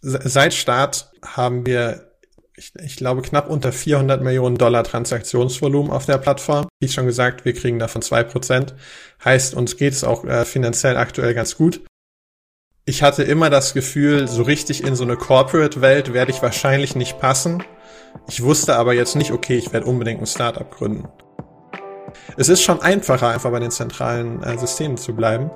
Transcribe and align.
seit 0.00 0.54
Start 0.54 1.10
haben 1.24 1.66
wir, 1.66 2.12
ich, 2.54 2.72
ich, 2.82 2.96
glaube, 2.96 3.22
knapp 3.22 3.48
unter 3.50 3.72
400 3.72 4.22
Millionen 4.22 4.56
Dollar 4.56 4.84
Transaktionsvolumen 4.84 5.92
auf 5.92 6.06
der 6.06 6.18
Plattform. 6.18 6.68
Wie 6.80 6.88
schon 6.88 7.06
gesagt, 7.06 7.44
wir 7.44 7.54
kriegen 7.54 7.78
davon 7.78 8.02
zwei 8.02 8.22
Prozent. 8.24 8.74
Heißt, 9.24 9.54
uns 9.54 9.76
geht 9.76 9.92
es 9.92 10.04
auch 10.04 10.24
äh, 10.24 10.44
finanziell 10.44 10.96
aktuell 10.96 11.34
ganz 11.34 11.56
gut. 11.56 11.80
Ich 12.84 13.02
hatte 13.02 13.22
immer 13.22 13.50
das 13.50 13.74
Gefühl, 13.74 14.28
so 14.28 14.42
richtig 14.42 14.82
in 14.82 14.96
so 14.96 15.04
eine 15.04 15.16
Corporate-Welt 15.16 16.14
werde 16.14 16.30
ich 16.30 16.40
wahrscheinlich 16.40 16.96
nicht 16.96 17.18
passen. 17.20 17.62
Ich 18.28 18.42
wusste 18.42 18.76
aber 18.76 18.94
jetzt 18.94 19.14
nicht, 19.14 19.30
okay, 19.30 19.58
ich 19.58 19.72
werde 19.72 19.86
unbedingt 19.86 20.22
ein 20.22 20.26
Startup 20.26 20.70
gründen. 20.70 21.06
Es 22.36 22.48
ist 22.48 22.62
schon 22.62 22.80
einfacher, 22.80 23.28
einfach 23.28 23.50
bei 23.50 23.58
den 23.58 23.70
zentralen 23.70 24.42
äh, 24.42 24.56
Systemen 24.58 24.96
zu 24.96 25.14
bleiben. 25.14 25.50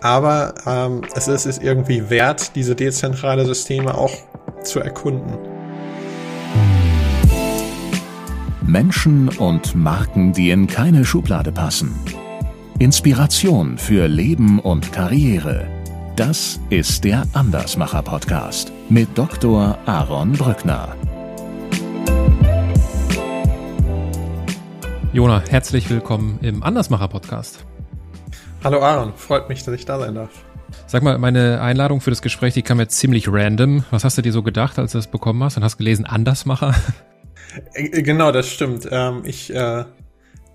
Aber 0.00 0.54
ähm, 0.66 1.02
es 1.14 1.28
ist, 1.28 1.46
ist 1.46 1.62
irgendwie 1.62 2.10
wert, 2.10 2.54
diese 2.54 2.74
dezentrale 2.74 3.44
Systeme 3.44 3.96
auch 3.96 4.12
zu 4.62 4.80
erkunden. 4.80 5.38
Menschen 8.62 9.28
und 9.28 9.74
Marken, 9.74 10.32
die 10.32 10.50
in 10.50 10.66
keine 10.66 11.04
Schublade 11.04 11.52
passen. 11.52 11.94
Inspiration 12.78 13.78
für 13.78 14.06
Leben 14.06 14.58
und 14.58 14.92
Karriere. 14.92 15.66
Das 16.16 16.58
ist 16.68 17.04
der 17.04 17.24
Andersmacher 17.32 18.02
Podcast 18.02 18.72
mit 18.88 19.08
Dr. 19.16 19.78
Aaron 19.86 20.32
Brückner. 20.32 20.96
Jona, 25.12 25.42
herzlich 25.48 25.88
willkommen 25.88 26.38
im 26.42 26.62
Andersmacher 26.62 27.08
Podcast. 27.08 27.64
Hallo 28.64 28.80
Aaron, 28.80 29.14
freut 29.14 29.48
mich, 29.48 29.62
dass 29.62 29.74
ich 29.74 29.84
da 29.84 29.98
sein 29.98 30.14
darf. 30.14 30.30
Sag 30.86 31.02
mal, 31.02 31.18
meine 31.18 31.60
Einladung 31.60 32.00
für 32.00 32.10
das 32.10 32.22
Gespräch, 32.22 32.54
die 32.54 32.62
kam 32.62 32.80
jetzt 32.80 32.98
ziemlich 32.98 33.28
random. 33.28 33.84
Was 33.90 34.04
hast 34.04 34.18
du 34.18 34.22
dir 34.22 34.32
so 34.32 34.42
gedacht, 34.42 34.78
als 34.78 34.92
du 34.92 34.98
das 34.98 35.06
bekommen 35.06 35.42
hast 35.44 35.56
und 35.56 35.64
hast 35.64 35.76
gelesen 35.76 36.06
Andersmacher? 36.06 36.74
Äh, 37.72 38.02
genau, 38.02 38.32
das 38.32 38.48
stimmt. 38.48 38.86
Ähm, 38.90 39.22
ich, 39.24 39.54
äh, 39.54 39.84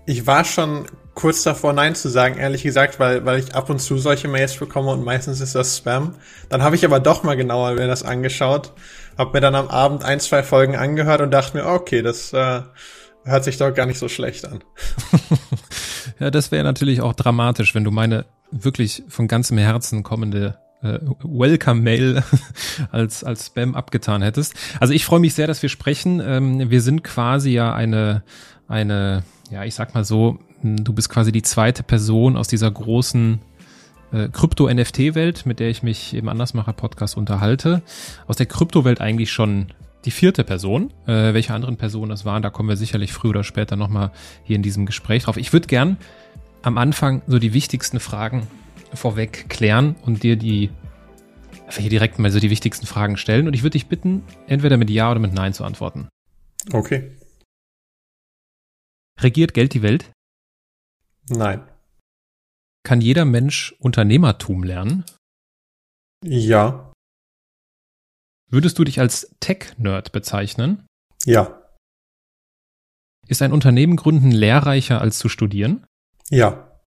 ich 0.06 0.26
war 0.26 0.44
schon 0.44 0.86
kurz 1.14 1.42
davor, 1.42 1.72
Nein 1.72 1.94
zu 1.94 2.08
sagen, 2.08 2.38
ehrlich 2.38 2.62
gesagt, 2.62 2.98
weil, 2.98 3.24
weil 3.24 3.38
ich 3.38 3.54
ab 3.54 3.70
und 3.70 3.80
zu 3.80 3.98
solche 3.98 4.28
Mails 4.28 4.56
bekomme 4.56 4.90
und 4.90 5.04
meistens 5.04 5.40
ist 5.40 5.54
das 5.54 5.76
Spam. 5.76 6.14
Dann 6.48 6.62
habe 6.62 6.76
ich 6.76 6.84
aber 6.84 7.00
doch 7.00 7.22
mal 7.22 7.36
genauer 7.36 7.72
mir 7.72 7.86
das 7.86 8.02
angeschaut, 8.02 8.72
habe 9.18 9.32
mir 9.32 9.40
dann 9.40 9.54
am 9.54 9.68
Abend 9.68 10.04
ein, 10.04 10.20
zwei 10.20 10.42
Folgen 10.42 10.76
angehört 10.76 11.20
und 11.20 11.30
dachte 11.30 11.56
mir, 11.56 11.66
okay, 11.66 12.02
das 12.02 12.32
äh, 12.32 12.62
hört 13.24 13.44
sich 13.44 13.58
doch 13.58 13.72
gar 13.74 13.86
nicht 13.86 13.98
so 13.98 14.08
schlecht 14.08 14.46
an. 14.46 14.64
ja, 16.18 16.30
das 16.30 16.52
wäre 16.52 16.64
natürlich 16.64 17.00
auch 17.00 17.14
dramatisch, 17.14 17.74
wenn 17.74 17.84
du 17.84 17.90
meine 17.90 18.24
wirklich 18.50 19.02
von 19.08 19.28
ganzem 19.28 19.58
Herzen 19.58 20.02
kommende 20.02 20.58
äh, 20.82 20.98
Welcome-Mail 21.22 22.22
als, 22.90 23.24
als 23.24 23.46
Spam 23.46 23.74
abgetan 23.74 24.22
hättest. 24.22 24.54
Also 24.80 24.92
ich 24.92 25.04
freue 25.04 25.20
mich 25.20 25.34
sehr, 25.34 25.46
dass 25.46 25.62
wir 25.62 25.68
sprechen. 25.68 26.20
Ähm, 26.24 26.70
wir 26.70 26.80
sind 26.80 27.02
quasi 27.04 27.50
ja 27.50 27.74
eine, 27.74 28.22
eine, 28.68 29.22
ja, 29.50 29.64
ich 29.64 29.74
sag 29.74 29.94
mal 29.94 30.04
so, 30.04 30.38
du 30.62 30.92
bist 30.92 31.08
quasi 31.08 31.32
die 31.32 31.42
zweite 31.42 31.82
Person 31.82 32.36
aus 32.36 32.48
dieser 32.48 32.70
großen 32.70 33.40
äh, 34.12 34.28
Krypto-NFT-Welt, 34.28 35.46
mit 35.46 35.60
der 35.60 35.70
ich 35.70 35.82
mich 35.82 36.14
im 36.14 36.28
Andersmacher-Podcast 36.28 37.16
unterhalte. 37.16 37.82
Aus 38.26 38.36
der 38.36 38.46
Krypto-Welt 38.46 39.00
eigentlich 39.00 39.32
schon 39.32 39.68
die 40.04 40.10
vierte 40.10 40.44
Person. 40.44 40.92
Äh, 41.06 41.34
welche 41.34 41.54
anderen 41.54 41.76
Personen 41.76 42.10
das 42.10 42.24
waren, 42.24 42.42
da 42.42 42.50
kommen 42.50 42.68
wir 42.68 42.76
sicherlich 42.76 43.12
früher 43.12 43.30
oder 43.30 43.44
später 43.44 43.76
nochmal 43.76 44.10
hier 44.44 44.56
in 44.56 44.62
diesem 44.62 44.86
Gespräch 44.86 45.24
drauf. 45.24 45.36
Ich 45.36 45.52
würde 45.52 45.66
gern 45.66 45.96
am 46.62 46.78
Anfang 46.78 47.22
so 47.26 47.38
die 47.38 47.52
wichtigsten 47.52 48.00
Fragen 48.00 48.46
vorweg 48.94 49.48
klären 49.48 49.96
und 50.02 50.22
dir 50.22 50.36
die 50.36 50.70
hier 51.70 51.90
direkt 51.90 52.18
mal 52.18 52.30
so 52.30 52.38
die 52.38 52.50
wichtigsten 52.50 52.86
Fragen 52.86 53.16
stellen. 53.16 53.46
Und 53.46 53.54
ich 53.54 53.62
würde 53.62 53.72
dich 53.72 53.86
bitten, 53.86 54.22
entweder 54.46 54.76
mit 54.76 54.90
Ja 54.90 55.10
oder 55.10 55.20
mit 55.20 55.32
Nein 55.32 55.54
zu 55.54 55.64
antworten. 55.64 56.08
Okay. 56.72 57.16
Regiert 59.20 59.54
Geld 59.54 59.74
die 59.74 59.82
Welt? 59.82 60.10
Nein. 61.28 61.62
Kann 62.84 63.00
jeder 63.00 63.24
Mensch 63.24 63.74
Unternehmertum 63.78 64.64
lernen? 64.64 65.04
Ja. 66.24 66.91
Würdest 68.52 68.78
du 68.78 68.84
dich 68.84 69.00
als 69.00 69.34
Tech-Nerd 69.40 70.12
bezeichnen? 70.12 70.86
Ja. 71.24 71.66
Ist 73.26 73.40
ein 73.40 73.50
Unternehmen 73.50 73.96
gründen 73.96 74.30
lehrreicher 74.30 75.00
als 75.00 75.18
zu 75.18 75.30
studieren? 75.30 75.86
Ja. 76.28 76.78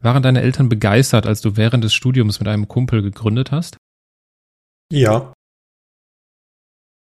Waren 0.00 0.24
deine 0.24 0.42
Eltern 0.42 0.68
begeistert, 0.68 1.26
als 1.26 1.42
du 1.42 1.56
während 1.56 1.84
des 1.84 1.94
Studiums 1.94 2.40
mit 2.40 2.48
einem 2.48 2.66
Kumpel 2.66 3.02
gegründet 3.02 3.52
hast? 3.52 3.76
Ja. 4.90 5.32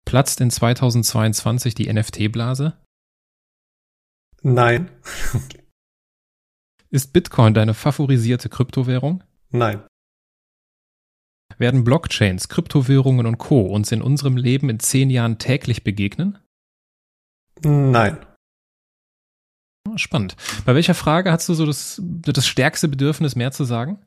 Platzt 0.06 0.40
in 0.40 0.50
2022 0.50 1.76
die 1.76 1.92
NFT-Blase? 1.92 2.82
Nein. 4.42 4.90
Ist 6.92 7.12
Bitcoin 7.12 7.54
deine 7.54 7.74
favorisierte 7.74 8.48
Kryptowährung? 8.48 9.22
Nein. 9.50 9.86
Werden 11.58 11.84
Blockchains, 11.84 12.50
Kryptowährungen 12.50 13.25
und 13.25 13.38
Co. 13.38 13.62
uns 13.62 13.91
in 13.91 14.02
unserem 14.02 14.38
Leben 14.38 14.69
in 14.69 14.80
zehn 14.80 15.09
Jahren 15.09 15.40
täglich 15.40 15.84
begegnen? 15.84 16.38
Nein. 17.63 18.18
Ah, 19.88 19.97
spannend. 19.97 20.36
Bei 20.66 20.75
welcher 20.75 20.94
Frage 20.94 21.31
hast 21.31 21.50
du 21.50 21.53
so 21.53 21.66
das, 21.66 22.02
das 22.02 22.46
stärkste 22.46 22.88
Bedürfnis, 22.88 23.36
mehr 23.36 23.52
zu 23.52 23.63
sagen? 23.63 24.00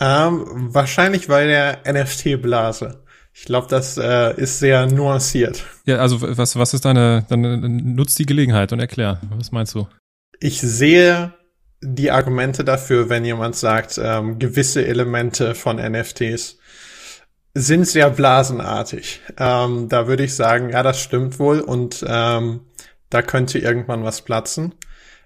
Ähm, 0.00 0.74
wahrscheinlich 0.74 1.28
bei 1.28 1.46
der 1.46 1.82
NFT-Blase. 1.90 3.04
Ich 3.32 3.44
glaube, 3.44 3.66
das 3.68 3.98
äh, 3.98 4.34
ist 4.40 4.58
sehr 4.58 4.86
nuanciert. 4.86 5.64
Ja, 5.84 5.98
also 5.98 6.20
was, 6.22 6.56
was 6.56 6.74
ist 6.74 6.84
deine, 6.84 7.24
deine, 7.28 7.68
nutzt 7.68 8.18
die 8.18 8.26
Gelegenheit 8.26 8.72
und 8.72 8.80
erklär, 8.80 9.20
was 9.30 9.52
meinst 9.52 9.74
du? 9.74 9.86
Ich 10.40 10.60
sehe 10.60 11.34
die 11.82 12.10
Argumente 12.10 12.64
dafür, 12.64 13.08
wenn 13.10 13.24
jemand 13.24 13.56
sagt, 13.56 14.00
ähm, 14.02 14.38
gewisse 14.38 14.86
Elemente 14.86 15.54
von 15.54 15.76
NFTs 15.76 16.55
sind 17.58 17.86
sehr 17.86 18.10
blasenartig. 18.10 19.22
Ähm, 19.38 19.88
da 19.88 20.06
würde 20.06 20.24
ich 20.24 20.34
sagen, 20.34 20.68
ja, 20.70 20.82
das 20.82 21.00
stimmt 21.00 21.38
wohl 21.38 21.60
und 21.60 22.04
ähm, 22.06 22.60
da 23.08 23.22
könnte 23.22 23.58
irgendwann 23.58 24.04
was 24.04 24.20
platzen. 24.20 24.74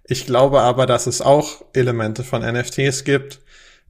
Ich 0.04 0.26
glaube 0.26 0.60
aber, 0.60 0.86
dass 0.86 1.08
es 1.08 1.22
auch 1.22 1.64
Elemente 1.72 2.22
von 2.22 2.42
NFTs 2.42 3.02
gibt, 3.02 3.41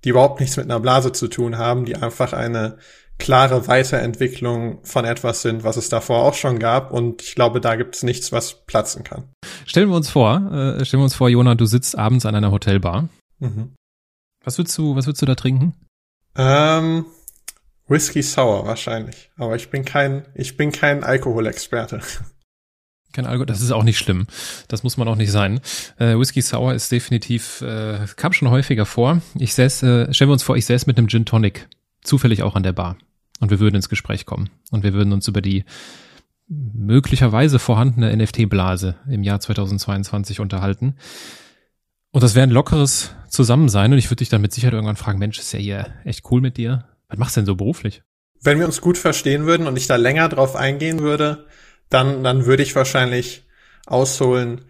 die 0.04 0.10
überhaupt 0.10 0.40
nichts 0.40 0.56
mit 0.56 0.64
einer 0.64 0.80
Blase 0.80 1.12
zu 1.12 1.28
tun 1.28 1.58
haben, 1.58 1.84
die 1.84 1.96
einfach 1.96 2.32
eine 2.32 2.78
klare 3.18 3.68
Weiterentwicklung 3.68 4.78
von 4.84 5.04
etwas 5.04 5.42
sind, 5.42 5.62
was 5.62 5.76
es 5.76 5.90
davor 5.90 6.22
auch 6.22 6.34
schon 6.34 6.58
gab. 6.58 6.92
Und 6.92 7.20
ich 7.20 7.34
glaube, 7.34 7.60
da 7.60 7.76
gibt 7.76 7.94
es 7.94 8.02
nichts, 8.02 8.32
was 8.32 8.64
platzen 8.64 9.04
kann. 9.04 9.24
Stellen 9.66 9.90
wir 9.90 9.96
uns 9.96 10.08
vor, 10.08 10.36
äh, 10.50 10.82
stellen 10.86 11.02
wir 11.02 11.04
uns 11.04 11.14
vor, 11.14 11.28
Jona, 11.28 11.56
du 11.56 11.66
sitzt 11.66 11.98
abends 11.98 12.24
an 12.24 12.34
einer 12.34 12.50
Hotelbar. 12.50 13.10
Mhm. 13.38 13.74
Was 14.42 14.56
würdest 14.56 14.78
du, 14.78 14.96
was 14.96 15.06
würdest 15.06 15.20
du 15.20 15.26
da 15.26 15.34
trinken? 15.34 15.74
Ähm, 16.36 17.04
Whisky 17.90 18.22
Sour 18.22 18.66
wahrscheinlich. 18.66 19.30
Aber 19.36 19.56
ich 19.56 19.68
bin 19.68 19.84
kein, 19.84 20.24
ich 20.34 20.56
bin 20.56 20.72
kein 20.72 21.04
Alkoholexperte. 21.04 22.00
Kein 23.12 23.26
Alkohol, 23.26 23.46
das 23.46 23.60
ist 23.60 23.72
auch 23.72 23.82
nicht 23.82 23.98
schlimm. 23.98 24.28
Das 24.68 24.84
muss 24.84 24.96
man 24.96 25.08
auch 25.08 25.16
nicht 25.16 25.32
sein. 25.32 25.58
Äh, 25.98 26.16
Whisky 26.16 26.42
Sour 26.42 26.74
ist 26.74 26.92
definitiv, 26.92 27.60
äh, 27.60 28.06
kam 28.14 28.32
schon 28.32 28.50
häufiger 28.50 28.86
vor. 28.86 29.20
Ich 29.34 29.52
säß, 29.54 29.82
äh, 29.82 30.14
stellen 30.14 30.28
wir 30.28 30.34
uns 30.34 30.44
vor, 30.44 30.56
ich 30.56 30.64
säß 30.64 30.86
mit 30.86 30.96
einem 30.96 31.08
Gin 31.08 31.24
Tonic, 31.24 31.66
zufällig 32.02 32.44
auch 32.44 32.54
an 32.54 32.62
der 32.62 32.72
Bar. 32.72 32.96
Und 33.40 33.50
wir 33.50 33.58
würden 33.58 33.74
ins 33.74 33.88
Gespräch 33.88 34.26
kommen. 34.26 34.48
Und 34.70 34.84
wir 34.84 34.92
würden 34.92 35.12
uns 35.12 35.26
über 35.26 35.40
die 35.40 35.64
möglicherweise 36.46 37.58
vorhandene 37.58 38.16
NFT-Blase 38.16 38.94
im 39.08 39.24
Jahr 39.24 39.40
2022 39.40 40.38
unterhalten. 40.38 40.94
Und 42.12 42.22
das 42.22 42.36
wäre 42.36 42.46
ein 42.46 42.52
lockeres 42.52 43.12
Zusammensein. 43.28 43.92
Und 43.92 43.98
ich 43.98 44.06
würde 44.06 44.18
dich 44.18 44.28
dann 44.28 44.40
mit 44.40 44.52
Sicherheit 44.52 44.74
irgendwann 44.74 44.94
fragen, 44.94 45.18
Mensch, 45.18 45.40
ist 45.40 45.52
ja 45.52 45.58
hier 45.58 45.86
echt 46.04 46.30
cool 46.30 46.40
mit 46.40 46.58
dir. 46.58 46.84
Was 47.10 47.19
machst 47.19 47.37
du 47.37 47.41
denn 47.41 47.47
so 47.47 47.56
beruflich? 47.56 48.03
Wenn 48.43 48.59
wir 48.59 48.66
uns 48.66 48.81
gut 48.81 48.97
verstehen 48.97 49.44
würden 49.44 49.66
und 49.66 49.76
ich 49.76 49.87
da 49.87 49.97
länger 49.97 50.29
drauf 50.29 50.56
eingehen 50.56 51.00
würde, 51.00 51.46
dann, 51.90 52.25
dann 52.25 52.46
würde 52.46 52.62
ich 52.62 52.75
wahrscheinlich 52.75 53.44
ausholen. 53.87 54.62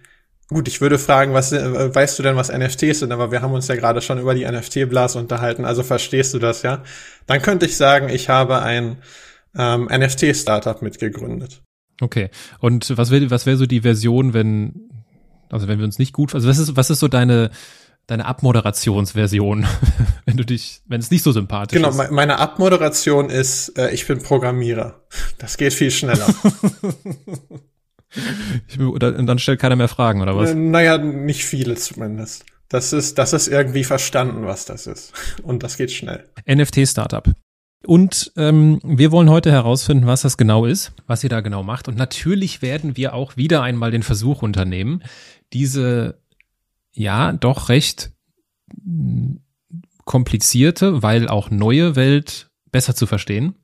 Gut, 0.49 0.67
ich 0.67 0.81
würde 0.81 0.99
fragen, 0.99 1.33
was 1.33 1.53
äh, 1.53 1.95
weißt 1.95 2.19
du 2.19 2.25
denn, 2.25 2.35
was 2.35 2.51
NFTs 2.51 3.01
sind? 3.01 3.13
Aber 3.13 3.31
wir 3.31 3.43
haben 3.43 3.53
uns 3.53 3.69
ja 3.69 3.77
gerade 3.77 4.01
schon 4.01 4.19
über 4.19 4.35
die 4.35 4.45
NFT-Blase 4.45 5.19
unterhalten, 5.19 5.65
also 5.65 5.85
verstehst 5.85 6.35
du 6.35 6.41
das, 6.41 6.63
ja? 6.63 6.83
Dann 7.27 7.41
könnte 7.41 7.67
ich 7.67 7.77
sagen, 7.77 8.09
ich 8.09 8.29
habe 8.29 8.63
ein 8.63 8.97
ähm, 9.57 9.89
NFT-Startup 9.93 10.83
mitgegründet. 10.83 11.63
Okay. 12.01 12.31
Und 12.59 12.97
was 12.97 13.11
wäre 13.11 13.31
was 13.31 13.47
wäre 13.47 13.57
so 13.57 13.67
die 13.67 13.83
Version, 13.83 14.33
wenn, 14.33 14.89
also 15.51 15.69
wenn 15.69 15.79
wir 15.79 15.85
uns 15.85 15.99
nicht 15.99 16.13
gut, 16.13 16.35
also 16.35 16.49
was 16.49 16.59
ist, 16.59 16.77
was 16.77 16.91
ist 16.91 16.99
so 16.99 17.09
deine, 17.09 17.51
deine 18.11 18.27
Abmoderationsversion, 18.27 19.67
wenn 20.27 20.37
du 20.37 20.45
dich, 20.45 20.83
wenn 20.87 21.01
es 21.01 21.11
nicht 21.11 21.23
so 21.23 21.33
sympathisch 21.33 21.77
genau, 21.77 21.91
ist. 21.91 21.99
Genau, 21.99 22.13
meine 22.13 22.39
Abmoderation 22.39 23.31
ist, 23.31 23.79
äh, 23.79 23.91
ich 23.93 24.07
bin 24.07 24.23
Programmierer. 24.23 25.01
Das 25.39 25.57
geht 25.57 25.73
viel 25.73 25.91
schneller. 25.91 26.27
und 28.79 29.27
dann 29.27 29.39
stellt 29.39 29.61
keiner 29.61 29.77
mehr 29.77 29.89
Fragen, 29.89 30.21
oder 30.21 30.37
was? 30.37 30.53
Naja, 30.55 30.99
nicht 30.99 31.45
viele 31.45 31.77
zumindest. 31.77 32.45
Das 32.69 32.93
ist, 32.93 33.19
das 33.19 33.33
ist 33.33 33.49
irgendwie 33.49 33.85
verstanden, 33.85 34.45
was 34.45 34.65
das 34.65 34.87
ist. 34.87 35.13
Und 35.43 35.63
das 35.63 35.77
geht 35.77 35.93
schnell. 35.93 36.29
NFT-Startup. 36.49 37.29
Und 37.87 38.33
ähm, 38.37 38.81
wir 38.85 39.11
wollen 39.11 39.31
heute 39.31 39.51
herausfinden, 39.51 40.07
was 40.07 40.23
das 40.23 40.37
genau 40.37 40.67
ist, 40.67 40.93
was 41.07 41.25
ihr 41.25 41.31
da 41.31 41.41
genau 41.41 41.63
macht. 41.63 41.89
Und 41.89 41.97
natürlich 41.97 42.61
werden 42.61 42.97
wir 42.97 43.15
auch 43.15 43.37
wieder 43.37 43.63
einmal 43.63 43.91
den 43.91 44.03
Versuch 44.03 44.43
unternehmen, 44.43 45.03
diese 45.53 46.21
ja 46.93 47.33
doch 47.33 47.69
recht 47.69 48.13
mm, 48.83 49.37
komplizierte, 50.05 51.03
weil 51.03 51.29
auch 51.29 51.51
neue 51.51 51.97
Welt 51.97 52.51
besser 52.73 52.95
zu 52.95 53.07
verstehen. 53.07 53.55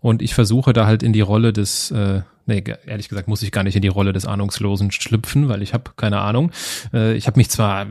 Und 0.00 0.22
ich 0.22 0.34
versuche 0.34 0.72
da 0.72 0.86
halt 0.86 1.02
in 1.02 1.12
die 1.12 1.20
Rolle 1.20 1.52
des, 1.52 1.90
äh, 1.90 2.22
nee, 2.46 2.62
ehrlich 2.86 3.08
gesagt 3.08 3.28
muss 3.28 3.42
ich 3.42 3.52
gar 3.52 3.64
nicht 3.64 3.76
in 3.76 3.82
die 3.82 3.88
Rolle 3.88 4.12
des 4.12 4.26
Ahnungslosen 4.26 4.90
schlüpfen, 4.90 5.48
weil 5.48 5.62
ich 5.62 5.74
habe 5.74 5.92
keine 5.96 6.20
Ahnung. 6.20 6.52
Äh, 6.92 7.14
ich 7.14 7.26
habe 7.26 7.38
mich 7.38 7.50
zwar 7.50 7.86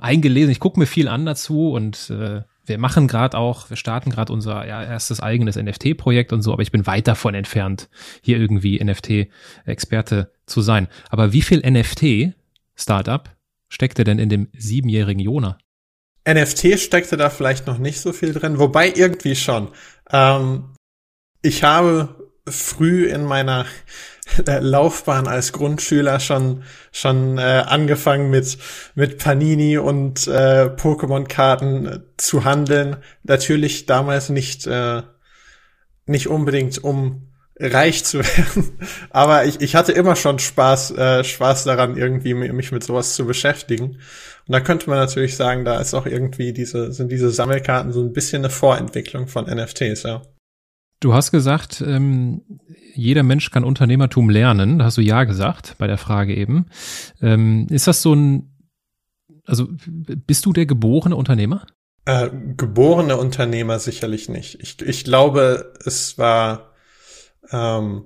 eingelesen, 0.00 0.50
ich 0.50 0.60
gucke 0.60 0.78
mir 0.78 0.86
viel 0.86 1.08
an 1.08 1.26
dazu 1.26 1.72
und 1.72 2.10
äh, 2.10 2.42
wir 2.64 2.78
machen 2.78 3.08
gerade 3.08 3.36
auch, 3.36 3.70
wir 3.70 3.76
starten 3.76 4.10
gerade 4.10 4.32
unser 4.32 4.66
ja, 4.66 4.82
erstes 4.82 5.20
eigenes 5.20 5.56
NFT-Projekt 5.56 6.32
und 6.32 6.42
so, 6.42 6.52
aber 6.52 6.62
ich 6.62 6.70
bin 6.70 6.86
weit 6.86 7.08
davon 7.08 7.34
entfernt, 7.34 7.88
hier 8.22 8.38
irgendwie 8.38 8.82
NFT-Experte 8.82 10.32
zu 10.46 10.60
sein. 10.60 10.86
Aber 11.10 11.32
wie 11.32 11.42
viel 11.42 11.60
NFT-Startup 11.68 13.28
steckte 13.72 14.04
denn 14.04 14.18
in 14.18 14.28
dem 14.28 14.48
siebenjährigen 14.56 15.20
Jona? 15.20 15.58
NFT 16.28 16.78
steckte 16.78 17.16
da 17.16 17.30
vielleicht 17.30 17.66
noch 17.66 17.78
nicht 17.78 18.00
so 18.00 18.12
viel 18.12 18.32
drin, 18.32 18.58
wobei 18.58 18.92
irgendwie 18.94 19.34
schon. 19.34 19.68
Ähm, 20.10 20.74
ich 21.40 21.64
habe 21.64 22.30
früh 22.46 23.06
in 23.06 23.24
meiner 23.24 23.66
Laufbahn 24.46 25.26
als 25.26 25.52
Grundschüler 25.52 26.20
schon 26.20 26.64
schon 26.92 27.38
äh, 27.38 27.64
angefangen 27.66 28.30
mit 28.30 28.58
mit 28.94 29.18
Panini 29.18 29.78
und 29.78 30.26
äh, 30.28 30.66
Pokémon-Karten 30.66 32.04
zu 32.16 32.44
handeln. 32.44 32.98
Natürlich 33.24 33.86
damals 33.86 34.28
nicht 34.28 34.66
äh, 34.66 35.02
nicht 36.06 36.28
unbedingt 36.28 36.84
um 36.84 37.31
reich 37.58 38.04
zu 38.04 38.18
werden, 38.18 38.78
aber 39.10 39.44
ich, 39.44 39.60
ich 39.60 39.74
hatte 39.74 39.92
immer 39.92 40.16
schon 40.16 40.38
Spaß 40.38 40.92
äh, 40.92 41.24
Spaß 41.24 41.64
daran 41.64 41.96
irgendwie 41.96 42.34
mich 42.34 42.72
mit 42.72 42.82
sowas 42.82 43.14
zu 43.14 43.26
beschäftigen. 43.26 43.98
Und 44.46 44.52
da 44.52 44.60
könnte 44.60 44.88
man 44.90 44.98
natürlich 44.98 45.36
sagen, 45.36 45.64
da 45.64 45.80
ist 45.80 45.94
auch 45.94 46.06
irgendwie 46.06 46.52
diese 46.52 46.92
sind 46.92 47.12
diese 47.12 47.30
Sammelkarten 47.30 47.92
so 47.92 48.02
ein 48.02 48.12
bisschen 48.12 48.42
eine 48.42 48.50
Vorentwicklung 48.50 49.28
von 49.28 49.44
NFTs, 49.44 50.02
ja. 50.02 50.22
Du 51.00 51.12
hast 51.14 51.32
gesagt, 51.32 51.82
ähm, 51.84 52.42
jeder 52.94 53.24
Mensch 53.24 53.50
kann 53.50 53.64
Unternehmertum 53.64 54.30
lernen. 54.30 54.78
Da 54.78 54.84
hast 54.84 54.98
du 54.98 55.00
ja 55.00 55.24
gesagt 55.24 55.74
bei 55.78 55.88
der 55.88 55.98
Frage 55.98 56.34
eben. 56.34 56.66
Ähm, 57.20 57.66
ist 57.70 57.88
das 57.88 58.02
so 58.02 58.14
ein, 58.14 58.54
also 59.44 59.68
bist 59.68 60.46
du 60.46 60.52
der 60.52 60.66
geborene 60.66 61.16
Unternehmer? 61.16 61.66
Äh, 62.04 62.30
geborene 62.56 63.16
Unternehmer 63.16 63.78
sicherlich 63.78 64.28
nicht. 64.28 64.60
Ich, 64.60 64.80
ich 64.80 65.04
glaube, 65.04 65.72
es 65.84 66.18
war, 66.18 66.71
ähm, 67.50 68.04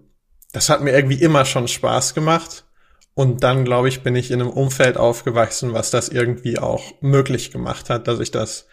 das 0.52 0.70
hat 0.70 0.82
mir 0.82 0.92
irgendwie 0.92 1.20
immer 1.20 1.44
schon 1.44 1.68
Spaß 1.68 2.14
gemacht. 2.14 2.64
Und 3.14 3.42
dann, 3.42 3.64
glaube 3.64 3.88
ich, 3.88 4.02
bin 4.02 4.14
ich 4.14 4.30
in 4.30 4.40
einem 4.40 4.50
Umfeld 4.50 4.98
aufgewachsen, 4.98 5.72
was 5.72 5.90
das 5.90 6.10
irgendwie 6.10 6.58
auch 6.58 6.92
möglich 7.00 7.50
gemacht 7.50 7.88
hat, 7.88 8.08
dass 8.08 8.20
ich 8.20 8.30
das 8.30 8.66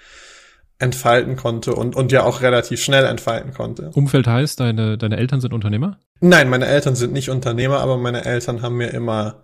entfalten 0.79 1.37
konnte 1.37 1.73
und, 1.75 1.95
und 1.95 2.11
ja 2.11 2.23
auch 2.23 2.41
relativ 2.41 2.83
schnell 2.83 3.05
entfalten 3.05 3.53
konnte. 3.53 3.91
Umfeld 3.93 4.27
heißt, 4.27 4.59
deine, 4.59 4.97
deine 4.97 5.17
Eltern 5.17 5.39
sind 5.39 5.53
Unternehmer? 5.53 5.97
Nein, 6.19 6.49
meine 6.49 6.65
Eltern 6.65 6.95
sind 6.95 7.13
nicht 7.13 7.29
Unternehmer, 7.29 7.79
aber 7.79 7.97
meine 7.97 8.25
Eltern 8.25 8.61
haben 8.61 8.75
mir 8.77 8.89
immer 8.89 9.43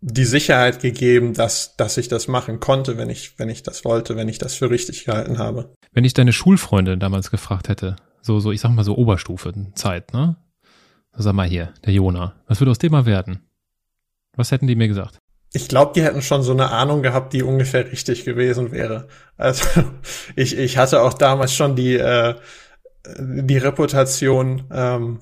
die 0.00 0.24
Sicherheit 0.24 0.80
gegeben, 0.80 1.34
dass, 1.34 1.74
dass 1.76 1.96
ich 1.96 2.06
das 2.06 2.28
machen 2.28 2.60
konnte, 2.60 2.98
wenn 2.98 3.10
ich, 3.10 3.38
wenn 3.38 3.48
ich 3.48 3.64
das 3.64 3.84
wollte, 3.84 4.14
wenn 4.14 4.28
ich 4.28 4.38
das 4.38 4.54
für 4.54 4.70
richtig 4.70 5.04
gehalten 5.04 5.38
habe. 5.38 5.74
Wenn 5.92 6.04
ich 6.04 6.14
deine 6.14 6.32
Schulfreundin 6.32 7.00
damals 7.00 7.32
gefragt 7.32 7.68
hätte, 7.68 7.96
so, 8.20 8.40
so, 8.40 8.52
ich 8.52 8.60
sag 8.60 8.70
mal 8.72 8.84
so 8.84 8.96
Oberstufenzeit, 8.96 10.12
ne? 10.12 10.36
Sag 11.16 11.34
mal 11.34 11.48
hier, 11.48 11.72
der 11.84 11.92
Jona, 11.92 12.34
was 12.46 12.60
würde 12.60 12.70
aus 12.70 12.78
dem 12.78 12.92
mal 12.92 13.06
werden? 13.06 13.40
Was 14.36 14.52
hätten 14.52 14.66
die 14.66 14.76
mir 14.76 14.88
gesagt? 14.88 15.18
ich 15.52 15.68
glaube, 15.68 15.92
die 15.94 16.02
hätten 16.02 16.22
schon 16.22 16.42
so 16.42 16.52
eine 16.52 16.70
Ahnung 16.70 17.02
gehabt, 17.02 17.32
die 17.32 17.42
ungefähr 17.42 17.90
richtig 17.90 18.24
gewesen 18.24 18.72
wäre. 18.72 19.08
Also 19.36 19.64
ich, 20.36 20.56
ich 20.56 20.76
hatte 20.76 21.02
auch 21.02 21.14
damals 21.14 21.54
schon 21.54 21.76
die, 21.76 21.94
äh, 21.94 22.34
die 23.18 23.58
Reputation, 23.58 24.64
ähm, 24.70 25.20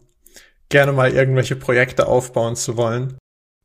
gerne 0.68 0.92
mal 0.92 1.12
irgendwelche 1.12 1.54
Projekte 1.54 2.06
aufbauen 2.08 2.56
zu 2.56 2.76
wollen. 2.76 3.18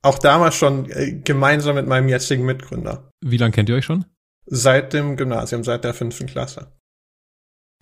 Auch 0.03 0.19
damals 0.19 0.55
schon 0.55 0.89
äh, 0.89 1.13
gemeinsam 1.13 1.75
mit 1.75 1.87
meinem 1.87 2.09
jetzigen 2.09 2.45
Mitgründer. 2.45 3.09
Wie 3.21 3.37
lange 3.37 3.51
kennt 3.51 3.69
ihr 3.69 3.75
euch 3.75 3.85
schon? 3.85 4.05
Seit 4.45 4.93
dem 4.93 5.17
Gymnasium, 5.17 5.63
seit 5.63 5.83
der 5.83 5.93
fünften 5.93 6.27
Klasse. 6.27 6.71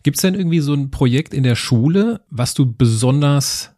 Gibt's 0.03 0.21
denn 0.21 0.35
irgendwie 0.35 0.61
so 0.61 0.73
ein 0.73 0.91
Projekt 0.91 1.33
in 1.33 1.43
der 1.43 1.55
Schule, 1.55 2.21
was 2.29 2.53
du 2.53 2.71
besonders 2.71 3.71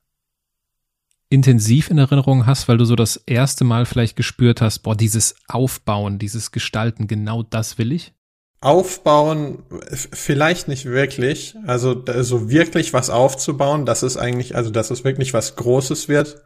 intensiv 1.30 1.90
in 1.90 1.98
Erinnerung 1.98 2.46
hast, 2.46 2.68
weil 2.68 2.78
du 2.78 2.86
so 2.86 2.96
das 2.96 3.16
erste 3.26 3.64
Mal 3.64 3.86
vielleicht 3.86 4.18
gespürt 4.18 4.62
hast, 4.62 4.80
boah, 4.80 4.96
dieses 4.96 5.36
Aufbauen, 5.48 6.20
dieses 6.20 6.52
Gestalten, 6.52 7.08
genau 7.08 7.42
das 7.42 7.78
will 7.78 7.94
ich? 7.94 8.14
Aufbauen 8.60 9.64
vielleicht 9.90 10.68
nicht 10.68 10.86
wirklich. 10.86 11.56
Also 11.66 12.04
so 12.22 12.52
wirklich 12.52 12.94
was 12.94 13.10
aufzubauen, 13.10 13.86
das 13.86 14.04
ist 14.04 14.18
eigentlich, 14.18 14.56
also 14.56 14.70
dass 14.70 14.92
es 14.92 15.04
wirklich 15.04 15.34
was 15.34 15.56
Großes 15.56 16.10
wird, 16.10 16.44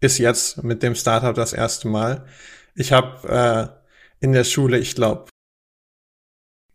ist 0.00 0.18
jetzt 0.18 0.62
mit 0.62 0.82
dem 0.82 0.94
Startup 0.94 1.34
das 1.34 1.54
erste 1.54 1.88
Mal. 1.88 2.26
Ich 2.74 2.92
habe 2.92 3.72
äh, 4.20 4.24
in 4.24 4.32
der 4.32 4.44
Schule, 4.44 4.78
ich 4.78 4.94
glaube, 4.94 5.26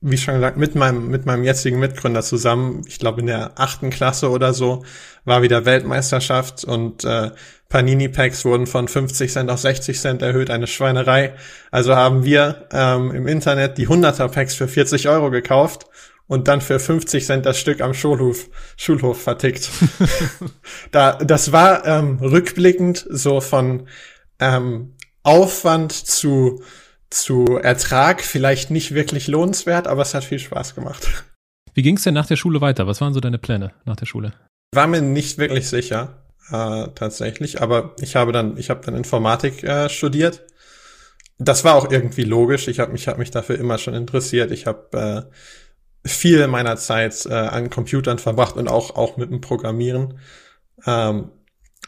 wie 0.02 0.18
schon 0.18 0.36
gesagt, 0.36 0.58
mit 0.58 0.74
meinem, 0.74 1.10
mit 1.10 1.28
meinem 1.28 1.44
jetzigen 1.44 1.80
Mitgründer 1.80 2.24
zusammen, 2.24 2.82
ich 2.88 2.98
glaube 2.98 3.22
in 3.22 3.28
der 3.28 3.52
achten 3.56 3.92
Klasse 3.92 4.32
oder 4.32 4.54
so, 4.54 4.84
war 5.26 5.44
wieder 5.44 5.66
Weltmeisterschaft 5.66 6.64
und 6.66 7.06
äh, 7.06 7.30
Panini-Packs 7.70 8.44
wurden 8.44 8.66
von 8.66 8.88
50 8.88 9.32
Cent 9.32 9.50
auf 9.52 9.60
60 9.60 10.00
Cent 10.00 10.22
erhöht, 10.24 10.50
eine 10.50 10.68
Schweinerei. 10.68 11.36
Also 11.70 11.96
haben 11.96 12.26
wir 12.26 12.68
ähm, 12.72 13.12
im 13.12 13.28
Internet 13.28 13.78
die 13.78 13.88
100er-Packs 13.88 14.56
für 14.56 14.68
40 14.68 15.08
Euro 15.08 15.30
gekauft 15.30 15.86
und 16.28 16.48
dann 16.48 16.62
für 16.62 16.80
50 16.80 17.26
Cent 17.26 17.46
das 17.46 17.60
Stück 17.60 17.80
am 17.80 17.94
Schulhof, 17.94 18.50
Schulhof 18.78 19.22
vertickt. 19.22 19.70
da, 20.92 21.14
das 21.14 21.52
war 21.52 21.86
ähm, 21.86 22.18
rückblickend 22.20 23.06
so 23.10 23.40
von 23.40 23.88
ähm, 24.40 24.96
Aufwand 25.24 25.92
zu 25.92 26.64
zu 27.12 27.58
Ertrag 27.58 28.22
vielleicht 28.22 28.72
nicht 28.72 28.94
wirklich 28.94 29.28
lohnenswert, 29.28 29.88
aber 29.88 30.02
es 30.02 30.14
hat 30.14 30.24
viel 30.24 30.40
Spaß 30.40 30.76
gemacht. 30.76 31.26
Wie 31.74 31.84
ging 31.84 31.98
es 31.98 32.04
denn 32.04 32.14
nach 32.14 32.26
der 32.26 32.38
Schule 32.38 32.62
weiter? 32.62 32.88
Was 32.88 33.02
waren 33.02 33.14
so 33.14 33.20
deine 33.20 33.38
Pläne 33.38 33.74
nach 33.86 33.96
der 33.96 34.06
Schule? 34.06 34.34
War 34.74 34.88
mir 34.88 35.02
nicht 35.02 35.38
wirklich 35.38 35.70
sicher, 35.70 36.26
äh, 36.50 36.88
tatsächlich, 36.96 37.62
aber 37.62 37.96
ich 38.00 38.16
habe 38.16 38.32
dann, 38.32 38.58
ich 38.58 38.70
habe 38.70 38.84
dann 38.86 38.96
Informatik 38.96 39.64
äh, 39.64 39.90
studiert. 39.90 40.42
Das 41.38 41.64
war 41.64 41.76
auch 41.76 41.92
irgendwie 41.92 42.24
logisch. 42.24 42.68
Ich 42.68 42.80
habe 42.80 42.92
mich, 42.92 43.08
hab 43.08 43.18
mich 43.18 43.32
dafür 43.32 43.58
immer 43.58 43.78
schon 43.78 43.94
interessiert. 43.94 44.52
Ich 44.52 44.66
habe 44.66 45.28
äh, 46.04 46.08
viel 46.08 46.48
meiner 46.48 46.78
Zeit 46.78 47.26
äh, 47.26 47.34
an 47.34 47.70
Computern 47.70 48.20
verbracht 48.20 48.56
und 48.56 48.68
auch 48.68 48.96
auch 48.96 49.18
mit 49.18 49.32
dem 49.32 49.42
Programmieren. 49.42 50.20
Ähm, 50.86 51.32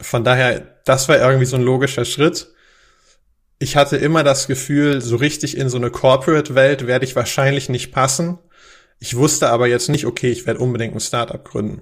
von 0.00 0.24
daher, 0.24 0.80
das 0.84 1.08
war 1.08 1.18
irgendwie 1.18 1.46
so 1.46 1.56
ein 1.56 1.62
logischer 1.62 2.04
Schritt 2.04 2.53
ich 3.64 3.76
hatte 3.76 3.96
immer 3.96 4.22
das 4.22 4.46
Gefühl, 4.46 5.00
so 5.00 5.16
richtig 5.16 5.56
in 5.56 5.70
so 5.70 5.78
eine 5.78 5.90
Corporate-Welt 5.90 6.86
werde 6.86 7.06
ich 7.06 7.16
wahrscheinlich 7.16 7.70
nicht 7.70 7.92
passen. 7.92 8.38
Ich 8.98 9.16
wusste 9.16 9.48
aber 9.48 9.66
jetzt 9.66 9.88
nicht, 9.88 10.04
okay, 10.04 10.30
ich 10.30 10.46
werde 10.46 10.60
unbedingt 10.60 10.94
ein 10.94 11.00
Startup 11.00 11.42
gründen. 11.42 11.80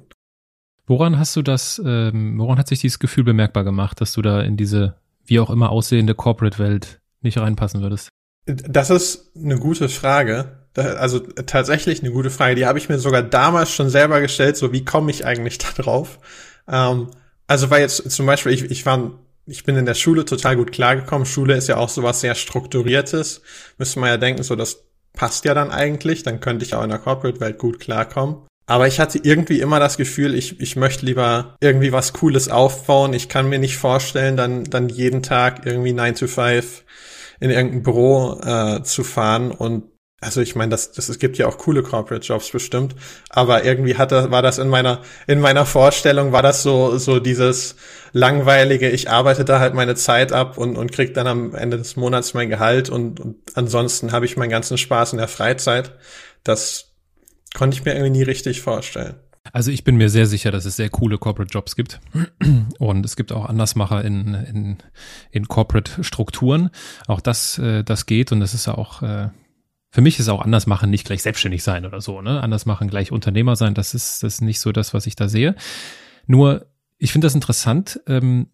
Woran 0.86 1.18
hast 1.18 1.34
du 1.34 1.42
das, 1.42 1.82
ähm, 1.84 2.38
woran 2.38 2.58
hat 2.58 2.68
sich 2.68 2.78
dieses 2.78 3.00
Gefühl 3.00 3.24
bemerkbar 3.24 3.64
gemacht, 3.64 4.00
dass 4.00 4.12
du 4.12 4.22
da 4.22 4.40
in 4.42 4.56
diese 4.56 4.94
wie 5.24 5.40
auch 5.40 5.50
immer 5.50 5.70
aussehende 5.70 6.14
Corporate-Welt 6.14 7.00
nicht 7.20 7.38
reinpassen 7.38 7.82
würdest? 7.82 8.10
Das 8.46 8.90
ist 8.90 9.32
eine 9.36 9.58
gute 9.58 9.88
Frage. 9.88 10.58
Also 10.76 11.18
tatsächlich 11.18 12.00
eine 12.00 12.12
gute 12.12 12.30
Frage. 12.30 12.54
Die 12.54 12.66
habe 12.66 12.78
ich 12.78 12.88
mir 12.88 13.00
sogar 13.00 13.24
damals 13.24 13.72
schon 13.72 13.90
selber 13.90 14.20
gestellt. 14.20 14.56
So, 14.56 14.72
wie 14.72 14.84
komme 14.84 15.10
ich 15.10 15.26
eigentlich 15.26 15.58
da 15.58 15.68
drauf? 15.74 16.20
Ähm, 16.68 17.08
also 17.48 17.70
weil 17.70 17.80
jetzt 17.80 18.08
zum 18.08 18.26
Beispiel, 18.26 18.52
ich, 18.52 18.70
ich 18.70 18.86
war 18.86 19.18
ich 19.46 19.64
bin 19.64 19.76
in 19.76 19.87
der 19.87 19.94
Schule 19.94 20.25
total 20.25 20.56
gut 20.56 20.72
klargekommen. 20.72 21.26
Schule 21.26 21.56
ist 21.56 21.68
ja 21.68 21.76
auch 21.76 21.88
sowas 21.88 22.20
sehr 22.20 22.34
strukturiertes. 22.34 23.42
Müsste 23.78 24.00
man 24.00 24.11
ja 24.11 24.16
denken, 24.16 24.42
so 24.42 24.56
das 24.56 24.84
passt 25.14 25.44
ja 25.44 25.54
dann 25.54 25.70
eigentlich. 25.70 26.22
Dann 26.22 26.40
könnte 26.40 26.64
ich 26.64 26.75
auch 26.75 26.84
in 26.84 26.90
der 26.90 26.99
Corporate-Welt 26.99 27.58
gut 27.58 27.80
klarkommen. 27.80 28.37
Aber 28.66 28.87
ich 28.87 29.00
hatte 29.00 29.18
irgendwie 29.22 29.61
immer 29.61 29.80
das 29.80 29.96
Gefühl, 29.96 30.34
ich, 30.34 30.61
ich 30.61 30.76
möchte 30.76 31.04
lieber 31.04 31.56
irgendwie 31.61 31.92
was 31.92 32.12
Cooles 32.12 32.49
aufbauen. 32.49 33.12
Ich 33.12 33.28
kann 33.28 33.49
mir 33.49 33.58
nicht 33.58 33.76
vorstellen, 33.76 34.37
dann, 34.37 34.64
dann 34.64 34.88
jeden 34.88 35.22
Tag 35.22 35.66
irgendwie 35.66 35.92
9 35.92 36.14
to 36.14 36.26
5 36.28 36.84
in 37.40 37.50
irgendein 37.50 37.82
Büro 37.82 38.40
äh, 38.40 38.82
zu 38.84 39.02
fahren 39.02 39.50
und 39.50 39.91
also 40.22 40.40
ich 40.40 40.54
meine, 40.54 40.70
das, 40.70 40.92
das, 40.92 41.08
es 41.08 41.18
gibt 41.18 41.36
ja 41.36 41.48
auch 41.48 41.58
coole 41.58 41.82
Corporate 41.82 42.24
Jobs 42.24 42.50
bestimmt, 42.50 42.94
aber 43.28 43.64
irgendwie 43.64 43.96
hat 43.96 44.12
das, 44.12 44.30
war 44.30 44.40
das 44.40 44.58
in 44.58 44.68
meiner, 44.68 45.02
in 45.26 45.40
meiner 45.40 45.66
Vorstellung 45.66 46.30
war 46.30 46.42
das 46.42 46.62
so, 46.62 46.96
so 46.96 47.18
dieses 47.18 47.74
langweilige, 48.12 48.88
ich 48.88 49.10
arbeite 49.10 49.44
da 49.44 49.58
halt 49.58 49.74
meine 49.74 49.96
Zeit 49.96 50.32
ab 50.32 50.58
und, 50.58 50.76
und 50.76 50.92
krieg 50.92 51.12
dann 51.14 51.26
am 51.26 51.54
Ende 51.54 51.76
des 51.76 51.96
Monats 51.96 52.34
mein 52.34 52.48
Gehalt 52.48 52.88
und, 52.88 53.18
und 53.18 53.36
ansonsten 53.54 54.12
habe 54.12 54.24
ich 54.24 54.36
meinen 54.36 54.50
ganzen 54.50 54.78
Spaß 54.78 55.12
in 55.12 55.18
der 55.18 55.28
Freizeit. 55.28 55.92
Das 56.44 56.92
konnte 57.52 57.76
ich 57.76 57.84
mir 57.84 57.94
irgendwie 57.94 58.18
nie 58.18 58.22
richtig 58.22 58.60
vorstellen. 58.60 59.16
Also 59.52 59.72
ich 59.72 59.82
bin 59.82 59.96
mir 59.96 60.08
sehr 60.08 60.26
sicher, 60.26 60.52
dass 60.52 60.66
es 60.66 60.76
sehr 60.76 60.88
coole 60.88 61.18
Corporate 61.18 61.52
Jobs 61.52 61.74
gibt. 61.74 62.00
Und 62.78 63.04
es 63.04 63.16
gibt 63.16 63.32
auch 63.32 63.46
Andersmacher 63.46 64.04
in, 64.04 64.34
in, 64.34 64.78
in 65.32 65.48
Corporate 65.48 66.04
Strukturen. 66.04 66.70
Auch 67.08 67.20
das, 67.20 67.58
äh, 67.58 67.82
das 67.82 68.06
geht 68.06 68.30
und 68.32 68.40
das 68.40 68.54
ist 68.54 68.68
auch, 68.68 69.02
äh, 69.02 69.28
für 69.92 70.00
mich 70.00 70.18
ist 70.18 70.28
auch 70.30 70.40
anders 70.40 70.66
machen 70.66 70.88
nicht 70.88 71.04
gleich 71.04 71.22
selbstständig 71.22 71.62
sein 71.62 71.84
oder 71.84 72.00
so, 72.00 72.22
ne? 72.22 72.42
Anders 72.42 72.64
machen 72.64 72.88
gleich 72.88 73.12
Unternehmer 73.12 73.56
sein, 73.56 73.75
das 73.75 73.92
ist, 73.92 74.22
das 74.22 74.34
ist 74.34 74.40
nicht 74.40 74.58
so 74.58 74.72
das, 74.72 74.94
was 74.94 75.06
ich 75.06 75.16
da 75.16 75.28
sehe. 75.28 75.54
Nur, 76.26 76.66
ich 76.96 77.12
finde 77.12 77.26
das 77.26 77.34
interessant. 77.34 78.00
Ähm, 78.06 78.49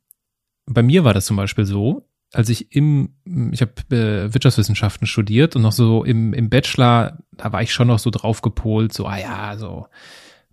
bei 0.67 0.83
mir 0.83 1.05
war 1.05 1.15
das 1.15 1.27
zum 1.27 1.37
Beispiel 1.37 1.65
so, 1.65 2.09
als 2.33 2.49
ich 2.49 2.75
im, 2.75 3.15
ich 3.53 3.63
habe 3.63 3.73
äh, 3.95 4.35
Wirtschaftswissenschaften 4.35 5.07
studiert 5.07 5.55
und 5.55 5.63
noch 5.63 5.73
so 5.73 6.03
im, 6.03 6.35
im 6.35 6.51
Bachelor, 6.51 7.19
da 7.37 7.53
war 7.53 7.63
ich 7.63 7.73
schon 7.73 7.87
noch 7.87 8.01
so 8.01 8.11
drauf 8.11 8.43
gepolt, 8.43 8.93
so, 8.93 9.07
ah 9.07 9.17
ja, 9.17 9.57
so 9.57 9.87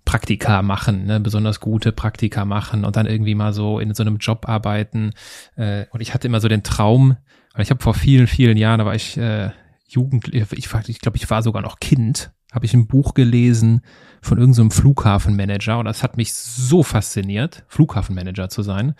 Praktika 0.05 0.61
machen, 0.61 1.05
ne, 1.05 1.19
besonders 1.19 1.59
gute 1.59 1.91
Praktika 1.93 2.45
machen 2.45 2.85
und 2.85 2.95
dann 2.95 3.07
irgendwie 3.07 3.33
mal 3.33 3.53
so 3.53 3.79
in 3.79 3.95
so 3.95 4.03
einem 4.03 4.17
Job 4.17 4.47
arbeiten. 4.47 5.13
Äh, 5.55 5.85
und 5.89 6.01
ich 6.01 6.13
hatte 6.13 6.27
immer 6.27 6.41
so 6.41 6.47
den 6.47 6.61
Traum, 6.61 7.17
weil 7.53 7.63
ich 7.63 7.71
habe 7.71 7.81
vor 7.81 7.95
vielen, 7.95 8.27
vielen 8.27 8.55
Jahren, 8.55 8.77
da 8.77 8.85
war 8.85 8.93
ich 8.93 9.17
äh, 9.17 9.49
Jugendlich, 9.95 10.51
ich, 10.51 10.73
ich 10.87 10.99
glaube, 10.99 11.17
ich 11.17 11.29
war 11.29 11.41
sogar 11.41 11.61
noch 11.61 11.79
Kind, 11.79 12.31
habe 12.51 12.65
ich 12.65 12.73
ein 12.73 12.87
Buch 12.87 13.13
gelesen 13.13 13.81
von 14.21 14.37
irgendeinem 14.37 14.71
so 14.71 14.81
Flughafenmanager 14.81 15.79
und 15.79 15.85
das 15.85 16.03
hat 16.03 16.17
mich 16.17 16.33
so 16.33 16.83
fasziniert, 16.83 17.63
Flughafenmanager 17.67 18.49
zu 18.49 18.61
sein, 18.61 18.95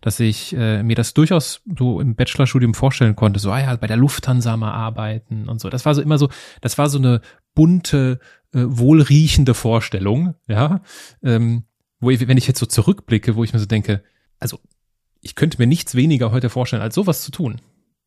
dass 0.00 0.18
ich 0.18 0.56
äh, 0.56 0.82
mir 0.82 0.96
das 0.96 1.14
durchaus 1.14 1.62
so 1.78 2.00
im 2.00 2.16
Bachelorstudium 2.16 2.74
vorstellen 2.74 3.14
konnte, 3.14 3.38
so 3.38 3.52
ah 3.52 3.60
ja, 3.60 3.76
bei 3.76 3.86
der 3.86 3.96
Lufthansa 3.96 4.56
mal 4.56 4.72
arbeiten 4.72 5.48
und 5.48 5.60
so. 5.60 5.70
Das 5.70 5.84
war 5.86 5.94
so 5.94 6.02
immer 6.02 6.18
so, 6.18 6.28
das 6.60 6.78
war 6.78 6.88
so 6.88 6.98
eine 6.98 7.20
bunte, 7.54 8.18
äh, 8.52 8.62
wohlriechende 8.64 9.54
Vorstellung, 9.54 10.34
ja, 10.48 10.80
ähm, 11.22 11.64
wo 12.00 12.10
ich, 12.10 12.26
wenn 12.26 12.38
ich 12.38 12.48
jetzt 12.48 12.58
so 12.58 12.66
zurückblicke, 12.66 13.36
wo 13.36 13.44
ich 13.44 13.52
mir 13.52 13.60
so 13.60 13.66
denke, 13.66 14.02
also 14.40 14.58
ich 15.20 15.36
könnte 15.36 15.58
mir 15.58 15.66
nichts 15.66 15.94
weniger 15.94 16.32
heute 16.32 16.48
vorstellen, 16.48 16.82
als 16.82 16.94
sowas 16.94 17.22
zu 17.22 17.30
tun 17.30 17.60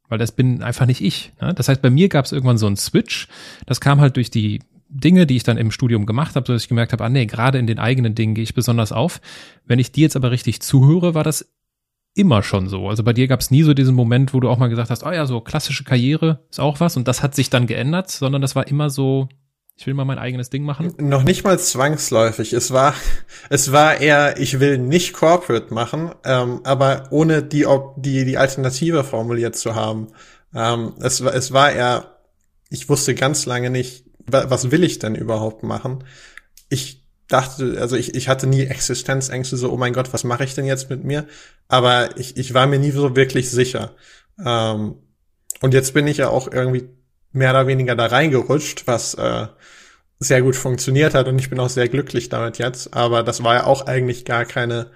weil 0.10 0.18
das 0.18 0.32
bin 0.32 0.62
einfach 0.64 0.86
nicht 0.86 1.02
ich. 1.02 1.34
Ne? 1.42 1.54
Das 1.54 1.70
heißt, 1.70 1.82
bei 1.82 1.90
mir 1.90 2.10
gab 2.10 2.26
es 2.26 2.32
irgendwann 2.32 2.58
so 2.58 2.68
einen 2.68 2.78
Switch. 2.78 3.28
Das 3.66 3.82
kam 3.82 4.02
halt 4.02 4.16
durch 4.16 4.30
die 4.32 4.60
Dinge, 4.90 5.26
die 5.26 5.36
ich 5.36 5.44
dann 5.44 5.58
im 5.58 5.72
Studium 5.72 6.06
gemacht 6.06 6.36
habe, 6.36 6.46
dass 6.46 6.62
ich 6.62 6.70
gemerkt 6.70 6.94
habe, 6.94 7.04
ah 7.04 7.10
nee, 7.10 7.26
gerade 7.26 7.58
in 7.58 7.68
den 7.68 7.80
eigenen 7.80 8.14
Dingen 8.14 8.36
gehe 8.36 8.44
ich 8.44 8.54
besonders 8.54 8.92
auf. 8.92 9.22
Wenn 9.66 9.80
ich 9.80 9.92
dir 9.92 10.02
jetzt 10.02 10.16
aber 10.16 10.32
richtig 10.32 10.62
zuhöre, 10.62 11.16
war 11.16 11.24
das 11.24 11.52
immer 12.16 12.44
schon 12.44 12.68
so. 12.68 12.90
Also 12.90 13.04
bei 13.04 13.14
dir 13.14 13.28
gab 13.28 13.40
es 13.40 13.50
nie 13.50 13.64
so 13.64 13.74
diesen 13.74 13.96
Moment, 13.96 14.34
wo 14.34 14.40
du 14.40 14.50
auch 14.50 14.60
mal 14.60 14.68
gesagt 14.68 14.92
hast, 14.92 15.04
oh 15.04 15.12
ja, 15.12 15.26
so 15.26 15.42
klassische 15.42 15.84
Karriere 15.84 16.46
ist 16.52 16.60
auch 16.60 16.80
was 16.80 16.96
und 16.96 17.08
das 17.08 17.24
hat 17.24 17.34
sich 17.34 17.50
dann 17.50 17.66
geändert, 17.66 18.12
sondern 18.12 18.42
das 18.42 18.56
war 18.56 18.68
immer 18.68 18.92
so, 18.92 19.30
ich 19.84 19.88
will 19.88 19.96
mal 19.96 20.06
mein 20.06 20.18
eigenes 20.18 20.50
Ding 20.50 20.64
machen. 20.64 20.94
Noch 20.98 21.24
nicht 21.24 21.44
mal 21.44 21.60
zwangsläufig. 21.60 22.54
Es 22.54 22.72
war, 22.72 22.94
es 23.50 23.74
war 23.74 24.00
eher, 24.00 24.40
ich 24.40 24.62
will 24.62 24.78
nicht 24.78 25.12
Corporate 25.12 25.74
machen, 25.74 26.14
ähm, 26.24 26.62
aber 26.64 27.10
ohne 27.10 27.44
die, 27.44 27.68
die, 27.98 28.24
die 28.24 28.38
Alternative 28.38 29.04
formuliert 29.04 29.58
zu 29.58 29.76
haben. 29.76 30.08
Ähm, 30.56 30.94
es, 31.02 31.20
es 31.20 31.52
war 31.52 31.74
eher, 31.74 32.16
ich 32.70 32.88
wusste 32.88 33.14
ganz 33.14 33.46
lange 33.46 33.70
nicht, 33.70 34.06
was 34.26 34.72
will 34.72 34.86
ich 34.86 35.00
denn 35.00 35.16
überhaupt 35.16 35.64
machen? 35.64 36.06
Ich 36.70 37.04
dachte, 37.28 37.76
also 37.82 37.98
ich, 37.98 38.16
ich 38.16 38.30
hatte 38.30 38.48
nie 38.48 38.64
Existenzängste, 38.64 39.58
so, 39.58 39.70
oh 39.70 39.76
mein 39.76 39.92
Gott, 39.92 40.14
was 40.14 40.24
mache 40.24 40.46
ich 40.46 40.56
denn 40.56 40.66
jetzt 40.66 40.90
mit 40.90 41.04
mir? 41.04 41.28
Aber 41.68 42.18
ich, 42.18 42.38
ich 42.38 42.54
war 42.54 42.68
mir 42.68 42.80
nie 42.80 42.92
so 42.92 43.18
wirklich 43.18 43.52
sicher. 43.52 43.92
Ähm, 44.46 44.96
und 45.60 45.74
jetzt 45.74 45.94
bin 45.94 46.08
ich 46.08 46.18
ja 46.18 46.30
auch 46.30 46.50
irgendwie 46.50 46.88
mehr 47.34 47.52
oder 47.52 47.68
weniger 47.68 47.96
da 47.96 48.06
reingerutscht, 48.06 48.88
was 48.88 49.16
äh, 49.16 49.48
sehr 50.20 50.42
gut 50.42 50.56
funktioniert 50.56 51.14
hat 51.14 51.28
und 51.28 51.38
ich 51.40 51.50
bin 51.50 51.60
auch 51.60 51.70
sehr 51.70 51.90
glücklich 51.90 52.30
damit 52.30 52.58
jetzt. 52.58 52.94
Aber 52.94 53.24
das 53.24 53.44
war 53.44 53.56
ja 53.56 53.66
auch 53.66 53.86
eigentlich 53.86 54.26
gar 54.26 54.46
keine 54.46 54.92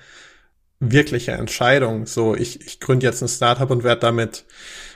wirkliche 0.79 1.31
Entscheidung. 1.31 2.05
So, 2.05 2.35
ich, 2.35 2.65
ich 2.65 2.79
gründe 2.79 3.05
jetzt 3.05 3.21
ein 3.21 3.27
Startup 3.27 3.69
und 3.69 3.83
werde 3.83 4.01
damit 4.01 4.45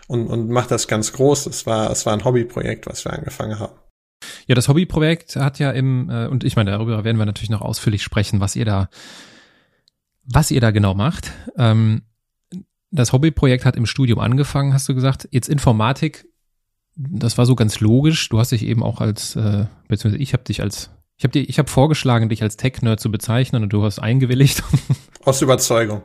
und, 0.07 0.27
und 0.27 0.50
mache 0.50 0.69
das 0.69 0.88
ganz 0.88 1.13
groß. 1.13 1.48
Es 1.48 1.65
war, 1.65 1.91
es 1.91 2.05
war 2.05 2.13
ein 2.13 2.24
Hobbyprojekt, 2.24 2.86
was 2.88 3.05
wir 3.05 3.13
angefangen 3.13 3.60
haben. 3.60 3.75
Ja, 4.48 4.55
das 4.55 4.67
Hobbyprojekt 4.67 5.36
hat 5.36 5.60
ja 5.60 5.71
im, 5.71 6.10
äh, 6.10 6.27
und 6.27 6.43
ich 6.43 6.55
meine, 6.55 6.71
darüber 6.71 7.03
werden 7.03 7.17
wir 7.17 7.25
natürlich 7.25 7.50
noch 7.50 7.62
ausführlich 7.62 8.03
sprechen, 8.03 8.39
was 8.39 8.55
ihr 8.55 8.65
da, 8.65 8.89
was 10.24 10.51
ihr 10.51 10.62
da 10.62 10.71
genau 10.71 10.93
macht. 10.93 11.31
Ähm, 11.57 12.03
das 12.91 13.13
Hobbyprojekt 13.13 13.65
hat 13.65 13.75
im 13.75 13.86
Studium 13.86 14.19
angefangen, 14.19 14.74
hast 14.74 14.88
du 14.89 14.93
gesagt. 14.93 15.27
Jetzt 15.31 15.50
Informatik 15.50 16.27
das 16.95 17.38
war 17.38 17.45
so 17.45 17.55
ganz 17.55 17.79
logisch. 17.79 18.29
Du 18.29 18.39
hast 18.39 18.51
dich 18.51 18.65
eben 18.65 18.83
auch 18.83 19.01
als, 19.01 19.36
äh, 19.36 19.65
beziehungsweise 19.88 20.21
ich 20.21 20.33
habe 20.33 20.43
dich 20.43 20.62
als, 20.62 20.91
ich 21.17 21.24
habe 21.24 21.31
dir, 21.31 21.41
ich 21.41 21.60
habe 21.60 21.69
vorgeschlagen, 21.69 22.29
dich 22.29 22.43
als 22.43 22.57
Tech-Nerd 22.57 23.00
zu 23.00 23.12
bezeichnen 23.12 23.63
und 23.63 23.74
du 23.74 23.83
hast 23.83 24.00
eingewilligt. 24.00 24.63
Aus 25.24 25.41
Überzeugung. 25.41 26.03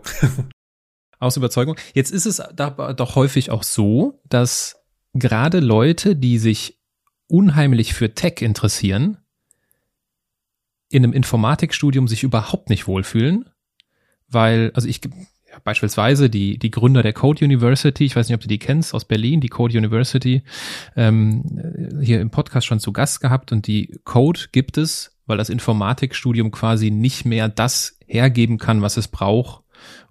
Aus 1.18 1.36
Überzeugung. 1.36 1.76
Jetzt 1.94 2.12
ist 2.12 2.26
es 2.26 2.42
da 2.54 2.70
doch 2.92 3.14
häufig 3.14 3.50
auch 3.50 3.62
so, 3.62 4.20
dass 4.28 4.84
gerade 5.14 5.60
Leute, 5.60 6.14
die 6.14 6.38
sich 6.38 6.78
unheimlich 7.26 7.94
für 7.94 8.14
Tech 8.14 8.40
interessieren, 8.40 9.18
in 10.88 11.02
einem 11.02 11.12
Informatikstudium 11.12 12.06
sich 12.06 12.22
überhaupt 12.22 12.70
nicht 12.70 12.86
wohlfühlen, 12.86 13.48
weil, 14.28 14.70
also 14.74 14.88
ich 14.88 15.00
beispielsweise 15.64 16.30
die, 16.30 16.58
die 16.58 16.70
Gründer 16.70 17.02
der 17.02 17.12
Code 17.12 17.44
University, 17.44 18.04
ich 18.04 18.16
weiß 18.16 18.28
nicht, 18.28 18.34
ob 18.34 18.40
du 18.40 18.48
die 18.48 18.58
kennst, 18.58 18.94
aus 18.94 19.04
Berlin, 19.04 19.40
die 19.40 19.48
Code 19.48 19.76
University, 19.76 20.42
ähm, 20.96 22.00
hier 22.02 22.20
im 22.20 22.30
Podcast 22.30 22.66
schon 22.66 22.80
zu 22.80 22.92
Gast 22.92 23.20
gehabt 23.20 23.52
und 23.52 23.66
die 23.66 23.98
Code 24.04 24.40
gibt 24.52 24.78
es, 24.78 25.16
weil 25.26 25.38
das 25.38 25.50
Informatikstudium 25.50 26.50
quasi 26.50 26.90
nicht 26.90 27.24
mehr 27.24 27.48
das 27.48 27.98
hergeben 28.06 28.58
kann, 28.58 28.82
was 28.82 28.96
es 28.96 29.08
braucht, 29.08 29.62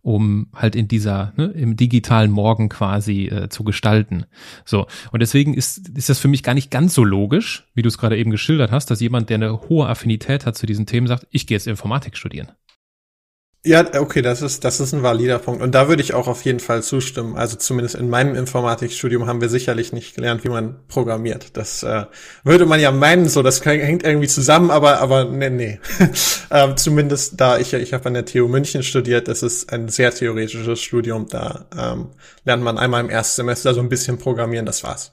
um 0.01 0.47
halt 0.53 0.75
in 0.75 0.87
dieser, 0.87 1.33
ne, 1.35 1.45
im 1.45 1.77
digitalen 1.77 2.31
Morgen 2.31 2.69
quasi 2.69 3.25
äh, 3.27 3.49
zu 3.49 3.63
gestalten. 3.63 4.25
So. 4.63 4.87
Und 5.11 5.21
deswegen 5.21 5.53
ist, 5.53 5.89
ist 5.89 6.09
das 6.09 6.19
für 6.19 6.27
mich 6.27 6.43
gar 6.43 6.53
nicht 6.53 6.69
ganz 6.69 6.93
so 6.93 7.03
logisch, 7.03 7.67
wie 7.73 7.81
du 7.81 7.87
es 7.87 7.97
gerade 7.97 8.17
eben 8.17 8.31
geschildert 8.31 8.71
hast, 8.71 8.91
dass 8.91 9.01
jemand, 9.01 9.29
der 9.29 9.35
eine 9.35 9.61
hohe 9.61 9.87
Affinität 9.87 10.45
hat 10.45 10.57
zu 10.57 10.65
diesen 10.65 10.85
Themen, 10.85 11.07
sagt, 11.07 11.27
ich 11.31 11.47
gehe 11.47 11.55
jetzt 11.55 11.67
Informatik 11.67 12.17
studieren. 12.17 12.51
Ja, 13.65 13.83
okay, 13.99 14.21
das 14.21 14.43
ist, 14.43 14.63
das 14.63 14.79
ist 14.79 14.93
ein 14.93 15.01
valider 15.01 15.39
Punkt. 15.39 15.63
Und 15.63 15.73
da 15.73 15.87
würde 15.87 16.03
ich 16.03 16.13
auch 16.13 16.27
auf 16.27 16.45
jeden 16.45 16.59
Fall 16.59 16.83
zustimmen. 16.83 17.35
Also 17.35 17.57
zumindest 17.57 17.95
in 17.95 18.09
meinem 18.09 18.35
Informatikstudium 18.35 19.25
haben 19.25 19.41
wir 19.41 19.49
sicherlich 19.49 19.91
nicht 19.91 20.13
gelernt, 20.13 20.43
wie 20.43 20.49
man 20.49 20.85
programmiert. 20.87 21.57
Das 21.57 21.81
äh, 21.81 22.05
würde 22.43 22.67
man 22.67 22.79
ja 22.79 22.91
meinen, 22.91 23.27
so, 23.27 23.41
das 23.41 23.65
hängt 23.65 24.03
irgendwie 24.03 24.27
zusammen, 24.27 24.69
aber, 24.69 24.99
aber 24.99 25.25
nee, 25.25 25.49
nee. 25.49 25.79
ähm, 26.51 26.77
zumindest 26.77 27.41
da 27.41 27.57
ich, 27.57 27.73
ich 27.73 27.91
habe 27.91 28.05
an 28.05 28.13
der 28.13 28.25
TU 28.25 28.47
München 28.47 28.83
studiert, 28.83 29.27
das 29.27 29.41
ist 29.41 29.73
ein 29.73 29.89
sehr 29.89 30.13
theoretisches 30.13 30.79
Studium. 30.79 31.25
Da 31.27 31.65
ähm, 31.75 32.11
lernt 32.43 32.61
man 32.61 32.77
einmal 32.77 33.03
im 33.03 33.09
Erstsemester 33.09 33.73
so 33.73 33.79
ein 33.79 33.89
bisschen 33.89 34.19
programmieren, 34.19 34.67
das 34.67 34.83
war's. 34.83 35.11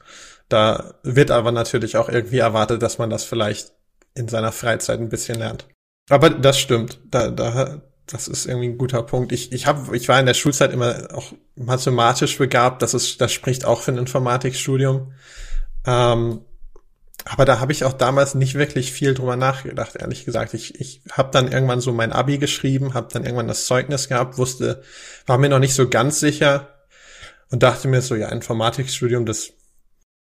Da 0.50 0.92
wird 1.02 1.30
aber 1.30 1.52
natürlich 1.52 1.96
auch 1.96 2.10
irgendwie 2.10 2.40
erwartet, 2.40 2.82
dass 2.82 2.98
man 2.98 3.08
das 3.08 3.24
vielleicht 3.24 3.72
in 4.14 4.28
seiner 4.28 4.52
Freizeit 4.52 5.00
ein 5.00 5.08
bisschen 5.08 5.38
lernt. 5.38 5.68
Aber 6.10 6.28
das 6.28 6.58
stimmt. 6.58 7.00
Da, 7.10 7.30
da 7.30 7.80
das 8.06 8.28
ist 8.28 8.46
irgendwie 8.46 8.68
ein 8.68 8.78
guter 8.78 9.02
Punkt. 9.02 9.32
Ich, 9.32 9.52
ich, 9.52 9.66
hab, 9.66 9.92
ich 9.92 10.08
war 10.08 10.18
in 10.18 10.26
der 10.26 10.34
Schulzeit 10.34 10.72
immer 10.72 11.08
auch 11.12 11.32
mathematisch 11.54 12.38
begabt. 12.38 12.82
Das, 12.82 12.94
ist, 12.94 13.20
das 13.20 13.32
spricht 13.32 13.64
auch 13.64 13.82
für 13.82 13.92
ein 13.92 13.98
Informatikstudium. 13.98 15.12
Ähm, 15.86 16.40
aber 17.24 17.44
da 17.44 17.60
habe 17.60 17.70
ich 17.70 17.84
auch 17.84 17.92
damals 17.92 18.34
nicht 18.34 18.54
wirklich 18.54 18.92
viel 18.92 19.14
drüber 19.14 19.36
nachgedacht, 19.36 19.94
ehrlich 19.96 20.24
gesagt. 20.24 20.54
Ich, 20.54 20.80
ich 20.80 21.02
habe 21.12 21.30
dann 21.30 21.52
irgendwann 21.52 21.80
so 21.80 21.92
mein 21.92 22.12
Abi 22.12 22.38
geschrieben, 22.38 22.94
habe 22.94 23.08
dann 23.12 23.24
irgendwann 23.24 23.46
das 23.46 23.66
Zeugnis 23.66 24.08
gehabt, 24.08 24.38
wusste, 24.38 24.82
war 25.26 25.38
mir 25.38 25.48
noch 25.48 25.60
nicht 25.60 25.74
so 25.74 25.88
ganz 25.88 26.18
sicher 26.18 26.68
und 27.50 27.62
dachte 27.62 27.86
mir 27.86 28.02
so, 28.02 28.16
ja, 28.16 28.28
Informatikstudium, 28.28 29.24
das 29.24 29.52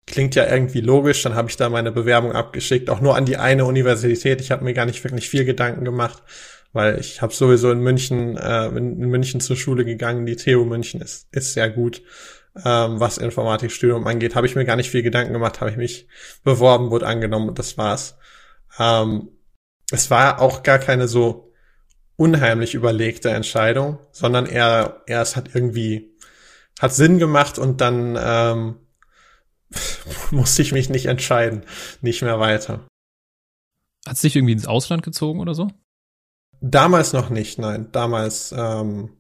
klingt 0.06 0.34
ja 0.34 0.46
irgendwie 0.46 0.82
logisch. 0.82 1.22
Dann 1.22 1.34
habe 1.34 1.48
ich 1.48 1.56
da 1.56 1.70
meine 1.70 1.92
Bewerbung 1.92 2.32
abgeschickt, 2.32 2.90
auch 2.90 3.00
nur 3.00 3.16
an 3.16 3.24
die 3.24 3.38
eine 3.38 3.64
Universität. 3.64 4.42
Ich 4.42 4.50
habe 4.50 4.64
mir 4.64 4.74
gar 4.74 4.84
nicht 4.84 5.02
wirklich 5.02 5.30
viel 5.30 5.46
Gedanken 5.46 5.86
gemacht 5.86 6.22
weil 6.72 6.98
ich 7.00 7.20
habe 7.22 7.32
sowieso 7.32 7.70
in 7.70 7.80
München, 7.80 8.36
äh, 8.36 8.68
in, 8.68 8.98
München 8.98 9.40
zur 9.40 9.56
Schule 9.56 9.84
gegangen. 9.84 10.26
Die 10.26 10.36
TU 10.36 10.64
München 10.64 11.00
ist, 11.00 11.28
ist 11.34 11.54
sehr 11.54 11.70
gut, 11.70 12.02
ähm, 12.64 13.00
was 13.00 13.18
Informatikstudium 13.18 14.06
angeht. 14.06 14.34
Habe 14.34 14.46
ich 14.46 14.54
mir 14.54 14.64
gar 14.64 14.76
nicht 14.76 14.90
viel 14.90 15.02
Gedanken 15.02 15.32
gemacht, 15.32 15.60
habe 15.60 15.70
ich 15.70 15.76
mich 15.76 16.06
beworben, 16.44 16.90
wurde 16.90 17.06
angenommen 17.06 17.48
und 17.48 17.58
das 17.58 17.76
war's. 17.76 18.16
Ähm, 18.78 19.28
es 19.90 20.10
war 20.10 20.40
auch 20.40 20.62
gar 20.62 20.78
keine 20.78 21.08
so 21.08 21.52
unheimlich 22.16 22.74
überlegte 22.74 23.30
Entscheidung, 23.30 23.98
sondern 24.12 24.46
eher, 24.46 25.02
eher 25.06 25.22
es 25.22 25.36
hat 25.36 25.54
irgendwie, 25.54 26.14
hat 26.78 26.94
Sinn 26.94 27.18
gemacht 27.18 27.58
und 27.58 27.80
dann 27.80 28.16
ähm, 28.20 28.76
musste 30.30 30.62
ich 30.62 30.72
mich 30.72 30.90
nicht 30.90 31.06
entscheiden, 31.06 31.64
nicht 32.00 32.22
mehr 32.22 32.38
weiter. 32.38 32.86
Hat 34.06 34.14
es 34.14 34.20
dich 34.20 34.36
irgendwie 34.36 34.52
ins 34.52 34.66
Ausland 34.66 35.02
gezogen 35.02 35.40
oder 35.40 35.54
so? 35.54 35.70
Damals 36.60 37.12
noch 37.12 37.30
nicht, 37.30 37.58
nein. 37.58 37.88
Damals, 37.92 38.54
ähm, 38.56 39.10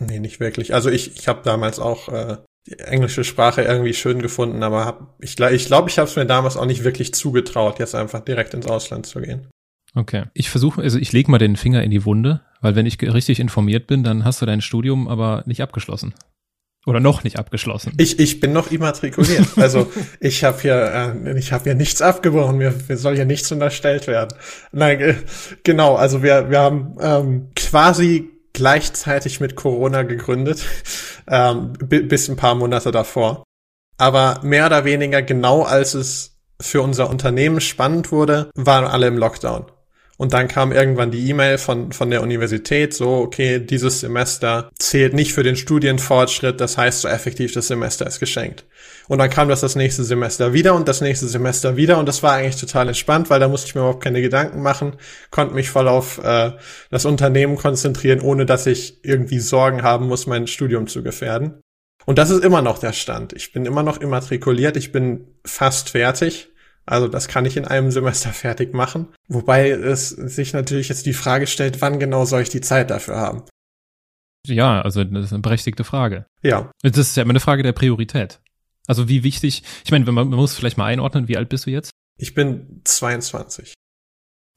nee, 0.00 0.18
nicht 0.18 0.40
wirklich. 0.40 0.74
Also 0.74 0.90
ich, 0.90 1.16
ich 1.16 1.28
habe 1.28 1.42
damals 1.44 1.78
auch 1.78 2.08
äh, 2.08 2.38
die 2.66 2.78
englische 2.78 3.24
Sprache 3.24 3.62
irgendwie 3.62 3.94
schön 3.94 4.20
gefunden, 4.20 4.62
aber 4.62 4.84
hab, 4.84 5.14
ich 5.20 5.36
glaube, 5.36 5.54
ich, 5.54 5.66
glaub, 5.66 5.88
ich 5.88 5.98
habe 5.98 6.08
es 6.08 6.16
mir 6.16 6.26
damals 6.26 6.56
auch 6.56 6.66
nicht 6.66 6.84
wirklich 6.84 7.14
zugetraut, 7.14 7.78
jetzt 7.78 7.94
einfach 7.94 8.20
direkt 8.20 8.54
ins 8.54 8.66
Ausland 8.66 9.06
zu 9.06 9.20
gehen. 9.20 9.48
Okay. 9.94 10.24
Ich 10.34 10.50
versuche, 10.50 10.80
also 10.82 10.98
ich 10.98 11.12
lege 11.12 11.30
mal 11.30 11.38
den 11.38 11.56
Finger 11.56 11.82
in 11.82 11.90
die 11.90 12.04
Wunde, 12.04 12.42
weil 12.60 12.76
wenn 12.76 12.86
ich 12.86 13.00
richtig 13.02 13.40
informiert 13.40 13.86
bin, 13.86 14.04
dann 14.04 14.24
hast 14.24 14.40
du 14.40 14.46
dein 14.46 14.60
Studium 14.60 15.08
aber 15.08 15.42
nicht 15.46 15.62
abgeschlossen. 15.62 16.14
Oder 16.86 17.00
noch 17.00 17.24
nicht 17.24 17.38
abgeschlossen. 17.38 17.92
Ich, 17.98 18.18
ich 18.18 18.40
bin 18.40 18.52
noch 18.52 18.70
immatrikuliert. 18.70 19.46
Also 19.56 19.92
ich 20.18 20.44
habe 20.44 20.60
hier, 20.62 21.14
äh, 21.26 21.38
ich 21.38 21.52
habe 21.52 21.64
hier 21.64 21.74
nichts 21.74 22.00
abgebrochen. 22.00 22.56
Mir, 22.56 22.74
mir 22.88 22.96
soll 22.96 23.16
hier 23.16 23.26
nichts 23.26 23.52
unterstellt 23.52 24.06
werden. 24.06 24.36
Nein, 24.72 25.00
äh, 25.00 25.14
genau. 25.62 25.96
Also 25.96 26.22
wir, 26.22 26.50
wir 26.50 26.60
haben 26.60 26.96
ähm, 27.00 27.50
quasi 27.54 28.30
gleichzeitig 28.54 29.40
mit 29.40 29.56
Corona 29.56 30.02
gegründet, 30.02 30.64
ähm, 31.28 31.74
bis 31.78 32.28
ein 32.28 32.36
paar 32.36 32.54
Monate 32.54 32.90
davor. 32.90 33.44
Aber 33.98 34.40
mehr 34.42 34.66
oder 34.66 34.86
weniger 34.86 35.20
genau 35.20 35.62
als 35.62 35.92
es 35.92 36.38
für 36.60 36.80
unser 36.80 37.10
Unternehmen 37.10 37.60
spannend 37.60 38.10
wurde, 38.12 38.50
waren 38.54 38.86
alle 38.86 39.06
im 39.06 39.18
Lockdown. 39.18 39.66
Und 40.20 40.34
dann 40.34 40.48
kam 40.48 40.70
irgendwann 40.70 41.10
die 41.10 41.30
E-Mail 41.30 41.56
von, 41.56 41.92
von 41.92 42.10
der 42.10 42.20
Universität, 42.20 42.92
so, 42.92 43.08
okay, 43.08 43.58
dieses 43.58 44.00
Semester 44.00 44.68
zählt 44.78 45.14
nicht 45.14 45.32
für 45.32 45.42
den 45.42 45.56
Studienfortschritt, 45.56 46.60
das 46.60 46.76
heißt 46.76 47.00
so 47.00 47.08
effektiv, 47.08 47.54
das 47.54 47.68
Semester 47.68 48.06
ist 48.06 48.20
geschenkt. 48.20 48.66
Und 49.08 49.16
dann 49.16 49.30
kam 49.30 49.48
das 49.48 49.62
das 49.62 49.76
nächste 49.76 50.04
Semester 50.04 50.52
wieder 50.52 50.74
und 50.74 50.86
das 50.88 51.00
nächste 51.00 51.26
Semester 51.26 51.78
wieder 51.78 51.96
und 51.96 52.06
das 52.06 52.22
war 52.22 52.34
eigentlich 52.34 52.60
total 52.60 52.88
entspannt, 52.88 53.30
weil 53.30 53.40
da 53.40 53.48
musste 53.48 53.68
ich 53.68 53.74
mir 53.74 53.80
überhaupt 53.80 54.04
keine 54.04 54.20
Gedanken 54.20 54.60
machen, 54.60 54.96
konnte 55.30 55.54
mich 55.54 55.70
voll 55.70 55.88
auf 55.88 56.22
äh, 56.22 56.52
das 56.90 57.06
Unternehmen 57.06 57.56
konzentrieren, 57.56 58.20
ohne 58.20 58.44
dass 58.44 58.66
ich 58.66 59.02
irgendwie 59.02 59.38
Sorgen 59.38 59.82
haben 59.82 60.06
muss, 60.06 60.26
mein 60.26 60.46
Studium 60.46 60.86
zu 60.86 61.02
gefährden. 61.02 61.62
Und 62.04 62.18
das 62.18 62.28
ist 62.28 62.44
immer 62.44 62.60
noch 62.60 62.76
der 62.76 62.92
Stand. 62.92 63.32
Ich 63.32 63.54
bin 63.54 63.64
immer 63.64 63.82
noch 63.82 64.02
immatrikuliert, 64.02 64.76
ich 64.76 64.92
bin 64.92 65.28
fast 65.46 65.88
fertig. 65.88 66.49
Also 66.90 67.06
das 67.06 67.28
kann 67.28 67.46
ich 67.46 67.56
in 67.56 67.64
einem 67.64 67.90
Semester 67.90 68.30
fertig 68.32 68.74
machen. 68.74 69.08
Wobei 69.28 69.70
es 69.70 70.08
sich 70.08 70.52
natürlich 70.52 70.88
jetzt 70.88 71.06
die 71.06 71.12
Frage 71.12 71.46
stellt, 71.46 71.80
wann 71.80 72.00
genau 72.00 72.24
soll 72.24 72.42
ich 72.42 72.48
die 72.48 72.60
Zeit 72.60 72.90
dafür 72.90 73.16
haben? 73.16 73.42
Ja, 74.46 74.80
also 74.80 75.04
das 75.04 75.26
ist 75.26 75.32
eine 75.32 75.42
berechtigte 75.42 75.84
Frage. 75.84 76.26
Ja. 76.42 76.70
Das 76.82 76.96
ist 76.96 77.16
ja 77.16 77.22
immer 77.22 77.30
eine 77.30 77.40
Frage 77.40 77.62
der 77.62 77.72
Priorität. 77.72 78.40
Also 78.86 79.08
wie 79.08 79.22
wichtig, 79.22 79.62
ich 79.84 79.90
meine, 79.92 80.04
man, 80.06 80.14
man 80.14 80.38
muss 80.38 80.56
vielleicht 80.56 80.78
mal 80.78 80.86
einordnen, 80.86 81.28
wie 81.28 81.36
alt 81.36 81.48
bist 81.48 81.66
du 81.66 81.70
jetzt? 81.70 81.90
Ich 82.18 82.34
bin 82.34 82.80
22. 82.84 83.74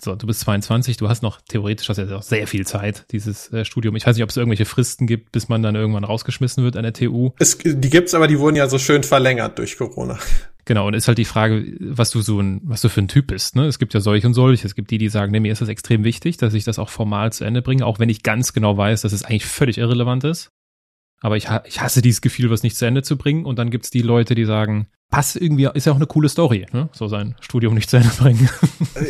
So, 0.01 0.15
du 0.15 0.25
bist 0.25 0.39
22, 0.41 0.97
du 0.97 1.07
hast 1.07 1.21
noch 1.21 1.39
theoretisch 1.41 1.87
hast 1.87 1.97
ja 1.97 2.15
auch 2.15 2.23
sehr 2.23 2.47
viel 2.47 2.65
Zeit, 2.65 3.05
dieses 3.11 3.53
äh, 3.53 3.63
Studium. 3.63 3.95
Ich 3.95 4.05
weiß 4.05 4.15
nicht, 4.15 4.23
ob 4.23 4.31
es 4.31 4.37
irgendwelche 4.37 4.65
Fristen 4.65 5.05
gibt, 5.05 5.31
bis 5.31 5.49
man 5.49 5.61
dann 5.61 5.75
irgendwann 5.75 6.03
rausgeschmissen 6.03 6.63
wird 6.63 6.77
an 6.77 6.83
der 6.83 6.93
TU. 6.93 7.31
Es, 7.39 7.57
die 7.57 7.89
gibt's, 7.89 8.13
aber 8.13 8.27
die 8.27 8.39
wurden 8.39 8.55
ja 8.55 8.67
so 8.67 8.79
schön 8.79 9.03
verlängert 9.03 9.59
durch 9.59 9.77
Corona. 9.77 10.17
Genau, 10.65 10.88
und 10.88 10.93
ist 10.93 11.08
halt 11.08 11.17
die 11.17 11.25
Frage, 11.25 11.75
was 11.79 12.10
du 12.10 12.22
so 12.22 12.39
ein, 12.39 12.62
was 12.63 12.82
du 12.82 12.89
für 12.89 13.01
ein 13.01 13.08
Typ 13.08 13.27
bist. 13.27 13.55
Ne? 13.55 13.65
Es 13.65 13.79
gibt 13.79 13.93
ja 13.93 14.00
solche 14.00 14.27
und 14.27 14.34
solche. 14.34 14.65
Es 14.65 14.75
gibt 14.75 14.91
die, 14.91 14.98
die 14.98 15.10
sagen, 15.10 15.32
nee, 15.32 15.39
mir 15.39 15.51
ist 15.51 15.62
das 15.62 15.70
extrem 15.70 16.03
wichtig, 16.03 16.38
dass 16.38 16.53
ich 16.53 16.63
das 16.63 16.79
auch 16.79 16.89
formal 16.89 17.34
zu 17.34 17.43
Ende 17.43 17.62
bringe, 17.62 17.86
auch 17.86 18.00
wenn 18.00 18.10
ich 18.10 18.24
ganz 18.24 18.53
genau 18.53 18.77
weiß, 18.77 19.01
dass 19.01 19.12
es 19.12 19.24
eigentlich 19.24 19.46
völlig 19.46 19.77
irrelevant 19.77 20.24
ist. 20.24 20.51
Aber 21.22 21.38
ich, 21.38 21.48
ich 21.65 21.82
hasse 21.82 22.01
dieses 22.01 22.22
Gefühl, 22.22 22.50
was 22.50 22.63
nicht 22.63 22.75
zu 22.75 22.86
Ende 22.86 23.01
zu 23.01 23.17
bringen. 23.17 23.46
Und 23.46 23.58
dann 23.58 23.72
gibt's 23.72 23.89
die 23.89 24.01
Leute, 24.01 24.36
die 24.36 24.43
sagen, 24.46 24.88
passt 25.10 25.36
irgendwie, 25.38 25.70
ist 25.74 25.86
ja 25.86 25.93
auch 25.93 25.98
eine 25.98 26.08
coole 26.08 26.27
Story, 26.27 26.65
ne? 26.74 26.89
so 26.91 27.08
sein 27.08 27.36
Studium 27.39 27.75
nicht 27.75 27.89
zu 27.89 27.98
Ende 27.98 28.12
bringen. 28.17 28.50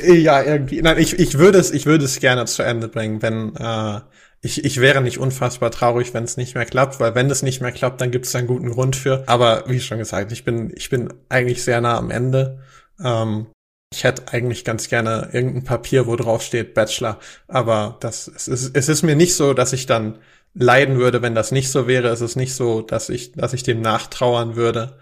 Ja, 0.06 0.42
irgendwie. 0.42 0.82
Nein, 0.82 0.98
ich, 0.98 1.20
ich 1.20 1.38
würde 1.38 1.58
es, 1.58 1.72
ich 1.72 1.86
würde 1.86 2.06
es 2.06 2.20
gerne 2.20 2.46
zu 2.46 2.64
Ende 2.64 2.88
bringen, 2.88 3.22
wenn 3.22 3.56
äh, 3.56 4.00
ich, 4.46 4.66
ich 4.66 4.82
wäre 4.82 5.02
nicht 5.02 5.20
unfassbar 5.20 5.72
traurig, 5.72 6.14
wenn 6.14 6.26
es 6.26 6.36
nicht 6.36 6.54
mehr 6.54 6.66
klappt, 6.66 7.00
weil 7.00 7.16
wenn 7.16 7.32
es 7.32 7.44
nicht 7.44 7.62
mehr 7.62 7.72
klappt, 7.72 8.02
dann 8.02 8.12
gibt 8.12 8.26
es 8.26 8.36
einen 8.36 8.46
guten 8.46 8.70
Grund 8.72 8.98
für. 8.98 9.24
Aber 9.26 9.64
wie 9.68 9.80
schon 9.80 10.00
gesagt, 10.00 10.34
ich 10.34 10.44
bin, 10.44 10.74
ich 10.76 10.90
bin 10.90 11.14
eigentlich 11.30 11.64
sehr 11.64 11.80
nah 11.80 11.98
am 11.98 12.12
Ende. 12.12 12.60
Ähm, 13.02 13.48
ich 13.94 14.04
hätte 14.04 14.34
eigentlich 14.34 14.66
ganz 14.66 14.90
gerne 14.90 15.30
irgendein 15.32 15.64
Papier, 15.64 16.08
wo 16.08 16.18
drauf 16.18 16.42
steht 16.42 16.74
Bachelor. 16.74 17.20
Aber 17.48 17.96
das, 18.02 18.28
es 18.28 18.50
ist, 18.50 18.76
es 18.76 18.90
ist 18.90 19.02
mir 19.02 19.16
nicht 19.16 19.36
so, 19.36 19.54
dass 19.54 19.72
ich 19.72 19.86
dann 19.86 20.20
leiden 20.54 21.00
würde, 21.00 21.22
wenn 21.22 21.36
das 21.36 21.54
nicht 21.54 21.72
so 21.72 21.88
wäre. 21.88 22.10
Es 22.10 22.20
ist 22.20 22.36
nicht 22.36 22.54
so, 22.54 22.82
dass 22.82 23.08
ich, 23.08 23.32
dass 23.32 23.54
ich 23.54 23.64
dem 23.64 23.80
nachtrauern 23.80 24.58
würde. 24.58 24.98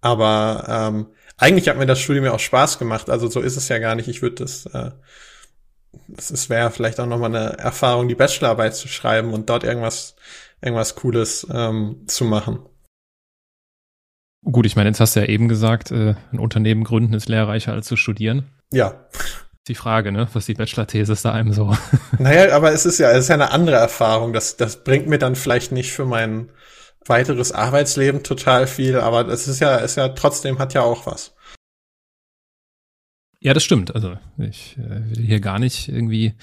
Aber 0.00 0.66
ähm, 0.68 1.06
eigentlich 1.36 1.68
hat 1.68 1.78
mir 1.78 1.86
das 1.86 2.00
Studium 2.00 2.24
ja 2.24 2.32
auch 2.32 2.40
Spaß 2.40 2.80
gemacht. 2.80 3.10
Also 3.10 3.28
so 3.28 3.40
ist 3.40 3.56
es 3.56 3.68
ja 3.68 3.78
gar 3.78 3.94
nicht. 3.94 4.08
Ich 4.08 4.22
würde 4.22 4.42
das 4.42 4.66
äh, 4.66 4.90
es 6.16 6.48
wäre 6.50 6.70
vielleicht 6.70 7.00
auch 7.00 7.06
nochmal 7.06 7.34
eine 7.34 7.58
Erfahrung, 7.58 8.08
die 8.08 8.14
Bachelorarbeit 8.14 8.74
zu 8.74 8.88
schreiben 8.88 9.32
und 9.32 9.48
dort 9.50 9.64
irgendwas, 9.64 10.16
irgendwas 10.60 10.94
Cooles 10.94 11.46
ähm, 11.52 12.02
zu 12.06 12.24
machen. 12.24 12.60
Gut, 14.44 14.66
ich 14.66 14.74
meine, 14.74 14.88
jetzt 14.88 15.00
hast 15.00 15.14
du 15.14 15.20
ja 15.20 15.26
eben 15.26 15.48
gesagt, 15.48 15.92
äh, 15.92 16.14
ein 16.32 16.38
Unternehmen 16.38 16.84
gründen 16.84 17.14
ist 17.14 17.28
lehrreicher 17.28 17.72
als 17.72 17.86
zu 17.86 17.96
studieren. 17.96 18.50
Ja. 18.72 19.06
Die 19.68 19.76
Frage, 19.76 20.10
ne, 20.10 20.26
was 20.32 20.46
die 20.46 20.54
Bachelor-These 20.54 21.16
da 21.22 21.32
einem 21.32 21.52
so. 21.52 21.76
Naja, 22.18 22.54
aber 22.54 22.72
es 22.72 22.84
ist 22.84 22.98
ja, 22.98 23.10
es 23.12 23.24
ist 23.24 23.28
ja 23.28 23.36
eine 23.36 23.52
andere 23.52 23.76
Erfahrung. 23.76 24.32
Das, 24.32 24.56
das 24.56 24.82
bringt 24.82 25.06
mir 25.06 25.18
dann 25.18 25.36
vielleicht 25.36 25.70
nicht 25.70 25.92
für 25.92 26.04
mein 26.04 26.50
weiteres 27.06 27.52
Arbeitsleben 27.52 28.24
total 28.24 28.66
viel, 28.66 28.98
aber 28.98 29.28
es 29.28 29.46
ist 29.46 29.60
ja, 29.60 29.76
ist 29.76 29.96
ja 29.96 30.08
trotzdem 30.08 30.58
hat 30.58 30.74
ja 30.74 30.82
auch 30.82 31.06
was. 31.06 31.34
Ja, 33.42 33.54
das 33.54 33.64
stimmt. 33.64 33.94
Also 33.94 34.14
ich 34.38 34.76
äh, 34.78 35.10
will 35.10 35.24
hier 35.24 35.40
gar 35.40 35.58
nicht 35.58 35.88
irgendwie, 35.88 36.34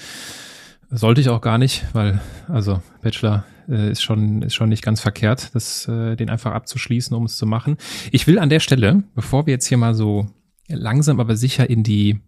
sollte 0.89 1.21
ich 1.21 1.29
auch 1.29 1.39
gar 1.39 1.57
nicht, 1.57 1.85
weil 1.93 2.19
also 2.49 2.81
Bachelor 3.01 3.45
äh, 3.69 3.91
ist 3.91 4.03
schon 4.03 4.41
ist 4.41 4.53
schon 4.53 4.67
nicht 4.67 4.83
ganz 4.83 4.99
verkehrt, 4.99 5.55
das 5.55 5.87
äh, 5.87 6.17
den 6.17 6.29
einfach 6.29 6.51
abzuschließen, 6.51 7.15
um 7.15 7.23
es 7.23 7.37
zu 7.37 7.45
machen. 7.45 7.77
Ich 8.11 8.27
will 8.27 8.37
an 8.37 8.49
der 8.49 8.59
Stelle, 8.59 9.03
bevor 9.15 9.45
wir 9.45 9.53
jetzt 9.53 9.67
hier 9.67 9.77
mal 9.77 9.95
so 9.95 10.27
langsam 10.67 11.21
aber 11.21 11.37
sicher 11.37 11.69
in 11.69 11.83
die 11.83 12.19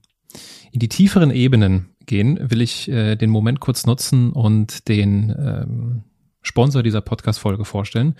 in 0.71 0.79
die 0.79 0.87
tieferen 0.87 1.31
Ebenen 1.31 1.89
gehen, 2.05 2.39
will 2.49 2.61
ich 2.61 2.89
äh, 2.89 3.17
den 3.17 3.29
Moment 3.29 3.59
kurz 3.59 3.85
nutzen 3.85 4.31
und 4.31 4.87
den 4.87 5.35
ähm, 5.37 6.03
Sponsor 6.43 6.81
dieser 6.81 7.01
Podcast-Folge 7.01 7.65
vorstellen. 7.65 8.15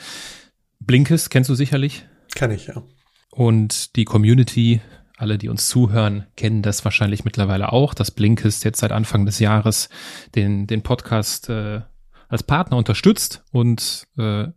Blinkist 0.82 1.30
kennst 1.30 1.50
du 1.50 1.56
sicherlich. 1.56 2.06
Kann 2.36 2.52
ich, 2.52 2.68
ja. 2.68 2.84
Und 3.32 3.96
die 3.96 4.04
Community 4.04 4.82
alle, 5.22 5.38
die 5.38 5.50
uns 5.50 5.68
zuhören, 5.68 6.26
kennen 6.36 6.62
das 6.62 6.84
wahrscheinlich 6.84 7.24
mittlerweile 7.24 7.72
auch, 7.72 7.94
dass 7.94 8.12
Blinkist 8.12 8.66
jetzt 8.66 8.80
seit 8.80 8.92
Anfang 8.92 9.26
des 9.26 9.40
Jahres 9.40 9.90
den, 10.36 10.68
den 10.68 10.82
Podcast 10.82 11.50
äh, 11.50 11.82
als 12.28 12.44
Partner 12.44 12.78
unterstützt 12.78 13.44
und 13.52 14.08
äh, 14.18 14.48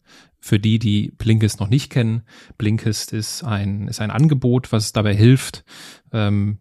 für 0.41 0.59
die, 0.59 0.79
die 0.79 1.13
Blinkist 1.17 1.61
noch 1.61 1.69
nicht 1.69 1.91
kennen, 1.91 2.23
Blinkist 2.59 3.13
ist 3.13 3.45
ein, 3.45 3.89
ist 3.89 4.01
ein 4.01 4.11
Angebot, 4.11 4.73
was 4.73 4.93
dabei 4.93 5.15
hilft, 5.15 5.65
ähm, 6.13 6.59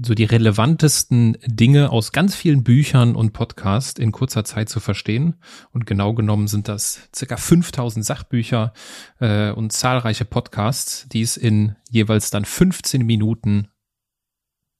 so 0.00 0.14
die 0.14 0.24
relevantesten 0.24 1.36
Dinge 1.44 1.90
aus 1.90 2.12
ganz 2.12 2.34
vielen 2.34 2.62
Büchern 2.62 3.16
und 3.16 3.32
Podcasts 3.32 3.98
in 3.98 4.12
kurzer 4.12 4.44
Zeit 4.44 4.68
zu 4.68 4.80
verstehen. 4.80 5.36
Und 5.72 5.86
genau 5.86 6.14
genommen 6.14 6.46
sind 6.46 6.68
das 6.68 7.08
circa 7.14 7.36
5000 7.36 8.04
Sachbücher 8.04 8.72
äh, 9.20 9.50
und 9.50 9.72
zahlreiche 9.72 10.24
Podcasts, 10.24 11.08
die 11.08 11.22
es 11.22 11.36
in 11.36 11.74
jeweils 11.90 12.30
dann 12.30 12.44
15 12.44 13.04
Minuten 13.04 13.68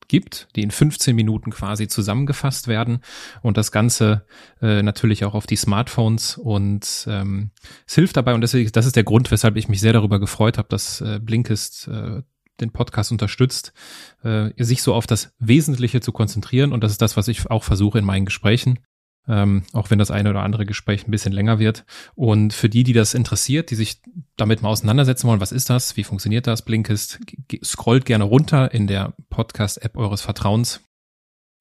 gibt, 0.08 0.48
die 0.56 0.62
in 0.62 0.70
15 0.70 1.14
Minuten 1.14 1.50
quasi 1.50 1.86
zusammengefasst 1.88 2.66
werden. 2.66 3.00
Und 3.42 3.56
das 3.56 3.72
Ganze 3.72 4.24
äh, 4.60 4.82
natürlich 4.82 5.24
auch 5.24 5.34
auf 5.34 5.46
die 5.46 5.56
Smartphones. 5.56 6.38
Und 6.38 7.06
ähm, 7.08 7.50
es 7.86 7.94
hilft 7.94 8.16
dabei. 8.16 8.34
Und 8.34 8.40
deswegen, 8.40 8.70
das 8.72 8.86
ist 8.86 8.96
der 8.96 9.04
Grund, 9.04 9.30
weshalb 9.30 9.56
ich 9.56 9.68
mich 9.68 9.80
sehr 9.80 9.92
darüber 9.92 10.18
gefreut 10.18 10.58
habe, 10.58 10.68
dass 10.68 11.00
äh, 11.00 11.20
Blinkist 11.22 11.88
äh, 11.88 12.22
den 12.60 12.70
Podcast 12.70 13.12
unterstützt, 13.12 13.72
äh, 14.22 14.50
sich 14.62 14.82
so 14.82 14.94
auf 14.94 15.06
das 15.06 15.34
Wesentliche 15.38 16.00
zu 16.00 16.12
konzentrieren. 16.12 16.72
Und 16.72 16.82
das 16.84 16.92
ist 16.92 17.02
das, 17.02 17.16
was 17.16 17.28
ich 17.28 17.50
auch 17.50 17.64
versuche 17.64 17.98
in 17.98 18.04
meinen 18.04 18.26
Gesprächen. 18.26 18.80
Ähm, 19.26 19.64
auch 19.74 19.90
wenn 19.90 19.98
das 19.98 20.10
eine 20.10 20.30
oder 20.30 20.42
andere 20.42 20.64
Gespräch 20.64 21.06
ein 21.06 21.10
bisschen 21.10 21.34
länger 21.34 21.58
wird. 21.58 21.84
Und 22.14 22.54
für 22.54 22.70
die, 22.70 22.82
die 22.82 22.94
das 22.94 23.12
interessiert, 23.12 23.70
die 23.70 23.74
sich 23.74 24.00
damit 24.36 24.62
mal 24.62 24.70
auseinandersetzen 24.70 25.28
wollen, 25.28 25.40
was 25.40 25.52
ist 25.52 25.68
das, 25.68 25.98
wie 25.98 26.04
funktioniert 26.04 26.46
das, 26.46 26.62
Blinkist, 26.62 27.20
scrollt 27.62 28.06
gerne 28.06 28.24
runter 28.24 28.72
in 28.72 28.86
der 28.86 29.12
Podcast-App 29.28 29.98
eures 29.98 30.22
Vertrauens. 30.22 30.80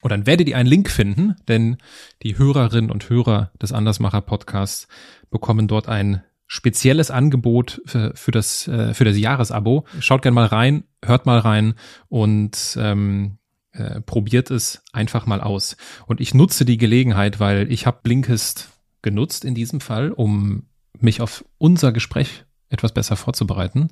Und 0.02 0.12
dann 0.12 0.26
werdet 0.26 0.48
ihr 0.48 0.58
einen 0.58 0.70
Link 0.70 0.90
finden, 0.90 1.36
denn 1.48 1.78
die 2.24 2.38
Hörerinnen 2.38 2.92
und 2.92 3.10
Hörer 3.10 3.52
des 3.62 3.74
Andersmacher 3.74 4.22
Podcasts 4.22 4.88
bekommen 5.30 5.68
dort 5.68 5.90
ein 5.90 6.24
spezielles 6.48 7.12
Angebot 7.12 7.82
für, 7.86 8.14
für 8.16 8.32
das 8.32 8.68
äh, 8.68 8.94
für 8.94 9.06
das 9.06 9.18
Jahresabo. 9.18 9.86
Schaut 10.00 10.22
gerne 10.22 10.36
mal 10.36 10.48
rein, 10.48 10.86
hört 11.04 11.26
mal 11.26 11.40
rein 11.40 11.76
und 12.08 12.78
ähm, 12.80 13.38
äh, 13.74 14.02
probiert 14.02 14.50
es 14.50 14.82
einfach 14.94 15.26
mal 15.26 15.42
aus. 15.42 15.78
Und 16.08 16.22
ich 16.22 16.34
nutze 16.34 16.66
die 16.66 16.78
Gelegenheit, 16.78 17.40
weil 17.40 17.72
ich 17.72 17.86
habe 17.86 18.00
Blinkist 18.02 18.70
genutzt 19.02 19.46
in 19.46 19.56
diesem 19.56 19.82
Fall, 19.82 20.12
um 20.12 20.64
mich 21.00 21.22
auf 21.22 21.46
unser 21.58 21.92
Gespräch 21.92 22.46
etwas 22.70 22.94
besser 22.94 23.16
vorzubereiten. 23.16 23.90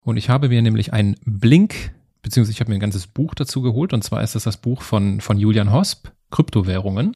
Und 0.00 0.16
ich 0.16 0.28
habe 0.28 0.48
mir 0.48 0.62
nämlich 0.62 0.92
ein 0.92 1.16
Blink, 1.24 1.92
beziehungsweise 2.22 2.52
ich 2.52 2.60
habe 2.60 2.70
mir 2.70 2.76
ein 2.76 2.80
ganzes 2.80 3.06
Buch 3.06 3.34
dazu 3.34 3.62
geholt, 3.62 3.92
und 3.92 4.04
zwar 4.04 4.22
ist 4.22 4.34
das 4.34 4.44
das 4.44 4.58
Buch 4.58 4.82
von, 4.82 5.20
von 5.20 5.38
Julian 5.38 5.72
Hosp, 5.72 6.08
Kryptowährungen. 6.30 7.12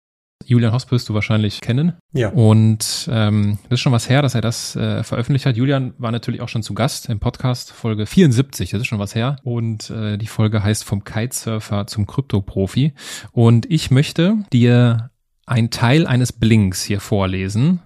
Julian 0.50 0.72
Hosp 0.72 0.90
wirst 0.90 1.08
du 1.08 1.14
wahrscheinlich 1.14 1.60
kennen. 1.60 1.92
Ja. 2.12 2.30
Und 2.30 3.08
ähm, 3.12 3.58
das 3.68 3.76
ist 3.76 3.80
schon 3.80 3.92
was 3.92 4.08
her, 4.08 4.20
dass 4.20 4.34
er 4.34 4.40
das 4.40 4.74
äh, 4.74 5.04
veröffentlicht 5.04 5.46
hat. 5.46 5.56
Julian 5.56 5.94
war 5.98 6.10
natürlich 6.10 6.40
auch 6.40 6.48
schon 6.48 6.64
zu 6.64 6.74
Gast 6.74 7.08
im 7.08 7.20
Podcast, 7.20 7.70
Folge 7.70 8.04
74, 8.04 8.70
das 8.70 8.80
ist 8.80 8.88
schon 8.88 8.98
was 8.98 9.14
her. 9.14 9.36
Und 9.44 9.90
äh, 9.90 10.18
die 10.18 10.26
Folge 10.26 10.64
heißt 10.64 10.82
Vom 10.82 11.04
Kitesurfer 11.04 11.86
zum 11.86 12.04
Krypto-Profi. 12.04 12.94
Und 13.30 13.70
ich 13.70 13.92
möchte 13.92 14.38
dir 14.52 15.10
ein 15.46 15.70
Teil 15.70 16.04
eines 16.08 16.32
Blinks 16.32 16.82
hier 16.82 16.98
vorlesen. 16.98 17.80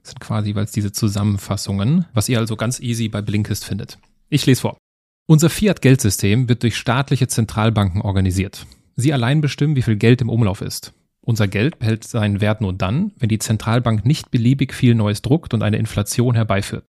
Das 0.00 0.12
sind 0.12 0.20
quasi 0.20 0.48
jeweils 0.48 0.72
diese 0.72 0.92
Zusammenfassungen, 0.92 2.06
was 2.14 2.30
ihr 2.30 2.38
also 2.38 2.56
ganz 2.56 2.80
easy 2.80 3.10
bei 3.10 3.20
Blinkist 3.20 3.66
findet. 3.66 3.98
Ich 4.30 4.46
lese 4.46 4.62
vor. 4.62 4.78
Unser 5.26 5.50
Fiat-Geldsystem 5.50 6.48
wird 6.48 6.62
durch 6.62 6.78
staatliche 6.78 7.28
Zentralbanken 7.28 8.00
organisiert. 8.00 8.64
Sie 8.96 9.12
allein 9.12 9.42
bestimmen, 9.42 9.76
wie 9.76 9.82
viel 9.82 9.96
Geld 9.96 10.22
im 10.22 10.30
Umlauf 10.30 10.62
ist. 10.62 10.94
Unser 11.28 11.46
Geld 11.46 11.78
behält 11.78 12.04
seinen 12.04 12.40
Wert 12.40 12.62
nur 12.62 12.72
dann, 12.72 13.12
wenn 13.18 13.28
die 13.28 13.38
Zentralbank 13.38 14.06
nicht 14.06 14.30
beliebig 14.30 14.72
viel 14.72 14.94
Neues 14.94 15.20
druckt 15.20 15.52
und 15.52 15.62
eine 15.62 15.76
Inflation 15.76 16.34
herbeiführt. 16.34 16.86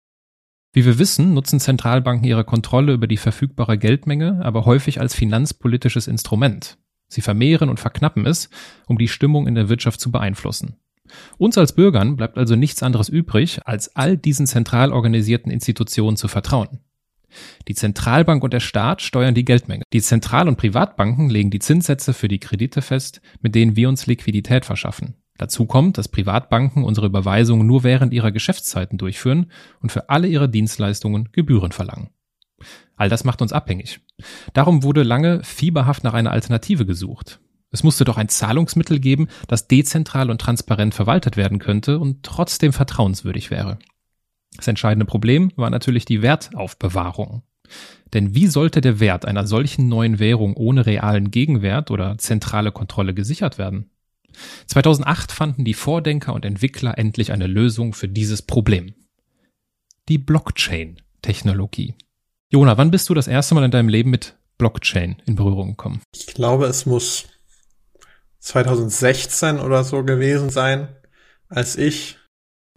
Wie 0.73 0.85
wir 0.85 0.99
wissen, 0.99 1.35
nutzen 1.35 1.61
Zentralbanken 1.61 2.27
ihre 2.27 2.43
Kontrolle 2.43 2.95
über 2.95 3.07
die 3.07 3.17
verfügbare 3.17 3.79
Geldmenge 3.79 4.41
aber 4.45 4.65
häufig 4.65 5.01
als 5.01 5.15
finanzpolitisches 5.15 6.09
Instrument. 6.09 6.79
Sie 7.07 7.21
vermehren 7.21 7.69
und 7.69 7.79
verknappen 7.79 8.27
es, 8.27 8.51
um 8.89 8.99
die 8.99 9.07
Stimmung 9.07 9.47
in 9.47 9.55
der 9.55 9.69
Wirtschaft 9.69 10.01
zu 10.01 10.11
beeinflussen. 10.11 10.79
Uns 11.39 11.57
als 11.57 11.73
Bürgern 11.73 12.17
bleibt 12.17 12.37
also 12.37 12.57
nichts 12.57 12.83
anderes 12.83 13.09
übrig, 13.09 13.61
als 13.65 13.95
all 13.95 14.17
diesen 14.17 14.49
zentral 14.49 14.93
organisierten 14.93 15.53
Institutionen 15.53 16.17
zu 16.17 16.27
vertrauen. 16.27 16.81
Die 17.69 17.75
Zentralbank 17.75 18.43
und 18.43 18.53
der 18.53 18.61
Staat 18.61 19.03
steuern 19.03 19.35
die 19.35 19.45
Geldmenge. 19.45 19.85
Die 19.93 20.03
Zentral- 20.03 20.49
und 20.49 20.57
Privatbanken 20.57 21.31
legen 21.31 21.51
die 21.51 21.59
Zinssätze 21.59 22.13
für 22.13 22.29
die 22.29 22.41
Kredite 22.41 22.83
fest, 22.83 23.21
mit 23.41 23.55
denen 23.55 23.77
wir 23.77 23.89
uns 23.89 24.07
Liquidität 24.07 24.65
verschaffen. 24.65 25.15
Dazu 25.37 25.67
kommt, 25.67 25.99
dass 25.99 26.09
Privatbanken 26.09 26.85
unsere 26.85 27.07
Überweisungen 27.07 27.67
nur 27.67 27.83
während 27.83 28.13
ihrer 28.13 28.31
Geschäftszeiten 28.31 28.99
durchführen 28.99 29.51
und 29.81 29.91
für 29.91 30.09
alle 30.09 30.29
ihre 30.29 30.49
Dienstleistungen 30.49 31.31
Gebühren 31.33 31.73
verlangen. 31.73 32.11
All 32.97 33.09
das 33.09 33.25
macht 33.25 33.43
uns 33.43 33.53
abhängig. 33.53 34.01
Darum 34.53 34.85
wurde 34.85 35.03
lange 35.03 35.43
fieberhaft 35.43 36.05
nach 36.05 36.15
einer 36.15 36.31
Alternative 36.31 36.87
gesucht. 36.87 37.41
Es 37.73 37.83
musste 37.83 38.05
doch 38.05 38.17
ein 38.17 38.29
Zahlungsmittel 38.29 39.01
geben, 39.01 39.27
das 39.49 39.67
dezentral 39.67 40.31
und 40.31 40.41
transparent 40.41 40.95
verwaltet 40.95 41.37
werden 41.37 41.59
könnte 41.59 41.99
und 41.99 42.23
trotzdem 42.23 42.73
vertrauenswürdig 42.73 43.51
wäre. 43.51 43.79
Das 44.57 44.69
entscheidende 44.69 45.07
Problem 45.07 45.53
war 45.57 45.71
natürlich 45.71 46.05
die 46.05 46.23
Wertaufbewahrung. 46.23 47.43
Denn 48.13 48.35
wie 48.35 48.47
sollte 48.47 48.81
der 48.81 49.01
Wert 49.01 49.25
einer 49.25 49.47
solchen 49.47 49.89
neuen 49.89 50.19
Währung 50.19 50.55
ohne 50.57 50.87
realen 50.87 51.31
Gegenwert 51.31 51.91
oder 51.91 52.17
zentrale 52.19 52.71
Kontrolle 52.71 53.15
gesichert 53.15 53.59
werden? 53.59 53.91
2008 54.67 55.33
fanden 55.33 55.65
die 55.65 55.75
Vordenker 55.75 56.35
und 56.35 56.45
Entwickler 56.45 56.99
endlich 56.99 57.33
eine 57.33 57.47
Lösung 57.47 57.93
für 57.93 58.09
dieses 58.09 58.43
Problem. 58.43 58.95
Die 60.09 60.19
Blockchain-Technologie. 60.19 61.95
Jona, 62.51 62.77
wann 62.77 62.91
bist 62.91 63.09
du 63.09 63.15
das 63.15 63.27
erste 63.27 63.55
Mal 63.55 63.65
in 63.65 63.71
deinem 63.71 63.89
Leben 63.89 64.11
mit 64.11 64.37
Blockchain 64.59 65.17
in 65.27 65.35
Berührung 65.35 65.71
gekommen? 65.71 66.03
Ich 66.15 66.27
glaube, 66.27 66.67
es 66.67 66.87
muss 66.87 67.27
2016 68.41 69.59
oder 69.59 69.83
so 69.83 70.05
gewesen 70.05 70.51
sein, 70.51 70.89
als 71.49 71.77
ich 71.77 72.19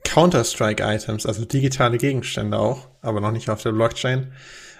Counter-Strike-Items, 0.03 1.25
also 1.25 1.45
digitale 1.45 1.97
Gegenstände 1.97 2.57
auch, 2.57 2.89
aber 3.01 3.21
noch 3.21 3.31
nicht 3.31 3.49
auf 3.49 3.62
der 3.62 3.71
Blockchain, 3.71 4.31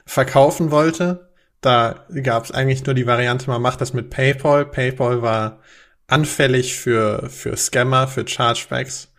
verkaufen 0.06 0.72
wollte. 0.72 1.30
Da 1.62 2.06
gab 2.24 2.46
es 2.46 2.52
eigentlich 2.52 2.86
nur 2.86 2.96
die 2.96 3.08
Variante, 3.08 3.50
man 3.50 3.62
macht 3.62 3.82
das 3.82 3.94
mit 3.94 4.10
PayPal. 4.10 4.66
PayPal 4.66 5.22
war 5.22 5.60
anfällig 6.08 6.76
für, 6.76 7.30
für 7.30 7.56
Scammer, 7.58 8.08
für 8.08 8.28
Chargebacks. 8.28 9.14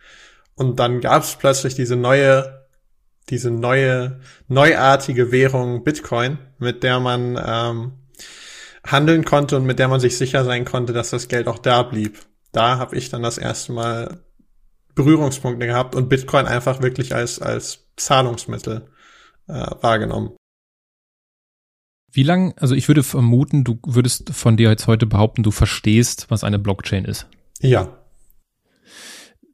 Und 0.55 0.79
dann 0.79 0.99
gab 1.01 1.23
es 1.23 1.35
plötzlich 1.35 1.75
diese 1.75 1.95
neue, 1.95 2.67
diese 3.29 3.51
neue, 3.51 4.19
neuartige 4.47 5.31
Währung 5.31 5.83
Bitcoin, 5.83 6.39
mit 6.57 6.83
der 6.83 6.99
man 6.99 7.39
ähm, 7.41 7.91
handeln 8.85 9.23
konnte 9.23 9.57
und 9.57 9.65
mit 9.65 9.79
der 9.79 9.87
man 9.87 9.99
sich 9.99 10.17
sicher 10.17 10.43
sein 10.43 10.65
konnte, 10.65 10.93
dass 10.93 11.11
das 11.11 11.27
Geld 11.27 11.47
auch 11.47 11.59
da 11.59 11.83
blieb. 11.83 12.19
Da 12.51 12.77
habe 12.77 12.97
ich 12.97 13.09
dann 13.09 13.23
das 13.23 13.37
erste 13.37 13.71
Mal 13.71 14.19
Berührungspunkte 14.99 15.65
gehabt 15.65 15.95
und 15.95 16.09
Bitcoin 16.09 16.45
einfach 16.45 16.81
wirklich 16.81 17.15
als, 17.15 17.39
als 17.41 17.87
Zahlungsmittel 17.95 18.89
äh, 19.47 19.65
wahrgenommen. 19.79 20.35
Wie 22.11 22.23
lang, 22.23 22.53
also 22.57 22.75
ich 22.75 22.89
würde 22.89 23.03
vermuten, 23.03 23.63
du 23.63 23.79
würdest 23.85 24.31
von 24.31 24.57
dir 24.57 24.69
jetzt 24.69 24.87
heute 24.87 25.05
behaupten, 25.05 25.43
du 25.43 25.51
verstehst, 25.51 26.25
was 26.27 26.43
eine 26.43 26.59
Blockchain 26.59 27.05
ist. 27.05 27.27
Ja. 27.61 27.97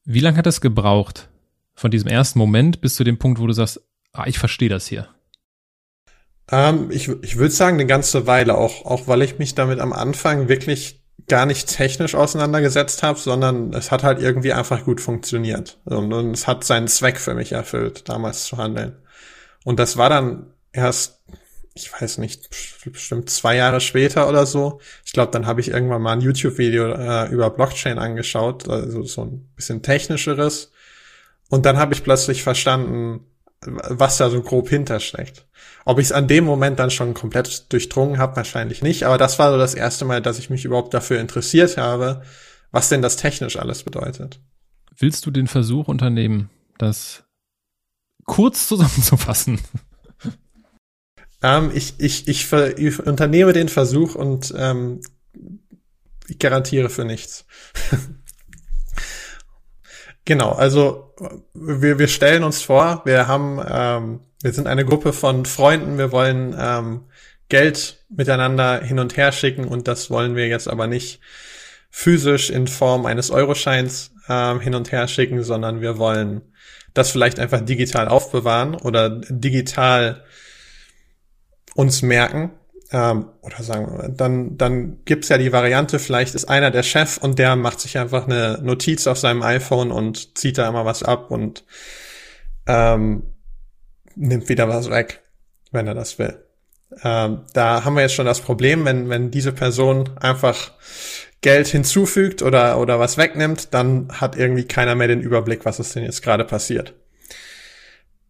Wie 0.03 0.19
lange 0.19 0.37
hat 0.37 0.47
das 0.47 0.61
gebraucht? 0.61 1.29
Von 1.75 1.91
diesem 1.91 2.07
ersten 2.07 2.39
Moment 2.39 2.81
bis 2.81 2.95
zu 2.95 3.03
dem 3.03 3.19
Punkt, 3.19 3.39
wo 3.39 3.45
du 3.45 3.53
sagst, 3.53 3.81
ah, 4.13 4.25
ich 4.25 4.39
verstehe 4.39 4.69
das 4.69 4.87
hier. 4.87 5.09
Ähm, 6.49 6.89
ich 6.89 7.07
ich 7.21 7.35
würde 7.37 7.53
sagen, 7.53 7.75
eine 7.75 7.85
ganze 7.85 8.25
Weile, 8.25 8.57
auch, 8.57 8.83
auch 8.85 9.07
weil 9.07 9.21
ich 9.21 9.37
mich 9.37 9.53
damit 9.53 9.79
am 9.79 9.93
Anfang 9.93 10.47
wirklich 10.47 11.04
gar 11.27 11.45
nicht 11.45 11.67
technisch 11.67 12.15
auseinandergesetzt 12.15 13.03
habe, 13.03 13.19
sondern 13.19 13.73
es 13.73 13.91
hat 13.91 14.03
halt 14.03 14.19
irgendwie 14.19 14.53
einfach 14.53 14.83
gut 14.83 15.01
funktioniert. 15.01 15.79
Und, 15.85 16.13
und, 16.13 16.31
es 16.31 16.47
hat 16.47 16.63
seinen 16.63 16.87
Zweck 16.87 17.19
für 17.19 17.33
mich 17.33 17.51
erfüllt, 17.51 18.07
damals 18.09 18.45
zu 18.45 18.57
handeln. 18.57 18.97
Und 19.63 19.79
das 19.79 19.97
war 19.97 20.09
dann 20.09 20.53
erst, 20.71 21.21
ich 21.73 21.91
weiß 21.91 22.19
nicht, 22.19 22.49
bestimmt 22.91 23.29
zwei 23.29 23.55
Jahre 23.55 23.81
später 23.81 24.29
oder 24.29 24.45
so. 24.45 24.79
Ich 25.03 25.13
glaube, 25.13 25.31
dann 25.31 25.47
habe 25.47 25.61
ich 25.61 25.69
irgendwann 25.69 26.01
mal 26.01 26.13
ein 26.13 26.21
YouTube-Video 26.21 26.91
äh, 26.91 27.29
über 27.29 27.49
Blockchain 27.49 27.97
angeschaut, 27.97 28.69
also 28.69 29.03
so 29.03 29.23
ein 29.23 29.49
bisschen 29.55 29.81
technischeres. 29.81 30.71
Und 31.49 31.65
dann 31.65 31.77
habe 31.77 31.93
ich 31.93 32.03
plötzlich 32.03 32.43
verstanden, 32.43 33.25
was 33.65 34.17
da 34.17 34.29
so 34.29 34.41
grob 34.41 34.69
hintersteckt. 34.69 35.45
Ob 35.85 35.99
ich 35.99 36.05
es 36.05 36.11
an 36.11 36.27
dem 36.27 36.45
Moment 36.45 36.79
dann 36.79 36.91
schon 36.91 37.13
komplett 37.13 37.71
durchdrungen 37.71 38.17
habe, 38.17 38.35
wahrscheinlich 38.35 38.81
nicht, 38.81 39.03
aber 39.03 39.17
das 39.17 39.39
war 39.39 39.51
so 39.51 39.57
das 39.57 39.73
erste 39.73 40.05
Mal, 40.05 40.21
dass 40.21 40.39
ich 40.39 40.49
mich 40.49 40.65
überhaupt 40.65 40.93
dafür 40.93 41.19
interessiert 41.19 41.77
habe, 41.77 42.21
was 42.71 42.89
denn 42.89 43.01
das 43.01 43.15
technisch 43.17 43.57
alles 43.57 43.83
bedeutet. 43.83 44.39
Willst 44.97 45.25
du 45.25 45.31
den 45.31 45.47
Versuch 45.47 45.87
unternehmen, 45.87 46.49
das 46.77 47.23
kurz 48.25 48.67
zusammenzufassen? 48.67 49.59
Ähm, 51.43 51.69
ich, 51.73 51.93
ich, 51.99 52.27
ich, 52.27 52.51
ich, 52.51 52.99
unternehme 52.99 53.53
den 53.53 53.69
Versuch 53.69 54.15
und 54.15 54.53
ähm, 54.57 55.01
ich 56.27 56.39
garantiere 56.39 56.89
für 56.89 57.05
nichts. 57.05 57.45
Genau, 60.25 60.51
also 60.51 61.13
wir, 61.53 61.99
wir 61.99 62.07
stellen 62.07 62.43
uns 62.43 62.63
vor, 62.63 63.03
wir 63.05 63.27
haben, 63.27 63.61
ähm, 63.67 64.19
wir 64.41 64.53
sind 64.53 64.67
eine 64.67 64.83
Gruppe 64.83 65.13
von 65.13 65.45
Freunden, 65.45 65.99
wir 65.99 66.11
wollen 66.11 66.55
ähm, 66.59 67.05
Geld 67.47 68.03
miteinander 68.09 68.81
hin 68.81 68.97
und 68.97 69.17
her 69.17 69.31
schicken 69.31 69.65
und 69.65 69.87
das 69.87 70.09
wollen 70.09 70.35
wir 70.35 70.47
jetzt 70.47 70.67
aber 70.67 70.87
nicht 70.87 71.19
physisch 71.91 72.49
in 72.49 72.67
Form 72.67 73.05
eines 73.05 73.29
Euroscheins 73.29 74.13
ähm, 74.27 74.59
hin 74.59 74.73
und 74.73 74.91
her 74.91 75.07
schicken, 75.07 75.43
sondern 75.43 75.81
wir 75.81 75.99
wollen 75.99 76.41
das 76.95 77.11
vielleicht 77.11 77.39
einfach 77.39 77.61
digital 77.61 78.07
aufbewahren 78.07 78.73
oder 78.73 79.09
digital 79.09 80.23
uns 81.75 82.01
merken 82.01 82.51
ähm, 82.91 83.29
oder 83.41 83.63
sagen 83.63 83.87
wir, 83.87 84.09
dann, 84.09 84.57
dann 84.57 85.03
gibt's 85.05 85.29
ja 85.29 85.37
die 85.37 85.51
Variante, 85.51 85.99
vielleicht 85.99 86.35
ist 86.35 86.45
einer 86.45 86.71
der 86.71 86.83
Chef 86.83 87.17
und 87.17 87.39
der 87.39 87.55
macht 87.55 87.79
sich 87.79 87.97
einfach 87.97 88.27
eine 88.27 88.59
Notiz 88.61 89.07
auf 89.07 89.17
seinem 89.17 89.41
iPhone 89.41 89.91
und 89.91 90.37
zieht 90.37 90.57
da 90.57 90.67
immer 90.67 90.85
was 90.85 91.03
ab 91.03 91.31
und 91.31 91.63
ähm, 92.67 93.23
nimmt 94.15 94.49
wieder 94.49 94.69
was 94.69 94.89
weg, 94.89 95.21
wenn 95.71 95.87
er 95.87 95.95
das 95.95 96.19
will. 96.19 96.37
Ähm, 97.03 97.41
da 97.53 97.83
haben 97.83 97.95
wir 97.95 98.03
jetzt 98.03 98.13
schon 98.13 98.25
das 98.25 98.41
Problem, 98.41 98.85
wenn, 98.85 99.09
wenn 99.09 99.31
diese 99.31 99.51
Person 99.51 100.11
einfach 100.19 100.71
Geld 101.41 101.67
hinzufügt 101.67 102.41
oder, 102.41 102.79
oder 102.79 102.99
was 102.99 103.17
wegnimmt, 103.17 103.73
dann 103.73 104.09
hat 104.11 104.35
irgendwie 104.35 104.65
keiner 104.65 104.95
mehr 104.95 105.07
den 105.07 105.21
Überblick, 105.21 105.65
was 105.65 105.79
ist 105.79 105.95
denn 105.95 106.03
jetzt 106.03 106.21
gerade 106.21 106.45
passiert. 106.45 106.93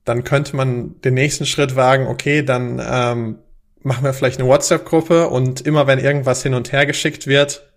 Dann 0.03 0.23
könnte 0.23 0.55
man 0.55 0.99
den 1.01 1.13
nächsten 1.13 1.45
Schritt 1.45 1.75
wagen, 1.75 2.07
okay, 2.07 2.43
dann 2.43 2.81
ähm, 2.85 3.37
machen 3.85 4.03
wir 4.03 4.13
vielleicht 4.13 4.39
eine 4.39 4.49
WhatsApp-Gruppe 4.49 5.27
und 5.27 5.61
immer 5.61 5.85
wenn 5.85 5.99
irgendwas 5.99 6.41
hin 6.41 6.55
und 6.55 6.71
her 6.71 6.85
geschickt 6.87 7.27
wird, 7.27 7.71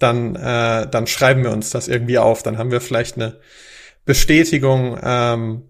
dann, 0.00 0.34
äh, 0.34 0.88
dann 0.88 1.06
schreiben 1.06 1.44
wir 1.44 1.52
uns 1.52 1.70
das 1.70 1.86
irgendwie 1.86 2.18
auf. 2.18 2.42
Dann 2.42 2.58
haben 2.58 2.72
wir 2.72 2.80
vielleicht 2.80 3.16
eine 3.16 3.38
Bestätigung, 4.04 4.98
ähm, 5.00 5.62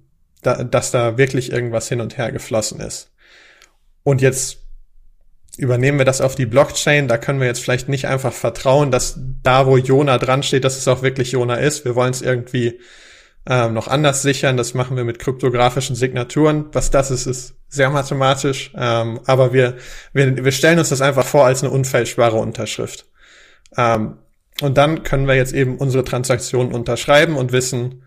da, 0.42 0.64
dass 0.64 0.90
da 0.90 1.18
wirklich 1.18 1.52
irgendwas 1.52 1.88
hin 1.88 2.00
und 2.00 2.16
her 2.16 2.32
geflossen 2.32 2.80
ist. 2.80 3.10
Und 4.02 4.22
jetzt 4.22 4.58
übernehmen 5.58 5.98
wir 5.98 6.06
das 6.06 6.22
auf 6.22 6.34
die 6.34 6.46
Blockchain. 6.46 7.06
Da 7.06 7.18
können 7.18 7.40
wir 7.40 7.46
jetzt 7.46 7.60
vielleicht 7.60 7.90
nicht 7.90 8.06
einfach 8.06 8.32
vertrauen, 8.32 8.90
dass 8.90 9.18
da, 9.42 9.66
wo 9.66 9.76
Jona 9.76 10.16
dran 10.16 10.42
steht, 10.42 10.64
dass 10.64 10.78
es 10.78 10.88
auch 10.88 11.02
wirklich 11.02 11.32
Jona 11.32 11.56
ist. 11.56 11.84
Wir 11.84 11.94
wollen 11.94 12.10
es 12.10 12.22
irgendwie 12.22 12.80
ähm, 13.46 13.74
noch 13.74 13.88
anders 13.88 14.22
sichern. 14.22 14.56
Das 14.56 14.72
machen 14.72 14.96
wir 14.96 15.04
mit 15.04 15.18
kryptografischen 15.18 15.94
Signaturen. 15.94 16.66
Was 16.72 16.90
das 16.90 17.10
ist, 17.10 17.26
ist 17.26 17.54
sehr 17.74 17.90
mathematisch. 17.90 18.72
Ähm, 18.76 19.20
aber 19.26 19.52
wir, 19.52 19.76
wir, 20.12 20.44
wir 20.44 20.52
stellen 20.52 20.78
uns 20.78 20.90
das 20.90 21.00
einfach 21.00 21.26
vor 21.26 21.46
als 21.46 21.62
eine 21.62 21.72
unfälschbare 21.72 22.36
Unterschrift. 22.36 23.06
Ähm, 23.76 24.18
Und 24.60 24.76
dann 24.78 25.02
können 25.02 25.26
wir 25.26 25.34
jetzt 25.34 25.52
eben 25.52 25.78
unsere 25.78 26.04
Transaktion 26.04 26.72
unterschreiben 26.72 27.36
und 27.36 27.52
wissen, 27.52 28.04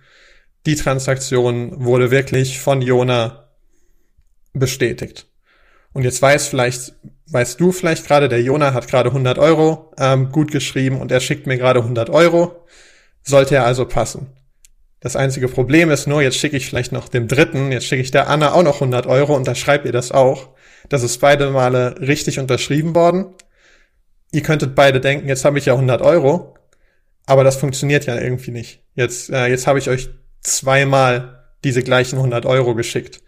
die 0.65 0.75
Transaktion 0.75 1.83
wurde 1.85 2.09
wirklich 2.11 2.59
von 2.59 2.81
Jona 2.81 3.49
bestätigt. 4.53 5.27
Und 5.93 6.03
jetzt 6.03 6.21
weiß 6.21 6.47
vielleicht, 6.47 6.93
weißt 7.31 7.59
du 7.59 7.71
vielleicht 7.71 8.07
gerade, 8.07 8.29
der 8.29 8.41
Jona 8.41 8.73
hat 8.73 8.87
gerade 8.87 9.09
100 9.09 9.37
Euro 9.39 9.91
ähm, 9.97 10.31
gut 10.31 10.51
geschrieben 10.51 11.01
und 11.01 11.11
er 11.11 11.19
schickt 11.19 11.47
mir 11.47 11.57
gerade 11.57 11.81
100 11.81 12.09
Euro. 12.09 12.65
Sollte 13.23 13.55
er 13.55 13.65
also 13.65 13.85
passen. 13.85 14.27
Das 14.99 15.15
einzige 15.15 15.47
Problem 15.47 15.91
ist 15.91 16.07
nur, 16.07 16.21
jetzt 16.21 16.37
schicke 16.37 16.57
ich 16.57 16.67
vielleicht 16.67 16.91
noch 16.91 17.07
dem 17.07 17.27
Dritten, 17.27 17.71
jetzt 17.71 17.85
schicke 17.85 18.01
ich 18.01 18.11
der 18.11 18.29
Anna 18.29 18.53
auch 18.53 18.63
noch 18.63 18.75
100 18.75 19.05
Euro 19.05 19.35
und 19.35 19.47
da 19.47 19.53
schreibt 19.53 19.85
ihr 19.85 19.91
das 19.91 20.11
auch. 20.11 20.49
Das 20.89 21.03
ist 21.03 21.19
beide 21.19 21.51
Male 21.51 21.95
richtig 21.99 22.39
unterschrieben 22.39 22.95
worden. 22.95 23.27
Ihr 24.31 24.41
könntet 24.41 24.75
beide 24.75 24.99
denken, 24.99 25.27
jetzt 25.27 25.45
habe 25.45 25.59
ich 25.59 25.65
ja 25.65 25.73
100 25.73 26.01
Euro, 26.01 26.55
aber 27.25 27.43
das 27.43 27.57
funktioniert 27.57 28.05
ja 28.05 28.19
irgendwie 28.19 28.51
nicht. 28.51 28.81
Jetzt, 28.95 29.29
äh, 29.29 29.47
jetzt 29.47 29.67
habe 29.67 29.79
ich 29.79 29.89
euch 29.89 30.09
zweimal 30.41 31.43
diese 31.63 31.83
gleichen 31.83 32.17
100 32.17 32.45
Euro 32.45 32.73
geschickt. 32.73 33.21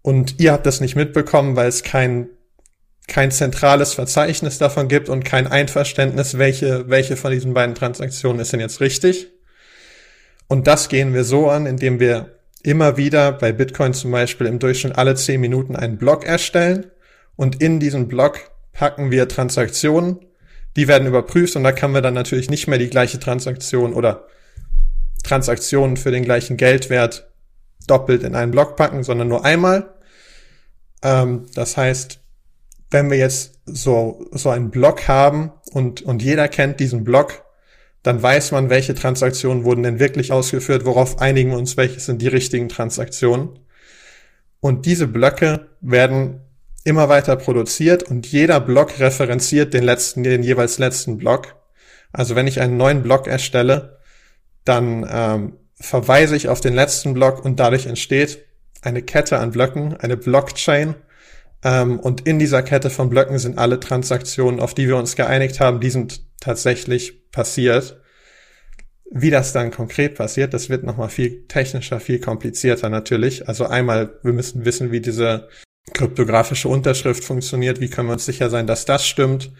Und 0.00 0.40
ihr 0.40 0.52
habt 0.52 0.66
das 0.66 0.80
nicht 0.80 0.96
mitbekommen, 0.96 1.54
weil 1.54 1.68
es 1.68 1.82
kein, 1.82 2.28
kein 3.08 3.30
zentrales 3.30 3.94
Verzeichnis 3.94 4.58
davon 4.58 4.88
gibt 4.88 5.08
und 5.08 5.24
kein 5.24 5.46
Einverständnis, 5.46 6.38
welche, 6.38 6.88
welche 6.88 7.16
von 7.16 7.30
diesen 7.32 7.54
beiden 7.54 7.74
Transaktionen 7.74 8.40
ist 8.40 8.52
denn 8.52 8.60
jetzt 8.60 8.80
richtig. 8.80 9.31
Und 10.52 10.66
das 10.66 10.90
gehen 10.90 11.14
wir 11.14 11.24
so 11.24 11.48
an, 11.48 11.64
indem 11.64 11.98
wir 11.98 12.38
immer 12.62 12.98
wieder 12.98 13.32
bei 13.32 13.52
Bitcoin 13.52 13.94
zum 13.94 14.10
Beispiel 14.10 14.46
im 14.46 14.58
Durchschnitt 14.58 14.98
alle 14.98 15.14
10 15.14 15.40
Minuten 15.40 15.76
einen 15.76 15.96
Block 15.96 16.26
erstellen 16.26 16.90
und 17.36 17.62
in 17.62 17.80
diesen 17.80 18.06
Block 18.06 18.38
packen 18.74 19.10
wir 19.10 19.28
Transaktionen, 19.28 20.18
die 20.76 20.88
werden 20.88 21.08
überprüft 21.08 21.56
und 21.56 21.64
da 21.64 21.72
können 21.72 21.94
wir 21.94 22.02
dann 22.02 22.12
natürlich 22.12 22.50
nicht 22.50 22.68
mehr 22.68 22.78
die 22.78 22.90
gleiche 22.90 23.18
Transaktion 23.18 23.94
oder 23.94 24.26
Transaktionen 25.24 25.96
für 25.96 26.10
den 26.10 26.22
gleichen 26.22 26.58
Geldwert 26.58 27.32
doppelt 27.86 28.22
in 28.22 28.34
einen 28.34 28.52
Block 28.52 28.76
packen, 28.76 29.04
sondern 29.04 29.28
nur 29.28 29.46
einmal. 29.46 29.94
Ähm, 31.02 31.46
das 31.54 31.78
heißt, 31.78 32.20
wenn 32.90 33.10
wir 33.10 33.16
jetzt 33.16 33.58
so, 33.64 34.26
so 34.32 34.50
einen 34.50 34.70
Block 34.70 35.08
haben 35.08 35.50
und, 35.72 36.02
und 36.02 36.22
jeder 36.22 36.46
kennt 36.48 36.78
diesen 36.78 37.04
Block, 37.04 37.42
dann 38.02 38.22
weiß 38.22 38.50
man, 38.52 38.70
welche 38.70 38.94
Transaktionen 38.94 39.64
wurden 39.64 39.84
denn 39.84 40.00
wirklich 40.00 40.32
ausgeführt, 40.32 40.84
worauf 40.84 41.20
einigen 41.20 41.50
wir 41.50 41.58
uns, 41.58 41.76
welche 41.76 42.00
sind 42.00 42.20
die 42.20 42.28
richtigen 42.28 42.68
Transaktionen. 42.68 43.60
Und 44.60 44.86
diese 44.86 45.06
Blöcke 45.06 45.68
werden 45.80 46.40
immer 46.84 47.08
weiter 47.08 47.36
produziert 47.36 48.02
und 48.02 48.26
jeder 48.26 48.60
Block 48.60 48.98
referenziert 48.98 49.72
den 49.72 49.84
letzten, 49.84 50.22
den 50.24 50.42
jeweils 50.42 50.78
letzten 50.78 51.16
Block. 51.16 51.54
Also 52.12 52.34
wenn 52.34 52.46
ich 52.46 52.60
einen 52.60 52.76
neuen 52.76 53.02
Block 53.02 53.26
erstelle, 53.26 53.98
dann 54.64 55.08
ähm, 55.10 55.56
verweise 55.74 56.36
ich 56.36 56.48
auf 56.48 56.60
den 56.60 56.74
letzten 56.74 57.14
Block 57.14 57.44
und 57.44 57.60
dadurch 57.60 57.86
entsteht 57.86 58.44
eine 58.82 59.02
Kette 59.02 59.38
an 59.38 59.52
Blöcken, 59.52 59.96
eine 59.96 60.16
Blockchain. 60.16 60.96
Ähm, 61.64 62.00
und 62.00 62.26
in 62.26 62.40
dieser 62.40 62.62
Kette 62.62 62.90
von 62.90 63.10
Blöcken 63.10 63.38
sind 63.38 63.58
alle 63.58 63.78
Transaktionen, 63.78 64.58
auf 64.60 64.74
die 64.74 64.88
wir 64.88 64.96
uns 64.96 65.14
geeinigt 65.14 65.60
haben, 65.60 65.80
die 65.80 65.90
sind 65.90 66.22
tatsächlich 66.40 67.21
passiert. 67.32 68.00
Wie 69.10 69.30
das 69.30 69.52
dann 69.52 69.70
konkret 69.70 70.14
passiert, 70.14 70.54
das 70.54 70.70
wird 70.70 70.84
nochmal 70.84 71.10
viel 71.10 71.46
technischer, 71.46 72.00
viel 72.00 72.18
komplizierter 72.18 72.88
natürlich. 72.88 73.46
Also 73.46 73.66
einmal, 73.66 74.18
wir 74.22 74.32
müssen 74.32 74.64
wissen, 74.64 74.90
wie 74.90 75.00
diese 75.00 75.48
kryptografische 75.92 76.68
Unterschrift 76.68 77.24
funktioniert, 77.24 77.80
wie 77.80 77.90
können 77.90 78.08
wir 78.08 78.14
uns 78.14 78.24
sicher 78.24 78.48
sein, 78.48 78.66
dass 78.66 78.84
das 78.84 79.06
stimmt. 79.06 79.52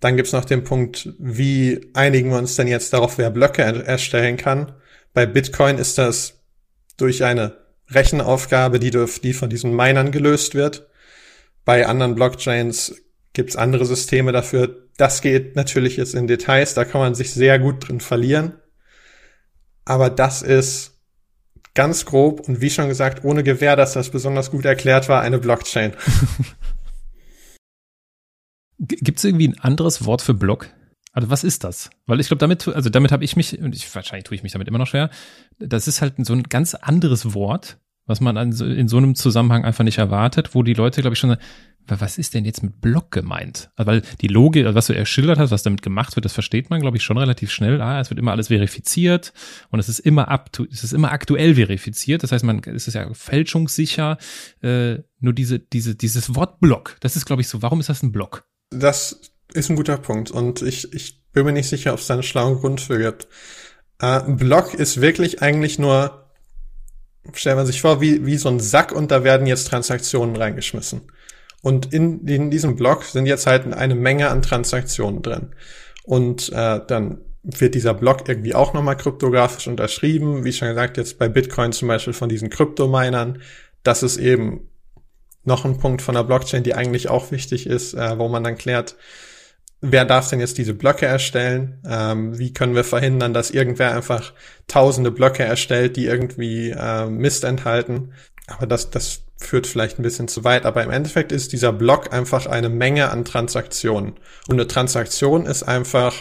Dann 0.00 0.16
gibt's 0.16 0.32
noch 0.32 0.44
den 0.44 0.62
Punkt, 0.64 1.14
wie 1.18 1.90
einigen 1.94 2.30
wir 2.30 2.38
uns 2.38 2.56
denn 2.56 2.68
jetzt 2.68 2.92
darauf, 2.92 3.18
wer 3.18 3.30
Blöcke 3.30 3.62
erstellen 3.62 4.36
kann. 4.36 4.72
Bei 5.14 5.26
Bitcoin 5.26 5.78
ist 5.78 5.98
das 5.98 6.40
durch 6.96 7.24
eine 7.24 7.56
Rechenaufgabe, 7.90 8.78
die, 8.78 8.90
durch, 8.90 9.20
die 9.20 9.32
von 9.32 9.48
diesen 9.48 9.74
Minern 9.74 10.12
gelöst 10.12 10.54
wird. 10.54 10.86
Bei 11.64 11.86
anderen 11.86 12.14
Blockchains 12.14 13.02
gibt's 13.32 13.56
andere 13.56 13.86
Systeme 13.86 14.32
dafür. 14.32 14.87
Das 14.98 15.22
geht 15.22 15.56
natürlich 15.56 15.96
jetzt 15.96 16.14
in 16.14 16.26
Details, 16.26 16.74
da 16.74 16.84
kann 16.84 17.00
man 17.00 17.14
sich 17.14 17.32
sehr 17.32 17.58
gut 17.58 17.88
drin 17.88 18.00
verlieren. 18.00 18.54
Aber 19.86 20.10
das 20.10 20.42
ist 20.42 20.98
ganz 21.74 22.04
grob 22.04 22.40
und 22.48 22.60
wie 22.60 22.68
schon 22.68 22.88
gesagt, 22.88 23.24
ohne 23.24 23.44
Gewähr, 23.44 23.76
dass 23.76 23.92
das 23.94 24.10
besonders 24.10 24.50
gut 24.50 24.64
erklärt 24.64 25.08
war, 25.08 25.22
eine 25.22 25.38
Blockchain. 25.38 25.92
Gibt 28.80 29.18
es 29.18 29.24
irgendwie 29.24 29.48
ein 29.48 29.58
anderes 29.60 30.04
Wort 30.04 30.20
für 30.20 30.34
Block? 30.34 30.68
Also 31.12 31.30
was 31.30 31.44
ist 31.44 31.64
das? 31.64 31.90
Weil 32.06 32.20
ich 32.20 32.26
glaube, 32.26 32.40
damit, 32.40 32.66
also 32.68 32.90
damit 32.90 33.12
habe 33.12 33.24
ich 33.24 33.36
mich, 33.36 33.58
und 33.60 33.74
ich, 33.74 33.94
wahrscheinlich 33.94 34.24
tue 34.24 34.34
ich 34.34 34.42
mich 34.42 34.52
damit 34.52 34.68
immer 34.68 34.78
noch 34.78 34.88
schwer, 34.88 35.10
das 35.58 35.88
ist 35.88 36.02
halt 36.02 36.14
so 36.26 36.32
ein 36.32 36.42
ganz 36.44 36.74
anderes 36.74 37.34
Wort, 37.34 37.78
was 38.08 38.20
man 38.20 38.36
an, 38.36 38.50
in 38.50 38.88
so 38.88 38.96
einem 38.96 39.14
Zusammenhang 39.14 39.64
einfach 39.64 39.84
nicht 39.84 39.98
erwartet, 39.98 40.54
wo 40.54 40.64
die 40.64 40.74
Leute, 40.74 41.00
glaube 41.00 41.14
ich, 41.14 41.20
schon 41.20 41.36
was 41.96 42.18
ist 42.18 42.34
denn 42.34 42.44
jetzt 42.44 42.62
mit 42.62 42.80
Block 42.80 43.10
gemeint? 43.10 43.70
Also, 43.76 43.90
weil 43.90 44.02
die 44.20 44.28
Logik, 44.28 44.66
also 44.66 44.74
was 44.74 44.86
du 44.86 44.94
erschildert 44.94 45.38
hast, 45.38 45.50
was 45.50 45.62
damit 45.62 45.82
gemacht 45.82 46.16
wird, 46.16 46.24
das 46.24 46.32
versteht 46.32 46.70
man, 46.70 46.80
glaube 46.80 46.96
ich, 46.96 47.02
schon 47.02 47.16
relativ 47.16 47.50
schnell. 47.50 47.80
Ah, 47.80 48.00
es 48.00 48.10
wird 48.10 48.20
immer 48.20 48.32
alles 48.32 48.48
verifiziert 48.48 49.32
und 49.70 49.78
es 49.78 49.88
ist 49.88 50.00
immer 50.00 50.44
to, 50.52 50.66
es 50.70 50.84
ist 50.84 50.92
immer 50.92 51.12
aktuell 51.12 51.54
verifiziert. 51.54 52.22
Das 52.22 52.32
heißt, 52.32 52.44
man 52.44 52.62
es 52.64 52.88
ist 52.88 52.94
ja 52.94 53.12
fälschungssicher. 53.12 54.18
Äh, 54.60 54.98
nur 55.20 55.32
diese, 55.32 55.58
diese, 55.58 55.94
dieses 55.94 56.34
Wort 56.34 56.60
Block, 56.60 56.96
das 57.00 57.16
ist, 57.16 57.24
glaube 57.24 57.42
ich, 57.42 57.48
so. 57.48 57.62
Warum 57.62 57.80
ist 57.80 57.88
das 57.88 58.02
ein 58.02 58.12
Block? 58.12 58.44
Das 58.70 59.20
ist 59.54 59.70
ein 59.70 59.76
guter 59.76 59.96
Punkt 59.96 60.30
und 60.30 60.62
ich, 60.62 60.92
ich 60.92 61.24
bin 61.32 61.46
mir 61.46 61.52
nicht 61.52 61.68
sicher, 61.68 61.92
ob 61.92 62.00
es 62.00 62.06
da 62.06 62.14
einen 62.14 62.22
schlauen 62.22 62.58
Grund 62.58 62.80
für 62.80 62.98
gibt. 62.98 63.28
Äh, 64.00 64.20
Block 64.28 64.74
ist 64.74 65.00
wirklich 65.00 65.42
eigentlich 65.42 65.78
nur 65.78 66.27
stellt 67.34 67.56
man 67.56 67.66
sich 67.66 67.80
vor, 67.80 68.00
wie, 68.00 68.24
wie 68.26 68.36
so 68.36 68.48
ein 68.48 68.60
Sack 68.60 68.92
und 68.92 69.10
da 69.10 69.24
werden 69.24 69.46
jetzt 69.46 69.68
Transaktionen 69.68 70.36
reingeschmissen. 70.36 71.02
Und 71.62 71.92
in, 71.92 72.26
in 72.26 72.50
diesem 72.50 72.76
Block 72.76 73.04
sind 73.04 73.26
jetzt 73.26 73.46
halt 73.46 73.72
eine 73.72 73.94
Menge 73.94 74.28
an 74.30 74.42
Transaktionen 74.42 75.22
drin. 75.22 75.54
Und 76.04 76.50
äh, 76.52 76.80
dann 76.86 77.20
wird 77.42 77.74
dieser 77.74 77.94
Block 77.94 78.28
irgendwie 78.28 78.54
auch 78.54 78.74
nochmal 78.74 78.96
kryptografisch 78.96 79.66
unterschrieben. 79.66 80.44
Wie 80.44 80.52
schon 80.52 80.68
gesagt, 80.68 80.96
jetzt 80.96 81.18
bei 81.18 81.28
Bitcoin 81.28 81.72
zum 81.72 81.88
Beispiel 81.88 82.12
von 82.12 82.28
diesen 82.28 82.50
Kryptominern. 82.50 83.42
Das 83.82 84.02
ist 84.02 84.16
eben 84.16 84.68
noch 85.44 85.64
ein 85.64 85.78
Punkt 85.78 86.02
von 86.02 86.14
der 86.14 86.24
Blockchain, 86.24 86.62
die 86.62 86.74
eigentlich 86.74 87.08
auch 87.08 87.30
wichtig 87.30 87.66
ist, 87.66 87.94
äh, 87.94 88.18
wo 88.18 88.28
man 88.28 88.44
dann 88.44 88.56
klärt, 88.56 88.96
wer 89.80 90.04
darf 90.04 90.28
denn 90.28 90.40
jetzt 90.40 90.58
diese 90.58 90.74
Blöcke 90.74 91.06
erstellen? 91.06 91.80
Ähm, 91.86 92.38
wie 92.38 92.52
können 92.52 92.74
wir 92.74 92.84
verhindern, 92.84 93.34
dass 93.34 93.50
irgendwer 93.50 93.94
einfach 93.94 94.32
tausende 94.66 95.10
Blöcke 95.10 95.44
erstellt, 95.44 95.96
die 95.96 96.06
irgendwie 96.06 96.70
äh, 96.70 97.06
Mist 97.06 97.44
enthalten? 97.44 98.12
Aber 98.46 98.66
das, 98.66 98.90
das 98.90 99.22
führt 99.36 99.66
vielleicht 99.66 99.98
ein 99.98 100.02
bisschen 100.02 100.28
zu 100.28 100.42
weit, 100.44 100.66
aber 100.66 100.82
im 100.82 100.90
Endeffekt 100.90 101.32
ist 101.32 101.52
dieser 101.52 101.72
Block 101.72 102.12
einfach 102.12 102.46
eine 102.46 102.68
Menge 102.68 103.10
an 103.10 103.24
Transaktionen. 103.24 104.14
Und 104.48 104.54
eine 104.54 104.66
Transaktion 104.66 105.46
ist 105.46 105.62
einfach, 105.62 106.14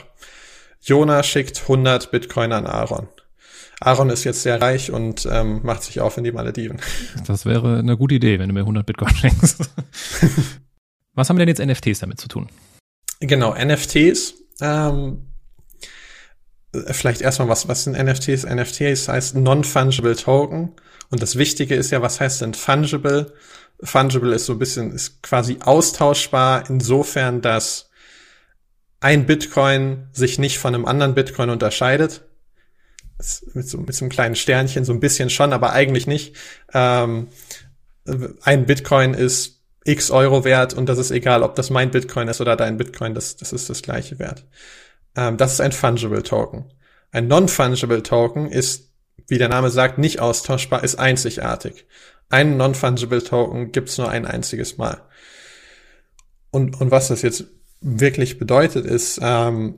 Jona 0.82 1.24
schickt 1.24 1.62
100 1.62 2.12
Bitcoin 2.12 2.52
an 2.52 2.68
Aaron. 2.68 3.08
Aaron 3.80 4.10
ist 4.10 4.24
jetzt 4.24 4.42
sehr 4.42 4.62
reich 4.62 4.92
und 4.92 5.28
ähm, 5.32 5.62
macht 5.64 5.84
sich 5.84 6.00
auf 6.02 6.18
in 6.18 6.24
die 6.24 6.32
Malediven. 6.32 6.80
Das 7.28 7.46
wäre 7.46 7.80
eine 7.80 7.98
gute 7.98 8.16
Idee, 8.16 8.40
wenn 8.40 8.50
du 8.50 8.54
mir 8.54 8.62
100 8.62 8.86
Bitcoin 8.86 9.16
schenkst. 9.16 9.70
Was 11.14 11.30
haben 11.30 11.38
denn 11.38 11.48
jetzt 11.48 11.64
NFTs 11.64 12.00
damit 12.00 12.20
zu 12.20 12.28
tun? 12.28 12.48
Genau, 13.20 13.54
NFTs. 13.54 14.36
Ähm, 14.62 15.28
vielleicht 16.92 17.22
erstmal 17.22 17.50
was, 17.50 17.68
was 17.68 17.84
sind 17.84 17.98
NFTs? 17.98 18.44
NFTs 18.46 19.08
heißt 19.08 19.36
Non-Fungible 19.36 20.16
Token. 20.16 20.74
Und 21.10 21.22
das 21.22 21.38
Wichtige 21.38 21.76
ist 21.76 21.92
ja, 21.92 22.02
was 22.02 22.20
heißt 22.20 22.42
denn 22.42 22.54
fungible? 22.54 23.34
Fungible 23.82 24.36
ist 24.36 24.46
so 24.46 24.54
ein 24.54 24.60
bisschen, 24.60 24.92
ist 24.92 25.22
quasi 25.24 25.58
austauschbar 25.62 26.70
insofern, 26.70 27.42
dass 27.42 27.90
ein 29.00 29.26
Bitcoin 29.26 30.08
sich 30.12 30.40
nicht 30.40 30.58
von 30.58 30.74
einem 30.74 30.86
anderen 30.86 31.16
Bitcoin 31.16 31.50
unterscheidet. 31.50 32.24
Mit 33.54 33.68
so, 33.68 33.80
mit 33.80 33.96
so 33.96 34.06
einem 34.06 34.12
kleinen 34.12 34.36
Sternchen 34.36 34.86
so 34.86 34.94
ein 34.94 35.00
bisschen 35.00 35.30
schon, 35.30 35.54
aber 35.54 35.72
eigentlich 35.72 36.08
nicht. 36.08 36.36
Ähm, 36.74 37.30
ein 38.42 38.66
Bitcoin 38.66 39.14
ist 39.14 39.57
x 39.88 40.12
Euro 40.12 40.44
wert 40.44 40.74
und 40.74 40.88
das 40.88 40.98
ist 40.98 41.12
egal, 41.12 41.44
ob 41.44 41.56
das 41.56 41.70
mein 41.70 41.92
Bitcoin 41.92 42.28
ist 42.28 42.42
oder 42.42 42.56
dein 42.56 42.78
Bitcoin, 42.78 43.14
das, 43.14 43.38
das 43.38 43.54
ist 43.54 43.70
das 43.70 43.82
gleiche 43.82 44.20
Wert. 44.20 44.46
Ähm, 45.16 45.38
das 45.38 45.54
ist 45.54 45.62
ein 45.62 45.72
Fungible 45.72 46.24
Token. 46.24 46.66
Ein 47.12 47.28
Non-Fungible 47.28 48.04
Token 48.04 48.50
ist 48.50 48.88
wie 49.28 49.38
der 49.38 49.50
Name 49.50 49.70
sagt, 49.70 49.98
nicht 49.98 50.20
austauschbar, 50.20 50.84
ist 50.84 50.96
einzigartig. 50.96 51.86
Einen 52.30 52.58
Non-Fungible 52.58 53.24
Token 53.24 53.72
gibt's 53.72 53.98
nur 53.98 54.10
ein 54.10 54.26
einziges 54.26 54.78
Mal. 54.78 55.02
Und, 56.52 56.80
und 56.80 56.92
was 56.92 57.10
das 57.10 57.22
jetzt 57.22 57.46
wirklich 57.82 58.40
bedeutet, 58.40 58.86
ist, 58.86 59.20
ähm, 59.22 59.76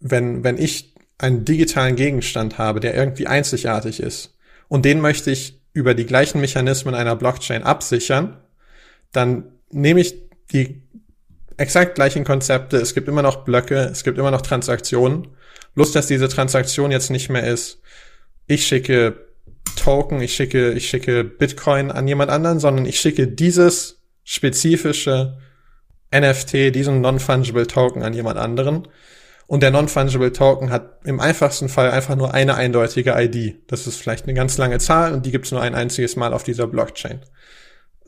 wenn, 0.00 0.44
wenn 0.44 0.58
ich 0.58 0.94
einen 1.18 1.44
digitalen 1.44 1.96
Gegenstand 1.96 2.58
habe, 2.58 2.80
der 2.80 2.94
irgendwie 2.94 3.26
einzigartig 3.26 4.00
ist, 4.00 4.36
und 4.68 4.84
den 4.84 5.00
möchte 5.00 5.30
ich 5.30 5.62
über 5.72 5.94
die 5.94 6.06
gleichen 6.06 6.40
Mechanismen 6.40 6.94
einer 6.94 7.16
Blockchain 7.16 7.62
absichern, 7.62 8.42
dann 9.16 9.44
nehme 9.70 10.00
ich 10.00 10.14
die 10.52 10.82
exakt 11.56 11.94
gleichen 11.94 12.24
Konzepte, 12.24 12.76
es 12.76 12.94
gibt 12.94 13.08
immer 13.08 13.22
noch 13.22 13.44
Blöcke, 13.44 13.76
es 13.76 14.04
gibt 14.04 14.18
immer 14.18 14.30
noch 14.30 14.42
Transaktionen. 14.42 15.28
Bloß, 15.74 15.92
dass 15.92 16.06
diese 16.06 16.28
Transaktion 16.28 16.90
jetzt 16.90 17.10
nicht 17.10 17.30
mehr 17.30 17.46
ist, 17.46 17.80
ich 18.46 18.66
schicke 18.66 19.26
Token, 19.76 20.20
ich 20.20 20.34
schicke, 20.34 20.72
ich 20.72 20.88
schicke 20.88 21.24
Bitcoin 21.24 21.90
an 21.90 22.06
jemand 22.06 22.30
anderen, 22.30 22.60
sondern 22.60 22.86
ich 22.86 23.00
schicke 23.00 23.26
dieses 23.26 24.02
spezifische 24.24 25.38
NFT, 26.14 26.74
diesen 26.74 27.00
Non-Fungible 27.00 27.66
Token 27.66 28.02
an 28.02 28.12
jemand 28.12 28.38
anderen. 28.38 28.88
Und 29.46 29.62
der 29.62 29.70
Non-Fungible 29.70 30.32
Token 30.32 30.70
hat 30.70 31.00
im 31.04 31.20
einfachsten 31.20 31.68
Fall 31.68 31.90
einfach 31.90 32.16
nur 32.16 32.34
eine 32.34 32.54
eindeutige 32.54 33.14
ID. 33.16 33.70
Das 33.70 33.86
ist 33.86 33.96
vielleicht 33.96 34.24
eine 34.24 34.34
ganz 34.34 34.58
lange 34.58 34.78
Zahl 34.78 35.14
und 35.14 35.24
die 35.24 35.30
gibt 35.30 35.46
es 35.46 35.52
nur 35.52 35.62
ein 35.62 35.74
einziges 35.74 36.16
Mal 36.16 36.32
auf 36.32 36.42
dieser 36.42 36.66
Blockchain. 36.66 37.20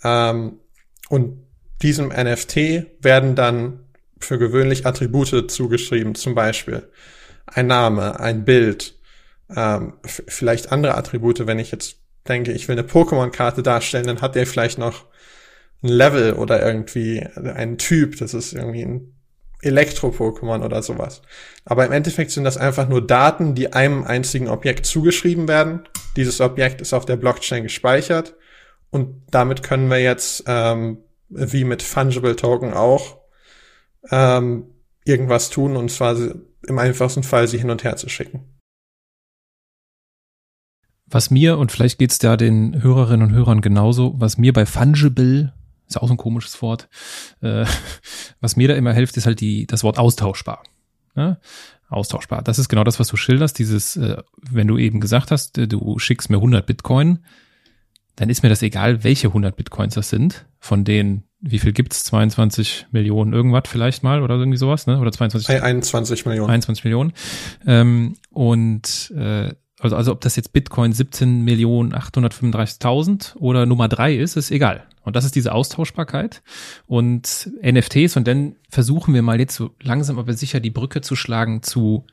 Ähm, 0.02 0.58
und 1.08 1.42
diesem 1.82 2.08
NFT 2.08 2.56
werden 3.00 3.34
dann 3.34 3.80
für 4.18 4.38
gewöhnlich 4.38 4.86
Attribute 4.86 5.50
zugeschrieben, 5.50 6.14
zum 6.14 6.34
Beispiel 6.34 6.88
ein 7.46 7.66
Name, 7.66 8.20
ein 8.20 8.44
Bild, 8.44 8.98
ähm, 9.54 9.94
vielleicht 10.04 10.72
andere 10.72 10.96
Attribute, 10.96 11.46
wenn 11.46 11.58
ich 11.58 11.70
jetzt 11.70 11.96
denke, 12.26 12.52
ich 12.52 12.68
will 12.68 12.78
eine 12.78 12.86
Pokémon-Karte 12.86 13.62
darstellen, 13.62 14.06
dann 14.06 14.20
hat 14.20 14.34
der 14.34 14.46
vielleicht 14.46 14.78
noch 14.78 15.06
ein 15.82 15.88
Level 15.88 16.34
oder 16.34 16.64
irgendwie 16.64 17.20
einen 17.36 17.78
Typ, 17.78 18.18
das 18.18 18.34
ist 18.34 18.52
irgendwie 18.52 18.82
ein 18.82 19.14
Elektro-Pokémon 19.62 20.64
oder 20.64 20.82
sowas. 20.82 21.22
Aber 21.64 21.86
im 21.86 21.92
Endeffekt 21.92 22.30
sind 22.32 22.44
das 22.44 22.56
einfach 22.56 22.88
nur 22.88 23.06
Daten, 23.06 23.54
die 23.54 23.72
einem 23.72 24.04
einzigen 24.04 24.48
Objekt 24.48 24.86
zugeschrieben 24.86 25.48
werden. 25.48 25.88
Dieses 26.16 26.40
Objekt 26.40 26.80
ist 26.80 26.92
auf 26.92 27.06
der 27.06 27.16
Blockchain 27.16 27.64
gespeichert 27.64 28.34
und 28.90 29.22
damit 29.30 29.62
können 29.62 29.90
wir 29.90 29.98
jetzt, 29.98 30.44
ähm, 30.46 30.98
wie 31.28 31.64
mit 31.64 31.82
Fungible 31.82 32.36
Token 32.36 32.72
auch, 32.72 33.18
ähm, 34.10 34.66
irgendwas 35.04 35.50
tun 35.50 35.76
und 35.76 35.90
zwar 35.90 36.16
im 36.16 36.78
einfachsten 36.78 37.22
Fall 37.22 37.48
sie 37.48 37.58
hin 37.58 37.70
und 37.70 37.84
her 37.84 37.96
zu 37.96 38.08
schicken. 38.08 38.58
Was 41.06 41.30
mir, 41.30 41.56
und 41.56 41.72
vielleicht 41.72 41.98
geht's 41.98 42.18
da 42.18 42.36
den 42.36 42.82
Hörerinnen 42.82 43.28
und 43.28 43.34
Hörern 43.34 43.62
genauso, 43.62 44.14
was 44.18 44.36
mir 44.36 44.52
bei 44.52 44.66
Fungible, 44.66 45.54
ist 45.88 45.96
auch 45.96 46.06
so 46.06 46.14
ein 46.14 46.18
komisches 46.18 46.60
Wort, 46.60 46.88
äh, 47.40 47.64
was 48.40 48.56
mir 48.56 48.68
da 48.68 48.74
immer 48.74 48.92
hilft, 48.92 49.16
ist 49.16 49.26
halt 49.26 49.40
die, 49.40 49.66
das 49.66 49.84
Wort 49.84 49.98
austauschbar. 49.98 50.62
Ja? 51.16 51.38
Austauschbar. 51.88 52.42
Das 52.42 52.58
ist 52.58 52.68
genau 52.68 52.84
das, 52.84 53.00
was 53.00 53.08
du 53.08 53.16
schilderst, 53.16 53.58
dieses, 53.58 53.96
äh, 53.96 54.22
wenn 54.38 54.68
du 54.68 54.76
eben 54.76 55.00
gesagt 55.00 55.30
hast, 55.30 55.56
äh, 55.56 55.66
du 55.66 55.98
schickst 55.98 56.28
mir 56.28 56.36
100 56.36 56.66
Bitcoin, 56.66 57.20
dann 58.18 58.30
ist 58.30 58.42
mir 58.42 58.48
das 58.48 58.62
egal, 58.62 59.04
welche 59.04 59.28
100 59.28 59.56
Bitcoins 59.56 59.94
das 59.94 60.10
sind, 60.10 60.44
von 60.58 60.84
denen 60.84 61.22
wie 61.40 61.60
viel 61.60 61.72
gibt's? 61.72 62.02
22 62.02 62.86
Millionen 62.90 63.32
irgendwas 63.32 63.62
vielleicht 63.66 64.02
mal 64.02 64.22
oder 64.22 64.34
irgendwie 64.34 64.58
sowas, 64.58 64.88
ne? 64.88 64.98
Oder 64.98 65.12
22? 65.12 65.62
21 65.62 66.26
Millionen. 66.26 66.50
21 66.50 66.84
Millionen. 66.84 67.12
Ähm, 67.64 68.16
und 68.30 69.12
äh, 69.16 69.54
also, 69.78 69.94
also 69.94 70.10
ob 70.10 70.20
das 70.20 70.34
jetzt 70.34 70.52
Bitcoin 70.52 70.92
17 70.92 71.44
Millionen 71.44 71.94
835.000 71.94 73.36
oder 73.36 73.66
Nummer 73.66 73.86
drei 73.88 74.16
ist, 74.16 74.36
ist 74.36 74.50
egal. 74.50 74.82
Und 75.04 75.14
das 75.14 75.24
ist 75.24 75.36
diese 75.36 75.52
Austauschbarkeit 75.52 76.42
und 76.86 77.52
NFTs. 77.62 78.16
Und 78.16 78.26
dann 78.26 78.56
versuchen 78.68 79.14
wir 79.14 79.22
mal 79.22 79.38
jetzt 79.38 79.54
so 79.54 79.70
langsam 79.80 80.18
aber 80.18 80.32
sicher 80.32 80.58
die 80.58 80.70
Brücke 80.70 81.02
zu 81.02 81.14
schlagen 81.14 81.62
zu 81.62 82.04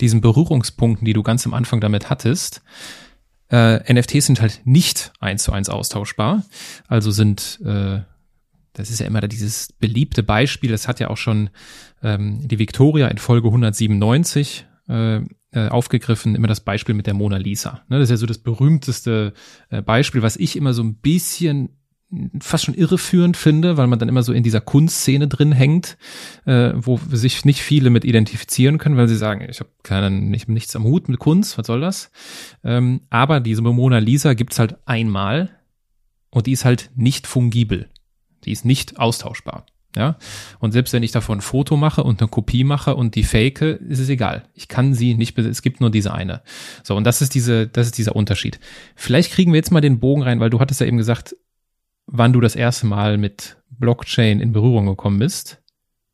diesen 0.00 0.20
Berührungspunkten, 0.20 1.06
die 1.06 1.14
du 1.14 1.22
ganz 1.22 1.46
am 1.46 1.54
Anfang 1.54 1.80
damit 1.80 2.10
hattest. 2.10 2.62
Äh, 3.50 3.92
NFTs 3.92 4.26
sind 4.26 4.40
halt 4.40 4.62
nicht 4.64 5.12
eins 5.20 5.44
zu 5.44 5.52
eins 5.52 5.68
austauschbar. 5.68 6.44
Also 6.88 7.10
sind, 7.10 7.60
äh, 7.64 8.00
das 8.72 8.90
ist 8.90 9.00
ja 9.00 9.06
immer 9.06 9.20
dieses 9.22 9.72
beliebte 9.72 10.22
Beispiel, 10.22 10.70
das 10.70 10.88
hat 10.88 11.00
ja 11.00 11.08
auch 11.08 11.16
schon 11.16 11.50
ähm, 12.02 12.46
die 12.46 12.58
Victoria 12.58 13.08
in 13.08 13.18
Folge 13.18 13.48
197 13.48 14.66
äh, 14.88 15.20
äh, 15.54 15.68
aufgegriffen, 15.68 16.34
immer 16.34 16.48
das 16.48 16.60
Beispiel 16.60 16.94
mit 16.94 17.06
der 17.06 17.14
Mona 17.14 17.36
Lisa. 17.36 17.84
Ne, 17.88 17.98
das 17.98 18.04
ist 18.04 18.10
ja 18.10 18.16
so 18.16 18.26
das 18.26 18.38
berühmteste 18.38 19.32
äh, 19.70 19.82
Beispiel, 19.82 20.22
was 20.22 20.36
ich 20.36 20.56
immer 20.56 20.74
so 20.74 20.82
ein 20.82 20.96
bisschen 20.96 21.70
fast 22.40 22.64
schon 22.64 22.74
irreführend 22.74 23.36
finde, 23.36 23.76
weil 23.76 23.86
man 23.86 23.98
dann 23.98 24.08
immer 24.08 24.22
so 24.22 24.32
in 24.32 24.42
dieser 24.42 24.60
Kunstszene 24.60 25.28
drin 25.28 25.52
hängt, 25.52 25.96
äh, 26.44 26.72
wo 26.74 26.98
sich 27.10 27.44
nicht 27.44 27.62
viele 27.62 27.90
mit 27.90 28.04
identifizieren 28.04 28.78
können, 28.78 28.96
weil 28.96 29.08
sie 29.08 29.16
sagen, 29.16 29.46
ich 29.48 29.60
habe 29.60 29.70
keinen, 29.82 30.30
nicht, 30.30 30.48
nichts 30.48 30.76
am 30.76 30.84
Hut 30.84 31.08
mit 31.08 31.18
Kunst, 31.18 31.58
was 31.58 31.66
soll 31.66 31.80
das? 31.80 32.10
Ähm, 32.62 33.02
aber 33.10 33.40
diese 33.40 33.62
Mona 33.62 33.98
Lisa 33.98 34.34
gibt's 34.34 34.58
halt 34.58 34.76
einmal 34.86 35.50
und 36.30 36.46
die 36.46 36.52
ist 36.52 36.64
halt 36.64 36.90
nicht 36.94 37.26
fungibel. 37.26 37.88
Die 38.44 38.52
ist 38.52 38.64
nicht 38.64 38.98
austauschbar. 38.98 39.66
Ja. 39.96 40.18
Und 40.58 40.72
selbst 40.72 40.92
wenn 40.92 41.04
ich 41.04 41.12
davon 41.12 41.38
ein 41.38 41.42
Foto 41.42 41.76
mache 41.76 42.02
und 42.02 42.20
eine 42.20 42.28
Kopie 42.28 42.64
mache 42.64 42.96
und 42.96 43.14
die 43.14 43.22
fake, 43.22 43.62
ist 43.62 44.00
es 44.00 44.08
egal. 44.08 44.44
Ich 44.52 44.66
kann 44.66 44.92
sie 44.92 45.14
nicht, 45.14 45.38
es 45.38 45.62
gibt 45.62 45.80
nur 45.80 45.90
diese 45.90 46.12
eine. 46.12 46.42
So. 46.82 46.96
Und 46.96 47.04
das 47.04 47.22
ist 47.22 47.34
diese, 47.34 47.68
das 47.68 47.86
ist 47.86 47.98
dieser 47.98 48.16
Unterschied. 48.16 48.58
Vielleicht 48.96 49.32
kriegen 49.32 49.52
wir 49.52 49.58
jetzt 49.58 49.70
mal 49.70 49.80
den 49.80 50.00
Bogen 50.00 50.22
rein, 50.22 50.40
weil 50.40 50.50
du 50.50 50.58
hattest 50.58 50.80
ja 50.80 50.86
eben 50.86 50.98
gesagt, 50.98 51.36
wann 52.06 52.32
du 52.32 52.40
das 52.40 52.56
erste 52.56 52.86
Mal 52.86 53.18
mit 53.18 53.56
Blockchain 53.78 54.40
in 54.40 54.52
Berührung 54.52 54.86
gekommen 54.86 55.18
bist. 55.18 55.60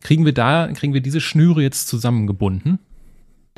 Kriegen 0.02 0.24
wir 0.24 0.32
da, 0.32 0.70
kriegen 0.74 0.94
wir 0.94 1.02
diese 1.02 1.20
Schnüre 1.20 1.62
jetzt 1.62 1.88
zusammengebunden? 1.88 2.78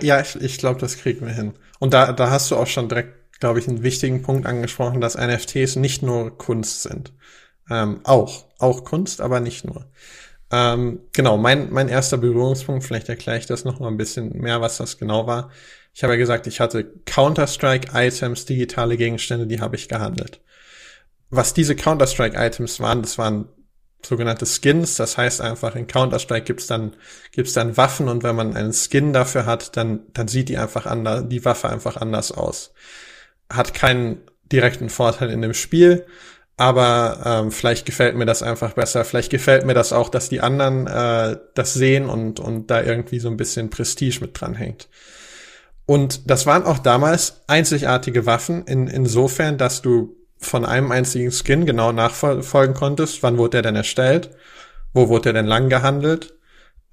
Ja, 0.00 0.20
ich, 0.20 0.34
ich 0.36 0.58
glaube, 0.58 0.80
das 0.80 0.96
kriegen 0.96 1.24
wir 1.24 1.32
hin. 1.32 1.52
Und 1.78 1.94
da, 1.94 2.12
da 2.12 2.30
hast 2.30 2.50
du 2.50 2.56
auch 2.56 2.66
schon 2.66 2.88
direkt, 2.88 3.38
glaube 3.38 3.58
ich, 3.58 3.68
einen 3.68 3.82
wichtigen 3.82 4.22
Punkt 4.22 4.46
angesprochen, 4.46 5.00
dass 5.00 5.16
NFTs 5.16 5.76
nicht 5.76 6.02
nur 6.02 6.36
Kunst 6.36 6.82
sind. 6.82 7.12
Ähm, 7.70 8.00
auch, 8.04 8.46
auch 8.58 8.84
Kunst, 8.84 9.20
aber 9.20 9.40
nicht 9.40 9.64
nur. 9.64 9.86
Ähm, 10.50 11.00
genau, 11.12 11.38
mein, 11.38 11.72
mein 11.72 11.88
erster 11.88 12.18
Berührungspunkt, 12.18 12.84
vielleicht 12.84 13.08
erkläre 13.08 13.38
ich 13.38 13.46
das 13.46 13.64
noch 13.64 13.80
mal 13.80 13.88
ein 13.88 13.96
bisschen 13.96 14.36
mehr, 14.38 14.60
was 14.60 14.76
das 14.76 14.98
genau 14.98 15.26
war. 15.26 15.50
Ich 15.94 16.02
habe 16.02 16.14
ja 16.14 16.18
gesagt, 16.18 16.46
ich 16.46 16.60
hatte 16.60 16.84
Counter-Strike-Items, 17.06 18.46
digitale 18.46 18.96
Gegenstände, 18.96 19.46
die 19.46 19.60
habe 19.60 19.76
ich 19.76 19.88
gehandelt. 19.88 20.40
Was 21.34 21.54
diese 21.54 21.74
Counter-Strike-Items 21.74 22.78
waren, 22.80 23.00
das 23.00 23.16
waren 23.16 23.48
sogenannte 24.04 24.44
Skins. 24.44 24.96
Das 24.96 25.16
heißt 25.16 25.40
einfach, 25.40 25.74
in 25.76 25.86
Counter-Strike 25.86 26.44
gibt's 26.44 26.66
dann, 26.66 26.94
gibt's 27.32 27.54
dann 27.54 27.78
Waffen 27.78 28.08
und 28.08 28.22
wenn 28.22 28.36
man 28.36 28.54
einen 28.54 28.74
Skin 28.74 29.14
dafür 29.14 29.46
hat, 29.46 29.78
dann, 29.78 30.00
dann 30.12 30.28
sieht 30.28 30.50
die 30.50 30.58
einfach 30.58 30.84
anders, 30.84 31.24
die 31.28 31.42
Waffe 31.46 31.70
einfach 31.70 31.96
anders 31.96 32.32
aus. 32.32 32.74
Hat 33.50 33.72
keinen 33.72 34.20
direkten 34.52 34.90
Vorteil 34.90 35.30
in 35.30 35.40
dem 35.40 35.54
Spiel, 35.54 36.04
aber 36.58 37.22
ähm, 37.24 37.50
vielleicht 37.50 37.86
gefällt 37.86 38.14
mir 38.14 38.26
das 38.26 38.42
einfach 38.42 38.74
besser. 38.74 39.02
Vielleicht 39.06 39.30
gefällt 39.30 39.64
mir 39.64 39.74
das 39.74 39.94
auch, 39.94 40.10
dass 40.10 40.28
die 40.28 40.42
anderen 40.42 40.86
äh, 40.86 41.38
das 41.54 41.72
sehen 41.72 42.10
und, 42.10 42.40
und 42.40 42.70
da 42.70 42.82
irgendwie 42.82 43.20
so 43.20 43.28
ein 43.28 43.38
bisschen 43.38 43.70
Prestige 43.70 44.20
mit 44.20 44.38
dran 44.38 44.54
hängt. 44.54 44.90
Und 45.86 46.30
das 46.30 46.44
waren 46.44 46.64
auch 46.64 46.78
damals 46.78 47.40
einzigartige 47.46 48.26
Waffen, 48.26 48.66
in, 48.66 48.86
insofern, 48.86 49.56
dass 49.56 49.80
du 49.80 50.21
von 50.42 50.64
einem 50.64 50.92
einzigen 50.92 51.30
Skin 51.30 51.66
genau 51.66 51.92
nachfolgen 51.92 52.74
konntest, 52.74 53.22
wann 53.22 53.38
wurde 53.38 53.50
der 53.50 53.62
denn 53.62 53.76
erstellt, 53.76 54.30
wo 54.92 55.08
wurde 55.08 55.32
der 55.32 55.34
denn 55.34 55.46
lang 55.46 55.68
gehandelt 55.68 56.34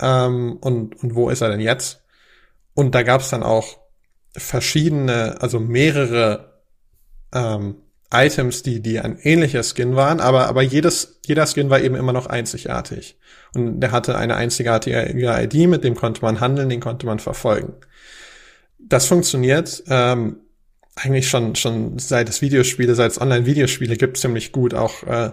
ähm, 0.02 0.58
und, 0.62 1.02
und 1.04 1.16
wo 1.16 1.30
ist 1.30 1.42
er 1.42 1.50
denn 1.50 1.60
jetzt. 1.60 2.04
Und 2.74 2.96
da 2.96 3.04
gab 3.04 3.22
es 3.22 3.30
dann 3.30 3.44
auch 3.44 3.80
verschiedene, 4.32 5.42
also 5.42 5.60
mehrere 5.60 6.62
ähm, 7.34 7.76
Items, 8.12 8.64
die, 8.64 8.82
die 8.82 9.00
ein 9.00 9.20
ähnlicher 9.22 9.64
Skin 9.64 9.96
waren, 9.96 10.20
aber, 10.20 10.48
aber 10.48 10.64
jedes, 10.64 11.20
jeder 11.26 11.46
Skin 11.46 11.70
war 11.70 11.80
eben 11.82 11.96
immer 11.96 12.14
noch 12.14 12.26
einzigartig. 12.26 13.20
Und 13.54 13.82
der 13.82 13.92
hatte 13.92 14.18
eine 14.18 14.36
einzigartige 14.36 15.12
ID, 15.12 15.68
mit 15.68 15.84
dem 15.84 15.96
konnte 15.96 16.22
man 16.22 16.40
handeln, 16.40 16.70
den 16.70 16.80
konnte 16.80 17.06
man 17.06 17.20
verfolgen. 17.20 17.74
Das 18.80 19.06
funktioniert 19.06 19.84
ähm, 19.88 20.38
eigentlich 21.02 21.30
schon, 21.30 21.56
schon 21.56 22.00
seit 22.00 22.30
es 22.30 22.42
Videospiele, 22.42 22.96
seit 22.96 23.12
es 23.12 23.22
Online-Videospiele 23.22 23.98
gibt, 23.98 24.18
ziemlich 24.18 24.52
gut. 24.52 24.74
Auch 24.74 25.04
äh, 25.04 25.32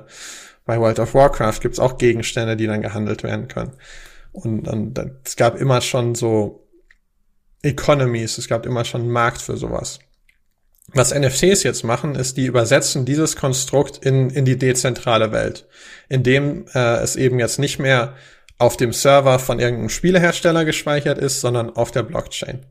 bei 0.65 0.79
World 0.79 0.99
of 0.99 1.15
Warcraft 1.15 1.61
gibt's 1.61 1.79
auch 1.79 1.99
Gegenstände, 1.99 2.57
die 2.57 2.67
dann 2.67 2.83
gehandelt 2.83 3.23
werden 3.23 3.49
können. 3.49 3.73
Und, 4.33 4.69
und 4.69 4.99
es 5.25 5.37
gab 5.37 5.59
immer 5.61 5.81
schon 5.81 6.15
so 6.15 6.69
Economies, 7.63 8.39
es 8.39 8.49
gab 8.49 8.67
immer 8.67 8.85
schon 8.85 9.03
einen 9.03 9.11
Markt 9.11 9.41
für 9.41 9.57
sowas. 9.57 9.99
Was 10.93 11.13
NFTs 11.13 11.65
jetzt 11.65 11.83
machen, 11.83 12.15
ist, 12.15 12.37
die 12.37 12.47
übersetzen 12.47 13.05
dieses 13.05 13.35
Konstrukt 13.35 14.05
in, 14.05 14.31
in 14.31 14.45
die 14.45 14.57
dezentrale 14.57 15.33
Welt, 15.33 15.67
indem 16.09 16.67
äh, 16.75 16.99
es 16.99 17.17
eben 17.17 17.41
jetzt 17.41 17.59
nicht 17.59 17.79
mehr 17.79 18.15
auf 18.59 18.77
dem 18.77 18.93
Server 18.93 19.39
von 19.39 19.59
irgendeinem 19.59 19.89
Spielehersteller 19.89 20.65
gespeichert 20.65 21.19
ist, 21.19 21.41
sondern 21.41 21.71
auf 21.71 21.91
der 21.91 22.05
Blockchain. 22.05 22.67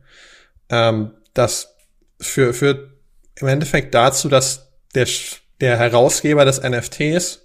Ähm, 0.69 1.11
das 1.34 1.76
für, 2.19 2.53
führt 2.53 2.94
im 3.39 3.47
Endeffekt 3.47 3.93
dazu, 3.93 4.29
dass 4.29 4.71
der, 4.93 5.07
der 5.61 5.77
Herausgeber 5.77 6.45
des 6.45 6.61
NFTs 6.61 7.41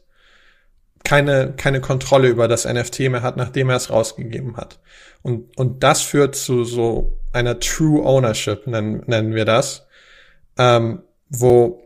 keine, 1.03 1.55
keine 1.57 1.81
Kontrolle 1.81 2.29
über 2.29 2.47
das 2.47 2.67
NFT 2.67 3.01
mehr 3.01 3.23
hat, 3.23 3.37
nachdem 3.37 3.71
er 3.71 3.77
es 3.77 3.91
rausgegeben 3.91 4.57
hat. 4.57 4.79
Und, 5.23 5.57
und 5.59 5.83
das 5.83 6.03
führt 6.03 6.37
zu 6.37 6.65
so 6.65 7.19
einer 7.33 7.59
True 7.59 8.05
Ownership, 8.05 8.67
nennen, 8.67 9.03
nennen 9.07 9.35
wir 9.35 9.45
das 9.45 9.87
ähm, 10.61 11.03
wo 11.31 11.83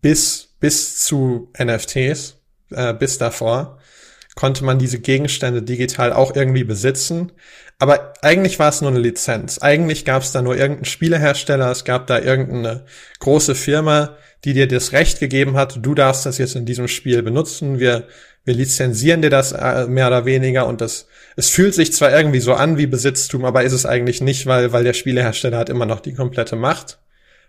bis, 0.00 0.48
bis 0.58 1.04
zu 1.04 1.52
NFTs, 1.56 2.40
äh, 2.70 2.94
bis 2.94 3.18
davor, 3.18 3.78
konnte 4.36 4.64
man 4.64 4.78
diese 4.78 5.00
Gegenstände 5.00 5.62
digital 5.62 6.12
auch 6.12 6.36
irgendwie 6.36 6.62
besitzen. 6.62 7.32
Aber 7.78 8.14
eigentlich 8.22 8.58
war 8.58 8.68
es 8.68 8.80
nur 8.80 8.90
eine 8.90 9.00
Lizenz. 9.00 9.58
Eigentlich 9.58 10.04
gab 10.04 10.22
es 10.22 10.30
da 10.30 10.42
nur 10.42 10.56
irgendeinen 10.56 10.84
Spielehersteller, 10.84 11.70
es 11.70 11.84
gab 11.84 12.06
da 12.06 12.20
irgendeine 12.20 12.84
große 13.18 13.54
Firma, 13.54 14.16
die 14.44 14.52
dir 14.52 14.68
das 14.68 14.92
Recht 14.92 15.18
gegeben 15.18 15.56
hat, 15.56 15.78
du 15.82 15.94
darfst 15.94 16.24
das 16.24 16.38
jetzt 16.38 16.54
in 16.54 16.66
diesem 16.66 16.86
Spiel 16.86 17.22
benutzen. 17.22 17.80
Wir, 17.80 18.06
wir 18.44 18.54
lizenzieren 18.54 19.22
dir 19.22 19.30
das 19.30 19.52
äh, 19.52 19.86
mehr 19.88 20.06
oder 20.06 20.24
weniger 20.24 20.66
und 20.66 20.80
das, 20.80 21.08
es 21.34 21.48
fühlt 21.48 21.74
sich 21.74 21.92
zwar 21.92 22.12
irgendwie 22.12 22.40
so 22.40 22.54
an 22.54 22.78
wie 22.78 22.86
Besitztum, 22.86 23.44
aber 23.44 23.64
ist 23.64 23.72
es 23.72 23.86
eigentlich 23.86 24.20
nicht, 24.20 24.46
weil, 24.46 24.72
weil 24.72 24.84
der 24.84 24.92
Spielehersteller 24.92 25.58
hat 25.58 25.68
immer 25.68 25.86
noch 25.86 26.00
die 26.00 26.14
komplette 26.14 26.56
Macht. 26.56 26.98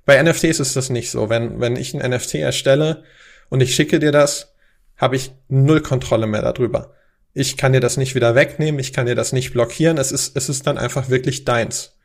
Bei 0.05 0.21
NFTs 0.21 0.59
ist 0.59 0.75
das 0.75 0.89
nicht 0.89 1.11
so. 1.11 1.29
Wenn, 1.29 1.59
wenn 1.59 1.75
ich 1.75 1.93
ein 1.93 2.09
NFT 2.09 2.35
erstelle 2.35 3.03
und 3.49 3.61
ich 3.61 3.75
schicke 3.75 3.99
dir 3.99 4.13
das, 4.13 4.53
habe 4.97 5.15
ich 5.15 5.31
null 5.47 5.81
Kontrolle 5.81 6.27
mehr 6.27 6.41
darüber. 6.41 6.93
Ich 7.33 7.55
kann 7.55 7.73
dir 7.73 7.79
das 7.79 7.97
nicht 7.97 8.15
wieder 8.15 8.35
wegnehmen, 8.35 8.79
ich 8.79 8.93
kann 8.93 9.05
dir 9.05 9.15
das 9.15 9.31
nicht 9.31 9.53
blockieren, 9.53 9.97
es 9.97 10.11
ist, 10.11 10.35
es 10.35 10.49
ist 10.49 10.65
dann 10.65 10.77
einfach 10.77 11.09
wirklich 11.09 11.45
deins. 11.45 11.97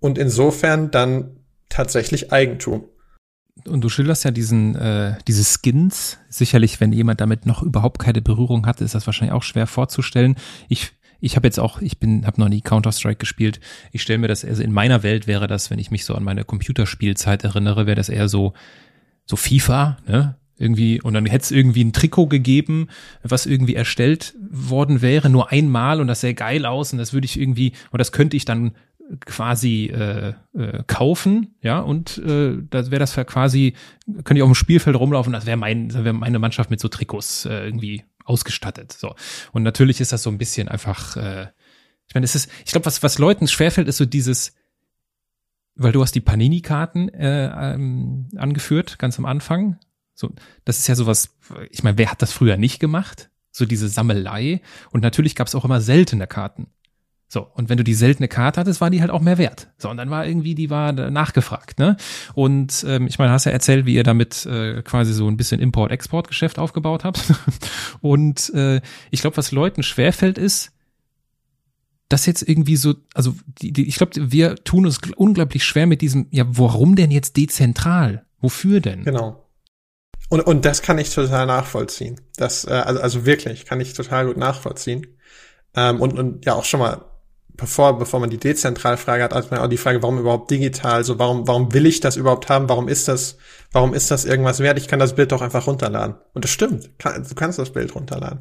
Und 0.00 0.16
insofern 0.16 0.90
dann 0.90 1.36
tatsächlich 1.68 2.32
Eigentum. 2.32 2.84
Und 3.66 3.82
du 3.82 3.88
schilderst 3.88 4.24
ja 4.24 4.30
diesen, 4.30 4.76
äh, 4.76 5.18
diese 5.26 5.44
Skins. 5.44 6.18
Sicherlich, 6.28 6.80
wenn 6.80 6.92
jemand 6.92 7.20
damit 7.20 7.44
noch 7.44 7.62
überhaupt 7.62 7.98
keine 7.98 8.22
Berührung 8.22 8.66
hat, 8.66 8.80
ist 8.80 8.94
das 8.94 9.06
wahrscheinlich 9.06 9.34
auch 9.34 9.42
schwer 9.42 9.66
vorzustellen. 9.66 10.36
Ich 10.68 10.92
ich 11.20 11.34
habe 11.34 11.48
jetzt 11.48 11.58
auch, 11.58 11.80
ich 11.80 11.98
bin, 11.98 12.24
habe 12.26 12.40
noch 12.40 12.48
nie 12.48 12.60
Counter 12.60 12.92
Strike 12.92 13.18
gespielt. 13.18 13.58
Ich 13.90 14.02
stelle 14.02 14.18
mir 14.18 14.28
das, 14.28 14.44
also 14.44 14.62
in 14.62 14.72
meiner 14.72 15.02
Welt 15.02 15.26
wäre 15.26 15.48
das, 15.48 15.68
wenn 15.68 15.80
ich 15.80 15.90
mich 15.90 16.04
so 16.04 16.14
an 16.14 16.22
meine 16.22 16.44
Computerspielzeit 16.44 17.42
erinnere, 17.42 17.86
wäre 17.86 17.96
das 17.96 18.08
eher 18.08 18.28
so 18.28 18.52
so 19.24 19.36
FIFA, 19.36 19.98
ne? 20.06 20.36
Irgendwie 20.58 21.00
und 21.00 21.14
dann 21.14 21.26
hätte 21.26 21.44
es 21.44 21.50
irgendwie 21.50 21.84
ein 21.84 21.92
Trikot 21.92 22.26
gegeben, 22.26 22.88
was 23.22 23.46
irgendwie 23.46 23.74
erstellt 23.74 24.34
worden 24.50 25.02
wäre, 25.02 25.30
nur 25.30 25.50
einmal 25.50 26.00
und 26.00 26.08
das 26.08 26.20
sähe 26.20 26.34
geil 26.34 26.66
aus 26.66 26.92
und 26.92 26.98
das 26.98 27.12
würde 27.12 27.24
ich 27.24 27.40
irgendwie 27.40 27.72
und 27.90 27.98
das 27.98 28.12
könnte 28.12 28.36
ich 28.36 28.44
dann 28.44 28.72
quasi 29.24 29.86
äh, 29.86 30.34
äh, 30.54 30.82
kaufen, 30.86 31.54
ja, 31.62 31.78
und 31.78 32.18
äh, 32.18 32.58
das 32.68 32.90
wäre 32.90 33.00
das 33.00 33.14
quasi, 33.14 33.74
könnte 34.06 34.36
ich 34.36 34.42
auf 34.42 34.50
dem 34.50 34.54
Spielfeld 34.54 34.96
rumlaufen, 34.96 35.32
das 35.32 35.46
wäre 35.46 35.56
mein, 35.56 35.88
das 35.88 36.04
wäre 36.04 36.12
meine 36.12 36.38
Mannschaft 36.38 36.70
mit 36.70 36.80
so 36.80 36.88
Trikots 36.88 37.46
äh, 37.46 37.64
irgendwie 37.64 38.04
ausgestattet. 38.24 38.92
So. 38.92 39.14
Und 39.52 39.62
natürlich 39.62 40.00
ist 40.00 40.12
das 40.12 40.22
so 40.22 40.30
ein 40.30 40.38
bisschen 40.38 40.68
einfach, 40.68 41.16
äh, 41.16 41.46
ich 42.06 42.14
meine, 42.14 42.24
es 42.24 42.34
ist, 42.34 42.50
ich 42.64 42.72
glaube, 42.72 42.86
was, 42.86 43.02
was 43.02 43.18
Leuten 43.18 43.48
schwerfällt, 43.48 43.88
ist 43.88 43.96
so 43.96 44.04
dieses, 44.04 44.54
weil 45.74 45.92
du 45.92 46.02
hast 46.02 46.14
die 46.14 46.20
Panini-Karten 46.20 47.08
äh, 47.08 47.74
ähm, 47.74 48.28
angeführt, 48.36 48.98
ganz 48.98 49.18
am 49.18 49.24
Anfang. 49.24 49.78
So, 50.18 50.32
das 50.64 50.80
ist 50.80 50.88
ja 50.88 50.96
sowas, 50.96 51.38
ich 51.70 51.84
meine, 51.84 51.96
wer 51.96 52.10
hat 52.10 52.22
das 52.22 52.32
früher 52.32 52.56
nicht 52.56 52.80
gemacht? 52.80 53.30
So 53.52 53.66
diese 53.66 53.88
Sammelei. 53.88 54.60
Und 54.90 55.04
natürlich 55.04 55.36
gab 55.36 55.46
es 55.46 55.54
auch 55.54 55.64
immer 55.64 55.80
seltene 55.80 56.26
Karten. 56.26 56.66
So, 57.28 57.46
und 57.54 57.68
wenn 57.68 57.76
du 57.76 57.84
die 57.84 57.94
seltene 57.94 58.26
Karte 58.26 58.58
hattest, 58.58 58.80
war 58.80 58.90
die 58.90 59.00
halt 59.00 59.12
auch 59.12 59.20
mehr 59.20 59.38
wert. 59.38 59.68
So, 59.78 59.88
und 59.88 59.96
dann 59.96 60.10
war 60.10 60.26
irgendwie, 60.26 60.56
die 60.56 60.70
war 60.70 60.90
nachgefragt, 60.92 61.78
ne? 61.78 61.96
Und 62.34 62.84
ähm, 62.88 63.06
ich 63.06 63.20
meine, 63.20 63.30
hast 63.30 63.44
ja 63.44 63.52
erzählt, 63.52 63.86
wie 63.86 63.94
ihr 63.94 64.02
damit 64.02 64.44
äh, 64.44 64.82
quasi 64.82 65.12
so 65.12 65.28
ein 65.28 65.36
bisschen 65.36 65.60
Import-Export-Geschäft 65.60 66.58
aufgebaut 66.58 67.04
habt. 67.04 67.22
und 68.00 68.52
äh, 68.54 68.80
ich 69.12 69.20
glaube, 69.20 69.36
was 69.36 69.52
Leuten 69.52 69.84
schwerfällt, 69.84 70.36
ist, 70.36 70.72
das 72.08 72.26
jetzt 72.26 72.42
irgendwie 72.42 72.74
so, 72.74 72.94
also 73.14 73.36
die, 73.62 73.72
die, 73.72 73.86
ich 73.86 73.96
glaube, 73.96 74.32
wir 74.32 74.56
tun 74.56 74.84
uns 74.84 74.98
unglaublich 75.14 75.64
schwer 75.64 75.86
mit 75.86 76.00
diesem, 76.00 76.26
ja, 76.30 76.44
warum 76.48 76.96
denn 76.96 77.12
jetzt 77.12 77.36
dezentral? 77.36 78.26
Wofür 78.40 78.80
denn? 78.80 79.04
Genau. 79.04 79.47
Und, 80.28 80.40
und 80.42 80.64
das 80.64 80.82
kann 80.82 80.98
ich 80.98 81.14
total 81.14 81.46
nachvollziehen. 81.46 82.20
Das, 82.36 82.64
äh, 82.64 82.70
also, 82.70 83.00
also 83.00 83.26
wirklich, 83.26 83.64
kann 83.64 83.80
ich 83.80 83.94
total 83.94 84.26
gut 84.26 84.36
nachvollziehen. 84.36 85.06
Ähm, 85.74 86.00
und, 86.00 86.18
und 86.18 86.44
ja 86.44 86.54
auch 86.54 86.64
schon 86.64 86.80
mal, 86.80 87.04
bevor, 87.48 87.98
bevor 87.98 88.20
man 88.20 88.30
die 88.30 88.38
dezentrale 88.38 88.96
Frage 88.96 89.24
hat, 89.24 89.50
man 89.50 89.60
auch 89.60 89.68
die 89.68 89.76
Frage, 89.76 90.02
warum 90.02 90.18
überhaupt 90.18 90.50
digital? 90.50 90.92
Also 90.92 91.18
warum, 91.18 91.46
warum 91.48 91.72
will 91.72 91.86
ich 91.86 92.00
das 92.00 92.16
überhaupt 92.16 92.48
haben? 92.48 92.68
Warum 92.68 92.88
ist 92.88 93.08
das, 93.08 93.36
warum 93.72 93.94
ist 93.94 94.10
das 94.10 94.24
irgendwas 94.24 94.60
wert? 94.60 94.78
Ich 94.78 94.88
kann 94.88 94.98
das 94.98 95.14
Bild 95.14 95.32
doch 95.32 95.42
einfach 95.42 95.66
runterladen. 95.66 96.16
Und 96.34 96.44
das 96.44 96.50
stimmt. 96.50 96.90
du 96.98 97.34
kannst 97.34 97.58
das 97.58 97.72
Bild 97.72 97.94
runterladen. 97.94 98.40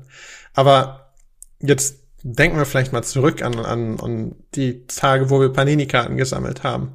Aber 0.53 1.13
jetzt 1.59 1.99
denken 2.23 2.57
wir 2.57 2.65
vielleicht 2.65 2.93
mal 2.93 3.03
zurück 3.03 3.41
an, 3.41 3.59
an, 3.59 3.99
an 3.99 4.35
die 4.55 4.85
Tage, 4.87 5.29
wo 5.29 5.39
wir 5.39 5.53
Panini-Karten 5.53 6.17
gesammelt 6.17 6.63
haben. 6.63 6.93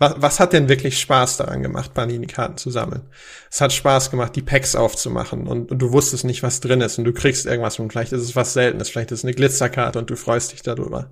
Was, 0.00 0.14
was 0.16 0.40
hat 0.40 0.54
denn 0.54 0.70
wirklich 0.70 0.98
Spaß 0.98 1.36
daran 1.36 1.62
gemacht, 1.62 1.92
Panini-Karten 1.92 2.56
zu 2.56 2.70
sammeln? 2.70 3.02
Es 3.50 3.60
hat 3.60 3.70
Spaß 3.70 4.10
gemacht, 4.10 4.34
die 4.34 4.40
Packs 4.40 4.74
aufzumachen 4.74 5.46
und, 5.46 5.70
und 5.70 5.78
du 5.78 5.92
wusstest 5.92 6.24
nicht, 6.24 6.42
was 6.42 6.60
drin 6.60 6.80
ist 6.80 6.98
und 6.98 7.04
du 7.04 7.12
kriegst 7.12 7.44
irgendwas 7.44 7.78
und 7.78 7.92
vielleicht 7.92 8.12
ist 8.12 8.22
es 8.22 8.34
was 8.34 8.54
Seltenes, 8.54 8.88
vielleicht 8.88 9.12
ist 9.12 9.20
es 9.20 9.24
eine 9.26 9.34
Glitzerkarte 9.34 9.98
und 9.98 10.08
du 10.08 10.16
freust 10.16 10.52
dich 10.52 10.62
darüber. 10.62 11.10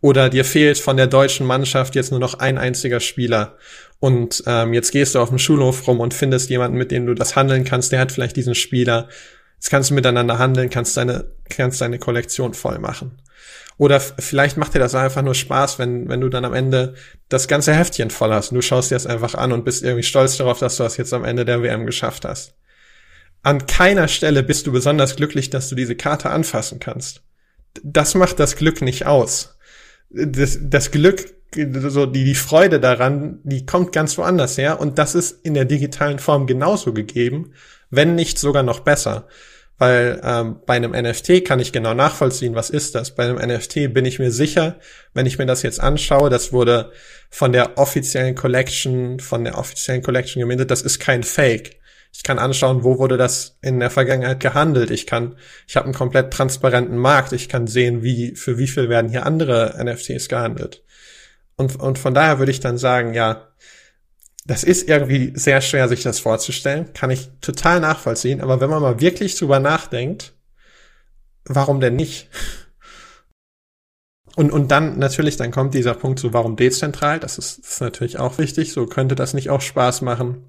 Oder 0.00 0.28
dir 0.28 0.44
fehlt 0.44 0.76
von 0.76 0.96
der 0.96 1.06
deutschen 1.06 1.46
Mannschaft 1.46 1.94
jetzt 1.94 2.10
nur 2.10 2.18
noch 2.18 2.34
ein 2.34 2.58
einziger 2.58 2.98
Spieler 2.98 3.58
und 4.00 4.42
ähm, 4.46 4.74
jetzt 4.74 4.90
gehst 4.90 5.14
du 5.14 5.20
auf 5.20 5.28
dem 5.28 5.38
Schulhof 5.38 5.86
rum 5.86 6.00
und 6.00 6.12
findest 6.12 6.50
jemanden, 6.50 6.76
mit 6.76 6.90
dem 6.90 7.06
du 7.06 7.14
das 7.14 7.36
handeln 7.36 7.62
kannst, 7.62 7.92
der 7.92 8.00
hat 8.00 8.10
vielleicht 8.10 8.36
diesen 8.36 8.56
Spieler. 8.56 9.08
Jetzt 9.54 9.70
kannst 9.70 9.90
du 9.90 9.94
miteinander 9.94 10.40
handeln, 10.40 10.68
kannst 10.68 10.96
deine, 10.96 11.26
kannst 11.48 11.80
deine 11.80 12.00
Kollektion 12.00 12.54
voll 12.54 12.80
machen. 12.80 13.22
Oder 13.78 14.00
vielleicht 14.00 14.56
macht 14.56 14.74
dir 14.74 14.78
das 14.78 14.94
einfach 14.94 15.22
nur 15.22 15.34
Spaß, 15.34 15.78
wenn, 15.78 16.08
wenn 16.08 16.20
du 16.20 16.30
dann 16.30 16.46
am 16.46 16.54
Ende 16.54 16.94
das 17.28 17.46
ganze 17.46 17.74
Heftchen 17.74 18.10
voll 18.10 18.32
hast 18.32 18.52
du 18.52 18.62
schaust 18.62 18.90
dir 18.90 18.94
das 18.94 19.06
einfach 19.06 19.34
an 19.34 19.52
und 19.52 19.64
bist 19.64 19.82
irgendwie 19.82 20.02
stolz 20.02 20.38
darauf, 20.38 20.58
dass 20.58 20.76
du 20.76 20.82
das 20.82 20.96
jetzt 20.96 21.12
am 21.12 21.24
Ende 21.24 21.44
der 21.44 21.62
WM 21.62 21.84
geschafft 21.84 22.24
hast. 22.24 22.54
An 23.42 23.66
keiner 23.66 24.08
Stelle 24.08 24.42
bist 24.42 24.66
du 24.66 24.72
besonders 24.72 25.16
glücklich, 25.16 25.50
dass 25.50 25.68
du 25.68 25.74
diese 25.74 25.94
Karte 25.94 26.30
anfassen 26.30 26.80
kannst. 26.80 27.22
Das 27.82 28.14
macht 28.14 28.40
das 28.40 28.56
Glück 28.56 28.80
nicht 28.80 29.06
aus. 29.06 29.58
Das, 30.08 30.58
das 30.62 30.90
Glück, 30.90 31.34
so 31.54 32.06
die, 32.06 32.24
die 32.24 32.34
Freude 32.34 32.80
daran, 32.80 33.40
die 33.44 33.66
kommt 33.66 33.92
ganz 33.92 34.16
woanders 34.16 34.56
her 34.56 34.80
und 34.80 34.98
das 34.98 35.14
ist 35.14 35.44
in 35.44 35.52
der 35.52 35.66
digitalen 35.66 36.18
Form 36.18 36.46
genauso 36.46 36.94
gegeben, 36.94 37.52
wenn 37.90 38.14
nicht 38.14 38.38
sogar 38.38 38.62
noch 38.62 38.80
besser. 38.80 39.28
Weil 39.78 40.20
ähm, 40.24 40.60
bei 40.64 40.74
einem 40.74 40.92
NFT 40.92 41.44
kann 41.44 41.60
ich 41.60 41.72
genau 41.72 41.92
nachvollziehen, 41.92 42.54
was 42.54 42.70
ist 42.70 42.94
das. 42.94 43.14
Bei 43.14 43.24
einem 43.24 43.36
NFT 43.36 43.92
bin 43.92 44.06
ich 44.06 44.18
mir 44.18 44.30
sicher, 44.30 44.78
wenn 45.12 45.26
ich 45.26 45.38
mir 45.38 45.44
das 45.44 45.62
jetzt 45.62 45.80
anschaue, 45.80 46.30
das 46.30 46.52
wurde 46.52 46.92
von 47.28 47.52
der 47.52 47.76
offiziellen 47.76 48.34
Collection, 48.34 49.20
von 49.20 49.44
der 49.44 49.58
offiziellen 49.58 50.02
Collection 50.02 50.40
gemintet, 50.40 50.70
das 50.70 50.80
ist 50.80 50.98
kein 50.98 51.22
Fake. 51.22 51.78
Ich 52.16 52.22
kann 52.22 52.38
anschauen, 52.38 52.82
wo 52.82 52.98
wurde 52.98 53.18
das 53.18 53.58
in 53.60 53.78
der 53.78 53.90
Vergangenheit 53.90 54.40
gehandelt. 54.40 54.90
Ich 54.90 55.06
kann, 55.06 55.36
ich 55.68 55.76
habe 55.76 55.84
einen 55.84 55.94
komplett 55.94 56.32
transparenten 56.32 56.96
Markt. 56.96 57.32
Ich 57.32 57.50
kann 57.50 57.66
sehen, 57.66 58.02
wie 58.02 58.34
für 58.34 58.56
wie 58.56 58.68
viel 58.68 58.88
werden 58.88 59.10
hier 59.10 59.26
andere 59.26 59.76
NFTs 59.84 60.28
gehandelt. 60.28 60.82
Und, 61.56 61.76
und 61.76 61.98
von 61.98 62.14
daher 62.14 62.38
würde 62.38 62.52
ich 62.52 62.60
dann 62.60 62.78
sagen, 62.78 63.12
ja, 63.12 63.48
das 64.46 64.62
ist 64.62 64.88
irgendwie 64.88 65.32
sehr 65.34 65.60
schwer, 65.60 65.88
sich 65.88 66.02
das 66.02 66.20
vorzustellen. 66.20 66.92
Kann 66.92 67.10
ich 67.10 67.28
total 67.40 67.80
nachvollziehen. 67.80 68.40
Aber 68.40 68.60
wenn 68.60 68.70
man 68.70 68.80
mal 68.80 69.00
wirklich 69.00 69.36
drüber 69.36 69.58
nachdenkt, 69.58 70.34
warum 71.44 71.80
denn 71.80 71.96
nicht? 71.96 72.28
Und, 74.36 74.52
und 74.52 74.70
dann 74.70 74.98
natürlich, 74.98 75.36
dann 75.36 75.50
kommt 75.50 75.74
dieser 75.74 75.94
Punkt 75.94 76.20
so, 76.20 76.32
warum 76.32 76.56
dezentral? 76.56 77.18
Das 77.18 77.38
ist, 77.38 77.58
ist 77.58 77.80
natürlich 77.80 78.18
auch 78.18 78.38
wichtig. 78.38 78.72
So 78.72 78.86
könnte 78.86 79.14
das 79.14 79.34
nicht 79.34 79.50
auch 79.50 79.62
Spaß 79.62 80.02
machen, 80.02 80.44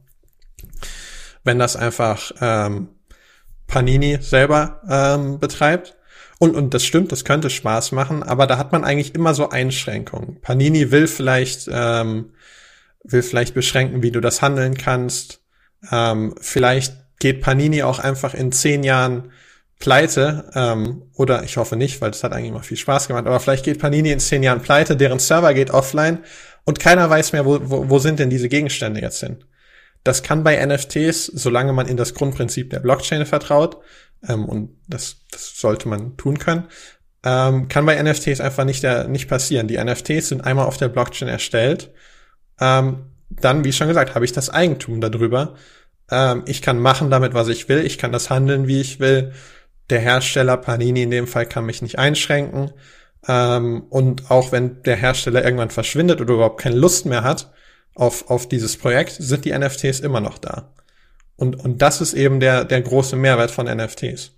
wenn 1.43 1.57
das 1.57 1.75
einfach 1.75 2.31
ähm, 2.39 2.89
Panini 3.65 4.19
selber 4.21 4.81
ähm, 4.89 5.39
betreibt. 5.39 5.95
Und, 6.39 6.55
und 6.55 6.73
das 6.73 6.85
stimmt, 6.85 7.11
das 7.11 7.25
könnte 7.25 7.49
Spaß 7.49 7.93
machen, 7.93 8.21
aber 8.21 8.45
da 8.45 8.59
hat 8.59 8.71
man 8.71 8.83
eigentlich 8.83 9.15
immer 9.15 9.33
so 9.33 9.49
Einschränkungen. 9.49 10.39
Panini 10.41 10.91
will 10.91 11.07
vielleicht 11.07 11.67
ähm, 11.71 12.33
will 13.07 13.23
vielleicht 13.23 13.53
beschränken, 13.53 14.03
wie 14.03 14.11
du 14.11 14.19
das 14.19 14.41
handeln 14.41 14.77
kannst. 14.77 15.41
Ähm, 15.91 16.35
vielleicht 16.39 16.95
geht 17.19 17.41
Panini 17.41 17.83
auch 17.83 17.99
einfach 17.99 18.33
in 18.33 18.51
zehn 18.51 18.83
Jahren 18.83 19.31
pleite, 19.79 20.49
ähm, 20.55 21.03
oder 21.13 21.43
ich 21.43 21.57
hoffe 21.57 21.75
nicht, 21.75 22.01
weil 22.01 22.11
das 22.11 22.23
hat 22.23 22.33
eigentlich 22.33 22.49
immer 22.49 22.63
viel 22.63 22.77
Spaß 22.77 23.07
gemacht, 23.07 23.27
aber 23.27 23.39
vielleicht 23.39 23.65
geht 23.65 23.79
Panini 23.79 24.11
in 24.11 24.19
zehn 24.19 24.43
Jahren 24.43 24.61
pleite, 24.61 24.97
deren 24.97 25.19
Server 25.19 25.53
geht 25.53 25.71
offline 25.71 26.19
und 26.65 26.79
keiner 26.79 27.09
weiß 27.09 27.33
mehr, 27.33 27.45
wo, 27.45 27.59
wo, 27.63 27.89
wo 27.89 27.99
sind 27.99 28.19
denn 28.19 28.29
diese 28.29 28.49
Gegenstände 28.49 29.01
jetzt 29.01 29.19
hin. 29.19 29.43
Das 30.03 30.23
kann 30.23 30.43
bei 30.43 30.63
NFTs, 30.65 31.25
solange 31.27 31.73
man 31.73 31.87
in 31.87 31.97
das 31.97 32.13
Grundprinzip 32.13 32.69
der 32.69 32.79
Blockchain 32.79 33.25
vertraut, 33.25 33.77
ähm, 34.27 34.45
und 34.45 34.77
das, 34.87 35.17
das 35.31 35.59
sollte 35.59 35.87
man 35.87 36.17
tun 36.17 36.39
können, 36.39 36.65
ähm, 37.23 37.67
kann 37.67 37.85
bei 37.85 38.01
NFTs 38.01 38.41
einfach 38.41 38.63
nicht, 38.63 38.83
der, 38.83 39.07
nicht 39.07 39.27
passieren. 39.27 39.67
Die 39.67 39.77
NFTs 39.77 40.29
sind 40.29 40.41
einmal 40.43 40.65
auf 40.65 40.77
der 40.77 40.87
Blockchain 40.87 41.27
erstellt 41.27 41.91
ähm, 42.59 43.07
dann, 43.29 43.63
wie 43.63 43.73
schon 43.73 43.87
gesagt, 43.87 44.15
habe 44.15 44.25
ich 44.25 44.31
das 44.31 44.49
Eigentum 44.49 45.01
darüber. 45.01 45.55
Ähm, 46.09 46.43
ich 46.45 46.61
kann 46.61 46.79
machen 46.79 47.09
damit, 47.09 47.33
was 47.33 47.47
ich 47.47 47.69
will. 47.69 47.85
Ich 47.85 47.97
kann 47.97 48.11
das 48.11 48.29
handeln, 48.29 48.67
wie 48.67 48.81
ich 48.81 48.99
will. 48.99 49.33
Der 49.89 49.99
Hersteller, 49.99 50.57
Panini 50.57 51.03
in 51.03 51.11
dem 51.11 51.27
Fall, 51.27 51.45
kann 51.45 51.65
mich 51.65 51.81
nicht 51.81 51.99
einschränken. 51.99 52.71
Ähm, 53.27 53.83
und 53.89 54.31
auch 54.31 54.51
wenn 54.51 54.81
der 54.83 54.95
Hersteller 54.95 55.43
irgendwann 55.43 55.69
verschwindet 55.69 56.21
oder 56.21 56.33
überhaupt 56.33 56.61
keine 56.61 56.75
Lust 56.75 57.05
mehr 57.05 57.23
hat 57.23 57.51
auf, 57.95 58.29
auf 58.29 58.47
dieses 58.47 58.77
Projekt, 58.77 59.11
sind 59.11 59.45
die 59.45 59.57
NFTs 59.57 59.99
immer 59.99 60.21
noch 60.21 60.37
da. 60.37 60.73
Und, 61.35 61.55
und 61.55 61.81
das 61.81 62.01
ist 62.01 62.13
eben 62.13 62.39
der, 62.39 62.65
der 62.65 62.81
große 62.81 63.15
Mehrwert 63.15 63.51
von 63.51 63.67
NFTs. 63.67 64.31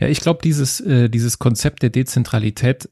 Ja, 0.00 0.08
ich 0.08 0.20
glaube, 0.20 0.40
dieses, 0.42 0.80
äh, 0.80 1.08
dieses 1.08 1.38
Konzept 1.38 1.82
der 1.82 1.90
Dezentralität 1.90 2.90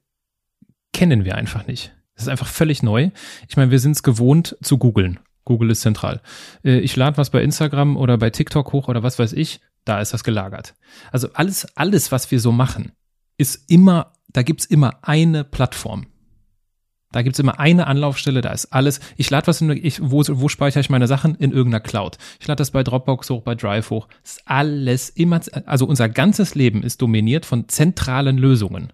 kennen 0.93 1.25
wir 1.25 1.35
einfach 1.35 1.67
nicht. 1.67 1.93
Das 2.23 2.29
ist 2.29 2.41
einfach 2.41 2.47
völlig 2.47 2.85
neu. 2.85 3.11
Ich 3.49 3.57
meine, 3.57 3.73
wir 3.73 3.81
sind 3.81 3.93
es 3.93 4.05
gewohnt 4.05 4.57
zu 4.63 4.79
googeln. 4.79 5.19
Google 5.45 5.71
ist 5.71 5.81
zentral. 5.81 6.21
Äh, 6.65 6.79
ich 6.79 6.95
lade 6.95 7.17
was 7.17 7.31
bei 7.31 7.43
Instagram 7.43 7.97
oder 7.97 8.17
bei 8.17 8.31
TikTok 8.31 8.73
hoch 8.73 8.87
oder 8.87 9.03
was 9.03 9.19
weiß 9.19 9.33
ich, 9.33 9.61
da 9.85 10.01
ist 10.01 10.15
das 10.15 10.23
gelagert. 10.23 10.75
Also 11.11 11.29
alles, 11.35 11.67
alles, 11.77 12.13
was 12.13 12.31
wir 12.31 12.39
so 12.39 12.53
machen, 12.53 12.93
ist 13.39 13.69
immer, 13.69 14.13
da 14.29 14.43
gibt's 14.43 14.67
immer 14.67 14.99
eine 15.03 15.43
Plattform. 15.43 16.07
Da 17.11 17.23
gibt's 17.23 17.41
immer 17.41 17.59
eine 17.59 17.89
Anlaufstelle, 17.89 18.41
da 18.41 18.53
ist 18.53 18.73
alles. 18.73 19.01
Ich 19.17 19.29
lade 19.29 19.49
was 19.49 19.61
in, 19.61 19.71
ich, 19.71 20.01
wo, 20.01 20.23
wo 20.25 20.49
speichere 20.49 20.81
ich 20.81 20.91
meine 20.91 21.09
Sachen? 21.09 21.35
In 21.35 21.51
irgendeiner 21.51 21.83
Cloud. 21.83 22.19
Ich 22.39 22.47
lade 22.47 22.59
das 22.59 22.71
bei 22.71 22.85
Dropbox 22.85 23.31
hoch, 23.31 23.43
bei 23.43 23.57
Drive 23.57 23.91
hoch. 23.91 24.07
Das 24.23 24.35
ist 24.35 24.43
alles 24.47 25.11
immer, 25.11 25.41
also 25.67 25.87
unser 25.87 26.09
ganzes 26.09 26.55
Leben 26.55 26.85
ist 26.85 27.03
dominiert 27.03 27.47
von 27.47 27.69
zentralen 27.69 28.39
Lösungen. 28.39 28.93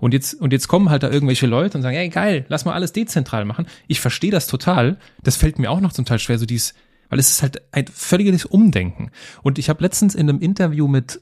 Und 0.00 0.14
jetzt, 0.14 0.34
und 0.34 0.52
jetzt 0.52 0.68
kommen 0.68 0.90
halt 0.90 1.02
da 1.02 1.10
irgendwelche 1.10 1.46
Leute 1.46 1.78
und 1.78 1.82
sagen, 1.82 1.96
hey 1.96 2.08
geil, 2.08 2.44
lass 2.48 2.64
mal 2.64 2.74
alles 2.74 2.92
dezentral 2.92 3.44
machen. 3.44 3.66
Ich 3.88 4.00
verstehe 4.00 4.30
das 4.30 4.46
total. 4.46 4.98
Das 5.22 5.36
fällt 5.36 5.58
mir 5.58 5.70
auch 5.70 5.80
noch 5.80 5.92
zum 5.92 6.04
Teil 6.04 6.18
schwer, 6.18 6.38
so 6.38 6.46
dies, 6.46 6.74
weil 7.08 7.18
es 7.18 7.30
ist 7.30 7.42
halt 7.42 7.62
ein 7.72 7.86
völliges 7.86 8.44
Umdenken. 8.44 9.10
Und 9.42 9.58
ich 9.58 9.68
habe 9.68 9.82
letztens 9.82 10.14
in 10.14 10.28
einem 10.28 10.40
Interview 10.40 10.88
mit, 10.88 11.20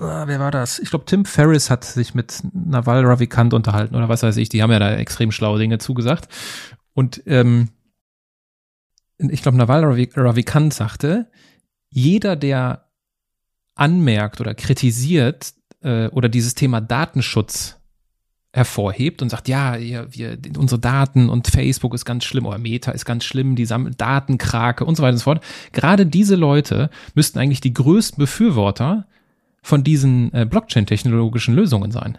uh, 0.00 0.26
wer 0.26 0.40
war 0.40 0.50
das? 0.50 0.78
Ich 0.78 0.90
glaube, 0.90 1.04
Tim 1.04 1.24
Ferriss 1.24 1.70
hat 1.70 1.84
sich 1.84 2.14
mit 2.14 2.42
Naval 2.52 3.04
Ravikant 3.04 3.54
unterhalten 3.54 3.94
oder 3.94 4.08
was 4.08 4.22
weiß 4.22 4.36
ich. 4.38 4.48
Die 4.48 4.62
haben 4.62 4.72
ja 4.72 4.78
da 4.78 4.94
extrem 4.94 5.32
schlaue 5.32 5.58
Dinge 5.58 5.78
zugesagt. 5.78 6.28
Und 6.94 7.22
ähm, 7.26 7.68
ich 9.18 9.42
glaube, 9.42 9.58
Naval 9.58 9.84
Ravikant 9.84 10.72
sagte, 10.72 11.30
jeder, 11.90 12.36
der 12.36 12.88
anmerkt 13.74 14.40
oder 14.40 14.54
kritisiert, 14.54 15.54
äh, 15.82 16.08
oder 16.08 16.28
dieses 16.28 16.54
Thema 16.54 16.80
Datenschutz 16.80 17.78
hervorhebt 18.52 19.20
und 19.20 19.28
sagt, 19.28 19.48
ja, 19.48 19.78
wir, 19.78 20.12
wir, 20.12 20.38
unsere 20.56 20.80
Daten 20.80 21.28
und 21.28 21.48
Facebook 21.48 21.94
ist 21.94 22.04
ganz 22.04 22.24
schlimm 22.24 22.46
oder 22.46 22.58
Meta 22.58 22.92
ist 22.92 23.04
ganz 23.04 23.24
schlimm, 23.24 23.56
die 23.56 23.66
Datenkrake 23.66 24.84
und 24.84 24.96
so 24.96 25.02
weiter 25.02 25.12
und 25.12 25.18
so 25.18 25.24
fort. 25.24 25.44
Gerade 25.72 26.06
diese 26.06 26.34
Leute 26.34 26.90
müssten 27.14 27.38
eigentlich 27.38 27.60
die 27.60 27.74
größten 27.74 28.18
Befürworter 28.18 29.06
von 29.62 29.84
diesen 29.84 30.32
äh, 30.32 30.46
Blockchain-technologischen 30.46 31.54
Lösungen 31.54 31.90
sein. 31.90 32.18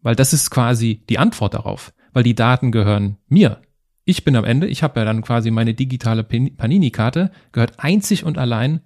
Weil 0.00 0.16
das 0.16 0.32
ist 0.32 0.50
quasi 0.50 1.02
die 1.08 1.18
Antwort 1.18 1.54
darauf. 1.54 1.92
Weil 2.12 2.22
die 2.22 2.34
Daten 2.34 2.72
gehören 2.72 3.18
mir. 3.28 3.60
Ich 4.04 4.24
bin 4.24 4.36
am 4.36 4.44
Ende, 4.44 4.66
ich 4.66 4.82
habe 4.82 5.00
ja 5.00 5.04
dann 5.04 5.22
quasi 5.22 5.50
meine 5.50 5.74
digitale 5.74 6.24
Panini-Karte, 6.24 7.30
gehört 7.52 7.78
einzig 7.78 8.24
und 8.24 8.38
allein 8.38 8.80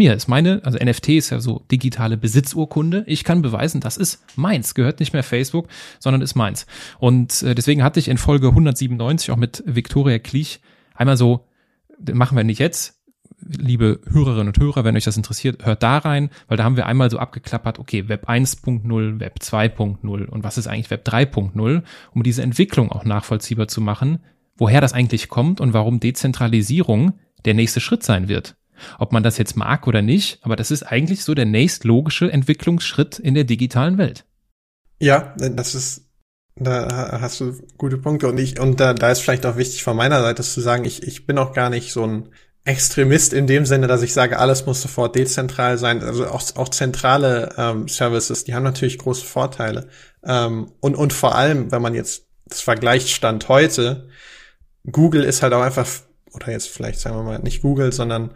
mir 0.00 0.14
ist 0.14 0.28
meine, 0.28 0.62
also 0.64 0.78
NFT 0.82 1.10
ist 1.10 1.28
ja 1.28 1.40
so 1.40 1.62
digitale 1.70 2.16
Besitzurkunde. 2.16 3.04
Ich 3.06 3.22
kann 3.22 3.42
beweisen, 3.42 3.82
das 3.82 3.98
ist 3.98 4.24
meins, 4.34 4.74
gehört 4.74 4.98
nicht 4.98 5.12
mehr 5.12 5.22
Facebook, 5.22 5.68
sondern 5.98 6.22
ist 6.22 6.34
meins. 6.34 6.66
Und 6.98 7.42
äh, 7.42 7.54
deswegen 7.54 7.82
hatte 7.82 8.00
ich 8.00 8.08
in 8.08 8.16
Folge 8.16 8.48
197 8.48 9.30
auch 9.30 9.36
mit 9.36 9.62
Viktoria 9.66 10.18
Klich 10.18 10.62
einmal 10.94 11.18
so, 11.18 11.44
machen 12.10 12.34
wir 12.34 12.44
nicht 12.44 12.60
jetzt, 12.60 12.98
liebe 13.46 14.00
Hörerinnen 14.10 14.48
und 14.48 14.58
Hörer, 14.58 14.84
wenn 14.84 14.96
euch 14.96 15.04
das 15.04 15.18
interessiert, 15.18 15.66
hört 15.66 15.82
da 15.82 15.98
rein, 15.98 16.30
weil 16.48 16.56
da 16.56 16.64
haben 16.64 16.78
wir 16.78 16.86
einmal 16.86 17.10
so 17.10 17.18
abgeklappert, 17.18 17.78
okay, 17.78 18.08
Web 18.08 18.26
1.0, 18.26 19.20
Web 19.20 19.36
2.0 19.42 20.24
und 20.24 20.44
was 20.44 20.56
ist 20.56 20.66
eigentlich 20.66 20.90
Web 20.90 21.06
3.0, 21.06 21.82
um 22.14 22.22
diese 22.22 22.42
Entwicklung 22.42 22.90
auch 22.90 23.04
nachvollziehbar 23.04 23.68
zu 23.68 23.82
machen, 23.82 24.20
woher 24.56 24.80
das 24.80 24.94
eigentlich 24.94 25.28
kommt 25.28 25.60
und 25.60 25.74
warum 25.74 26.00
Dezentralisierung 26.00 27.12
der 27.44 27.52
nächste 27.52 27.80
Schritt 27.80 28.02
sein 28.02 28.28
wird. 28.28 28.56
Ob 28.98 29.12
man 29.12 29.22
das 29.22 29.38
jetzt 29.38 29.56
mag 29.56 29.86
oder 29.86 30.02
nicht, 30.02 30.38
aber 30.42 30.56
das 30.56 30.70
ist 30.70 30.82
eigentlich 30.82 31.24
so 31.24 31.34
der 31.34 31.46
nächstlogische 31.46 32.30
Entwicklungsschritt 32.30 33.18
in 33.18 33.34
der 33.34 33.44
digitalen 33.44 33.98
Welt. 33.98 34.24
Ja, 34.98 35.34
das 35.36 35.74
ist, 35.74 36.06
da 36.56 37.18
hast 37.20 37.40
du 37.40 37.54
gute 37.78 37.96
Punkte 37.96 38.28
und 38.28 38.38
ich, 38.38 38.60
und 38.60 38.80
da, 38.80 38.92
da 38.92 39.10
ist 39.10 39.20
vielleicht 39.20 39.46
auch 39.46 39.56
wichtig 39.56 39.82
von 39.82 39.96
meiner 39.96 40.20
Seite 40.20 40.42
zu 40.42 40.60
sagen, 40.60 40.84
ich, 40.84 41.02
ich 41.02 41.26
bin 41.26 41.38
auch 41.38 41.52
gar 41.52 41.70
nicht 41.70 41.92
so 41.92 42.06
ein 42.06 42.28
Extremist 42.64 43.32
in 43.32 43.46
dem 43.46 43.64
Sinne, 43.64 43.86
dass 43.86 44.02
ich 44.02 44.12
sage, 44.12 44.38
alles 44.38 44.66
muss 44.66 44.82
sofort 44.82 45.16
dezentral 45.16 45.78
sein. 45.78 46.02
Also 46.02 46.26
auch, 46.26 46.42
auch 46.56 46.68
zentrale 46.68 47.54
ähm, 47.56 47.88
Services, 47.88 48.44
die 48.44 48.54
haben 48.54 48.62
natürlich 48.62 48.98
große 48.98 49.24
Vorteile. 49.24 49.88
Ähm, 50.22 50.70
und, 50.80 50.94
und 50.94 51.12
vor 51.12 51.34
allem, 51.34 51.72
wenn 51.72 51.80
man 51.80 51.94
jetzt 51.94 52.26
das 52.46 52.60
vergleicht 52.60 53.08
Stand 53.08 53.48
heute, 53.48 54.08
Google 54.90 55.24
ist 55.24 55.42
halt 55.42 55.54
auch 55.54 55.62
einfach, 55.62 55.88
oder 56.32 56.50
jetzt 56.50 56.68
vielleicht 56.68 57.00
sagen 57.00 57.16
wir 57.16 57.22
mal 57.22 57.38
nicht 57.38 57.62
Google, 57.62 57.92
sondern 57.92 58.32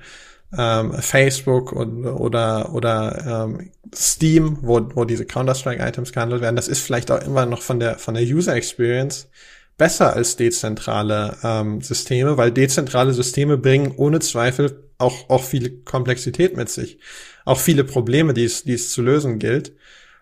ähm, 0.57 0.93
Facebook 0.95 1.73
und, 1.73 2.07
oder, 2.07 2.75
oder 2.75 3.47
ähm, 3.47 3.71
Steam, 3.95 4.59
wo, 4.63 4.81
wo 4.95 5.05
diese 5.05 5.27
Counter-Strike-Items 5.27 6.13
gehandelt 6.13 6.43
werden, 6.43 6.57
das 6.57 6.69
ist 6.69 6.81
vielleicht 6.81 7.11
auch 7.11 7.21
immer 7.21 7.47
noch 7.47 7.63
von 7.63 7.81
der, 7.81 7.99
von 7.99 8.15
der 8.15 8.25
User 8.25 8.55
Experience 8.55 9.29
besser 9.77 10.15
als 10.15 10.37
dezentrale 10.37 11.37
ähm, 11.43 11.81
Systeme, 11.81 12.37
weil 12.37 12.53
dezentrale 12.53 13.13
Systeme 13.13 13.59
bringen 13.59 13.93
ohne 13.97 14.21
Zweifel 14.21 14.91
auch, 14.99 15.29
auch 15.29 15.43
viele 15.43 15.71
Komplexität 15.71 16.57
mit 16.57 16.69
sich. 16.69 16.99
Auch 17.45 17.59
viele 17.59 17.85
Probleme, 17.85 18.35
die 18.35 18.45
es, 18.45 18.65
die 18.65 18.75
es 18.75 18.91
zu 18.91 19.03
lösen 19.03 19.39
gilt. 19.39 19.75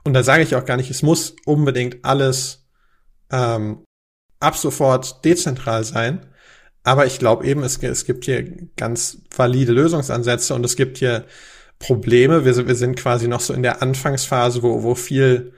Und 0.05 0.15
da 0.15 0.23
sage 0.23 0.43
ich 0.43 0.57
auch 0.57 0.65
gar 0.65 0.77
nicht, 0.77 0.91
es 0.91 1.03
muss 1.03 1.37
unbedingt 1.45 2.05
alles 2.05 2.67
ähm, 3.31 3.85
ab 4.41 4.57
sofort 4.57 5.25
dezentral 5.25 5.85
sein. 5.85 6.27
Aber 6.85 7.07
ich 7.07 7.19
glaube 7.19 7.47
eben, 7.47 7.63
es, 7.63 7.79
es 7.79 8.05
gibt 8.05 8.25
hier 8.25 8.45
ganz 8.77 9.19
valide 9.35 9.73
Lösungsansätze 9.73 10.55
und 10.55 10.65
es 10.65 10.77
gibt 10.77 10.99
hier 10.99 11.25
Probleme. 11.79 12.45
Wir, 12.45 12.67
wir 12.67 12.75
sind 12.75 12.97
quasi 12.97 13.29
noch 13.29 13.41
so 13.41 13.55
in 13.55 13.63
der 13.63 13.83
Anfangsphase, 13.83 14.63
wo, 14.63 14.83
wo 14.83 14.95
viel 14.95 15.53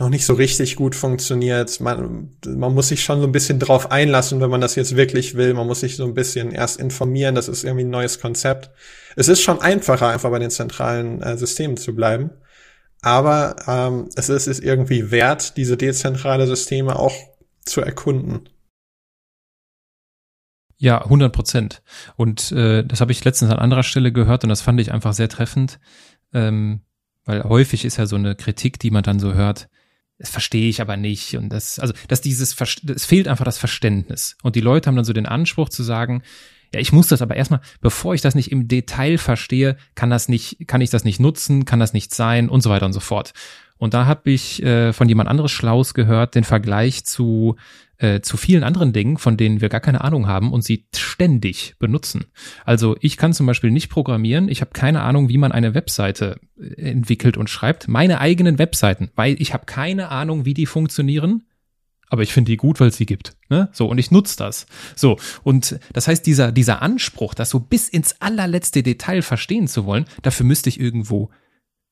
noch 0.00 0.08
nicht 0.10 0.24
so 0.24 0.34
richtig 0.34 0.76
gut 0.76 0.94
funktioniert. 0.94 1.80
Man, 1.80 2.36
man 2.46 2.72
muss 2.72 2.88
sich 2.88 3.02
schon 3.02 3.20
so 3.20 3.26
ein 3.26 3.32
bisschen 3.32 3.58
drauf 3.58 3.90
einlassen, 3.90 4.40
wenn 4.40 4.50
man 4.50 4.60
das 4.60 4.76
jetzt 4.76 4.94
wirklich 4.94 5.34
will. 5.34 5.54
Man 5.54 5.66
muss 5.66 5.80
sich 5.80 5.96
so 5.96 6.04
ein 6.04 6.14
bisschen 6.14 6.52
erst 6.52 6.78
informieren. 6.78 7.34
Das 7.34 7.48
ist 7.48 7.64
irgendwie 7.64 7.84
ein 7.84 7.90
neues 7.90 8.20
Konzept. 8.20 8.70
Es 9.16 9.26
ist 9.26 9.42
schon 9.42 9.60
einfacher, 9.60 10.08
einfach 10.08 10.30
bei 10.30 10.38
den 10.38 10.50
zentralen 10.50 11.20
äh, 11.22 11.36
Systemen 11.36 11.76
zu 11.76 11.96
bleiben. 11.96 12.30
Aber 13.02 13.56
ähm, 13.66 14.08
es 14.14 14.28
ist, 14.28 14.46
ist 14.46 14.62
irgendwie 14.62 15.10
wert, 15.10 15.56
diese 15.56 15.76
dezentrale 15.76 16.46
Systeme 16.46 16.96
auch 16.96 17.14
zu 17.64 17.80
erkunden. 17.80 18.48
Ja, 20.78 21.02
100 21.02 21.32
Prozent. 21.32 21.82
Und 22.16 22.52
äh, 22.52 22.84
das 22.84 23.00
habe 23.00 23.10
ich 23.10 23.24
letztens 23.24 23.50
an 23.50 23.58
anderer 23.58 23.82
Stelle 23.82 24.12
gehört 24.12 24.44
und 24.44 24.48
das 24.48 24.62
fand 24.62 24.80
ich 24.80 24.92
einfach 24.92 25.12
sehr 25.12 25.28
treffend, 25.28 25.80
ähm, 26.32 26.82
weil 27.24 27.42
häufig 27.44 27.84
ist 27.84 27.96
ja 27.96 28.06
so 28.06 28.16
eine 28.16 28.36
Kritik, 28.36 28.78
die 28.78 28.90
man 28.90 29.02
dann 29.02 29.18
so 29.18 29.34
hört, 29.34 29.68
das 30.18 30.30
verstehe 30.30 30.68
ich 30.68 30.80
aber 30.80 30.96
nicht 30.96 31.36
und 31.36 31.48
das, 31.48 31.78
also, 31.78 31.94
dass 32.08 32.20
dieses, 32.20 32.56
es 32.60 33.04
fehlt 33.04 33.28
einfach 33.28 33.44
das 33.44 33.58
Verständnis 33.58 34.36
und 34.42 34.56
die 34.56 34.60
Leute 34.60 34.88
haben 34.88 34.96
dann 34.96 35.04
so 35.04 35.12
den 35.12 35.26
Anspruch 35.26 35.68
zu 35.68 35.82
sagen, 35.82 36.22
ja, 36.72 36.80
ich 36.80 36.92
muss 36.92 37.08
das 37.08 37.22
aber 37.22 37.36
erstmal, 37.36 37.60
bevor 37.80 38.14
ich 38.14 38.20
das 38.20 38.34
nicht 38.34 38.52
im 38.52 38.68
Detail 38.68 39.18
verstehe, 39.18 39.76
kann 39.94 40.10
das 40.10 40.28
nicht, 40.28 40.66
kann 40.66 40.80
ich 40.80 40.90
das 40.90 41.04
nicht 41.04 41.18
nutzen, 41.18 41.64
kann 41.64 41.80
das 41.80 41.92
nicht 41.92 42.14
sein 42.14 42.48
und 42.48 42.62
so 42.62 42.70
weiter 42.70 42.86
und 42.86 42.92
so 42.92 43.00
fort. 43.00 43.32
Und 43.78 43.94
da 43.94 44.06
habe 44.06 44.30
ich 44.30 44.62
äh, 44.62 44.92
von 44.92 45.08
jemand 45.08 45.30
anderes 45.30 45.52
Schlaus 45.52 45.94
gehört, 45.94 46.34
den 46.34 46.44
Vergleich 46.44 47.04
zu 47.04 47.56
äh, 47.98 48.20
zu 48.20 48.36
vielen 48.36 48.64
anderen 48.64 48.92
Dingen, 48.92 49.18
von 49.18 49.36
denen 49.36 49.60
wir 49.60 49.68
gar 49.68 49.80
keine 49.80 50.02
Ahnung 50.02 50.26
haben 50.26 50.52
und 50.52 50.62
sie 50.62 50.86
ständig 50.94 51.74
benutzen. 51.78 52.26
Also 52.64 52.96
ich 53.00 53.16
kann 53.16 53.32
zum 53.32 53.46
Beispiel 53.46 53.70
nicht 53.70 53.88
programmieren, 53.88 54.48
ich 54.48 54.60
habe 54.60 54.70
keine 54.72 55.02
Ahnung, 55.02 55.28
wie 55.28 55.38
man 55.38 55.52
eine 55.52 55.74
Webseite 55.74 56.40
äh, 56.58 56.90
entwickelt 56.90 57.36
und 57.36 57.50
schreibt. 57.50 57.88
Meine 57.88 58.20
eigenen 58.20 58.58
Webseiten, 58.58 59.10
weil 59.14 59.40
ich 59.40 59.52
habe 59.52 59.66
keine 59.66 60.10
Ahnung, 60.10 60.44
wie 60.44 60.54
die 60.54 60.66
funktionieren, 60.66 61.44
aber 62.08 62.22
ich 62.22 62.32
finde 62.32 62.52
die 62.52 62.56
gut, 62.56 62.80
weil 62.80 62.88
es 62.88 62.96
sie 62.96 63.06
gibt. 63.06 63.36
Ne? 63.50 63.68
So, 63.72 63.86
und 63.86 63.98
ich 63.98 64.10
nutze 64.10 64.36
das. 64.36 64.66
So, 64.94 65.18
und 65.42 65.78
das 65.92 66.08
heißt, 66.08 66.24
dieser, 66.24 66.52
dieser 66.52 66.82
Anspruch, 66.82 67.34
das 67.34 67.50
so 67.50 67.60
bis 67.60 67.88
ins 67.88 68.20
allerletzte 68.20 68.82
Detail 68.82 69.22
verstehen 69.22 69.68
zu 69.68 69.84
wollen, 69.84 70.06
dafür 70.22 70.46
müsste 70.46 70.68
ich 70.68 70.80
irgendwo 70.80 71.30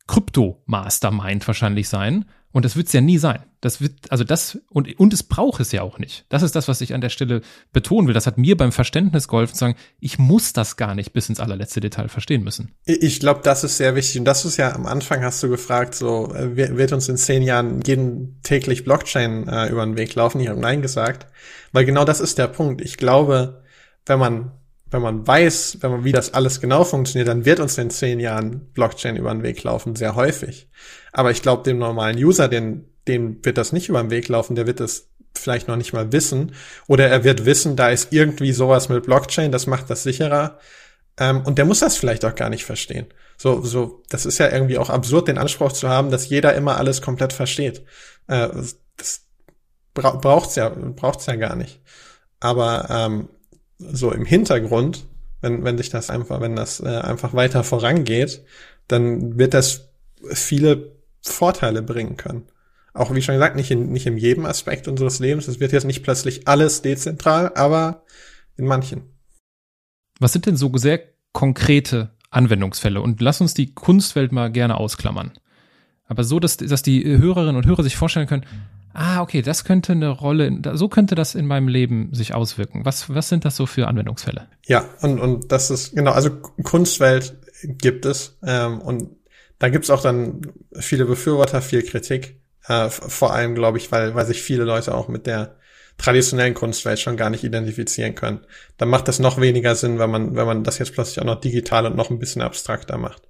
Krypto-Mastermind 0.07 1.47
wahrscheinlich 1.47 1.89
sein. 1.89 2.27
Und 2.53 2.65
das 2.65 2.75
wird 2.75 2.87
es 2.87 2.95
ja 2.95 3.03
nie 3.03 3.19
sein. 3.19 3.41
Das 3.61 3.83
wird, 3.83 4.11
also 4.11 4.25
das, 4.25 4.59
und, 4.71 4.99
und 4.99 5.13
es 5.13 5.23
braucht 5.23 5.61
es 5.61 5.73
ja 5.73 5.83
auch 5.83 5.99
nicht. 5.99 6.25
Das 6.31 6.43
ist 6.43 6.57
das, 6.57 6.69
was 6.69 6.81
ich 6.81 6.95
an 6.95 7.03
der 7.03 7.11
Stelle 7.11 7.43
betonen 7.71 8.07
will. 8.07 8.15
Das 8.15 8.27
hat 8.27 8.39
mir 8.39 8.57
beim 8.57 8.73
Verständnis 8.73 9.29
geholfen 9.29 9.53
zu 9.53 9.59
sagen, 9.59 9.75
ich 10.01 10.19
muss 10.19 10.55
das 10.55 10.77
gar 10.77 10.95
nicht 10.95 11.13
bis 11.13 11.29
ins 11.29 11.39
allerletzte 11.39 11.81
Detail 11.81 12.09
verstehen 12.09 12.43
müssen. 12.45 12.75
Ich 12.87 13.21
glaube, 13.21 13.41
das 13.45 13.63
ist 13.63 13.77
sehr 13.77 13.95
wichtig. 13.95 14.21
Und 14.21 14.25
das 14.25 14.47
ist 14.47 14.57
ja 14.57 14.75
am 14.75 14.87
Anfang 14.87 15.23
hast 15.23 15.43
du 15.43 15.51
gefragt, 15.51 15.95
so, 15.95 16.35
äh, 16.35 16.57
wird 16.57 16.93
uns 16.95 17.11
in 17.11 17.19
zehn 17.19 17.43
Jahren 17.43 17.83
jeden 17.85 18.41
täglich 18.43 18.85
Blockchain 18.85 19.49
äh, 19.49 19.69
über 19.69 19.85
den 19.85 19.99
Weg 19.99 20.15
laufen? 20.15 20.41
Ich 20.41 20.49
habe 20.49 20.59
Nein 20.59 20.81
gesagt. 20.81 21.27
Weil 21.73 21.85
genau 21.85 22.07
das 22.07 22.21
ist 22.21 22.39
der 22.39 22.49
Punkt. 22.49 22.81
Ich 22.81 22.97
glaube, 22.97 23.65
wenn 24.07 24.19
man 24.19 24.53
wenn 24.91 25.03
man 25.03 25.27
weiß, 25.27 25.79
wenn 25.81 25.91
man, 25.91 26.05
wie 26.05 26.13
das 26.13 26.35
alles 26.35 26.61
genau 26.61 26.85
funktioniert, 26.85 27.29
dann 27.29 27.45
wird 27.45 27.61
uns 27.61 27.77
in 27.77 27.91
zehn 27.91 28.21
Jahren 28.21 28.73
Blockchain 28.73 29.17
über 29.17 29.33
den 29.33 29.43
Weg 29.43 29.63
laufen, 29.63 29.97
sehr 29.97 30.15
häufig. 30.15 30.69
Aber 31.13 31.31
ich 31.31 31.43
glaube, 31.43 31.65
dem 31.65 31.79
normalen 31.79 32.17
User, 32.17 32.49
den, 32.49 32.89
dem 33.09 33.45
wird 33.45 33.59
das 33.59 33.73
nicht 33.73 33.89
über 33.89 34.01
den 34.01 34.11
Weg 34.11 34.29
laufen, 34.29 34.55
der 34.55 34.67
wird 34.67 34.81
es 34.81 35.09
vielleicht 35.35 35.69
noch 35.69 35.77
nicht 35.77 35.93
mal 35.93 36.13
wissen. 36.13 36.53
Oder 36.87 37.09
er 37.09 37.25
wird 37.25 37.45
wissen, 37.45 37.77
da 37.77 37.91
ist 37.91 38.13
irgendwie 38.13 38.53
sowas 38.53 38.89
mit 38.89 39.05
Blockchain, 39.05 39.53
das 39.53 39.67
macht 39.67 39.91
das 39.91 40.03
sicherer. 40.03 40.59
Ähm, 41.19 41.43
und 41.43 41.59
der 41.59 41.65
muss 41.65 41.81
das 41.81 41.97
vielleicht 41.97 42.25
auch 42.25 42.35
gar 42.35 42.51
nicht 42.51 42.65
verstehen. 42.65 43.07
So, 43.37 43.63
so, 43.63 44.03
das 44.09 44.25
ist 44.25 44.39
ja 44.39 44.51
irgendwie 44.51 44.79
auch 44.79 44.91
absurd, 44.91 45.29
den 45.29 45.39
Anspruch 45.39 45.73
zu 45.73 45.89
haben, 45.89 46.11
dass 46.11 46.29
jeder 46.29 46.55
immer 46.55 46.77
alles 46.77 47.03
komplett 47.03 47.33
versteht. 47.33 47.85
Äh, 48.29 48.49
das 48.97 49.23
bra 49.95 50.13
braucht's 50.13 50.57
ja, 50.57 50.69
braucht's 50.69 51.27
ja 51.27 51.37
gar 51.37 51.57
nicht. 51.57 51.81
Aber 52.41 52.87
ähm, 52.91 53.29
so 53.79 54.13
im 54.13 54.25
Hintergrund, 54.25 55.05
wenn, 55.41 55.65
wenn 55.65 55.79
sich 55.79 55.91
das 55.91 56.11
einfach, 56.11 56.41
wenn 56.41 56.57
das 56.57 56.81
äh, 56.81 56.87
einfach 56.87 57.35
weiter 57.35 57.65
vorangeht, 57.65 58.43
dann 58.89 59.39
wird 59.39 59.55
das 59.55 59.89
viele 60.33 60.97
Vorteile 61.21 61.83
bringen 61.83 62.17
können. 62.17 62.45
Auch 62.95 63.15
wie 63.15 63.21
schon 63.21 63.35
gesagt, 63.35 63.57
nicht 63.57 63.71
in, 63.71 63.93
nicht 63.93 64.07
in 64.07 64.17
jedem 64.17 64.47
Aspekt 64.47 64.89
unseres 64.89 65.19
Lebens. 65.19 65.49
Es 65.49 65.61
wird 65.61 65.73
jetzt 65.73 65.85
nicht 65.85 66.03
plötzlich 66.03 66.49
alles 66.49 66.81
dezentral, 66.81 67.53
aber 67.55 68.05
in 68.57 68.67
manchen. 68.67 69.03
Was 70.19 70.33
sind 70.33 70.47
denn 70.47 70.57
so 70.57 70.75
sehr 70.77 71.01
konkrete 71.33 72.15
Anwendungsfälle? 72.31 73.03
Und 73.03 73.21
lass 73.21 73.43
uns 73.43 73.53
die 73.53 73.75
Kunstwelt 73.75 74.33
mal 74.33 74.51
gerne 74.51 74.79
ausklammern. 74.79 75.33
Aber 76.07 76.25
so, 76.25 76.41
dass, 76.41 76.57
dass 76.57 76.83
die 76.83 77.05
Hörerinnen 77.05 77.57
und 77.57 77.67
Hörer 77.67 77.83
sich 77.83 77.97
vorstellen 77.97 78.27
können, 78.27 78.47
ah, 78.97 79.21
okay, 79.21 79.43
das 79.43 79.65
könnte 79.65 79.93
eine 79.93 80.09
Rolle, 80.09 80.61
so 80.75 80.89
könnte 80.89 81.15
das 81.15 81.35
in 81.35 81.47
meinem 81.47 81.69
Leben 81.69 82.13
sich 82.13 82.35
auswirken. 82.35 82.85
Was, 82.85 83.15
was 83.15 83.29
sind 83.29 83.45
das 83.45 83.57
so 83.57 83.67
für 83.67 83.87
Anwendungsfälle? 83.87 84.49
Ja, 84.67 84.89
und, 85.03 85.21
und 85.21 85.53
das 85.53 85.71
ist, 85.71 85.95
genau, 85.95 86.13
also 86.13 86.31
Kunstwelt 86.63 87.37
gibt 87.63 88.07
es, 88.07 88.39
ähm, 88.43 88.81
und 88.81 89.11
da 89.59 89.69
gibt's 89.69 89.91
auch 89.91 90.03
dann 90.03 90.41
viele 90.75 91.05
Befürworter, 91.05 91.63
viel 91.63 91.83
Kritik, 91.83 92.41
äh, 92.67 92.89
vor 92.89 93.33
allem, 93.33 93.55
glaube 93.55 93.79
ich, 93.79 93.93
weil, 93.93 94.15
weil 94.15 94.27
sich 94.27 94.43
viele 94.43 94.65
Leute 94.65 94.95
auch 94.95 95.09
mit 95.09 95.27
der 95.27 95.57
traditionellen 95.99 96.55
Kunstwelt 96.55 96.99
schon 96.99 97.17
gar 97.17 97.31
nicht 97.31 97.45
identifizieren 97.45 98.15
können. 98.15 98.41
Dann 98.77 98.89
macht 98.89 99.09
das 99.09 99.19
noch 99.19 99.41
weniger 99.41 99.75
Sinn, 99.75 99.99
wenn 99.99 100.11
man, 100.11 100.37
wenn 100.37 100.47
man 100.47 100.65
das 100.65 100.79
jetzt 100.79 100.93
plötzlich 100.93 101.21
auch 101.21 101.25
noch 101.25 101.41
digital 101.41 101.87
und 101.87 101.97
noch 101.97 102.11
ein 102.11 102.19
bisschen 102.19 102.43
abstrakter 102.43 102.99
macht. 102.99 103.23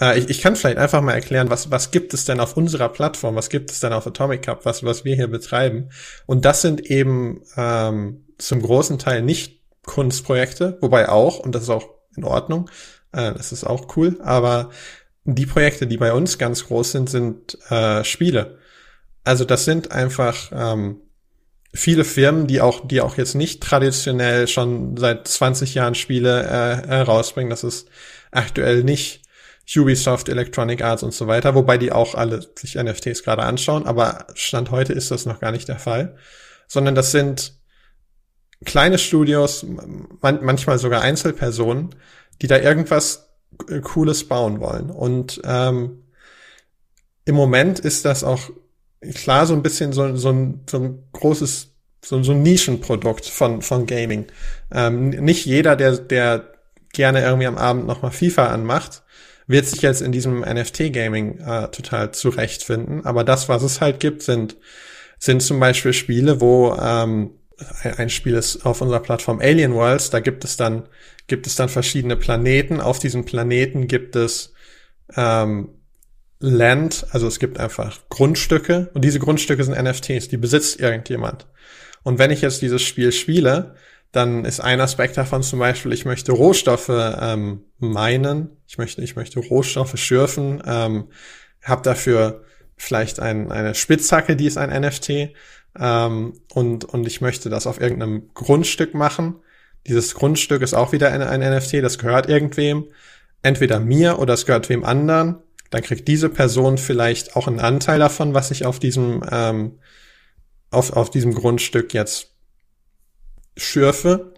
Äh, 0.00 0.18
ich, 0.18 0.30
ich 0.30 0.40
kann 0.40 0.56
vielleicht 0.56 0.78
einfach 0.78 1.00
mal 1.02 1.14
erklären, 1.14 1.50
was, 1.50 1.70
was 1.70 1.90
gibt 1.90 2.14
es 2.14 2.24
denn 2.24 2.40
auf 2.40 2.56
unserer 2.56 2.88
Plattform, 2.88 3.36
was 3.36 3.48
gibt 3.48 3.70
es 3.70 3.80
denn 3.80 3.92
auf 3.92 4.06
Atomic 4.06 4.42
Cup, 4.42 4.64
was, 4.64 4.84
was 4.84 5.04
wir 5.04 5.14
hier 5.14 5.28
betreiben. 5.28 5.90
Und 6.26 6.44
das 6.44 6.62
sind 6.62 6.80
eben 6.80 7.42
ähm, 7.56 8.24
zum 8.38 8.62
großen 8.62 8.98
Teil 8.98 9.22
nicht 9.22 9.60
Kunstprojekte, 9.84 10.78
wobei 10.80 11.08
auch, 11.08 11.38
und 11.38 11.54
das 11.54 11.64
ist 11.64 11.70
auch 11.70 11.88
in 12.16 12.24
Ordnung, 12.24 12.70
äh, 13.12 13.32
das 13.32 13.52
ist 13.52 13.64
auch 13.64 13.96
cool, 13.96 14.18
aber 14.22 14.70
die 15.24 15.46
Projekte, 15.46 15.86
die 15.86 15.96
bei 15.96 16.12
uns 16.12 16.38
ganz 16.38 16.66
groß 16.66 16.92
sind, 16.92 17.10
sind 17.10 17.58
äh, 17.70 18.04
Spiele. 18.04 18.58
Also 19.24 19.44
das 19.44 19.64
sind 19.64 19.92
einfach 19.92 20.50
ähm, 20.52 21.00
viele 21.72 22.04
Firmen, 22.04 22.46
die 22.46 22.60
auch, 22.60 22.86
die 22.86 23.00
auch 23.00 23.16
jetzt 23.16 23.34
nicht 23.34 23.62
traditionell 23.62 24.48
schon 24.48 24.96
seit 24.96 25.28
20 25.28 25.74
Jahren 25.74 25.94
Spiele 25.94 26.42
äh, 26.42 26.86
herausbringen. 26.88 27.50
Das 27.50 27.64
ist 27.64 27.88
aktuell 28.30 28.82
nicht 28.82 29.22
Ubisoft, 29.76 30.28
Electronic 30.28 30.82
Arts 30.82 31.02
und 31.02 31.14
so 31.14 31.26
weiter, 31.26 31.54
wobei 31.54 31.78
die 31.78 31.92
auch 31.92 32.14
alle 32.14 32.40
sich 32.58 32.74
NFTs 32.74 33.22
gerade 33.22 33.42
anschauen, 33.42 33.86
aber 33.86 34.26
Stand 34.34 34.70
heute 34.70 34.92
ist 34.92 35.10
das 35.10 35.26
noch 35.26 35.40
gar 35.40 35.52
nicht 35.52 35.68
der 35.68 35.78
Fall, 35.78 36.16
sondern 36.66 36.94
das 36.94 37.12
sind 37.12 37.54
kleine 38.64 38.98
Studios, 38.98 39.64
man, 39.64 40.44
manchmal 40.44 40.78
sogar 40.78 41.02
Einzelpersonen, 41.02 41.94
die 42.42 42.46
da 42.46 42.58
irgendwas 42.58 43.30
Cooles 43.82 44.28
bauen 44.28 44.60
wollen. 44.60 44.90
Und 44.90 45.40
ähm, 45.44 46.04
im 47.24 47.34
Moment 47.34 47.78
ist 47.78 48.04
das 48.04 48.24
auch 48.24 48.50
klar 49.14 49.46
so 49.46 49.54
ein 49.54 49.62
bisschen 49.62 49.92
so, 49.92 50.16
so, 50.16 50.30
ein, 50.30 50.60
so 50.68 50.78
ein 50.78 51.02
großes, 51.12 51.74
so, 52.04 52.22
so 52.22 52.32
ein 52.32 52.42
Nischenprodukt 52.42 53.26
von, 53.26 53.62
von 53.62 53.86
Gaming. 53.86 54.26
Ähm, 54.72 55.10
nicht 55.10 55.46
jeder, 55.46 55.76
der, 55.76 55.96
der 55.96 56.52
gerne 56.92 57.22
irgendwie 57.22 57.46
am 57.46 57.58
Abend 57.58 57.86
nochmal 57.86 58.12
FIFA 58.12 58.46
anmacht, 58.48 59.02
wird 59.50 59.66
sich 59.66 59.82
jetzt 59.82 60.00
in 60.00 60.12
diesem 60.12 60.40
NFT-Gaming 60.40 61.38
äh, 61.38 61.68
total 61.68 62.12
zurechtfinden. 62.12 63.04
Aber 63.04 63.24
das, 63.24 63.48
was 63.48 63.62
es 63.62 63.80
halt 63.80 64.00
gibt, 64.00 64.22
sind, 64.22 64.56
sind 65.18 65.42
zum 65.42 65.58
Beispiel 65.58 65.92
Spiele, 65.92 66.40
wo 66.40 66.74
ähm, 66.80 67.32
ein 67.96 68.10
Spiel 68.10 68.34
ist 68.34 68.64
auf 68.64 68.80
unserer 68.80 69.00
Plattform 69.00 69.40
Alien 69.40 69.74
Worlds, 69.74 70.10
da 70.10 70.20
gibt 70.20 70.44
es 70.44 70.56
dann, 70.56 70.88
gibt 71.26 71.46
es 71.46 71.56
dann 71.56 71.68
verschiedene 71.68 72.16
Planeten. 72.16 72.80
Auf 72.80 72.98
diesen 72.98 73.24
Planeten 73.24 73.86
gibt 73.86 74.16
es 74.16 74.54
ähm, 75.16 75.68
Land, 76.38 77.06
also 77.10 77.26
es 77.26 77.38
gibt 77.38 77.60
einfach 77.60 77.98
Grundstücke 78.08 78.90
und 78.94 79.04
diese 79.04 79.18
Grundstücke 79.18 79.62
sind 79.62 79.76
NFTs, 79.76 80.28
die 80.28 80.38
besitzt 80.38 80.80
irgendjemand. 80.80 81.46
Und 82.02 82.18
wenn 82.18 82.30
ich 82.30 82.40
jetzt 82.40 82.62
dieses 82.62 82.80
Spiel 82.80 83.12
spiele, 83.12 83.74
dann 84.12 84.44
ist 84.44 84.60
ein 84.60 84.80
Aspekt 84.80 85.16
davon 85.16 85.42
zum 85.42 85.58
Beispiel, 85.58 85.92
ich 85.92 86.04
möchte 86.04 86.32
Rohstoffe 86.32 86.90
ähm, 86.90 87.64
meinen, 87.78 88.56
ich 88.66 88.78
möchte, 88.78 89.02
ich 89.02 89.16
möchte 89.16 89.40
Rohstoffe 89.40 89.96
schürfen, 89.96 90.62
ähm, 90.66 91.08
habe 91.62 91.82
dafür 91.82 92.44
vielleicht 92.76 93.20
ein, 93.20 93.52
eine 93.52 93.74
Spitzhacke, 93.74 94.36
die 94.36 94.46
ist 94.46 94.58
ein 94.58 94.70
NFT, 94.70 95.34
ähm, 95.78 96.34
und, 96.52 96.84
und 96.84 97.06
ich 97.06 97.20
möchte 97.20 97.50
das 97.50 97.66
auf 97.66 97.80
irgendeinem 97.80 98.30
Grundstück 98.34 98.94
machen. 98.94 99.36
Dieses 99.86 100.14
Grundstück 100.14 100.62
ist 100.62 100.74
auch 100.74 100.92
wieder 100.92 101.12
ein, 101.12 101.22
ein 101.22 101.40
NFT, 101.40 101.74
das 101.74 101.98
gehört 101.98 102.28
irgendwem, 102.28 102.86
entweder 103.42 103.78
mir 103.78 104.18
oder 104.18 104.34
es 104.34 104.46
gehört 104.46 104.68
wem 104.68 104.84
anderen 104.84 105.42
dann 105.70 105.82
kriegt 105.82 106.08
diese 106.08 106.28
Person 106.28 106.78
vielleicht 106.78 107.36
auch 107.36 107.46
einen 107.46 107.60
Anteil 107.60 108.00
davon, 108.00 108.34
was 108.34 108.50
ich 108.50 108.66
auf 108.66 108.78
diesem, 108.78 109.22
ähm, 109.30 109.78
auf, 110.70 110.92
auf 110.92 111.10
diesem 111.10 111.32
Grundstück 111.32 111.94
jetzt 111.94 112.29
schürfe. 113.56 114.34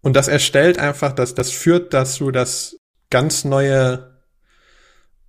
Und 0.00 0.14
das 0.16 0.28
erstellt 0.28 0.78
einfach, 0.78 1.12
das, 1.12 1.34
das 1.34 1.50
führt 1.50 1.94
dazu, 1.94 2.30
dass 2.30 2.76
ganz 3.10 3.44
neue, 3.44 4.20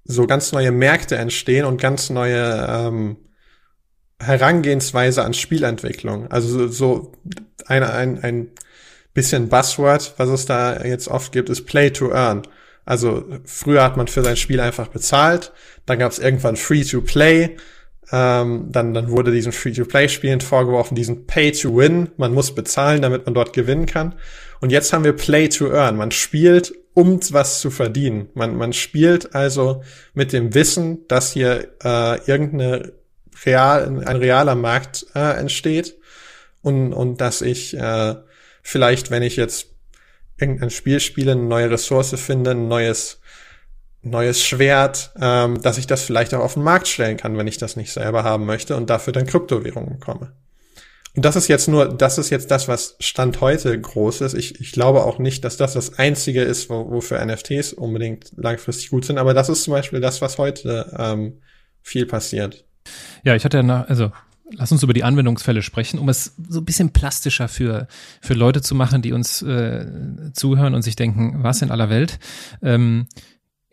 so 0.04 0.28
ganz 0.28 0.52
neue 0.52 0.72
Märkte 0.72 1.16
entstehen 1.16 1.66
und 1.66 1.82
ganz 1.82 2.10
neue 2.10 2.68
ähm, 2.70 3.18
Herangehensweise 4.20 5.24
an 5.24 5.34
Spielentwicklung. 5.34 6.30
Also 6.32 6.68
so, 6.68 7.14
ein, 7.68 7.84
ein, 7.84 8.20
ein 8.24 8.52
bisschen 9.14 9.50
Buzzword, 9.50 10.14
was 10.18 10.30
es 10.30 10.46
da 10.46 10.84
jetzt 10.84 11.08
oft 11.08 11.32
gibt, 11.32 11.50
ist 11.50 11.66
Play 11.66 11.92
to 11.92 12.12
Earn. 12.12 12.44
Also 12.86 13.26
früher 13.46 13.84
hat 13.84 13.98
man 13.98 14.08
für 14.08 14.24
sein 14.24 14.38
Spiel 14.38 14.60
einfach 14.60 14.90
bezahlt, 14.90 15.52
dann 15.86 16.00
gab 16.00 16.12
es 16.12 16.20
irgendwann 16.20 16.56
Free-to-Play, 16.56 17.58
ähm, 18.12 18.68
dann, 18.72 18.94
dann 18.94 19.10
wurde 19.10 19.32
diesen 19.32 19.52
Free-to-Play-Spielen 19.52 20.42
vorgeworfen, 20.42 20.96
diesen 20.96 21.26
Pay-to-Win, 21.26 22.10
man 22.18 22.34
muss 22.34 22.54
bezahlen, 22.54 23.02
damit 23.02 23.26
man 23.26 23.34
dort 23.34 23.54
gewinnen 23.54 23.86
kann. 23.86 24.16
Und 24.62 24.72
jetzt 24.72 24.94
haben 24.94 25.04
wir 25.04 25.14
Play-to-Earn, 25.14 25.96
man 25.96 26.12
spielt, 26.12 26.74
um 26.94 27.20
was 27.32 27.60
zu 27.60 27.72
verdienen. 27.72 28.30
Man, 28.34 28.56
man 28.56 28.74
spielt 28.74 29.36
also 29.36 29.84
mit 30.14 30.34
dem 30.34 30.54
Wissen, 30.54 31.08
dass 31.08 31.34
hier 31.34 31.74
äh, 31.84 32.20
irgendeine 32.26 32.94
real, 33.46 34.04
ein 34.06 34.18
realer 34.18 34.56
Markt 34.56 35.08
äh, 35.14 35.38
entsteht 35.38 35.96
und, 36.62 36.94
und 36.94 37.22
dass 37.22 37.42
ich 37.42 37.76
äh, 37.76 38.16
vielleicht, 38.62 39.12
wenn 39.12 39.24
ich 39.24 39.36
jetzt 39.36 39.68
irgendein 40.38 40.70
Spiel 40.70 41.00
spiele, 41.00 41.34
eine 41.34 41.44
neue 41.44 41.72
Ressource 41.72 42.16
finde, 42.20 42.52
ein 42.52 42.68
neues, 42.68 43.20
neues 44.06 44.44
Schwert, 44.44 45.12
ähm, 45.20 45.62
dass 45.62 45.78
ich 45.78 45.88
das 45.88 46.04
vielleicht 46.04 46.34
auch 46.34 46.42
auf 46.42 46.54
den 46.54 46.64
Markt 46.64 46.88
stellen 46.88 47.18
kann, 47.18 47.38
wenn 47.38 47.48
ich 47.48 47.58
das 47.58 47.76
nicht 47.76 47.92
selber 47.92 48.24
haben 48.24 48.46
möchte 48.46 48.76
und 48.76 48.90
dafür 48.90 49.14
dann 49.14 49.26
Kryptowährungen 49.26 50.00
bekomme. 50.00 50.32
Und 51.16 51.24
das 51.24 51.36
ist 51.38 51.48
jetzt 51.48 51.68
nur, 51.68 51.88
das 51.88 52.18
ist 52.18 52.30
jetzt 52.30 52.52
das, 52.52 52.68
was 52.68 52.98
Stand 53.00 53.40
heute 53.40 53.80
groß 53.80 54.22
ist. 54.22 54.34
Ich, 54.34 54.60
ich 54.60 54.74
glaube 54.74 55.04
auch 55.04 55.18
nicht, 55.18 55.46
dass 55.46 55.56
das 55.56 55.74
das 55.74 55.98
einzige 55.98 56.42
ist, 56.42 56.70
wo, 56.70 56.92
wofür 56.92 57.24
NFTs 57.26 57.74
unbedingt 57.74 58.32
langfristig 58.36 58.90
gut 58.90 59.06
sind, 59.06 59.18
aber 59.18 59.34
das 59.34 59.50
ist 59.50 59.64
zum 59.64 59.72
Beispiel 59.72 60.02
das, 60.02 60.22
was 60.22 60.38
heute 60.38 60.94
ähm, 60.98 61.42
viel 61.82 62.06
passiert. 62.06 62.66
Ja, 63.24 63.36
ich 63.36 63.46
hatte 63.46 63.58
ja, 63.58 63.64
nach, 63.64 63.88
also 63.88 64.12
Lass 64.52 64.72
uns 64.72 64.84
über 64.84 64.94
die 64.94 65.04
Anwendungsfälle 65.04 65.64
sprechen, 65.64 65.98
um 65.98 66.08
es 66.08 66.36
so 66.48 66.60
ein 66.60 66.66
bisschen 66.66 66.92
plastischer 66.92 67.48
für, 67.48 67.88
für 68.22 68.36
Leute 68.36 68.62
zu 68.62 68.76
machen, 68.76 69.02
die 69.02 69.12
uns 69.12 69.42
äh, 69.42 69.88
zuhören 70.34 70.76
und 70.76 70.84
sich 70.84 70.96
denken, 70.96 71.42
was 71.42 71.64
in 71.64 71.72
aller 71.72 71.90
Welt? 71.90 72.20
Ähm, 72.62 73.08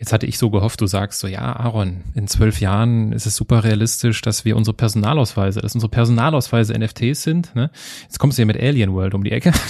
jetzt 0.02 0.12
hatte 0.12 0.26
ich 0.26 0.36
so 0.36 0.50
gehofft, 0.50 0.80
du 0.80 0.88
sagst 0.88 1.20
so, 1.20 1.28
ja, 1.28 1.54
Aaron, 1.54 2.02
in 2.16 2.26
zwölf 2.26 2.58
Jahren 2.58 3.12
ist 3.12 3.24
es 3.24 3.36
super 3.36 3.62
realistisch, 3.62 4.20
dass 4.20 4.44
wir 4.44 4.56
unsere 4.56 4.76
Personalausweise, 4.76 5.60
dass 5.60 5.74
unsere 5.74 5.90
Personalausweise 5.90 6.76
NFTs 6.76 7.22
sind. 7.22 7.54
Ne? 7.54 7.70
Jetzt 8.02 8.18
kommst 8.18 8.36
du 8.36 8.40
hier 8.40 8.46
mit 8.46 8.60
Alien 8.60 8.92
World 8.94 9.14
um 9.14 9.22
die 9.22 9.30
Ecke. 9.30 9.52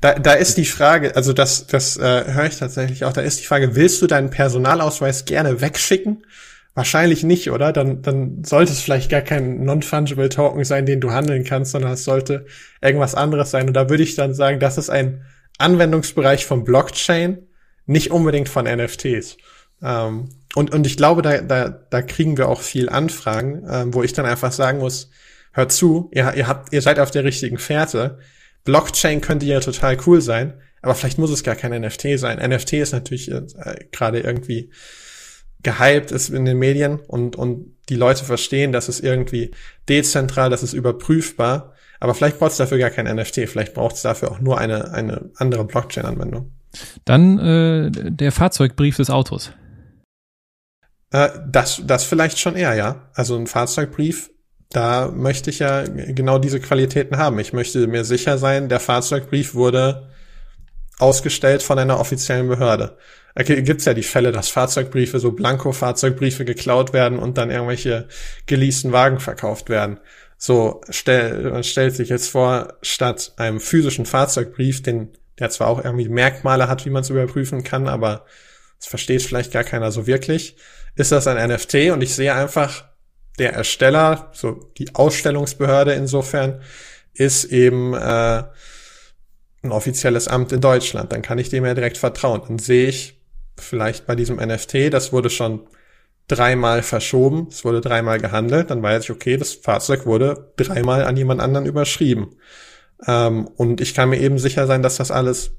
Da, 0.00 0.14
da 0.14 0.32
ist 0.32 0.56
die 0.56 0.64
Frage, 0.64 1.14
also 1.16 1.34
das, 1.34 1.66
das 1.66 1.98
äh, 1.98 2.24
höre 2.32 2.46
ich 2.46 2.56
tatsächlich 2.56 3.04
auch, 3.04 3.12
da 3.12 3.20
ist 3.20 3.40
die 3.40 3.44
Frage, 3.44 3.76
willst 3.76 4.00
du 4.00 4.06
deinen 4.06 4.30
Personalausweis 4.30 5.26
gerne 5.26 5.60
wegschicken? 5.60 6.24
Wahrscheinlich 6.74 7.24
nicht, 7.24 7.50
oder? 7.50 7.72
Dann, 7.72 8.00
dann 8.00 8.42
sollte 8.42 8.72
es 8.72 8.80
vielleicht 8.80 9.10
gar 9.10 9.20
kein 9.20 9.64
Non-Fungible 9.64 10.30
Token 10.30 10.64
sein, 10.64 10.86
den 10.86 11.00
du 11.00 11.10
handeln 11.10 11.44
kannst, 11.44 11.72
sondern 11.72 11.92
es 11.92 12.04
sollte 12.04 12.46
irgendwas 12.80 13.14
anderes 13.14 13.50
sein. 13.50 13.68
Und 13.68 13.74
da 13.74 13.90
würde 13.90 14.02
ich 14.02 14.14
dann 14.14 14.32
sagen, 14.32 14.60
das 14.60 14.78
ist 14.78 14.88
ein 14.88 15.22
Anwendungsbereich 15.58 16.46
von 16.46 16.64
Blockchain, 16.64 17.46
nicht 17.86 18.10
unbedingt 18.10 18.48
von 18.48 18.66
NFTs. 18.66 19.36
Ähm, 19.82 20.28
und, 20.54 20.74
und 20.74 20.86
ich 20.86 20.96
glaube, 20.96 21.22
da, 21.22 21.38
da, 21.38 21.68
da 21.68 22.02
kriegen 22.02 22.36
wir 22.36 22.48
auch 22.48 22.60
viel 22.60 22.88
Anfragen, 22.88 23.64
ähm, 23.68 23.94
wo 23.94 24.02
ich 24.02 24.12
dann 24.12 24.26
einfach 24.26 24.52
sagen 24.52 24.78
muss, 24.78 25.10
hört 25.52 25.72
zu, 25.72 26.10
ihr, 26.12 26.34
ihr 26.34 26.46
habt, 26.46 26.72
ihr 26.72 26.82
seid 26.82 26.98
auf 26.98 27.10
der 27.10 27.24
richtigen 27.24 27.58
Fährte. 27.58 28.18
Blockchain 28.64 29.20
könnte 29.20 29.46
ja 29.46 29.60
total 29.60 29.96
cool 30.06 30.20
sein. 30.20 30.54
Aber 30.82 30.94
vielleicht 30.94 31.18
muss 31.18 31.30
es 31.30 31.42
gar 31.42 31.56
kein 31.56 31.78
NFT 31.80 32.18
sein. 32.18 32.38
NFT 32.38 32.74
ist 32.74 32.92
natürlich 32.92 33.30
äh, 33.30 33.42
gerade 33.90 34.20
irgendwie 34.20 34.70
gehypt 35.62 36.12
ist 36.12 36.28
in 36.28 36.44
den 36.44 36.58
Medien 36.58 37.00
und, 37.00 37.34
und 37.34 37.74
die 37.88 37.96
Leute 37.96 38.24
verstehen, 38.24 38.70
dass 38.70 38.88
es 38.88 39.00
irgendwie 39.00 39.50
dezentral, 39.88 40.48
das 40.48 40.62
ist 40.62 40.74
überprüfbar. 40.74 41.74
Aber 41.98 42.14
vielleicht 42.14 42.38
braucht 42.38 42.52
es 42.52 42.58
dafür 42.58 42.78
gar 42.78 42.90
kein 42.90 43.12
NFT. 43.12 43.48
Vielleicht 43.48 43.74
braucht 43.74 43.96
es 43.96 44.02
dafür 44.02 44.30
auch 44.30 44.38
nur 44.38 44.58
eine, 44.58 44.92
eine 44.92 45.30
andere 45.36 45.64
Blockchain-Anwendung. 45.64 46.52
Dann 47.04 47.38
äh, 47.38 47.90
der 47.90 48.32
Fahrzeugbrief 48.32 48.96
des 48.96 49.10
Autos. 49.10 49.52
Äh, 51.10 51.28
das, 51.48 51.82
das 51.84 52.04
vielleicht 52.04 52.38
schon 52.38 52.56
eher, 52.56 52.74
ja. 52.74 53.10
Also 53.14 53.36
ein 53.36 53.46
Fahrzeugbrief, 53.46 54.30
da 54.70 55.08
möchte 55.08 55.50
ich 55.50 55.60
ja 55.60 55.84
genau 55.84 56.38
diese 56.38 56.60
Qualitäten 56.60 57.18
haben. 57.18 57.38
Ich 57.38 57.52
möchte 57.52 57.86
mir 57.86 58.04
sicher 58.04 58.38
sein, 58.38 58.68
der 58.68 58.80
Fahrzeugbrief 58.80 59.54
wurde 59.54 60.10
ausgestellt 60.98 61.62
von 61.62 61.78
einer 61.78 62.00
offiziellen 62.00 62.48
Behörde. 62.48 62.96
Da 63.34 63.42
gibt's 63.42 63.84
ja 63.84 63.92
die 63.92 64.02
Fälle, 64.02 64.32
dass 64.32 64.48
Fahrzeugbriefe, 64.48 65.18
so 65.18 65.32
Blanko-Fahrzeugbriefe 65.32 66.46
geklaut 66.46 66.94
werden 66.94 67.18
und 67.18 67.36
dann 67.36 67.50
irgendwelche 67.50 68.08
geleasten 68.46 68.92
Wagen 68.92 69.20
verkauft 69.20 69.68
werden. 69.68 70.00
So, 70.38 70.80
stell, 70.88 71.50
man 71.50 71.62
stellt 71.62 71.94
sich 71.94 72.08
jetzt 72.08 72.30
vor, 72.30 72.74
statt 72.80 73.34
einem 73.36 73.60
physischen 73.60 74.06
Fahrzeugbrief, 74.06 74.82
den, 74.82 75.10
der 75.38 75.50
zwar 75.50 75.68
auch 75.68 75.84
irgendwie 75.84 76.08
Merkmale 76.08 76.68
hat, 76.68 76.84
wie 76.86 76.90
man 76.90 77.02
es 77.02 77.10
überprüfen 77.10 77.64
kann, 77.64 77.88
aber 77.88 78.24
es 78.78 78.86
versteht 78.86 79.22
vielleicht 79.22 79.52
gar 79.52 79.64
keiner 79.64 79.92
so 79.92 80.06
wirklich, 80.06 80.56
ist 80.94 81.12
das 81.12 81.26
ein 81.26 81.50
NFT 81.50 81.90
und 81.90 82.02
ich 82.02 82.14
sehe 82.14 82.34
einfach, 82.34 82.84
der 83.38 83.52
Ersteller, 83.52 84.30
so 84.32 84.70
die 84.78 84.94
Ausstellungsbehörde 84.94 85.92
insofern, 85.92 86.62
ist 87.12 87.44
eben 87.44 87.94
äh, 87.94 88.44
ein 89.62 89.72
offizielles 89.72 90.28
Amt 90.28 90.52
in 90.52 90.60
Deutschland. 90.60 91.12
Dann 91.12 91.22
kann 91.22 91.38
ich 91.38 91.48
dem 91.48 91.64
ja 91.64 91.74
direkt 91.74 91.98
vertrauen. 91.98 92.42
Dann 92.46 92.58
sehe 92.58 92.88
ich 92.88 93.20
vielleicht 93.58 94.06
bei 94.06 94.14
diesem 94.14 94.36
NFT, 94.36 94.92
das 94.92 95.12
wurde 95.12 95.30
schon 95.30 95.66
dreimal 96.28 96.82
verschoben, 96.82 97.48
es 97.50 97.64
wurde 97.64 97.80
dreimal 97.80 98.18
gehandelt, 98.18 98.70
dann 98.70 98.82
weiß 98.82 99.04
ich, 99.04 99.10
okay, 99.10 99.36
das 99.36 99.54
Fahrzeug 99.54 100.06
wurde 100.06 100.52
dreimal 100.56 101.04
an 101.04 101.16
jemand 101.16 101.40
anderen 101.40 101.66
überschrieben. 101.66 102.36
Ähm, 103.06 103.48
und 103.56 103.80
ich 103.80 103.94
kann 103.94 104.10
mir 104.10 104.20
eben 104.20 104.38
sicher 104.38 104.66
sein, 104.66 104.82
dass 104.82 104.96
das 104.96 105.10
alles 105.10 105.52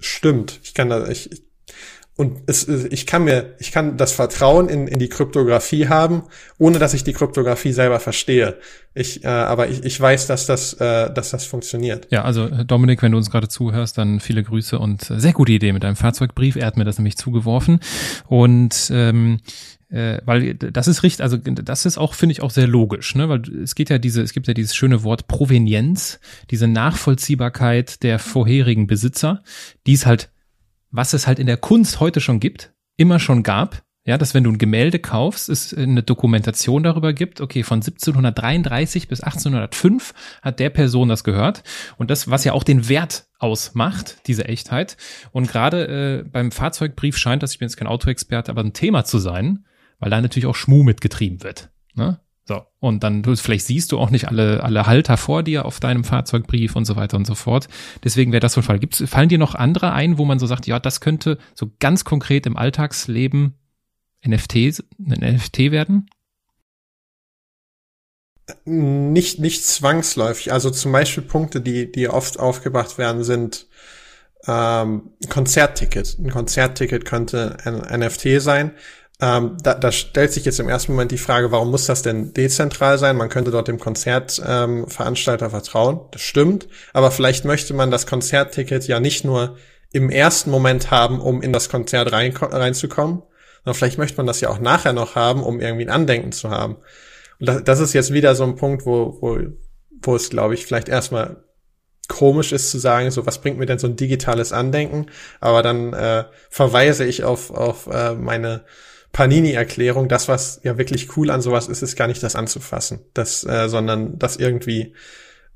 stimmt. 0.00 0.60
Ich 0.62 0.74
kann 0.74 0.88
da, 0.88 1.08
ich, 1.08 1.30
und 2.14 2.42
es, 2.46 2.68
ich 2.68 3.06
kann 3.06 3.24
mir, 3.24 3.54
ich 3.58 3.72
kann 3.72 3.96
das 3.96 4.12
Vertrauen 4.12 4.68
in, 4.68 4.86
in 4.86 4.98
die 4.98 5.08
Kryptographie 5.08 5.88
haben, 5.88 6.24
ohne 6.58 6.78
dass 6.78 6.92
ich 6.92 7.04
die 7.04 7.14
Kryptographie 7.14 7.72
selber 7.72 8.00
verstehe. 8.00 8.58
Ich, 8.94 9.24
äh, 9.24 9.28
aber 9.28 9.68
ich, 9.68 9.82
ich 9.82 9.98
weiß, 9.98 10.26
dass 10.26 10.44
das, 10.44 10.74
äh, 10.74 11.10
dass 11.12 11.30
das 11.30 11.46
funktioniert. 11.46 12.08
Ja, 12.10 12.22
also 12.22 12.48
Dominik, 12.48 13.02
wenn 13.02 13.12
du 13.12 13.18
uns 13.18 13.30
gerade 13.30 13.48
zuhörst, 13.48 13.96
dann 13.96 14.20
viele 14.20 14.42
Grüße 14.42 14.78
und 14.78 15.02
sehr 15.04 15.32
gute 15.32 15.52
Idee 15.52 15.72
mit 15.72 15.84
deinem 15.84 15.96
Fahrzeugbrief. 15.96 16.56
Er 16.56 16.66
hat 16.66 16.76
mir 16.76 16.84
das 16.84 16.98
nämlich 16.98 17.16
zugeworfen 17.16 17.80
und 18.28 18.90
ähm, 18.92 19.40
äh, 19.92 20.20
weil 20.24 20.54
das 20.54 20.88
ist 20.88 21.04
richtig, 21.04 21.22
also 21.22 21.36
das 21.36 21.86
ist 21.86 21.98
auch, 21.98 22.14
finde 22.14 22.32
ich, 22.32 22.42
auch 22.42 22.50
sehr 22.50 22.66
logisch, 22.66 23.14
ne? 23.14 23.28
Weil 23.28 23.42
es 23.62 23.76
geht 23.76 23.90
ja 23.90 23.98
diese, 23.98 24.22
es 24.22 24.32
gibt 24.32 24.48
ja 24.48 24.54
dieses 24.54 24.74
schöne 24.74 25.04
Wort 25.04 25.28
Provenienz, 25.28 26.18
diese 26.50 26.66
Nachvollziehbarkeit 26.66 28.02
der 28.02 28.18
vorherigen 28.18 28.86
Besitzer, 28.86 29.44
die 29.86 29.92
ist 29.92 30.06
halt 30.06 30.30
was 30.92 31.14
es 31.14 31.26
halt 31.26 31.38
in 31.38 31.46
der 31.46 31.56
Kunst 31.56 31.98
heute 31.98 32.20
schon 32.20 32.38
gibt, 32.38 32.72
immer 32.96 33.18
schon 33.18 33.42
gab, 33.42 33.82
ja, 34.04 34.18
dass 34.18 34.34
wenn 34.34 34.44
du 34.44 34.50
ein 34.50 34.58
Gemälde 34.58 34.98
kaufst, 34.98 35.48
es 35.48 35.72
eine 35.72 36.02
Dokumentation 36.02 36.82
darüber 36.82 37.12
gibt, 37.12 37.40
okay, 37.40 37.62
von 37.62 37.76
1733 37.76 39.08
bis 39.08 39.20
1805 39.20 40.12
hat 40.42 40.58
der 40.58 40.70
Person 40.70 41.08
das 41.08 41.24
gehört. 41.24 41.62
Und 41.98 42.10
das, 42.10 42.28
was 42.28 42.44
ja 42.44 42.52
auch 42.52 42.64
den 42.64 42.88
Wert 42.88 43.26
ausmacht, 43.38 44.18
diese 44.26 44.44
Echtheit. 44.44 44.96
Und 45.30 45.48
gerade 45.48 46.22
äh, 46.24 46.28
beim 46.28 46.50
Fahrzeugbrief 46.50 47.16
scheint 47.16 47.44
das, 47.44 47.52
ich 47.52 47.60
bin 47.60 47.68
jetzt 47.68 47.76
kein 47.76 47.88
Autoexperte, 47.88 48.50
aber 48.50 48.62
ein 48.62 48.72
Thema 48.72 49.04
zu 49.04 49.18
sein, 49.18 49.64
weil 50.02 50.10
da 50.10 50.20
natürlich 50.20 50.46
auch 50.46 50.56
Schmuh 50.56 50.82
mitgetrieben 50.82 51.44
wird. 51.44 51.70
Ne? 51.94 52.18
So, 52.44 52.62
und 52.80 53.04
dann 53.04 53.22
vielleicht 53.36 53.66
siehst 53.66 53.92
du 53.92 54.00
auch 54.00 54.10
nicht 54.10 54.26
alle, 54.26 54.64
alle 54.64 54.86
Halter 54.86 55.16
vor 55.16 55.44
dir 55.44 55.64
auf 55.64 55.78
deinem 55.78 56.02
Fahrzeugbrief 56.02 56.74
und 56.74 56.84
so 56.84 56.96
weiter 56.96 57.16
und 57.16 57.24
so 57.24 57.36
fort. 57.36 57.68
Deswegen 58.02 58.32
wäre 58.32 58.40
das 58.40 58.54
so 58.54 58.60
ein 58.60 58.64
Fall. 58.64 58.80
Gibt's, 58.80 59.02
fallen 59.06 59.28
dir 59.28 59.38
noch 59.38 59.54
andere 59.54 59.92
ein, 59.92 60.18
wo 60.18 60.24
man 60.24 60.40
so 60.40 60.46
sagt, 60.46 60.66
ja, 60.66 60.80
das 60.80 61.00
könnte 61.00 61.38
so 61.54 61.70
ganz 61.78 62.04
konkret 62.04 62.46
im 62.46 62.56
Alltagsleben 62.56 63.54
NFTs, 64.26 64.82
ein 64.98 65.36
NFT 65.36 65.70
werden? 65.70 66.10
Nicht, 68.64 69.38
nicht 69.38 69.64
zwangsläufig. 69.64 70.52
Also 70.52 70.70
zum 70.70 70.90
Beispiel 70.90 71.22
Punkte, 71.22 71.60
die, 71.60 71.92
die 71.92 72.08
oft 72.08 72.40
aufgebracht 72.40 72.98
werden, 72.98 73.22
sind 73.22 73.68
ähm, 74.48 75.12
Konzertticket. 75.28 76.18
Ein 76.18 76.30
Konzertticket 76.30 77.04
könnte 77.04 77.56
ein 77.64 78.00
NFT 78.00 78.42
sein. 78.42 78.72
Ähm, 79.22 79.56
da, 79.62 79.74
da 79.74 79.92
stellt 79.92 80.32
sich 80.32 80.44
jetzt 80.44 80.58
im 80.58 80.68
ersten 80.68 80.92
Moment 80.92 81.12
die 81.12 81.18
Frage, 81.18 81.52
warum 81.52 81.70
muss 81.70 81.86
das 81.86 82.02
denn 82.02 82.34
dezentral 82.34 82.98
sein? 82.98 83.16
Man 83.16 83.28
könnte 83.28 83.52
dort 83.52 83.68
dem 83.68 83.78
Konzertveranstalter 83.78 85.44
ähm, 85.44 85.50
vertrauen. 85.52 86.00
Das 86.10 86.22
stimmt. 86.22 86.66
Aber 86.92 87.12
vielleicht 87.12 87.44
möchte 87.44 87.72
man 87.72 87.92
das 87.92 88.08
Konzertticket 88.08 88.88
ja 88.88 88.98
nicht 88.98 89.24
nur 89.24 89.56
im 89.92 90.10
ersten 90.10 90.50
Moment 90.50 90.90
haben, 90.90 91.20
um 91.20 91.40
in 91.40 91.52
das 91.52 91.68
Konzert 91.68 92.10
rein, 92.10 92.36
reinzukommen, 92.36 93.22
sondern 93.62 93.78
vielleicht 93.78 93.98
möchte 93.98 94.16
man 94.16 94.26
das 94.26 94.40
ja 94.40 94.50
auch 94.50 94.58
nachher 94.58 94.92
noch 94.92 95.14
haben, 95.14 95.44
um 95.44 95.60
irgendwie 95.60 95.86
ein 95.86 95.90
Andenken 95.90 96.32
zu 96.32 96.50
haben. 96.50 96.78
Und 97.38 97.48
das, 97.48 97.62
das 97.62 97.78
ist 97.78 97.92
jetzt 97.92 98.12
wieder 98.12 98.34
so 98.34 98.42
ein 98.42 98.56
Punkt, 98.56 98.86
wo, 98.86 99.18
wo, 99.20 99.38
wo 100.02 100.16
es, 100.16 100.30
glaube 100.30 100.54
ich, 100.54 100.66
vielleicht 100.66 100.88
erstmal 100.88 101.44
komisch 102.08 102.50
ist 102.50 102.72
zu 102.72 102.78
sagen, 102.78 103.12
so 103.12 103.24
was 103.24 103.40
bringt 103.40 103.58
mir 103.58 103.66
denn 103.66 103.78
so 103.78 103.86
ein 103.86 103.94
digitales 103.94 104.52
Andenken? 104.52 105.06
Aber 105.38 105.62
dann 105.62 105.92
äh, 105.92 106.24
verweise 106.50 107.04
ich 107.04 107.22
auf, 107.22 107.52
auf 107.52 107.86
äh, 107.86 108.14
meine 108.14 108.64
Panini-Erklärung, 109.12 110.08
das, 110.08 110.28
was 110.28 110.60
ja 110.62 110.78
wirklich 110.78 111.16
cool 111.16 111.30
an 111.30 111.42
sowas 111.42 111.68
ist, 111.68 111.82
ist 111.82 111.96
gar 111.96 112.06
nicht 112.06 112.22
das 112.22 112.34
anzufassen, 112.34 113.00
das, 113.14 113.44
äh, 113.44 113.68
sondern 113.68 114.18
das 114.18 114.36
irgendwie 114.36 114.94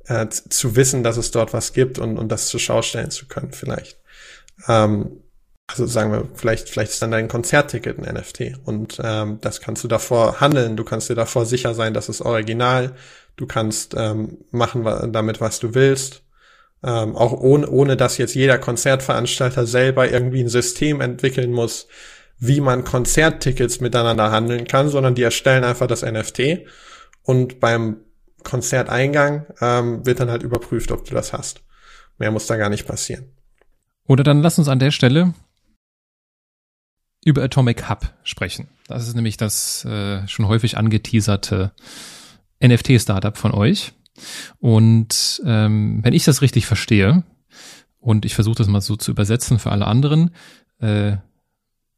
äh, 0.07 0.29
zu 0.29 0.77
wissen, 0.77 1.03
dass 1.03 1.17
es 1.17 1.31
dort 1.31 1.53
was 1.53 1.73
gibt 1.73 1.99
und, 1.99 2.19
und 2.19 2.31
das 2.31 2.49
zur 2.49 2.61
Schau 2.61 2.83
stellen 2.83 3.11
zu 3.11 3.27
können, 3.27 3.53
vielleicht. 3.53 3.99
Ähm, 4.69 5.23
also 5.67 5.87
sagen 5.87 6.13
wir, 6.13 6.29
vielleicht, 6.35 6.69
vielleicht 6.69 6.93
ist 6.93 7.03
dann 7.03 7.11
dein 7.11 7.29
Konzertticket 7.29 7.99
ein 7.99 8.15
NFT 8.15 8.59
und 8.65 9.01
ähm, 9.03 9.39
das 9.41 9.61
kannst 9.61 9.83
du 9.83 9.89
davor 9.89 10.41
handeln, 10.41 10.77
du 10.77 10.85
kannst 10.85 11.09
dir 11.09 11.17
davor 11.17 11.45
sicher 11.45 11.75
sein, 11.75 11.93
dass 11.93 12.09
es 12.09 12.21
original, 12.21 12.95
du 13.37 13.47
kannst 13.47 13.95
ähm, 13.97 14.39
machen 14.51 14.85
damit, 15.13 15.41
was 15.41 15.59
du 15.59 15.75
willst. 15.75 16.23
Ähm, 16.85 17.17
auch 17.17 17.33
ohne, 17.33 17.69
ohne 17.69 17.97
dass 17.97 18.19
jetzt 18.19 18.35
jeder 18.35 18.59
Konzertveranstalter 18.59 19.67
selber 19.67 20.11
irgendwie 20.11 20.43
ein 20.43 20.49
System 20.49 21.01
entwickeln 21.01 21.51
muss, 21.51 21.89
wie 22.39 22.61
man 22.61 22.85
Konzerttickets 22.85 23.81
miteinander 23.81 24.31
handeln 24.31 24.67
kann, 24.67 24.89
sondern 24.89 25.15
die 25.15 25.23
erstellen 25.23 25.65
einfach 25.65 25.87
das 25.87 26.03
NFT 26.03 26.67
und 27.23 27.61
beim 27.61 27.99
Konzerteingang 28.43 29.47
ähm, 29.61 30.07
wird 30.07 30.21
dann 30.21 30.31
halt 30.31 30.43
überprüft, 30.43 30.93
ob 30.93 31.05
du 31.05 31.15
das 31.15 31.33
hast. 31.33 31.63
Mehr 32.19 32.31
muss 32.31 32.47
da 32.47 32.57
gar 32.57 32.71
nicht 32.71 32.87
passieren. 32.87 33.25
Oder 34.07 34.23
dann 34.23 34.41
lass 34.41 34.59
uns 34.59 34.69
an 34.69 34.79
der 34.79 34.93
Stelle 34.93 35.35
über 37.25 37.43
Atomic 37.43 37.89
Hub 37.89 38.13
sprechen. 38.23 38.69
Das 38.87 39.09
ist 39.09 39.17
nämlich 39.17 39.37
das 39.37 39.85
äh, 39.85 40.27
schon 40.29 40.47
häufig 40.47 40.77
angeteaserte 40.79 41.73
NFT-Startup 42.63 43.37
von 43.37 43.53
euch. 43.53 43.93
Und 44.61 45.43
ähm, 45.45 46.01
wenn 46.03 46.15
ich 46.15 46.25
das 46.25 46.41
richtig 46.41 46.67
verstehe, 46.67 47.25
und 47.99 48.25
ich 48.25 48.37
versuche 48.37 48.55
das 48.55 48.69
mal 48.69 48.81
so 48.81 48.95
zu 48.95 49.11
übersetzen 49.11 49.59
für 49.59 49.73
alle 49.73 49.89
anderen, 49.89 50.31
äh, 50.79 51.17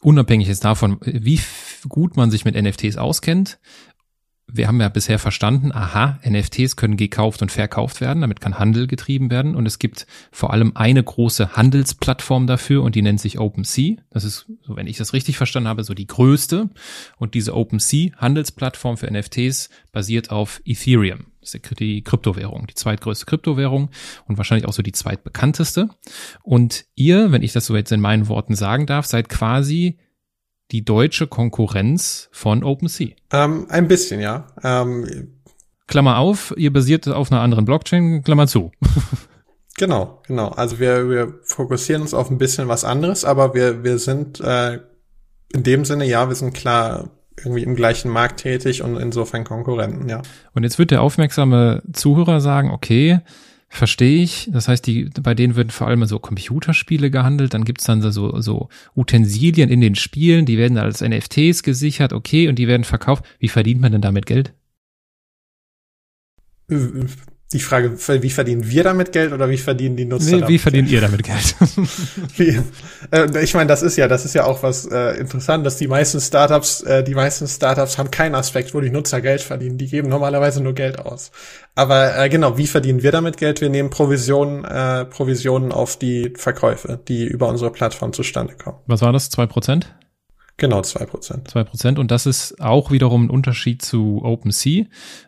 unabhängig 0.02 0.48
jetzt 0.48 0.64
davon, 0.64 0.98
wie 1.02 1.40
gut 1.88 2.16
man 2.16 2.30
sich 2.30 2.44
mit 2.44 2.54
NFTs 2.54 2.96
auskennt, 2.96 3.58
wir 4.50 4.66
haben 4.66 4.80
ja 4.80 4.88
bisher 4.88 5.18
verstanden, 5.18 5.72
aha, 5.72 6.18
NFTs 6.26 6.76
können 6.76 6.96
gekauft 6.96 7.42
und 7.42 7.52
verkauft 7.52 8.00
werden, 8.00 8.22
damit 8.22 8.40
kann 8.40 8.58
Handel 8.58 8.86
getrieben 8.86 9.30
werden 9.30 9.54
und 9.54 9.66
es 9.66 9.78
gibt 9.78 10.06
vor 10.32 10.52
allem 10.52 10.72
eine 10.74 11.02
große 11.02 11.54
Handelsplattform 11.54 12.46
dafür 12.46 12.82
und 12.82 12.94
die 12.94 13.02
nennt 13.02 13.20
sich 13.20 13.38
OpenSea. 13.38 13.96
Das 14.10 14.24
ist, 14.24 14.50
so 14.62 14.76
wenn 14.76 14.86
ich 14.86 14.96
das 14.96 15.12
richtig 15.12 15.36
verstanden 15.36 15.68
habe, 15.68 15.84
so 15.84 15.92
die 15.92 16.06
größte 16.06 16.70
und 17.18 17.34
diese 17.34 17.54
OpenSea 17.54 18.12
Handelsplattform 18.16 18.96
für 18.96 19.10
NFTs 19.12 19.68
basiert 19.92 20.30
auf 20.30 20.62
Ethereum. 20.64 21.26
Ist 21.54 21.80
die 21.80 22.02
Kryptowährung, 22.02 22.66
die 22.66 22.74
zweitgrößte 22.74 23.26
Kryptowährung 23.26 23.90
und 24.26 24.36
wahrscheinlich 24.36 24.68
auch 24.68 24.72
so 24.72 24.82
die 24.82 24.92
zweitbekannteste. 24.92 25.88
Und 26.42 26.84
ihr, 26.94 27.32
wenn 27.32 27.42
ich 27.42 27.52
das 27.52 27.66
so 27.66 27.76
jetzt 27.76 27.92
in 27.92 28.00
meinen 28.00 28.28
Worten 28.28 28.54
sagen 28.54 28.86
darf, 28.86 29.06
seid 29.06 29.28
quasi 29.28 29.98
die 30.70 30.84
deutsche 30.84 31.26
Konkurrenz 31.26 32.28
von 32.32 32.62
OpenSea? 32.62 33.14
Ähm, 33.32 33.66
ein 33.70 33.88
bisschen, 33.88 34.20
ja. 34.20 34.46
Ähm, 34.62 35.38
Klammer 35.86 36.18
auf, 36.18 36.52
ihr 36.56 36.72
basiert 36.72 37.08
auf 37.08 37.32
einer 37.32 37.40
anderen 37.40 37.64
Blockchain, 37.64 38.22
Klammer 38.22 38.46
zu. 38.46 38.70
genau, 39.78 40.22
genau. 40.26 40.48
Also 40.48 40.78
wir, 40.78 41.08
wir 41.08 41.40
fokussieren 41.44 42.02
uns 42.02 42.12
auf 42.12 42.30
ein 42.30 42.36
bisschen 42.36 42.68
was 42.68 42.84
anderes, 42.84 43.24
aber 43.24 43.54
wir, 43.54 43.82
wir 43.84 43.98
sind 43.98 44.40
äh, 44.40 44.80
in 45.54 45.62
dem 45.62 45.86
Sinne, 45.86 46.04
ja, 46.04 46.28
wir 46.28 46.34
sind 46.34 46.52
klar 46.52 47.10
irgendwie 47.44 47.62
im 47.62 47.74
gleichen 47.74 48.10
Markt 48.10 48.40
tätig 48.40 48.82
und 48.82 48.96
insofern 48.96 49.44
Konkurrenten, 49.44 50.08
ja. 50.08 50.22
Und 50.54 50.64
jetzt 50.64 50.78
wird 50.78 50.90
der 50.90 51.02
aufmerksame 51.02 51.82
Zuhörer 51.92 52.40
sagen, 52.40 52.70
okay, 52.70 53.20
Verstehe 53.70 54.22
ich. 54.22 54.48
Das 54.50 54.66
heißt, 54.66 54.86
die, 54.86 55.10
bei 55.22 55.34
denen 55.34 55.54
werden 55.54 55.68
vor 55.68 55.86
allem 55.88 56.04
so 56.06 56.18
Computerspiele 56.18 57.10
gehandelt. 57.10 57.52
Dann 57.52 57.64
gibt's 57.64 57.84
dann 57.84 58.00
so, 58.00 58.40
so 58.40 58.70
Utensilien 58.96 59.68
in 59.68 59.82
den 59.82 59.94
Spielen, 59.94 60.46
die 60.46 60.56
werden 60.56 60.78
als 60.78 61.02
NFTs 61.02 61.62
gesichert, 61.62 62.14
okay, 62.14 62.48
und 62.48 62.58
die 62.58 62.66
werden 62.66 62.84
verkauft. 62.84 63.24
Wie 63.38 63.48
verdient 63.48 63.82
man 63.82 63.92
denn 63.92 64.00
damit 64.00 64.24
Geld? 64.24 64.54
Die 67.54 67.60
Frage, 67.60 67.96
wie 68.22 68.28
verdienen 68.28 68.68
wir 68.68 68.84
damit 68.84 69.10
Geld 69.10 69.32
oder 69.32 69.48
wie 69.48 69.56
verdienen 69.56 69.96
die 69.96 70.04
Nutzer? 70.04 70.36
Nee, 70.36 70.48
wie 70.48 70.58
verdient 70.58 70.90
ihr 70.90 71.00
damit 71.00 71.22
Geld? 71.22 71.56
wie, 72.36 72.60
äh, 73.10 73.42
ich 73.42 73.54
meine, 73.54 73.68
das 73.68 73.82
ist 73.82 73.96
ja, 73.96 74.06
das 74.06 74.26
ist 74.26 74.34
ja 74.34 74.44
auch 74.44 74.62
was 74.62 74.84
äh, 74.84 75.18
interessant, 75.18 75.64
dass 75.64 75.78
die 75.78 75.88
meisten 75.88 76.20
Startups, 76.20 76.82
äh, 76.82 77.02
die 77.02 77.14
meisten 77.14 77.48
Startups 77.48 77.96
haben 77.96 78.10
keinen 78.10 78.34
Aspekt, 78.34 78.74
wo 78.74 78.82
die 78.82 78.90
Nutzer 78.90 79.22
Geld 79.22 79.40
verdienen. 79.40 79.78
Die 79.78 79.86
geben 79.86 80.10
normalerweise 80.10 80.62
nur 80.62 80.74
Geld 80.74 80.98
aus. 80.98 81.30
Aber 81.74 82.18
äh, 82.18 82.28
genau, 82.28 82.58
wie 82.58 82.66
verdienen 82.66 83.02
wir 83.02 83.12
damit 83.12 83.38
Geld? 83.38 83.62
Wir 83.62 83.70
nehmen 83.70 83.88
Provisionen, 83.88 84.66
äh, 84.66 85.06
Provisionen 85.06 85.72
auf 85.72 85.96
die 85.96 86.34
Verkäufe, 86.36 87.00
die 87.08 87.24
über 87.24 87.48
unsere 87.48 87.72
Plattform 87.72 88.12
zustande 88.12 88.56
kommen. 88.62 88.76
Was 88.86 89.00
war 89.00 89.12
das? 89.14 89.30
Zwei 89.30 89.46
Prozent? 89.46 89.94
Genau, 90.60 90.82
zwei 90.82 91.06
Prozent. 91.06 91.48
Zwei 91.48 91.62
Prozent. 91.62 92.00
Und 92.00 92.10
das 92.10 92.26
ist 92.26 92.60
auch 92.60 92.90
wiederum 92.90 93.26
ein 93.26 93.30
Unterschied 93.30 93.80
zu 93.80 94.22
OpenSea. 94.24 94.86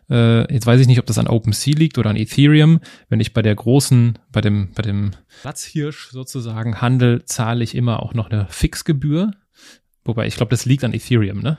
Äh, 0.09 0.53
jetzt 0.53 0.67
weiß 0.67 0.81
ich 0.81 0.87
nicht, 0.87 0.99
ob 0.99 1.05
das 1.05 1.17
an 1.17 1.27
OpenSea 1.27 1.73
liegt 1.73 1.97
oder 1.97 2.09
an 2.09 2.17
Ethereum. 2.17 2.81
Wenn 3.07 3.21
ich 3.21 3.33
bei 3.33 3.41
der 3.41 3.55
großen, 3.55 4.19
bei 4.33 4.41
dem, 4.41 4.73
bei 4.75 4.81
dem 4.81 5.11
Platzhirsch 5.41 6.09
sozusagen 6.11 6.81
handel, 6.81 7.23
zahle 7.23 7.63
ich 7.63 7.75
immer 7.75 8.03
auch 8.03 8.13
noch 8.13 8.29
eine 8.29 8.45
Fixgebühr. 8.49 9.31
Wobei, 10.03 10.27
ich 10.27 10.35
glaube, 10.35 10.49
das 10.49 10.65
liegt 10.65 10.83
an 10.83 10.93
Ethereum, 10.93 11.39
ne? 11.39 11.57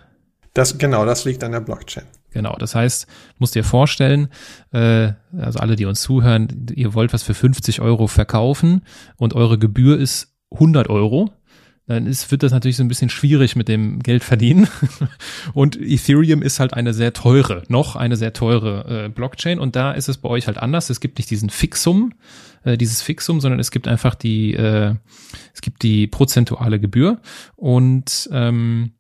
Das, 0.53 0.77
genau, 0.77 1.07
das 1.07 1.25
liegt 1.25 1.43
an 1.43 1.53
der 1.53 1.61
Blockchain. 1.61 2.05
Genau, 2.31 2.55
das 2.59 2.75
heißt, 2.75 3.07
musst 3.39 3.55
dir 3.55 3.65
vorstellen, 3.65 4.29
äh, 4.73 5.13
also 5.39 5.61
alle, 5.61 5.77
die 5.77 5.87
uns 5.87 6.03
zuhören, 6.03 6.67
ihr 6.75 6.93
wollt 6.93 7.15
was 7.15 7.23
für 7.23 7.33
50 7.33 7.81
Euro 7.81 8.07
verkaufen 8.07 8.83
und 9.17 9.35
eure 9.35 9.59
Gebühr 9.59 9.99
ist 9.99 10.35
100 10.51 10.91
Euro 10.91 11.33
dann 11.87 12.07
ist, 12.07 12.31
wird 12.31 12.43
das 12.43 12.53
natürlich 12.53 12.77
so 12.77 12.85
ein 12.85 12.89
bisschen 12.89 13.11
schwierig 13.11 13.57
mit 13.57 13.69
dem 13.69 14.01
Geld 14.01 14.23
verdienen. 14.23 14.69
Und 15.53 15.77
Ethereum 15.81 16.43
ist 16.43 16.61
halt 16.61 16.75
eine 16.75 16.95
sehr 16.95 17.13
teure, 17.13 17.65
noch 17.69 17.97
eine 17.97 18.17
sehr 18.17 18.33
teure 18.33 19.07
äh, 19.07 19.09
Blockchain. 19.09 19.59
Und 19.59 19.75
da 19.75 19.93
ist 19.93 20.09
es 20.09 20.19
bei 20.19 20.29
euch 20.29 20.47
halt 20.47 20.59
anders. 20.59 20.91
Es 20.91 21.01
gibt 21.01 21.19
nicht 21.19 21.31
diesen 21.31 21.51
Fixum, 21.51 22.15
äh, 22.63 22.79
dieses 22.79 23.03
Fixum, 23.03 23.41
sondern 23.41 23.59
es 23.59 23.73
gibt 23.73 23.89
einfach 23.89 24.15
die, 24.15 24.55
äh, 24.55 24.95
es 25.53 25.61
gibt 25.61 25.83
die 25.83 26.07
prozentuale 26.07 26.79
Gebühr. 26.79 27.21
Und 27.57 28.29
ähm, 28.33 28.93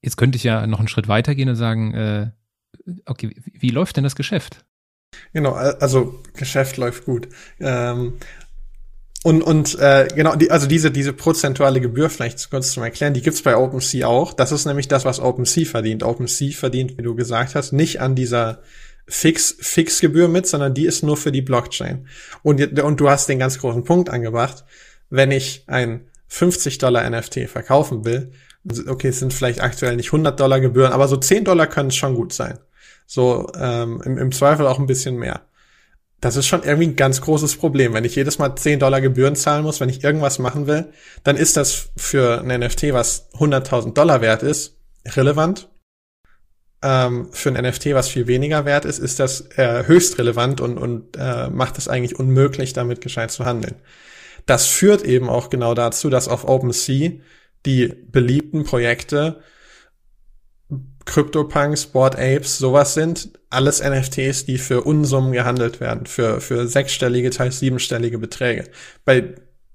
jetzt 0.00 0.16
könnte 0.16 0.36
ich 0.36 0.44
ja 0.44 0.66
noch 0.68 0.78
einen 0.78 0.88
Schritt 0.88 1.08
weitergehen 1.08 1.48
und 1.48 1.56
sagen, 1.56 1.92
äh, 1.94 2.30
okay, 3.04 3.34
wie, 3.34 3.62
wie 3.62 3.70
läuft 3.70 3.96
denn 3.96 4.04
das 4.04 4.14
Geschäft? 4.14 4.64
Genau, 5.32 5.52
also 5.52 6.22
Geschäft 6.34 6.76
läuft 6.76 7.04
gut. 7.04 7.28
Ähm, 7.60 8.14
und, 9.24 9.40
und 9.40 9.78
äh, 9.78 10.06
genau, 10.14 10.36
die, 10.36 10.50
also 10.50 10.66
diese, 10.66 10.90
diese 10.90 11.14
prozentuale 11.14 11.80
Gebühr, 11.80 12.10
vielleicht 12.10 12.50
kurz 12.50 12.72
zum 12.72 12.82
Erklären, 12.82 13.14
die 13.14 13.22
gibt's 13.22 13.40
bei 13.40 13.56
OpenSea 13.56 14.06
auch. 14.06 14.34
Das 14.34 14.52
ist 14.52 14.66
nämlich 14.66 14.86
das, 14.86 15.06
was 15.06 15.18
OpenSea 15.18 15.64
verdient. 15.64 16.02
OpenSea 16.02 16.52
verdient, 16.52 16.98
wie 16.98 17.02
du 17.02 17.14
gesagt 17.14 17.54
hast, 17.54 17.72
nicht 17.72 18.02
an 18.02 18.14
dieser 18.14 18.60
Fix, 19.08 19.56
Fixgebühr 19.58 20.28
mit, 20.28 20.46
sondern 20.46 20.74
die 20.74 20.84
ist 20.84 21.02
nur 21.02 21.16
für 21.16 21.32
die 21.32 21.40
Blockchain. 21.40 22.06
Und, 22.42 22.78
und 22.78 23.00
du 23.00 23.08
hast 23.08 23.26
den 23.30 23.38
ganz 23.38 23.58
großen 23.58 23.84
Punkt 23.84 24.10
angebracht. 24.10 24.64
Wenn 25.08 25.30
ich 25.30 25.64
ein 25.68 26.06
50 26.28 26.76
Dollar 26.76 27.08
NFT 27.08 27.48
verkaufen 27.48 28.04
will, 28.04 28.30
okay, 28.88 29.08
es 29.08 29.20
sind 29.20 29.32
vielleicht 29.32 29.62
aktuell 29.62 29.96
nicht 29.96 30.08
100 30.08 30.38
Dollar 30.38 30.60
Gebühren, 30.60 30.92
aber 30.92 31.08
so 31.08 31.16
10 31.16 31.44
Dollar 31.44 31.66
können 31.66 31.90
schon 31.90 32.14
gut 32.14 32.34
sein. 32.34 32.58
So 33.06 33.50
ähm, 33.58 34.02
im, 34.04 34.18
im 34.18 34.32
Zweifel 34.32 34.66
auch 34.66 34.78
ein 34.78 34.86
bisschen 34.86 35.16
mehr. 35.16 35.46
Das 36.24 36.36
ist 36.36 36.46
schon 36.46 36.62
irgendwie 36.62 36.86
ein 36.86 36.96
ganz 36.96 37.20
großes 37.20 37.56
Problem. 37.56 37.92
Wenn 37.92 38.06
ich 38.06 38.16
jedes 38.16 38.38
Mal 38.38 38.56
10 38.56 38.78
Dollar 38.78 39.02
Gebühren 39.02 39.36
zahlen 39.36 39.62
muss, 39.62 39.80
wenn 39.80 39.90
ich 39.90 40.02
irgendwas 40.02 40.38
machen 40.38 40.66
will, 40.66 40.86
dann 41.22 41.36
ist 41.36 41.58
das 41.58 41.90
für 41.98 42.40
ein 42.40 42.60
NFT, 42.60 42.94
was 42.94 43.30
100.000 43.34 43.92
Dollar 43.92 44.22
wert 44.22 44.42
ist, 44.42 44.78
relevant. 45.04 45.68
Ähm, 46.80 47.28
für 47.30 47.50
ein 47.50 47.62
NFT, 47.62 47.92
was 47.92 48.08
viel 48.08 48.26
weniger 48.26 48.64
wert 48.64 48.86
ist, 48.86 49.00
ist 49.00 49.20
das 49.20 49.42
äh, 49.58 49.84
höchst 49.86 50.16
relevant 50.16 50.62
und, 50.62 50.78
und 50.78 51.14
äh, 51.18 51.50
macht 51.50 51.76
es 51.76 51.88
eigentlich 51.88 52.18
unmöglich, 52.18 52.72
damit 52.72 53.02
gescheit 53.02 53.30
zu 53.30 53.44
handeln. 53.44 53.74
Das 54.46 54.66
führt 54.66 55.02
eben 55.02 55.28
auch 55.28 55.50
genau 55.50 55.74
dazu, 55.74 56.08
dass 56.08 56.28
auf 56.28 56.48
OpenSea 56.48 57.20
die 57.66 57.88
beliebten 57.88 58.64
Projekte 58.64 59.42
CryptoPunks, 61.04 61.86
Board 61.86 62.16
Apes, 62.16 62.58
sowas 62.58 62.94
sind 62.94 63.30
alles 63.50 63.82
NFTs, 63.82 64.46
die 64.46 64.58
für 64.58 64.82
Unsummen 64.82 65.32
gehandelt 65.32 65.80
werden, 65.80 66.06
für, 66.06 66.40
für 66.40 66.66
sechsstellige, 66.66 67.30
teils 67.30 67.58
siebenstellige 67.58 68.18
Beträge. 68.18 68.64
Bei, 69.04 69.34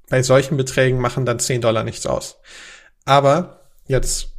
bei 0.09 0.23
solchen 0.23 0.57
Beträgen 0.57 0.99
machen 0.99 1.25
dann 1.25 1.39
10 1.39 1.61
Dollar 1.61 1.83
nichts 1.83 2.05
aus. 2.05 2.39
Aber 3.05 3.61
jetzt 3.87 4.33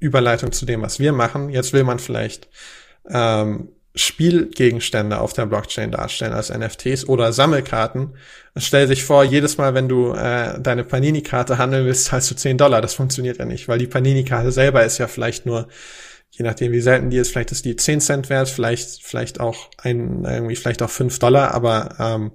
Überleitung 0.00 0.52
zu 0.52 0.64
dem, 0.64 0.82
was 0.82 0.98
wir 0.98 1.12
machen. 1.12 1.50
Jetzt 1.50 1.72
will 1.72 1.84
man 1.84 1.98
vielleicht 1.98 2.48
ähm, 3.08 3.70
Spielgegenstände 3.94 5.18
auf 5.20 5.32
der 5.32 5.46
Blockchain 5.46 5.90
darstellen 5.90 6.32
als 6.32 6.50
NFTs 6.50 7.08
oder 7.08 7.32
Sammelkarten. 7.32 8.14
Stell 8.56 8.86
dich 8.86 9.02
vor, 9.02 9.24
jedes 9.24 9.58
Mal, 9.58 9.74
wenn 9.74 9.88
du 9.88 10.12
äh, 10.12 10.60
deine 10.60 10.84
Panini-Karte 10.84 11.58
handeln 11.58 11.84
willst, 11.84 12.04
zahlst 12.06 12.30
du 12.30 12.36
10 12.36 12.58
Dollar. 12.58 12.80
Das 12.80 12.94
funktioniert 12.94 13.38
ja 13.38 13.44
nicht, 13.44 13.66
weil 13.66 13.78
die 13.78 13.86
Panini-Karte 13.86 14.52
selber 14.52 14.84
ist 14.84 14.98
ja 14.98 15.08
vielleicht 15.08 15.46
nur 15.46 15.68
je 16.30 16.44
nachdem 16.44 16.72
wie 16.72 16.80
selten 16.80 17.10
die 17.10 17.16
ist, 17.16 17.30
vielleicht 17.30 17.52
ist 17.52 17.64
die 17.64 17.76
10 17.76 18.00
Cent 18.00 18.30
wert, 18.30 18.48
vielleicht, 18.48 19.02
vielleicht 19.02 19.40
auch 19.40 19.70
ein, 19.78 20.24
irgendwie 20.24 20.56
vielleicht 20.56 20.82
auch 20.82 20.90
5 20.90 21.18
Dollar, 21.18 21.52
aber 21.52 21.96
ähm, 21.98 22.32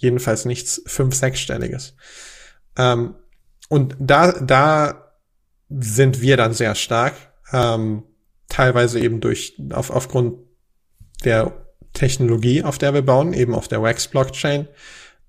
jedenfalls 0.00 0.46
nichts 0.46 0.82
fünf, 0.86 1.14
sechsstelliges. 1.14 1.94
Ähm, 2.76 3.14
und 3.68 3.96
da, 4.00 4.32
da 4.32 5.14
sind 5.68 6.20
wir 6.22 6.36
dann 6.36 6.54
sehr 6.54 6.74
stark, 6.74 7.14
ähm, 7.52 8.02
teilweise 8.48 8.98
eben 8.98 9.20
durch, 9.20 9.60
auf, 9.72 9.90
aufgrund 9.90 10.38
der 11.24 11.66
Technologie, 11.92 12.64
auf 12.64 12.78
der 12.78 12.94
wir 12.94 13.02
bauen, 13.02 13.34
eben 13.34 13.54
auf 13.54 13.68
der 13.68 13.82
Wax-Blockchain, 13.82 14.68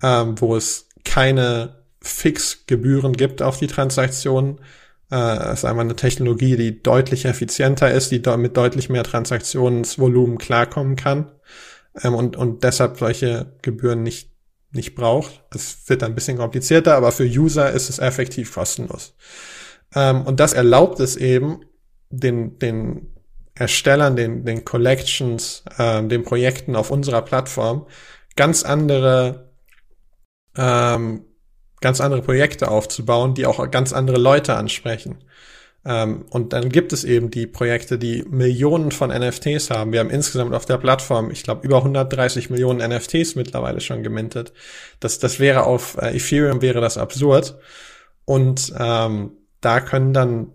ähm, 0.02 0.40
wo 0.40 0.56
es 0.56 0.88
keine 1.04 1.84
Fixgebühren 2.02 3.14
gibt 3.14 3.42
auf 3.42 3.60
die 3.60 3.68
Transaktionen, 3.68 4.62
äh, 5.12 5.54
ist 5.54 5.66
einmal 5.66 5.86
eine 5.86 5.96
Technologie, 5.96 6.56
die 6.56 6.82
deutlich 6.82 7.26
effizienter 7.26 7.92
ist, 7.92 8.12
die 8.12 8.22
mit 8.38 8.58
deutlich 8.58 8.90
mehr 8.90 9.04
Transaktionsvolumen 9.04 10.38
klarkommen 10.38 10.96
kann 10.96 11.32
ähm, 12.04 12.16
und, 12.16 12.36
und 12.38 12.64
deshalb 12.64 12.98
solche 12.98 13.54
Gebühren 13.62 14.04
nicht, 14.04 14.32
nicht 14.72 14.96
braucht. 14.96 15.44
Es 15.54 15.78
wird 15.88 16.04
ein 16.04 16.16
bisschen 16.16 16.38
komplizierter, 16.38 16.96
aber 16.96 17.12
für 17.12 17.26
User 17.26 17.72
ist 17.72 17.90
es 17.90 18.00
effektiv 18.00 18.54
kostenlos. 18.54 19.16
Ähm, 19.94 20.22
und 20.24 20.40
das 20.40 20.54
erlaubt 20.54 21.00
es 21.00 21.18
eben, 21.18 21.62
den, 22.10 22.60
den 22.60 23.14
Erstellern, 23.56 24.16
den, 24.16 24.46
den 24.46 24.66
Collections, 24.66 25.64
ähm, 25.78 26.10
den 26.10 26.24
Projekten 26.24 26.76
auf 26.76 26.92
unserer 26.92 27.22
Plattform 27.22 27.86
ganz 28.36 28.64
andere 28.64 29.52
ähm, 30.56 31.26
ganz 31.82 32.00
andere 32.00 32.22
Projekte 32.22 32.70
aufzubauen, 32.70 33.34
die 33.34 33.46
auch 33.46 33.70
ganz 33.72 33.92
andere 33.92 34.18
Leute 34.18 34.56
ansprechen. 34.56 35.18
Ähm, 35.84 36.26
und 36.30 36.54
dann 36.54 36.70
gibt 36.70 36.94
es 36.94 37.04
eben 37.04 37.32
die 37.32 37.48
Projekte, 37.48 37.98
die 37.98 38.24
Millionen 38.30 38.92
von 38.92 39.10
NFTs 39.10 39.72
haben. 39.72 39.92
Wir 39.92 40.00
haben 40.00 40.12
insgesamt 40.12 40.54
auf 40.54 40.66
der 40.66 40.78
Plattform, 40.78 41.32
ich 41.32 41.44
glaube, 41.44 41.66
über 41.66 41.78
130 41.78 42.52
Millionen 42.52 42.88
NFTs 42.88 43.36
mittlerweile 43.36 43.82
schon 43.82 44.04
gemintet. 44.04 44.54
Das, 45.00 45.18
das 45.20 45.40
wäre 45.40 45.64
auf 45.64 45.98
äh, 46.00 46.16
Ethereum 46.16 46.62
wäre 46.62 46.82
das 46.82 46.98
absurd. 46.98 47.58
Und 48.26 48.74
ähm, 48.78 49.32
da 49.60 49.82
können 49.82 50.14
dann 50.14 50.48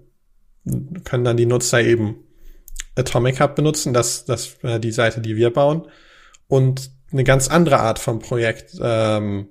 können 1.05 1.24
dann 1.24 1.37
die 1.37 1.47
Nutzer 1.47 1.81
eben 1.81 2.16
Atomic 2.97 3.41
Hub 3.41 3.55
benutzen, 3.55 3.93
das 3.93 4.24
das 4.24 4.57
äh, 4.62 4.81
die 4.81 4.93
Seite, 4.93 5.20
die 5.20 5.37
wir 5.37 5.53
bauen, 5.53 5.87
und 6.49 6.91
eine 7.12 7.24
ganz 7.24 7.49
andere 7.49 7.79
Art 7.81 7.99
von 7.99 8.18
Projekt 8.18 8.77
ähm, 8.81 9.49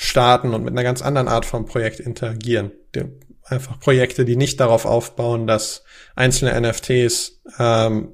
starten 0.00 0.54
und 0.54 0.62
mit 0.62 0.72
einer 0.72 0.84
ganz 0.84 1.02
anderen 1.02 1.26
Art 1.26 1.44
von 1.44 1.66
Projekt 1.66 1.98
interagieren. 1.98 2.70
Einfach 3.42 3.80
Projekte, 3.80 4.24
die 4.24 4.36
nicht 4.36 4.60
darauf 4.60 4.84
aufbauen, 4.86 5.48
dass 5.48 5.82
einzelne 6.14 6.58
NFTs 6.60 7.42
ähm, 7.58 8.12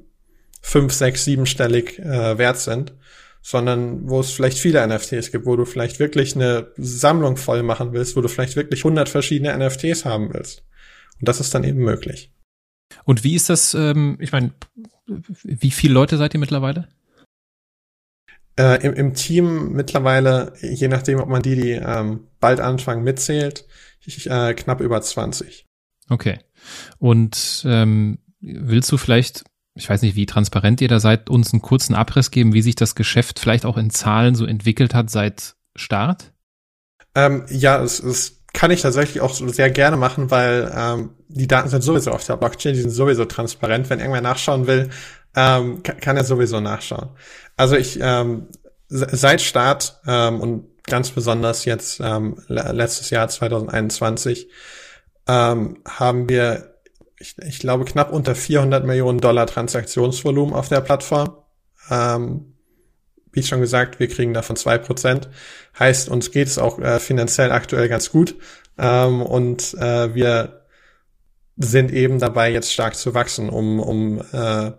fünf, 0.62 0.94
sechs, 0.94 1.26
siebenstellig 1.26 1.98
äh, 1.98 2.38
wert 2.38 2.58
sind, 2.58 2.94
sondern 3.42 4.08
wo 4.08 4.20
es 4.20 4.30
vielleicht 4.30 4.58
viele 4.58 4.86
NFTs 4.86 5.30
gibt, 5.30 5.44
wo 5.44 5.56
du 5.56 5.66
vielleicht 5.66 5.98
wirklich 6.00 6.34
eine 6.34 6.68
Sammlung 6.78 7.36
voll 7.36 7.62
machen 7.62 7.92
willst, 7.92 8.16
wo 8.16 8.22
du 8.22 8.28
vielleicht 8.28 8.56
wirklich 8.56 8.80
100 8.80 9.10
verschiedene 9.10 9.54
NFTs 9.54 10.06
haben 10.06 10.32
willst. 10.32 10.64
Und 11.20 11.28
das 11.28 11.38
ist 11.38 11.54
dann 11.54 11.64
eben 11.64 11.80
möglich. 11.80 12.32
Und 13.04 13.24
wie 13.24 13.34
ist 13.34 13.50
das, 13.50 13.74
ähm, 13.74 14.16
ich 14.20 14.32
meine, 14.32 14.52
wie 15.06 15.70
viele 15.70 15.92
Leute 15.92 16.16
seid 16.16 16.32
ihr 16.32 16.40
mittlerweile? 16.40 16.88
Äh, 18.56 18.86
im, 18.86 18.92
Im 18.94 19.14
Team 19.14 19.72
mittlerweile, 19.72 20.52
je 20.60 20.88
nachdem, 20.88 21.18
ob 21.18 21.28
man 21.28 21.42
die, 21.42 21.56
die 21.56 21.72
ähm, 21.72 22.28
bald 22.38 22.60
anfangen, 22.60 23.02
mitzählt, 23.02 23.66
ich, 24.00 24.30
äh, 24.30 24.54
knapp 24.54 24.80
über 24.80 25.00
20. 25.00 25.66
Okay. 26.08 26.38
Und 26.98 27.64
ähm, 27.66 28.18
willst 28.40 28.92
du 28.92 28.96
vielleicht 28.96 29.44
ich 29.74 29.90
weiß 29.90 30.02
nicht, 30.02 30.14
wie 30.14 30.26
transparent 30.26 30.80
ihr 30.80 30.88
da 30.88 31.00
seid, 31.00 31.28
uns 31.28 31.52
einen 31.52 31.62
kurzen 31.62 31.94
Abriss 31.94 32.30
geben, 32.30 32.54
wie 32.54 32.62
sich 32.62 32.76
das 32.76 32.94
Geschäft 32.94 33.40
vielleicht 33.40 33.66
auch 33.66 33.76
in 33.76 33.90
Zahlen 33.90 34.34
so 34.36 34.46
entwickelt 34.46 34.94
hat 34.94 35.10
seit 35.10 35.56
Start? 35.74 36.32
Ähm, 37.16 37.44
ja, 37.48 37.82
es, 37.82 37.98
es 38.00 38.44
kann 38.52 38.70
ich 38.70 38.82
tatsächlich 38.82 39.20
auch 39.20 39.34
sehr 39.34 39.70
gerne 39.70 39.96
machen, 39.96 40.30
weil 40.30 40.72
ähm, 40.74 41.10
die 41.28 41.48
Daten 41.48 41.68
sind 41.68 41.82
sowieso 41.82 42.12
auf 42.12 42.24
der 42.24 42.36
Blockchain, 42.36 42.74
die 42.74 42.82
sind 42.82 42.90
sowieso 42.90 43.24
transparent. 43.24 43.90
Wenn 43.90 43.98
irgendwer 43.98 44.20
nachschauen 44.20 44.68
will, 44.68 44.90
ähm, 45.36 45.82
kann, 45.82 46.00
kann 46.00 46.16
er 46.16 46.24
sowieso 46.24 46.60
nachschauen. 46.60 47.10
Also 47.56 47.76
ich 47.76 47.98
ähm, 48.00 48.48
seit 48.88 49.40
Start 49.42 50.00
ähm, 50.06 50.40
und 50.40 50.66
ganz 50.84 51.10
besonders 51.10 51.64
jetzt 51.64 52.00
ähm, 52.00 52.36
letztes 52.48 53.10
Jahr 53.10 53.28
2021 53.28 54.48
ähm, 55.26 55.78
haben 55.88 56.28
wir, 56.28 56.74
ich, 57.18 57.36
ich 57.38 57.58
glaube, 57.58 57.84
knapp 57.84 58.12
unter 58.12 58.34
400 58.34 58.84
Millionen 58.84 59.20
Dollar 59.20 59.46
Transaktionsvolumen 59.46 60.54
auf 60.54 60.68
der 60.68 60.80
Plattform. 60.80 61.36
Ähm, 61.90 62.54
wie 63.32 63.42
schon 63.42 63.60
gesagt, 63.60 63.98
wir 63.98 64.08
kriegen 64.08 64.34
davon 64.34 64.56
zwei 64.56 64.78
Prozent. 64.78 65.28
Heißt, 65.78 66.08
uns 66.08 66.30
geht 66.30 66.48
es 66.48 66.58
auch 66.58 66.78
äh, 66.78 67.00
finanziell 67.00 67.50
aktuell 67.50 67.88
ganz 67.88 68.12
gut. 68.12 68.36
Ähm, 68.78 69.22
und 69.22 69.74
äh, 69.74 70.14
wir 70.14 70.66
sind 71.56 71.92
eben 71.92 72.18
dabei, 72.18 72.52
jetzt 72.52 72.72
stark 72.72 72.94
zu 72.94 73.14
wachsen, 73.14 73.48
um, 73.48 73.80
um 73.80 74.20
äh, 74.32 74.72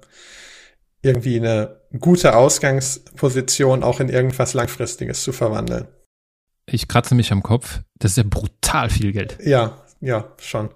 irgendwie 1.06 1.38
eine 1.38 1.82
gute 1.99 2.36
Ausgangsposition 2.36 3.84
auch 3.84 3.99
in 3.99 4.10
irgendwas 4.10 4.53
Langfristiges 4.53 5.24
zu 5.24 5.32
verwandeln. 5.32 5.88
Ich 6.66 6.88
kratze 6.88 7.16
mich 7.16 7.32
am 7.32 7.43
Kopf. 7.43 7.82
Das 7.99 8.12
ist 8.12 8.18
ja 8.18 8.24
brutal 8.24 8.89
viel 8.89 9.12
Geld. 9.14 9.38
Ja, 9.43 9.86
ja, 10.01 10.34
schon. 10.41 10.70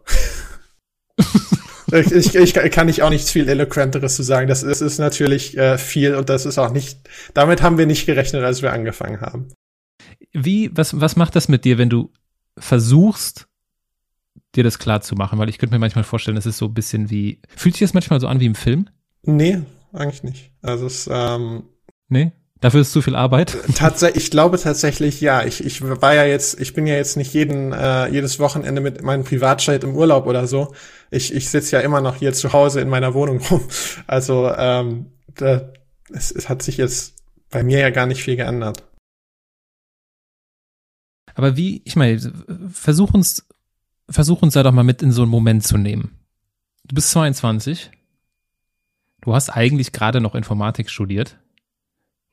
ich, 1.92 2.12
ich, 2.12 2.36
ich, 2.36 2.72
kann 2.72 2.86
nicht 2.86 3.02
auch 3.02 3.10
nichts 3.10 3.32
viel 3.32 3.50
eloquenteres 3.50 4.16
zu 4.16 4.24
sagen. 4.24 4.48
Das 4.48 4.64
ist, 4.64 4.82
ist 4.82 5.00
natürlich 5.00 5.58
äh, 5.58 5.78
viel 5.78 6.16
und 6.16 6.30
das 6.30 6.46
ist 6.46 6.60
auch 6.60 6.72
nicht, 6.72 7.10
damit 7.34 7.62
haben 7.62 7.78
wir 7.78 7.88
nicht 7.88 8.06
gerechnet, 8.06 8.44
als 8.44 8.62
wir 8.62 8.72
angefangen 8.72 9.22
haben. 9.22 9.48
Wie, 10.32 10.70
was, 10.76 11.00
was 11.00 11.16
macht 11.16 11.36
das 11.36 11.48
mit 11.48 11.66
dir, 11.66 11.80
wenn 11.80 11.90
du 11.90 12.12
versuchst, 12.58 13.48
dir 14.56 14.64
das 14.64 14.78
klar 14.78 15.02
zu 15.02 15.16
machen? 15.16 15.40
Weil 15.40 15.50
ich 15.50 15.58
könnte 15.58 15.74
mir 15.74 15.80
manchmal 15.80 16.04
vorstellen, 16.04 16.38
es 16.38 16.46
ist 16.46 16.58
so 16.60 16.66
ein 16.66 16.74
bisschen 16.76 17.10
wie, 17.10 17.42
fühlt 17.56 17.76
sich 17.76 17.88
das 17.88 17.96
manchmal 17.96 18.20
so 18.20 18.28
an 18.28 18.40
wie 18.40 18.46
im 18.46 18.56
Film? 18.56 18.88
Nee, 19.24 19.64
eigentlich 19.94 20.24
nicht. 20.24 20.52
Also 20.62 20.86
es, 20.86 21.10
ähm, 21.12 21.64
Nee? 22.10 22.32
Dafür 22.60 22.82
ist 22.82 22.92
zu 22.92 23.02
viel 23.02 23.16
Arbeit? 23.16 23.56
Tatsächlich, 23.76 24.26
ich 24.26 24.32
glaube 24.32 24.60
tatsächlich, 24.60 25.22
ja. 25.22 25.46
Ich, 25.46 25.64
ich 25.64 25.82
war 25.82 26.14
ja 26.14 26.26
jetzt, 26.26 26.60
ich 26.60 26.74
bin 26.74 26.88
ja 26.88 26.96
jetzt 26.96 27.16
nicht 27.16 27.34
jeden, 27.34 27.72
äh, 27.72 28.10
jedes 28.10 28.40
Wochenende 28.40 28.82
mit 28.82 29.02
meinem 29.02 29.24
Privatjet 29.24 29.86
im 29.86 29.96
Urlaub 29.96 30.26
oder 30.28 30.46
so. 30.46 30.74
Ich, 31.10 31.34
ich 31.34 31.50
sitze 31.50 31.78
ja 31.78 31.82
immer 31.82 32.02
noch 32.02 32.18
hier 32.18 32.34
zu 32.34 32.52
Hause 32.52 32.82
in 32.82 32.90
meiner 32.90 33.14
Wohnung 33.14 33.40
rum. 33.50 33.62
Also 34.08 34.52
ähm, 34.58 35.06
da, 35.36 35.72
es, 36.12 36.32
es 36.32 36.50
hat 36.50 36.62
sich 36.62 36.76
jetzt 36.76 37.14
bei 37.50 37.64
mir 37.64 37.80
ja 37.80 37.92
gar 37.92 38.08
nicht 38.08 38.24
viel 38.24 38.36
geändert. 38.36 38.84
Aber 41.34 41.56
wie, 41.56 41.82
ich 41.86 41.96
meine, 41.96 42.20
versuch 42.74 43.14
uns, 43.14 43.48
versuch 44.10 44.42
uns 44.42 44.56
da 44.56 44.64
doch 44.64 44.74
mal 44.74 44.84
mit 44.84 45.02
in 45.02 45.14
so 45.14 45.22
einen 45.22 45.32
Moment 45.32 45.64
zu 45.64 45.78
nehmen. 45.78 46.20
Du 46.84 46.96
bist 46.96 47.12
22. 47.12 47.92
Du 49.30 49.36
hast 49.36 49.52
eigentlich 49.52 49.92
gerade 49.92 50.22
noch 50.22 50.34
Informatik 50.34 50.90
studiert 50.90 51.38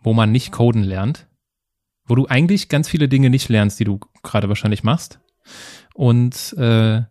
wo 0.06 0.14
man 0.14 0.30
nicht 0.30 0.52
coden 0.52 0.84
lernt, 0.84 1.26
wo 2.04 2.14
du 2.14 2.26
eigentlich 2.26 2.68
ganz 2.68 2.88
viele 2.88 3.08
Dinge 3.08 3.28
nicht 3.28 3.48
lernst, 3.48 3.80
die 3.80 3.84
du 3.84 3.98
gerade 4.22 4.48
wahrscheinlich 4.48 4.84
machst. 4.84 5.18
Und 5.94 6.54
äh, 6.56 7.02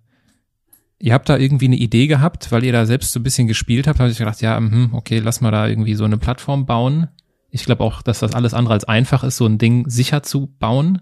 ihr 0.99 1.13
habt 1.13 1.27
da 1.27 1.37
irgendwie 1.37 1.65
eine 1.65 1.75
Idee 1.75 2.07
gehabt, 2.07 2.53
weil 2.53 2.63
ihr 2.63 2.71
da 2.71 2.85
selbst 2.85 3.11
so 3.11 3.19
ein 3.19 3.23
bisschen 3.23 3.47
gespielt 3.47 3.85
habt, 3.85 3.99
habe 3.99 4.09
ich 4.09 4.17
gedacht, 4.17 4.41
ja, 4.41 4.57
mh, 4.57 4.91
okay, 4.93 5.19
lass 5.19 5.41
mal 5.41 5.51
da 5.51 5.67
irgendwie 5.67 5.95
so 5.95 6.05
eine 6.05 6.17
Plattform 6.17 6.65
bauen. 6.65 7.09
Ich 7.49 7.65
glaube 7.65 7.83
auch, 7.83 8.01
dass 8.01 8.19
das 8.19 8.33
alles 8.33 8.53
andere 8.53 8.75
als 8.75 8.85
einfach 8.85 9.25
ist, 9.25 9.35
so 9.35 9.45
ein 9.45 9.57
Ding 9.57 9.89
sicher 9.89 10.23
zu 10.23 10.47
bauen. 10.57 11.01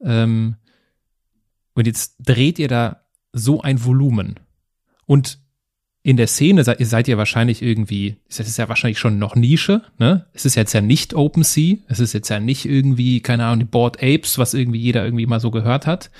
Ähm, 0.00 0.56
und 1.74 1.86
jetzt 1.86 2.16
dreht 2.20 2.58
ihr 2.58 2.68
da 2.68 3.02
so 3.34 3.60
ein 3.60 3.84
Volumen. 3.84 4.40
Und 5.04 5.40
in 6.08 6.16
der 6.16 6.26
Szene 6.26 6.64
seid, 6.64 6.78
seid 6.80 7.06
ihr 7.06 7.18
wahrscheinlich 7.18 7.60
irgendwie, 7.60 8.16
es 8.30 8.40
ist 8.40 8.56
ja 8.56 8.66
wahrscheinlich 8.70 8.98
schon 8.98 9.18
noch 9.18 9.36
Nische, 9.36 9.82
ne? 9.98 10.24
Es 10.32 10.46
ist 10.46 10.54
jetzt 10.54 10.72
ja 10.72 10.80
nicht 10.80 11.12
OpenSea, 11.12 11.76
es 11.86 12.00
ist 12.00 12.14
jetzt 12.14 12.30
ja 12.30 12.40
nicht 12.40 12.64
irgendwie, 12.64 13.20
keine 13.20 13.44
Ahnung, 13.44 13.58
die 13.58 13.64
Board 13.66 13.98
Apes, 13.98 14.38
was 14.38 14.54
irgendwie 14.54 14.78
jeder 14.78 15.04
irgendwie 15.04 15.26
mal 15.26 15.38
so 15.38 15.50
gehört 15.50 15.86
hat. 15.86 16.10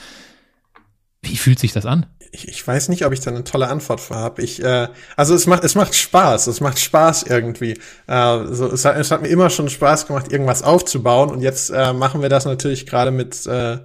Wie 1.22 1.38
fühlt 1.38 1.58
sich 1.58 1.72
das 1.72 1.86
an? 1.86 2.04
Ich, 2.32 2.48
ich 2.48 2.68
weiß 2.68 2.90
nicht, 2.90 3.06
ob 3.06 3.14
ich 3.14 3.20
da 3.20 3.30
eine 3.30 3.44
tolle 3.44 3.68
Antwort 3.68 4.02
für 4.02 4.14
habe. 4.14 4.42
Ich, 4.42 4.62
äh, 4.62 4.88
also 5.16 5.34
es 5.34 5.46
macht, 5.46 5.64
es 5.64 5.74
macht 5.74 5.94
Spaß, 5.94 6.48
es 6.48 6.60
macht 6.60 6.78
Spaß 6.78 7.22
irgendwie. 7.22 7.78
Äh, 8.06 8.44
so, 8.50 8.70
es, 8.70 8.84
hat, 8.84 8.98
es 8.98 9.10
hat 9.10 9.22
mir 9.22 9.28
immer 9.28 9.48
schon 9.48 9.70
Spaß 9.70 10.06
gemacht, 10.06 10.30
irgendwas 10.30 10.62
aufzubauen 10.62 11.30
und 11.30 11.40
jetzt 11.40 11.70
äh, 11.70 11.94
machen 11.94 12.20
wir 12.20 12.28
das 12.28 12.44
natürlich 12.44 12.84
gerade 12.84 13.10
mit 13.10 13.46
äh, 13.46 13.78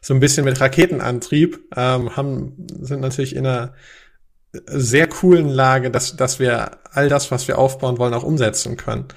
so 0.00 0.14
ein 0.14 0.20
bisschen 0.20 0.46
mit 0.46 0.58
Raketenantrieb, 0.62 1.60
ähm, 1.76 2.16
haben 2.16 2.54
sind 2.80 3.02
natürlich 3.02 3.36
in 3.36 3.46
einer 3.46 3.74
sehr 4.52 5.08
coolen 5.08 5.48
Lage, 5.48 5.90
dass, 5.90 6.16
dass 6.16 6.38
wir 6.38 6.78
all 6.90 7.08
das, 7.08 7.30
was 7.30 7.48
wir 7.48 7.58
aufbauen 7.58 7.98
wollen, 7.98 8.14
auch 8.14 8.22
umsetzen 8.22 8.76
können. 8.76 9.08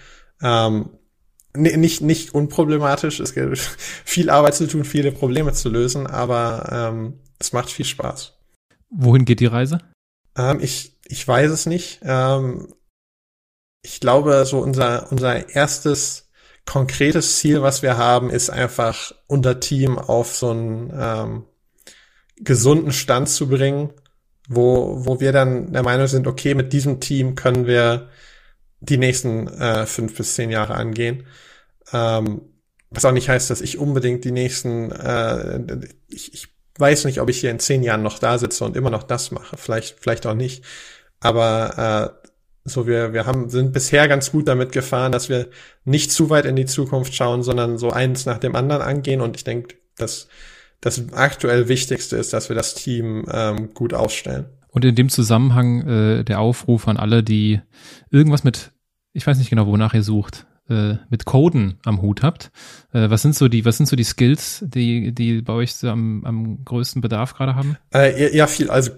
Ähm, 0.41 0.89
nicht, 1.55 2.01
nicht 2.01 2.33
unproblematisch. 2.33 3.19
Es 3.19 3.33
gibt 3.33 3.57
viel 4.05 4.29
Arbeit 4.29 4.55
zu 4.55 4.67
tun, 4.67 4.85
viele 4.85 5.11
Probleme 5.11 5.53
zu 5.53 5.69
lösen, 5.69 6.07
aber 6.07 6.69
ähm, 6.71 7.19
es 7.39 7.53
macht 7.53 7.69
viel 7.69 7.85
Spaß. 7.85 8.33
Wohin 8.89 9.25
geht 9.25 9.39
die 9.39 9.45
Reise? 9.45 9.79
Ähm, 10.37 10.59
ich, 10.61 10.97
ich 11.05 11.27
weiß 11.27 11.51
es 11.51 11.65
nicht. 11.65 11.99
Ähm, 12.03 12.73
ich 13.81 13.99
glaube, 13.99 14.45
so 14.45 14.59
unser, 14.59 15.11
unser 15.11 15.49
erstes 15.49 16.29
konkretes 16.65 17.37
Ziel, 17.37 17.61
was 17.61 17.81
wir 17.83 17.97
haben, 17.97 18.29
ist 18.29 18.49
einfach 18.49 19.13
unser 19.27 19.59
Team 19.59 19.97
auf 19.97 20.35
so 20.35 20.49
einen 20.49 20.91
ähm, 20.97 21.45
gesunden 22.37 22.91
Stand 22.91 23.29
zu 23.29 23.47
bringen, 23.47 23.93
wo, 24.47 25.05
wo 25.05 25.19
wir 25.19 25.31
dann 25.31 25.73
der 25.73 25.83
Meinung 25.83 26.07
sind, 26.07 26.27
okay, 26.27 26.53
mit 26.53 26.73
diesem 26.73 26.99
Team 26.99 27.35
können 27.35 27.67
wir 27.67 28.09
die 28.79 28.97
nächsten 28.97 29.47
äh, 29.47 29.85
fünf 29.85 30.15
bis 30.15 30.35
zehn 30.35 30.49
Jahre 30.49 30.75
angehen. 30.75 31.25
Ähm, 31.91 32.41
was 32.91 33.05
auch 33.05 33.11
nicht 33.11 33.29
heißt, 33.29 33.49
dass 33.49 33.61
ich 33.61 33.77
unbedingt 33.77 34.23
die 34.23 34.31
nächsten, 34.31 34.91
äh, 34.91 35.87
ich, 36.07 36.33
ich 36.33 36.47
weiß 36.77 37.05
nicht, 37.05 37.19
ob 37.19 37.29
ich 37.29 37.39
hier 37.39 37.51
in 37.51 37.59
zehn 37.59 37.83
Jahren 37.83 38.03
noch 38.03 38.19
da 38.19 38.37
sitze 38.37 38.63
und 38.63 38.77
immer 38.77 38.89
noch 38.89 39.03
das 39.03 39.31
mache. 39.31 39.57
Vielleicht, 39.57 39.99
vielleicht 39.99 40.25
auch 40.25 40.33
nicht. 40.33 40.63
Aber 41.19 42.13
äh, 42.23 42.27
so 42.65 42.87
wir, 42.87 43.13
wir 43.13 43.25
haben, 43.25 43.49
sind 43.49 43.73
bisher 43.73 44.07
ganz 44.07 44.31
gut 44.31 44.47
damit 44.47 44.71
gefahren, 44.71 45.11
dass 45.11 45.29
wir 45.29 45.49
nicht 45.83 46.11
zu 46.11 46.29
weit 46.29 46.45
in 46.45 46.55
die 46.55 46.65
Zukunft 46.65 47.13
schauen, 47.13 47.43
sondern 47.43 47.77
so 47.77 47.91
eins 47.91 48.25
nach 48.25 48.39
dem 48.39 48.55
anderen 48.55 48.81
angehen. 48.81 49.21
Und 49.21 49.35
ich 49.35 49.43
denke, 49.43 49.75
dass 49.97 50.27
das 50.85 51.11
aktuell 51.13 51.67
Wichtigste 51.67 52.15
ist, 52.15 52.31
dass 52.31 52.47
wir 52.49 52.55
das 52.55 52.75
Team 52.75 53.25
ähm, 53.31 53.73
gut 53.73 53.95
aufstellen. 53.95 54.45
Und 54.69 54.85
in 54.85 54.93
dem 54.93 55.09
Zusammenhang 55.09 55.87
äh, 55.87 56.23
der 56.23 56.39
Aufruf 56.39 56.87
an 56.87 56.97
alle, 56.97 57.23
die 57.23 57.59
irgendwas 58.11 58.43
mit, 58.43 58.71
ich 59.11 59.25
weiß 59.25 59.39
nicht 59.39 59.49
genau, 59.49 59.65
wonach 59.65 59.95
ihr 59.95 60.03
sucht, 60.03 60.45
äh, 60.69 60.97
mit 61.09 61.25
Coden 61.25 61.79
am 61.85 62.03
Hut 62.03 62.21
habt. 62.21 62.51
Äh, 62.93 63.09
was 63.09 63.23
sind 63.23 63.33
so 63.33 63.47
die, 63.47 63.65
was 63.65 63.77
sind 63.77 63.87
so 63.87 63.95
die 63.95 64.03
Skills, 64.03 64.63
die, 64.67 65.11
die 65.11 65.41
bei 65.41 65.53
euch 65.53 65.73
so 65.73 65.89
am, 65.89 66.23
am 66.23 66.63
größten 66.63 67.01
Bedarf 67.01 67.33
gerade 67.33 67.55
haben? 67.55 67.77
Äh, 67.91 68.35
ja, 68.37 68.45
viel. 68.45 68.69
Also 68.69 68.91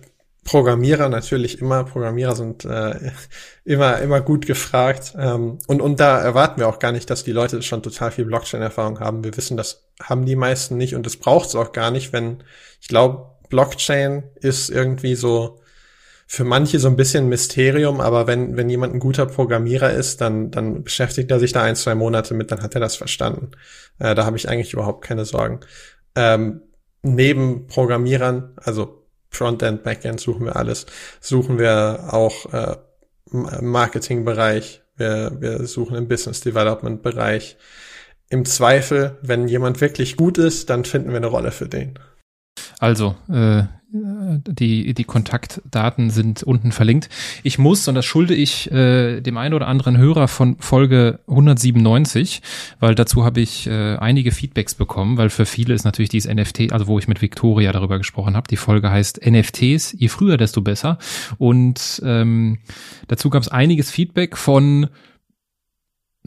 Programmierer 0.48 1.10
natürlich 1.10 1.62
immer. 1.62 1.84
Programmierer 1.84 2.34
sind 2.34 2.64
äh, 2.64 3.12
immer 3.66 4.00
immer 4.00 4.22
gut 4.22 4.48
gefragt 4.48 5.14
ähm, 5.20 5.60
und 5.68 5.82
und 5.82 6.00
da 6.00 6.20
erwarten 6.20 6.62
wir 6.62 6.70
auch 6.70 6.80
gar 6.80 6.94
nicht, 6.94 7.10
dass 7.10 7.26
die 7.26 7.34
Leute 7.34 7.62
schon 7.62 7.84
total 7.84 8.12
viel 8.12 8.24
Blockchain-Erfahrung 8.26 9.02
haben. 9.02 9.26
Wir 9.26 9.36
wissen, 9.36 9.58
das 9.58 9.84
haben 10.02 10.26
die 10.26 10.38
meisten 10.38 10.78
nicht 10.78 10.96
und 10.96 11.06
das 11.06 11.18
braucht 11.18 11.50
es 11.50 11.56
auch 11.56 11.74
gar 11.74 11.92
nicht, 11.92 12.14
wenn 12.14 12.44
ich 12.80 12.88
glaube, 12.88 13.26
Blockchain 13.50 14.24
ist 14.36 14.70
irgendwie 14.70 15.16
so 15.16 15.60
für 16.28 16.46
manche 16.46 16.80
so 16.80 16.88
ein 16.88 16.96
bisschen 16.96 17.28
Mysterium, 17.28 18.00
aber 18.00 18.26
wenn 18.26 18.56
wenn 18.56 18.70
jemand 18.70 18.94
ein 18.94 19.00
guter 19.00 19.26
Programmierer 19.26 19.92
ist, 19.92 20.22
dann 20.22 20.50
dann 20.50 20.84
beschäftigt 20.84 21.30
er 21.30 21.40
sich 21.40 21.52
da 21.52 21.64
ein 21.64 21.76
zwei 21.76 21.94
Monate 21.94 22.34
mit, 22.34 22.52
dann 22.52 22.62
hat 22.64 22.74
er 22.74 22.82
das 22.82 22.96
verstanden. 22.96 23.52
Äh, 24.00 24.16
da 24.16 24.26
habe 24.26 24.38
ich 24.38 24.48
eigentlich 24.48 24.72
überhaupt 24.72 25.04
keine 25.04 25.26
Sorgen. 25.26 25.60
Ähm, 26.16 26.62
neben 27.04 27.68
Programmierern, 27.68 28.54
also 28.56 29.07
Frontend, 29.38 29.84
Backend 29.84 30.20
suchen 30.20 30.46
wir 30.46 30.56
alles. 30.56 30.86
Suchen 31.20 31.60
wir 31.60 32.10
auch 32.12 32.52
äh, 32.54 32.76
Marketingbereich. 33.32 34.82
Wir, 34.96 35.32
wir 35.40 35.68
suchen 35.68 35.96
im 35.96 36.08
Business 36.08 36.42
Development 36.42 37.02
Bereich. 37.02 37.58
Im 38.30 38.46
Zweifel, 38.46 39.18
wenn 39.22 39.48
jemand 39.48 39.80
wirklich 39.80 40.18
gut 40.18 40.38
ist, 40.38 40.70
dann 40.70 40.86
finden 40.86 41.10
wir 41.10 41.18
eine 41.18 41.28
Rolle 41.28 41.52
für 41.52 41.70
den. 41.70 42.00
Also, 42.80 43.16
äh, 43.30 43.64
die, 43.90 44.94
die 44.94 45.04
Kontaktdaten 45.06 46.10
sind 46.10 46.44
unten 46.44 46.72
verlinkt. 46.72 47.10
Ich 47.44 47.58
muss, 47.58 47.88
und 47.88 47.96
das 47.96 48.06
schulde 48.06 48.36
ich 48.36 48.70
äh, 48.72 49.22
dem 49.22 49.38
einen 49.38 49.54
oder 49.54 49.68
anderen 49.68 49.98
Hörer 49.98 50.28
von 50.28 50.58
Folge 50.60 51.20
197, 51.28 52.42
weil 52.80 52.96
dazu 52.96 53.24
habe 53.24 53.40
ich 53.40 53.68
äh, 53.68 53.96
einige 53.96 54.32
Feedbacks 54.32 54.76
bekommen, 54.76 55.18
weil 55.18 55.30
für 55.30 55.46
viele 55.46 55.74
ist 55.74 55.86
natürlich 55.86 56.10
dieses 56.10 56.32
NFT, 56.32 56.74
also 56.74 56.88
wo 56.88 57.00
ich 57.00 57.08
mit 57.08 57.22
Victoria 57.22 57.72
darüber 57.72 57.98
gesprochen 57.98 58.36
habe, 58.36 58.48
die 58.50 58.58
Folge 58.58 58.92
heißt 58.92 59.26
NFTs, 59.26 59.96
je 59.98 60.10
früher, 60.10 60.38
desto 60.38 60.62
besser. 60.62 60.98
Und 61.38 62.02
ähm, 62.06 62.58
dazu 63.08 63.30
gab 63.30 63.42
es 63.42 63.48
einiges 63.48 63.90
Feedback 63.90 64.38
von 64.38 64.88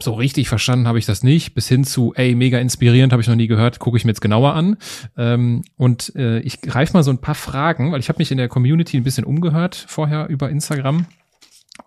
so 0.03 0.14
richtig 0.14 0.48
verstanden 0.48 0.88
habe 0.88 0.98
ich 0.98 1.07
das 1.07 1.22
nicht, 1.22 1.55
bis 1.55 1.68
hin 1.68 1.84
zu, 1.84 2.12
ey, 2.14 2.34
mega 2.34 2.59
inspirierend, 2.59 3.12
habe 3.12 3.22
ich 3.22 3.28
noch 3.28 3.34
nie 3.36 3.46
gehört, 3.46 3.78
gucke 3.78 3.96
ich 3.96 4.05
mir 4.05 4.11
jetzt 4.11 4.20
genauer 4.20 4.55
an. 4.55 4.76
Ähm, 5.16 5.62
und 5.76 6.14
äh, 6.16 6.40
ich 6.40 6.61
greife 6.61 6.92
mal 6.92 7.03
so 7.03 7.11
ein 7.11 7.20
paar 7.20 7.34
Fragen, 7.34 7.92
weil 7.92 8.01
ich 8.01 8.09
habe 8.09 8.18
mich 8.18 8.30
in 8.30 8.38
der 8.38 8.48
Community 8.48 8.96
ein 8.96 9.05
bisschen 9.05 9.24
umgehört 9.24 9.84
vorher 9.88 10.28
über 10.28 10.51
Instagram. 10.51 11.07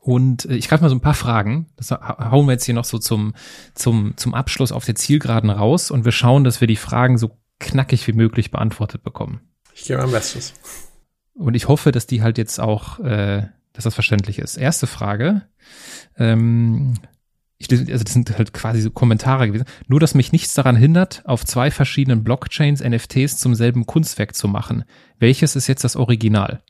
Und 0.01 0.45
äh, 0.45 0.55
ich 0.55 0.67
greife 0.67 0.83
mal 0.83 0.89
so 0.89 0.95
ein 0.95 1.01
paar 1.01 1.13
Fragen. 1.13 1.67
Das 1.77 1.91
hauen 1.91 2.45
wir 2.45 2.53
jetzt 2.53 2.65
hier 2.65 2.75
noch 2.75 2.85
so 2.85 2.97
zum, 2.99 3.33
zum, 3.73 4.13
zum 4.17 4.33
Abschluss 4.33 4.71
auf 4.71 4.85
der 4.85 4.95
Zielgeraden 4.95 5.49
raus 5.49 5.91
und 5.91 6.05
wir 6.05 6.11
schauen, 6.11 6.43
dass 6.43 6.61
wir 6.61 6.67
die 6.67 6.75
Fragen 6.75 7.17
so 7.17 7.37
knackig 7.59 8.07
wie 8.07 8.13
möglich 8.13 8.51
beantwortet 8.51 9.03
bekommen. 9.03 9.41
Ich 9.73 9.85
gebe 9.85 10.01
mein 10.01 10.11
Bestes. 10.11 10.53
Und 11.35 11.55
ich 11.55 11.67
hoffe, 11.67 11.91
dass 11.91 12.05
die 12.05 12.21
halt 12.21 12.37
jetzt 12.37 12.59
auch, 12.59 12.99
äh, 12.99 13.47
dass 13.73 13.85
das 13.85 13.93
verständlich 13.95 14.39
ist. 14.39 14.57
Erste 14.57 14.87
Frage. 14.87 15.43
Ähm, 16.17 16.95
ich 17.71 17.91
also 17.91 18.03
das 18.03 18.13
sind 18.13 18.37
halt 18.37 18.53
quasi 18.53 18.81
so 18.81 18.91
Kommentare 18.91 19.47
gewesen, 19.47 19.65
nur 19.87 19.99
dass 19.99 20.15
mich 20.15 20.31
nichts 20.31 20.53
daran 20.53 20.75
hindert, 20.75 21.21
auf 21.25 21.45
zwei 21.45 21.71
verschiedenen 21.71 22.23
Blockchains 22.23 22.83
NFTs 22.83 23.37
zum 23.37 23.55
selben 23.55 23.85
Kunstwerk 23.85 24.35
zu 24.35 24.47
machen. 24.47 24.83
Welches 25.19 25.55
ist 25.55 25.67
jetzt 25.67 25.83
das 25.83 25.95
Original? 25.95 26.61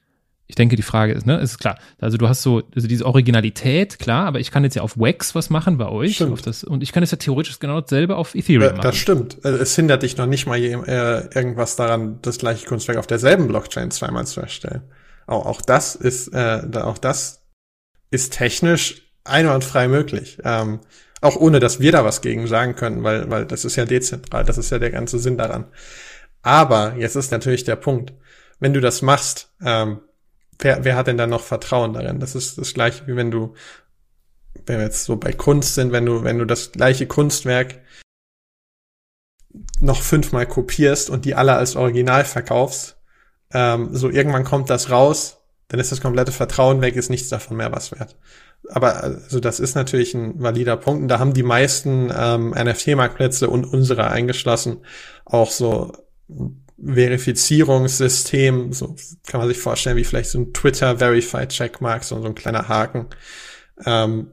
Ich 0.48 0.56
denke, 0.56 0.76
die 0.76 0.84
Frage 0.84 1.14
ist, 1.14 1.26
ne, 1.26 1.40
ist 1.40 1.58
klar. 1.58 1.80
Also 2.00 2.18
du 2.18 2.28
hast 2.28 2.42
so, 2.42 2.64
also 2.76 2.88
diese 2.88 3.06
Originalität, 3.06 3.98
klar, 3.98 4.28
aber 4.28 4.40
ich 4.40 4.52
kann 4.52 4.64
jetzt 4.64 4.76
ja 4.76 4.82
auf 4.82 4.98
Wax 4.98 5.34
was 5.36 5.50
machen 5.50 5.78
bei 5.78 5.88
euch. 5.88 6.24
Das, 6.44 6.64
und 6.64 6.84
ich 6.84 6.92
kann 6.92 7.02
jetzt 7.02 7.12
ja 7.12 7.18
theoretisch 7.18 7.60
genau 7.60 7.80
dasselbe 7.80 8.18
auf 8.18 8.36
Ethereum 8.36 8.74
machen. 8.74 8.82
Das 8.82 8.98
stimmt. 8.98 9.38
Also 9.44 9.58
es 9.58 9.76
hindert 9.76 10.04
dich 10.04 10.18
noch 10.18 10.26
nicht 10.26 10.46
mal 10.46 10.60
äh, 10.60 11.30
irgendwas 11.34 11.76
daran, 11.78 12.20
das 12.22 12.38
gleiche 12.38 12.68
Kunstwerk 12.68 12.98
auf 12.98 13.08
derselben 13.08 13.48
Blockchain 13.48 13.90
zweimal 13.90 14.28
zu 14.28 14.42
erstellen. 14.42 14.82
Auch, 15.28 15.46
auch 15.46 15.62
das 15.62 15.96
ist, 15.96 16.28
äh, 16.34 16.62
auch 16.74 16.98
das 16.98 17.42
ist 18.12 18.34
technisch 18.34 19.03
einwandfrei 19.24 19.88
möglich. 19.88 20.38
Ähm, 20.44 20.82
auch 21.22 21.38
ohne, 21.38 21.60
dass 21.60 21.80
wir 21.80 21.92
da 21.92 22.04
was 22.04 22.22
gegen 22.22 22.48
sagen 22.48 22.76
können, 22.76 23.04
weil, 23.04 23.30
weil 23.30 23.46
das 23.46 23.64
ist 23.64 23.76
ja 23.76 23.86
dezentral, 23.86 24.44
das 24.44 24.58
ist 24.58 24.70
ja 24.72 24.80
der 24.80 24.92
ganze 24.92 25.20
Sinn 25.20 25.38
daran. 25.38 25.66
Aber 26.42 26.96
jetzt 26.98 27.16
ist 27.16 27.32
natürlich 27.32 27.64
der 27.64 27.78
Punkt, 27.78 28.14
wenn 28.60 28.74
du 28.74 28.82
das 28.82 29.02
machst, 29.02 29.54
ähm, 29.64 30.02
wer, 30.60 30.84
wer 30.84 30.96
hat 30.98 31.08
denn 31.08 31.18
dann 31.18 31.30
noch 31.30 31.44
Vertrauen 31.44 31.94
darin? 31.94 32.20
Das 32.20 32.36
ist 32.36 32.58
das 32.58 32.74
gleiche, 32.74 33.08
wie 33.08 33.16
wenn 33.16 33.32
du, 33.32 33.54
wenn 34.66 34.80
wir 34.80 34.86
jetzt 34.86 35.06
so 35.06 35.16
bei 35.16 35.32
Kunst 35.32 35.76
sind, 35.76 35.94
wenn 35.94 36.06
du, 36.06 36.24
wenn 36.24 36.40
du 36.40 36.46
das 36.46 36.74
gleiche 36.74 37.08
Kunstwerk 37.08 37.80
noch 39.80 40.02
fünfmal 40.02 40.46
kopierst 40.46 41.10
und 41.10 41.24
die 41.24 41.36
alle 41.36 41.56
als 41.56 41.78
Original 41.78 42.26
verkaufst, 42.26 42.98
ähm, 43.54 43.96
so 43.96 44.10
irgendwann 44.10 44.44
kommt 44.44 44.70
das 44.70 44.90
raus, 44.90 45.38
dann 45.70 45.80
ist 45.80 45.92
das 45.92 46.02
komplette 46.02 46.34
Vertrauen 46.34 46.82
weg, 46.82 46.98
ist 46.98 47.10
nichts 47.10 47.30
davon 47.30 47.56
mehr 47.56 47.72
was 47.72 47.94
wert 47.94 48.18
aber 48.70 49.04
also 49.04 49.40
das 49.40 49.60
ist 49.60 49.76
natürlich 49.76 50.14
ein 50.14 50.42
valider 50.42 50.78
Punkt. 50.78 51.04
Und 51.04 51.08
da 51.08 51.20
haben 51.20 51.34
die 51.34 51.44
meisten 51.44 52.12
ähm, 52.16 52.52
NFT-Marktplätze 52.52 53.50
und 53.50 53.66
unsere 53.66 54.10
eingeschlossen 54.10 54.78
auch 55.26 55.52
so 55.52 55.94
Verifizierungssystem, 56.84 58.74
so 58.74 58.96
kann 59.26 59.40
man 59.40 59.48
sich 59.48 59.60
vorstellen, 59.60 59.98
wie 59.98 60.04
vielleicht 60.04 60.30
so 60.30 60.40
ein 60.40 60.54
Twitter 60.54 60.98
Verified 60.98 61.50
Checkmark, 61.50 62.04
so, 62.04 62.20
so 62.22 62.28
ein 62.28 62.36
kleiner 62.36 62.68
Haken, 62.68 63.08
ähm, 63.86 64.32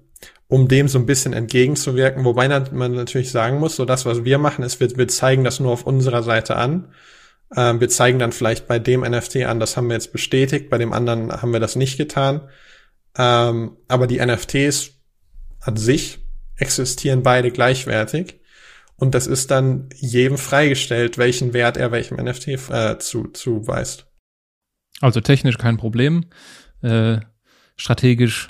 um 0.49 0.67
dem 0.67 0.89
so 0.89 0.99
ein 0.99 1.07
bisschen 1.07 1.33
entgegenzuwirken. 1.33 2.25
Wobei 2.25 2.49
man 2.49 2.95
natürlich 2.95 3.31
sagen 3.31 3.59
muss, 3.59 3.77
so 3.77 3.85
das, 3.85 4.05
was 4.05 4.25
wir 4.25 4.39
machen, 4.39 4.65
ist, 4.65 4.81
wir, 4.81 4.97
wir 4.97 5.09
zeigen 5.09 5.45
das 5.45 5.61
nur 5.61 5.73
auf 5.73 5.87
unserer 5.87 6.23
Seite 6.23 6.57
an. 6.57 6.93
Ähm, 7.57 7.81
wir 7.81 7.89
zeigen 7.89 8.19
dann 8.19 8.33
vielleicht 8.33 8.67
bei 8.67 8.79
dem 8.79 9.03
NFT 9.03 9.37
an, 9.45 9.61
das 9.61 9.77
haben 9.77 9.89
wir 9.89 9.95
jetzt 9.95 10.13
bestätigt, 10.13 10.71
bei 10.71 10.79
dem 10.79 10.93
anderen 10.93 11.31
haben 11.31 11.53
wir 11.53 11.61
das 11.61 11.77
nicht 11.77 11.99
getan. 11.99 12.43
Ähm, 13.21 13.77
aber 13.87 14.07
die 14.07 14.19
NFTs 14.19 14.93
an 15.61 15.77
sich 15.77 16.21
existieren 16.57 17.23
beide 17.23 17.51
gleichwertig. 17.51 18.41
Und 18.97 19.15
das 19.15 19.27
ist 19.27 19.51
dann 19.51 19.91
jedem 19.95 20.39
freigestellt, 20.39 21.19
welchen 21.19 21.53
Wert 21.53 21.77
er 21.77 21.93
welchem 21.93 22.17
NFT 22.17 22.49
äh, 22.71 22.99
zu, 22.99 23.29
zuweist. 23.29 24.07
Also 25.03 25.21
technisch 25.21 25.59
kein 25.59 25.77
Problem. 25.77 26.31
Äh, 26.81 27.19
strategisch 27.77 28.49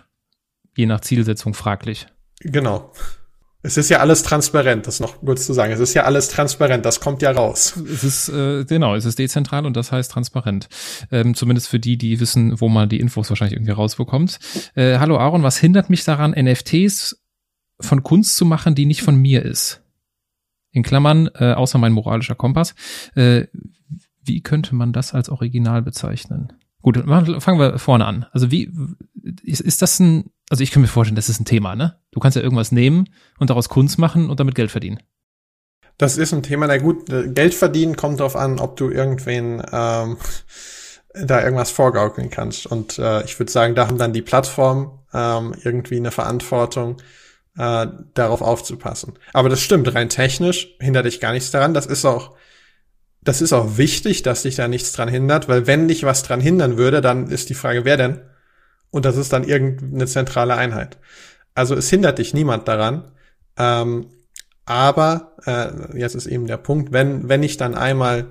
je 0.76 0.86
nach 0.86 1.00
Zielsetzung 1.00 1.54
fraglich. 1.54 2.06
Genau. 2.40 2.92
Es 3.62 3.76
ist 3.76 3.90
ja 3.90 3.98
alles 3.98 4.22
transparent, 4.22 4.86
das 4.86 5.00
noch 5.00 5.20
kurz 5.20 5.44
zu 5.44 5.52
sagen. 5.52 5.72
Es 5.72 5.80
ist 5.80 5.92
ja 5.92 6.04
alles 6.04 6.28
transparent, 6.28 6.86
das 6.86 6.98
kommt 7.00 7.20
ja 7.20 7.30
raus. 7.30 7.76
Es 7.92 8.04
ist, 8.04 8.28
äh, 8.30 8.64
genau, 8.64 8.94
es 8.94 9.04
ist 9.04 9.18
dezentral 9.18 9.66
und 9.66 9.76
das 9.76 9.92
heißt 9.92 10.10
transparent. 10.10 10.68
Ähm, 11.10 11.34
zumindest 11.34 11.68
für 11.68 11.78
die, 11.78 11.98
die 11.98 12.20
wissen, 12.20 12.58
wo 12.60 12.70
man 12.70 12.88
die 12.88 13.00
Infos 13.00 13.28
wahrscheinlich 13.28 13.56
irgendwie 13.56 13.72
rausbekommt. 13.72 14.38
Äh, 14.74 14.98
hallo 14.98 15.18
Aaron, 15.18 15.42
was 15.42 15.58
hindert 15.58 15.90
mich 15.90 16.04
daran, 16.04 16.30
NFTs 16.30 17.22
von 17.80 18.02
Kunst 18.02 18.36
zu 18.36 18.46
machen, 18.46 18.74
die 18.74 18.86
nicht 18.86 19.02
von 19.02 19.16
mir 19.16 19.44
ist? 19.44 19.82
In 20.72 20.82
Klammern, 20.82 21.28
äh, 21.34 21.52
außer 21.52 21.76
mein 21.76 21.92
moralischer 21.92 22.36
Kompass. 22.36 22.74
Äh, 23.14 23.46
wie 24.22 24.40
könnte 24.40 24.74
man 24.74 24.94
das 24.94 25.12
als 25.12 25.28
Original 25.28 25.82
bezeichnen? 25.82 26.54
Gut, 26.82 26.96
fangen 26.96 27.58
wir 27.58 27.78
vorne 27.78 28.06
an. 28.06 28.26
Also 28.32 28.50
wie 28.50 28.72
ist, 29.42 29.60
ist 29.60 29.82
das 29.82 30.00
ein 30.00 30.30
also 30.50 30.62
ich 30.62 30.72
kann 30.72 30.82
mir 30.82 30.88
vorstellen, 30.88 31.16
das 31.16 31.28
ist 31.28 31.40
ein 31.40 31.44
Thema, 31.46 31.76
ne? 31.76 31.96
Du 32.10 32.20
kannst 32.20 32.36
ja 32.36 32.42
irgendwas 32.42 32.72
nehmen 32.72 33.08
und 33.38 33.48
daraus 33.50 33.68
Kunst 33.68 33.98
machen 33.98 34.28
und 34.28 34.40
damit 34.40 34.54
Geld 34.54 34.70
verdienen. 34.70 35.00
Das 35.96 36.18
ist 36.18 36.32
ein 36.32 36.42
Thema, 36.42 36.66
na 36.66 36.78
gut, 36.78 37.06
Geld 37.34 37.54
verdienen 37.54 37.96
kommt 37.96 38.20
darauf 38.20 38.34
an, 38.34 38.58
ob 38.58 38.76
du 38.76 38.90
irgendwen 38.90 39.62
ähm, 39.72 40.16
da 41.14 41.42
irgendwas 41.42 41.70
vorgaukeln 41.70 42.30
kannst. 42.30 42.66
Und 42.66 42.98
äh, 42.98 43.24
ich 43.24 43.38
würde 43.38 43.52
sagen, 43.52 43.74
da 43.74 43.86
haben 43.86 43.98
dann 43.98 44.12
die 44.12 44.22
Plattformen 44.22 44.90
ähm, 45.14 45.54
irgendwie 45.62 45.96
eine 45.96 46.10
Verantwortung, 46.10 46.96
äh, 47.56 47.86
darauf 48.14 48.42
aufzupassen. 48.42 49.18
Aber 49.32 49.48
das 49.48 49.60
stimmt, 49.60 49.94
rein 49.94 50.08
technisch 50.08 50.74
hindert 50.80 51.06
dich 51.06 51.20
gar 51.20 51.32
nichts 51.32 51.50
daran. 51.50 51.74
Das 51.74 51.86
ist 51.86 52.04
auch, 52.04 52.34
das 53.22 53.40
ist 53.40 53.52
auch 53.52 53.76
wichtig, 53.76 54.22
dass 54.22 54.42
dich 54.42 54.56
da 54.56 54.66
nichts 54.66 54.92
dran 54.92 55.08
hindert, 55.08 55.48
weil 55.48 55.66
wenn 55.66 55.86
dich 55.86 56.04
was 56.04 56.22
dran 56.22 56.40
hindern 56.40 56.76
würde, 56.76 57.00
dann 57.00 57.28
ist 57.28 57.50
die 57.50 57.54
Frage, 57.54 57.84
wer 57.84 57.96
denn? 57.96 58.20
Und 58.90 59.04
das 59.04 59.16
ist 59.16 59.32
dann 59.32 59.44
irgendeine 59.44 60.06
zentrale 60.06 60.54
Einheit. 60.54 60.98
Also 61.54 61.74
es 61.74 61.90
hindert 61.90 62.18
dich 62.18 62.34
niemand 62.34 62.68
daran. 62.68 63.12
Ähm, 63.56 64.06
aber 64.64 65.32
äh, 65.46 65.98
jetzt 65.98 66.14
ist 66.14 66.26
eben 66.26 66.46
der 66.46 66.56
Punkt, 66.56 66.92
wenn, 66.92 67.28
wenn 67.28 67.42
ich 67.42 67.56
dann 67.56 67.74
einmal, 67.74 68.28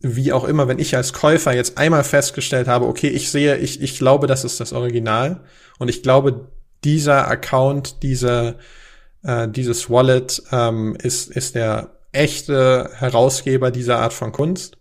wie 0.00 0.32
auch 0.32 0.44
immer, 0.44 0.68
wenn 0.68 0.78
ich 0.78 0.96
als 0.96 1.12
Käufer 1.12 1.52
jetzt 1.52 1.78
einmal 1.78 2.04
festgestellt 2.04 2.68
habe, 2.68 2.86
okay, 2.86 3.08
ich 3.08 3.30
sehe, 3.30 3.56
ich, 3.56 3.82
ich 3.82 3.98
glaube, 3.98 4.26
das 4.26 4.44
ist 4.44 4.60
das 4.60 4.72
Original 4.72 5.40
und 5.78 5.88
ich 5.88 6.02
glaube, 6.02 6.48
dieser 6.84 7.28
Account, 7.28 8.02
diese, 8.02 8.56
äh, 9.24 9.48
dieses 9.48 9.90
Wallet 9.90 10.42
ähm, 10.52 10.96
ist, 11.02 11.28
ist 11.28 11.54
der 11.56 11.90
echte 12.12 12.90
Herausgeber 12.94 13.70
dieser 13.70 13.98
Art 13.98 14.12
von 14.12 14.32
Kunst, 14.32 14.78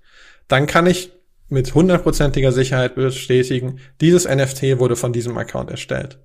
dann 0.48 0.68
kann 0.68 0.86
ich 0.86 1.12
mit 1.50 1.74
hundertprozentiger 1.74 2.52
Sicherheit 2.52 2.96
bestätigen, 2.96 3.80
dieses 4.02 4.28
NFT 4.28 4.80
wurde 4.80 4.96
von 4.96 5.14
diesem 5.14 5.38
Account 5.38 5.70
erstellt. 5.70 6.20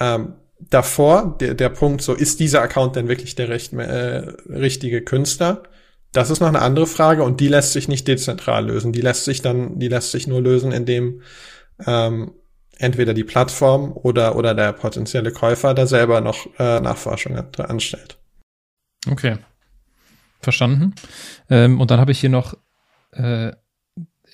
Ähm, 0.00 0.34
davor, 0.58 1.36
der, 1.38 1.54
der 1.54 1.68
Punkt, 1.68 2.02
so 2.02 2.14
ist 2.14 2.40
dieser 2.40 2.62
Account 2.62 2.96
denn 2.96 3.08
wirklich 3.08 3.34
der 3.34 3.48
recht, 3.48 3.72
äh, 3.72 4.26
richtige 4.48 5.02
Künstler? 5.02 5.62
Das 6.12 6.30
ist 6.30 6.40
noch 6.40 6.48
eine 6.48 6.62
andere 6.62 6.86
Frage 6.86 7.22
und 7.22 7.40
die 7.40 7.48
lässt 7.48 7.72
sich 7.72 7.88
nicht 7.88 8.08
dezentral 8.08 8.66
lösen. 8.66 8.92
Die 8.92 9.02
lässt 9.02 9.24
sich 9.24 9.42
dann, 9.42 9.78
die 9.78 9.88
lässt 9.88 10.10
sich 10.10 10.26
nur 10.26 10.40
lösen, 10.40 10.72
indem 10.72 11.20
ähm, 11.86 12.32
entweder 12.78 13.12
die 13.12 13.24
Plattform 13.24 13.92
oder 13.92 14.36
oder 14.36 14.54
der 14.54 14.72
potenzielle 14.72 15.32
Käufer 15.32 15.74
da 15.74 15.86
selber 15.86 16.20
noch 16.20 16.46
äh, 16.58 16.80
Nachforschung 16.80 17.36
anstellt. 17.58 18.18
Okay, 19.10 19.36
verstanden. 20.40 20.94
Ähm, 21.50 21.80
und 21.80 21.90
dann 21.90 22.00
habe 22.00 22.12
ich 22.12 22.20
hier 22.20 22.30
noch 22.30 22.54
äh, 23.12 23.52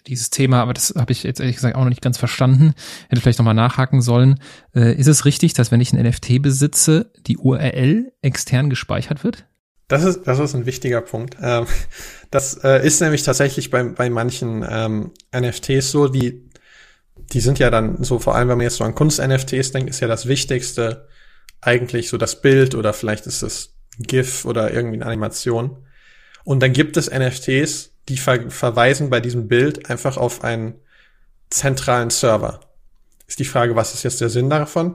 dieses 0.06 0.30
Thema, 0.30 0.60
aber 0.60 0.74
das 0.74 0.94
habe 0.96 1.12
ich 1.12 1.22
jetzt 1.22 1.40
ehrlich 1.40 1.56
gesagt 1.56 1.76
auch 1.76 1.82
noch 1.82 1.88
nicht 1.88 2.02
ganz 2.02 2.18
verstanden. 2.18 2.74
Hätte 3.08 3.22
vielleicht 3.22 3.38
nochmal 3.38 3.54
nachhaken 3.54 4.02
sollen. 4.02 4.40
Äh, 4.74 4.94
ist 4.94 5.06
es 5.06 5.24
richtig, 5.24 5.54
dass 5.54 5.70
wenn 5.70 5.80
ich 5.80 5.92
ein 5.92 6.02
NFT 6.02 6.42
besitze, 6.42 7.10
die 7.26 7.38
URL 7.38 8.12
extern 8.22 8.70
gespeichert 8.70 9.24
wird? 9.24 9.46
Das 9.88 10.04
ist, 10.04 10.22
das 10.24 10.38
ist 10.38 10.54
ein 10.54 10.66
wichtiger 10.66 11.00
Punkt. 11.00 11.36
Ähm, 11.40 11.66
das 12.30 12.54
äh, 12.64 12.86
ist 12.86 13.00
nämlich 13.00 13.22
tatsächlich 13.22 13.70
bei, 13.70 13.82
bei 13.82 14.10
manchen 14.10 14.64
ähm, 14.68 15.12
NFTs 15.34 15.90
so, 15.90 16.08
die, 16.08 16.50
die 17.16 17.40
sind 17.40 17.58
ja 17.58 17.70
dann 17.70 18.02
so, 18.02 18.18
vor 18.18 18.34
allem 18.34 18.48
wenn 18.48 18.58
man 18.58 18.64
jetzt 18.64 18.76
so 18.76 18.84
an 18.84 18.94
Kunst-NFTs 18.94 19.72
denkt, 19.72 19.90
ist 19.90 20.00
ja 20.00 20.08
das 20.08 20.26
Wichtigste 20.26 21.08
eigentlich 21.60 22.08
so 22.08 22.18
das 22.18 22.40
Bild 22.40 22.74
oder 22.74 22.92
vielleicht 22.92 23.26
ist 23.26 23.42
es 23.42 23.74
GIF 23.98 24.44
oder 24.44 24.72
irgendwie 24.72 24.96
eine 24.96 25.06
Animation. 25.06 25.83
Und 26.44 26.60
dann 26.60 26.72
gibt 26.72 26.96
es 26.96 27.10
NFTs, 27.10 27.92
die 28.08 28.16
ver 28.16 28.50
verweisen 28.50 29.10
bei 29.10 29.20
diesem 29.20 29.48
Bild 29.48 29.90
einfach 29.90 30.16
auf 30.16 30.44
einen 30.44 30.74
zentralen 31.50 32.10
Server. 32.10 32.60
Ist 33.26 33.38
die 33.38 33.44
Frage, 33.44 33.76
was 33.76 33.94
ist 33.94 34.02
jetzt 34.02 34.20
der 34.20 34.28
Sinn 34.28 34.50
davon? 34.50 34.94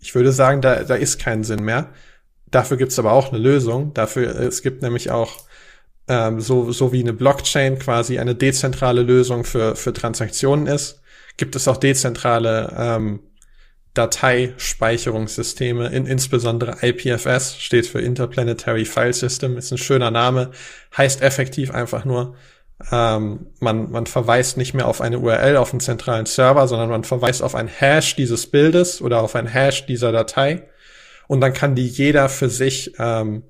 Ich 0.00 0.14
würde 0.14 0.32
sagen, 0.32 0.60
da, 0.60 0.82
da 0.82 0.96
ist 0.96 1.20
kein 1.20 1.44
Sinn 1.44 1.62
mehr. 1.62 1.90
Dafür 2.50 2.76
gibt 2.76 2.92
es 2.92 2.98
aber 2.98 3.12
auch 3.12 3.28
eine 3.28 3.38
Lösung. 3.38 3.94
Dafür, 3.94 4.38
es 4.40 4.62
gibt 4.62 4.82
nämlich 4.82 5.10
auch 5.10 5.44
ähm, 6.08 6.40
so, 6.40 6.72
so 6.72 6.92
wie 6.92 7.00
eine 7.00 7.12
Blockchain 7.12 7.78
quasi 7.78 8.18
eine 8.18 8.34
dezentrale 8.34 9.02
Lösung 9.02 9.44
für, 9.44 9.76
für 9.76 9.92
Transaktionen 9.92 10.66
ist, 10.66 11.00
gibt 11.36 11.54
es 11.54 11.68
auch 11.68 11.76
dezentrale 11.76 12.74
ähm, 12.76 13.20
Dateispeicherungssysteme, 13.94 15.88
in, 15.88 16.06
insbesondere 16.06 16.78
IPFS, 16.82 17.56
steht 17.60 17.86
für 17.86 18.00
Interplanetary 18.00 18.84
File 18.84 19.12
System, 19.12 19.56
ist 19.58 19.70
ein 19.70 19.78
schöner 19.78 20.10
Name, 20.10 20.50
heißt 20.96 21.22
effektiv 21.22 21.72
einfach 21.72 22.04
nur, 22.04 22.34
ähm, 22.90 23.46
man, 23.60 23.90
man 23.90 24.06
verweist 24.06 24.56
nicht 24.56 24.74
mehr 24.74 24.88
auf 24.88 25.00
eine 25.00 25.18
URL, 25.18 25.56
auf 25.56 25.72
einen 25.72 25.80
zentralen 25.80 26.26
Server, 26.26 26.66
sondern 26.66 26.88
man 26.88 27.04
verweist 27.04 27.42
auf 27.42 27.54
ein 27.54 27.68
Hash 27.68 28.16
dieses 28.16 28.46
Bildes 28.46 29.00
oder 29.02 29.22
auf 29.22 29.36
ein 29.36 29.46
Hash 29.46 29.86
dieser 29.86 30.10
Datei. 30.10 30.68
Und 31.28 31.40
dann 31.40 31.52
kann 31.52 31.74
die 31.74 31.86
jeder 31.86 32.28
für 32.28 32.48
sich 32.48 32.94
ähm, 32.98 33.44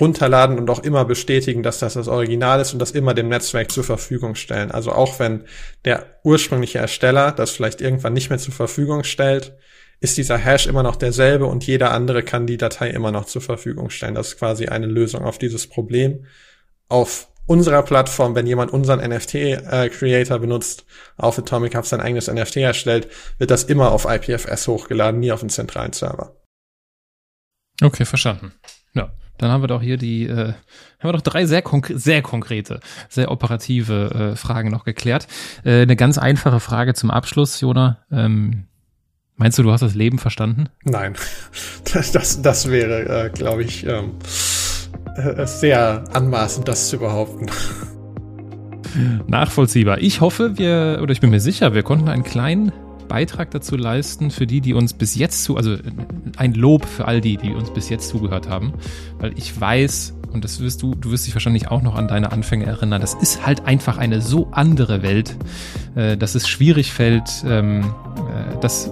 runterladen 0.00 0.58
und 0.58 0.70
auch 0.70 0.80
immer 0.80 1.04
bestätigen, 1.04 1.62
dass 1.62 1.78
das 1.78 1.94
das 1.94 2.08
Original 2.08 2.60
ist 2.60 2.72
und 2.72 2.78
das 2.78 2.90
immer 2.90 3.14
dem 3.14 3.28
Netzwerk 3.28 3.70
zur 3.70 3.84
Verfügung 3.84 4.34
stellen. 4.34 4.70
Also 4.70 4.92
auch 4.92 5.18
wenn 5.18 5.44
der 5.84 6.20
ursprüngliche 6.24 6.78
Ersteller 6.78 7.32
das 7.32 7.50
vielleicht 7.50 7.80
irgendwann 7.80 8.12
nicht 8.12 8.30
mehr 8.30 8.38
zur 8.38 8.54
Verfügung 8.54 9.04
stellt, 9.04 9.56
ist 10.00 10.16
dieser 10.16 10.38
Hash 10.38 10.66
immer 10.66 10.82
noch 10.82 10.96
derselbe 10.96 11.46
und 11.46 11.66
jeder 11.66 11.90
andere 11.92 12.22
kann 12.22 12.46
die 12.46 12.56
Datei 12.56 12.90
immer 12.90 13.10
noch 13.10 13.24
zur 13.24 13.42
Verfügung 13.42 13.90
stellen. 13.90 14.14
Das 14.14 14.28
ist 14.28 14.38
quasi 14.38 14.66
eine 14.66 14.86
Lösung 14.86 15.24
auf 15.24 15.38
dieses 15.38 15.66
Problem. 15.66 16.26
Auf 16.88 17.28
unserer 17.46 17.82
Plattform, 17.82 18.34
wenn 18.34 18.46
jemand 18.46 18.72
unseren 18.72 19.00
NFT-Creator 19.00 20.36
äh, 20.36 20.40
benutzt, 20.40 20.84
auf 21.16 21.38
Atomic 21.38 21.74
Hub 21.74 21.86
sein 21.86 22.00
eigenes 22.00 22.28
NFT 22.28 22.58
erstellt, 22.58 23.08
wird 23.38 23.50
das 23.50 23.64
immer 23.64 23.90
auf 23.90 24.04
IPFS 24.04 24.68
hochgeladen, 24.68 25.18
nie 25.18 25.32
auf 25.32 25.40
einen 25.40 25.50
zentralen 25.50 25.92
Server. 25.92 26.36
Okay, 27.82 28.04
verstanden. 28.04 28.52
Ja. 28.98 29.10
Dann 29.38 29.52
haben 29.52 29.62
wir 29.62 29.68
doch 29.68 29.80
hier 29.80 29.96
die, 29.96 30.24
äh, 30.24 30.52
haben 30.52 30.54
wir 31.00 31.12
doch 31.12 31.20
drei 31.20 31.46
sehr, 31.46 31.62
konkre 31.62 31.96
sehr 31.96 32.22
konkrete, 32.22 32.80
sehr 33.08 33.30
operative 33.30 34.32
äh, 34.32 34.36
Fragen 34.36 34.70
noch 34.70 34.84
geklärt. 34.84 35.28
Äh, 35.64 35.82
eine 35.82 35.94
ganz 35.96 36.18
einfache 36.18 36.60
Frage 36.60 36.94
zum 36.94 37.10
Abschluss, 37.10 37.60
Jona. 37.60 37.98
Ähm, 38.10 38.64
meinst 39.36 39.56
du, 39.56 39.62
du 39.62 39.70
hast 39.70 39.80
das 39.80 39.94
Leben 39.94 40.18
verstanden? 40.18 40.68
Nein, 40.84 41.14
das, 41.92 42.10
das, 42.10 42.42
das 42.42 42.68
wäre, 42.68 43.26
äh, 43.26 43.30
glaube 43.30 43.62
ich, 43.62 43.86
ähm, 43.86 44.14
äh, 45.14 45.46
sehr 45.46 46.04
anmaßend, 46.12 46.66
das 46.66 46.88
zu 46.88 46.98
behaupten. 46.98 47.46
Nachvollziehbar. 49.28 49.98
Ich 49.98 50.20
hoffe, 50.20 50.58
wir, 50.58 50.98
oder 51.00 51.12
ich 51.12 51.20
bin 51.20 51.30
mir 51.30 51.40
sicher, 51.40 51.74
wir 51.74 51.84
konnten 51.84 52.08
einen 52.08 52.24
kleinen 52.24 52.72
Beitrag 53.08 53.50
dazu 53.50 53.76
leisten 53.76 54.30
für 54.30 54.46
die, 54.46 54.60
die 54.60 54.74
uns 54.74 54.92
bis 54.92 55.14
jetzt 55.14 55.44
zu, 55.44 55.56
also 55.56 55.76
ein 56.36 56.54
Lob 56.54 56.84
für 56.84 57.06
all 57.06 57.20
die, 57.20 57.36
die 57.36 57.50
uns 57.54 57.70
bis 57.70 57.88
jetzt 57.88 58.08
zugehört 58.08 58.48
haben, 58.48 58.74
weil 59.18 59.32
ich 59.36 59.58
weiß, 59.58 60.14
und 60.32 60.44
das 60.44 60.60
wirst 60.60 60.82
du, 60.82 60.94
du 60.94 61.10
wirst 61.10 61.26
dich 61.26 61.34
wahrscheinlich 61.34 61.68
auch 61.68 61.82
noch 61.82 61.96
an 61.96 62.08
deine 62.08 62.32
Anfänge 62.32 62.66
erinnern, 62.66 63.00
das 63.00 63.14
ist 63.14 63.44
halt 63.46 63.66
einfach 63.66 63.98
eine 63.98 64.20
so 64.20 64.48
andere 64.52 65.02
Welt, 65.02 65.36
äh, 65.94 66.16
dass 66.16 66.34
es 66.34 66.46
schwierig 66.48 66.92
fällt, 66.92 67.44
ähm, 67.46 67.80
äh, 67.82 68.58
das 68.60 68.90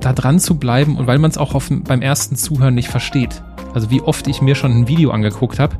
da 0.00 0.12
dran 0.12 0.40
zu 0.40 0.56
bleiben 0.56 0.96
und 0.96 1.06
weil 1.06 1.18
man 1.18 1.30
es 1.30 1.38
auch 1.38 1.54
auf, 1.54 1.70
beim 1.70 2.02
ersten 2.02 2.36
Zuhören 2.36 2.74
nicht 2.74 2.88
versteht. 2.88 3.42
Also 3.74 3.90
wie 3.90 4.02
oft 4.02 4.26
ich 4.26 4.42
mir 4.42 4.54
schon 4.54 4.72
ein 4.72 4.88
Video 4.88 5.10
angeguckt 5.12 5.58
habe, 5.58 5.76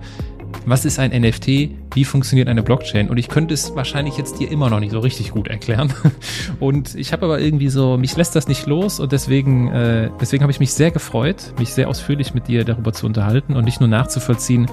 was 0.66 0.84
ist 0.84 0.98
ein 0.98 1.10
NFT, 1.10 1.46
wie 1.94 2.04
funktioniert 2.04 2.48
eine 2.48 2.62
Blockchain? 2.62 3.08
Und 3.08 3.16
ich 3.16 3.28
könnte 3.28 3.54
es 3.54 3.74
wahrscheinlich 3.74 4.16
jetzt 4.16 4.38
dir 4.38 4.50
immer 4.50 4.70
noch 4.70 4.80
nicht 4.80 4.92
so 4.92 5.00
richtig 5.00 5.30
gut 5.32 5.48
erklären. 5.48 5.92
Und 6.60 6.94
ich 6.94 7.12
habe 7.12 7.24
aber 7.26 7.40
irgendwie 7.40 7.68
so, 7.68 7.96
mich 7.96 8.16
lässt 8.16 8.36
das 8.36 8.48
nicht 8.48 8.66
los 8.66 9.00
und 9.00 9.12
deswegen, 9.12 9.68
äh, 9.68 10.10
deswegen 10.20 10.42
habe 10.42 10.52
ich 10.52 10.60
mich 10.60 10.72
sehr 10.72 10.90
gefreut, 10.90 11.54
mich 11.58 11.72
sehr 11.72 11.88
ausführlich 11.88 12.34
mit 12.34 12.48
dir 12.48 12.64
darüber 12.64 12.92
zu 12.92 13.06
unterhalten 13.06 13.56
und 13.56 13.64
nicht 13.64 13.80
nur 13.80 13.88
nachzuvollziehen, 13.88 14.66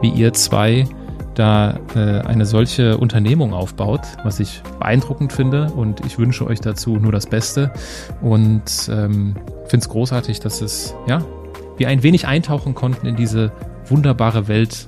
wie 0.00 0.10
ihr 0.10 0.32
zwei 0.32 0.86
da 1.34 1.80
äh, 1.94 2.20
eine 2.26 2.46
solche 2.46 2.98
Unternehmung 2.98 3.54
aufbaut, 3.54 4.02
was 4.22 4.40
ich 4.40 4.62
beeindruckend 4.78 5.32
finde. 5.32 5.72
Und 5.72 6.04
ich 6.06 6.18
wünsche 6.18 6.46
euch 6.46 6.60
dazu 6.60 6.96
nur 6.96 7.12
das 7.12 7.26
Beste 7.26 7.72
und 8.20 8.62
ähm, 8.88 9.34
finde 9.66 9.84
es 9.84 9.88
großartig, 9.88 10.40
dass 10.40 10.60
es, 10.60 10.94
ja, 11.06 11.24
wir 11.78 11.88
ein 11.88 12.02
wenig 12.02 12.26
eintauchen 12.26 12.74
konnten 12.74 13.06
in 13.06 13.16
diese 13.16 13.50
wunderbare 13.86 14.48
Welt 14.48 14.86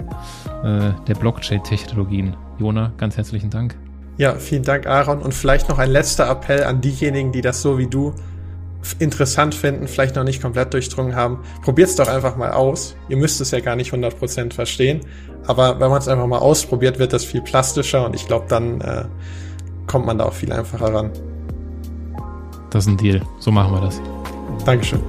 äh, 0.62 0.91
der 1.07 1.15
Blockchain-Technologien. 1.15 2.37
Jona, 2.59 2.93
ganz 2.97 3.16
herzlichen 3.16 3.51
Dank. 3.51 3.77
Ja, 4.16 4.37
vielen 4.37 4.62
Dank, 4.62 4.87
Aaron. 4.87 5.21
Und 5.21 5.35
vielleicht 5.35 5.69
noch 5.69 5.79
ein 5.79 5.91
letzter 5.91 6.31
Appell 6.31 6.65
an 6.65 6.81
diejenigen, 6.81 7.33
die 7.33 7.41
das 7.41 7.62
so 7.62 7.79
wie 7.79 7.87
du 7.87 8.15
interessant 8.99 9.55
finden, 9.55 9.89
vielleicht 9.89 10.16
noch 10.16 10.25
nicht 10.25 10.43
komplett 10.43 10.73
durchdrungen 10.75 11.16
haben. 11.16 11.39
Probiert 11.62 11.89
es 11.89 11.97
doch 11.97 12.09
einfach 12.09 12.37
mal 12.37 12.53
aus. 12.53 12.95
Ihr 13.09 13.16
müsst 13.16 13.41
es 13.41 13.51
ja 13.51 13.61
gar 13.61 13.77
nicht 13.77 13.93
100% 13.93 14.53
verstehen. 14.53 15.01
Aber 15.47 15.81
wenn 15.81 15.91
man 15.91 15.99
es 15.99 16.09
einfach 16.09 16.27
mal 16.27 16.39
ausprobiert, 16.39 16.99
wird 16.99 17.12
das 17.12 17.25
viel 17.25 17.43
plastischer 17.43 18.05
und 18.07 18.15
ich 18.15 18.27
glaube, 18.27 18.47
dann 18.49 18.81
äh, 18.81 19.05
kommt 19.87 20.07
man 20.07 20.19
da 20.19 20.25
auch 20.25 20.33
viel 20.33 20.53
einfacher 20.53 20.93
ran. 20.93 21.11
Das 22.71 22.85
ist 22.85 22.91
ein 22.91 22.97
Deal. 22.97 23.21
So 23.41 23.51
machen 23.51 23.73
wir 23.73 23.81
das. 23.81 24.01
Dankeschön. 24.65 25.01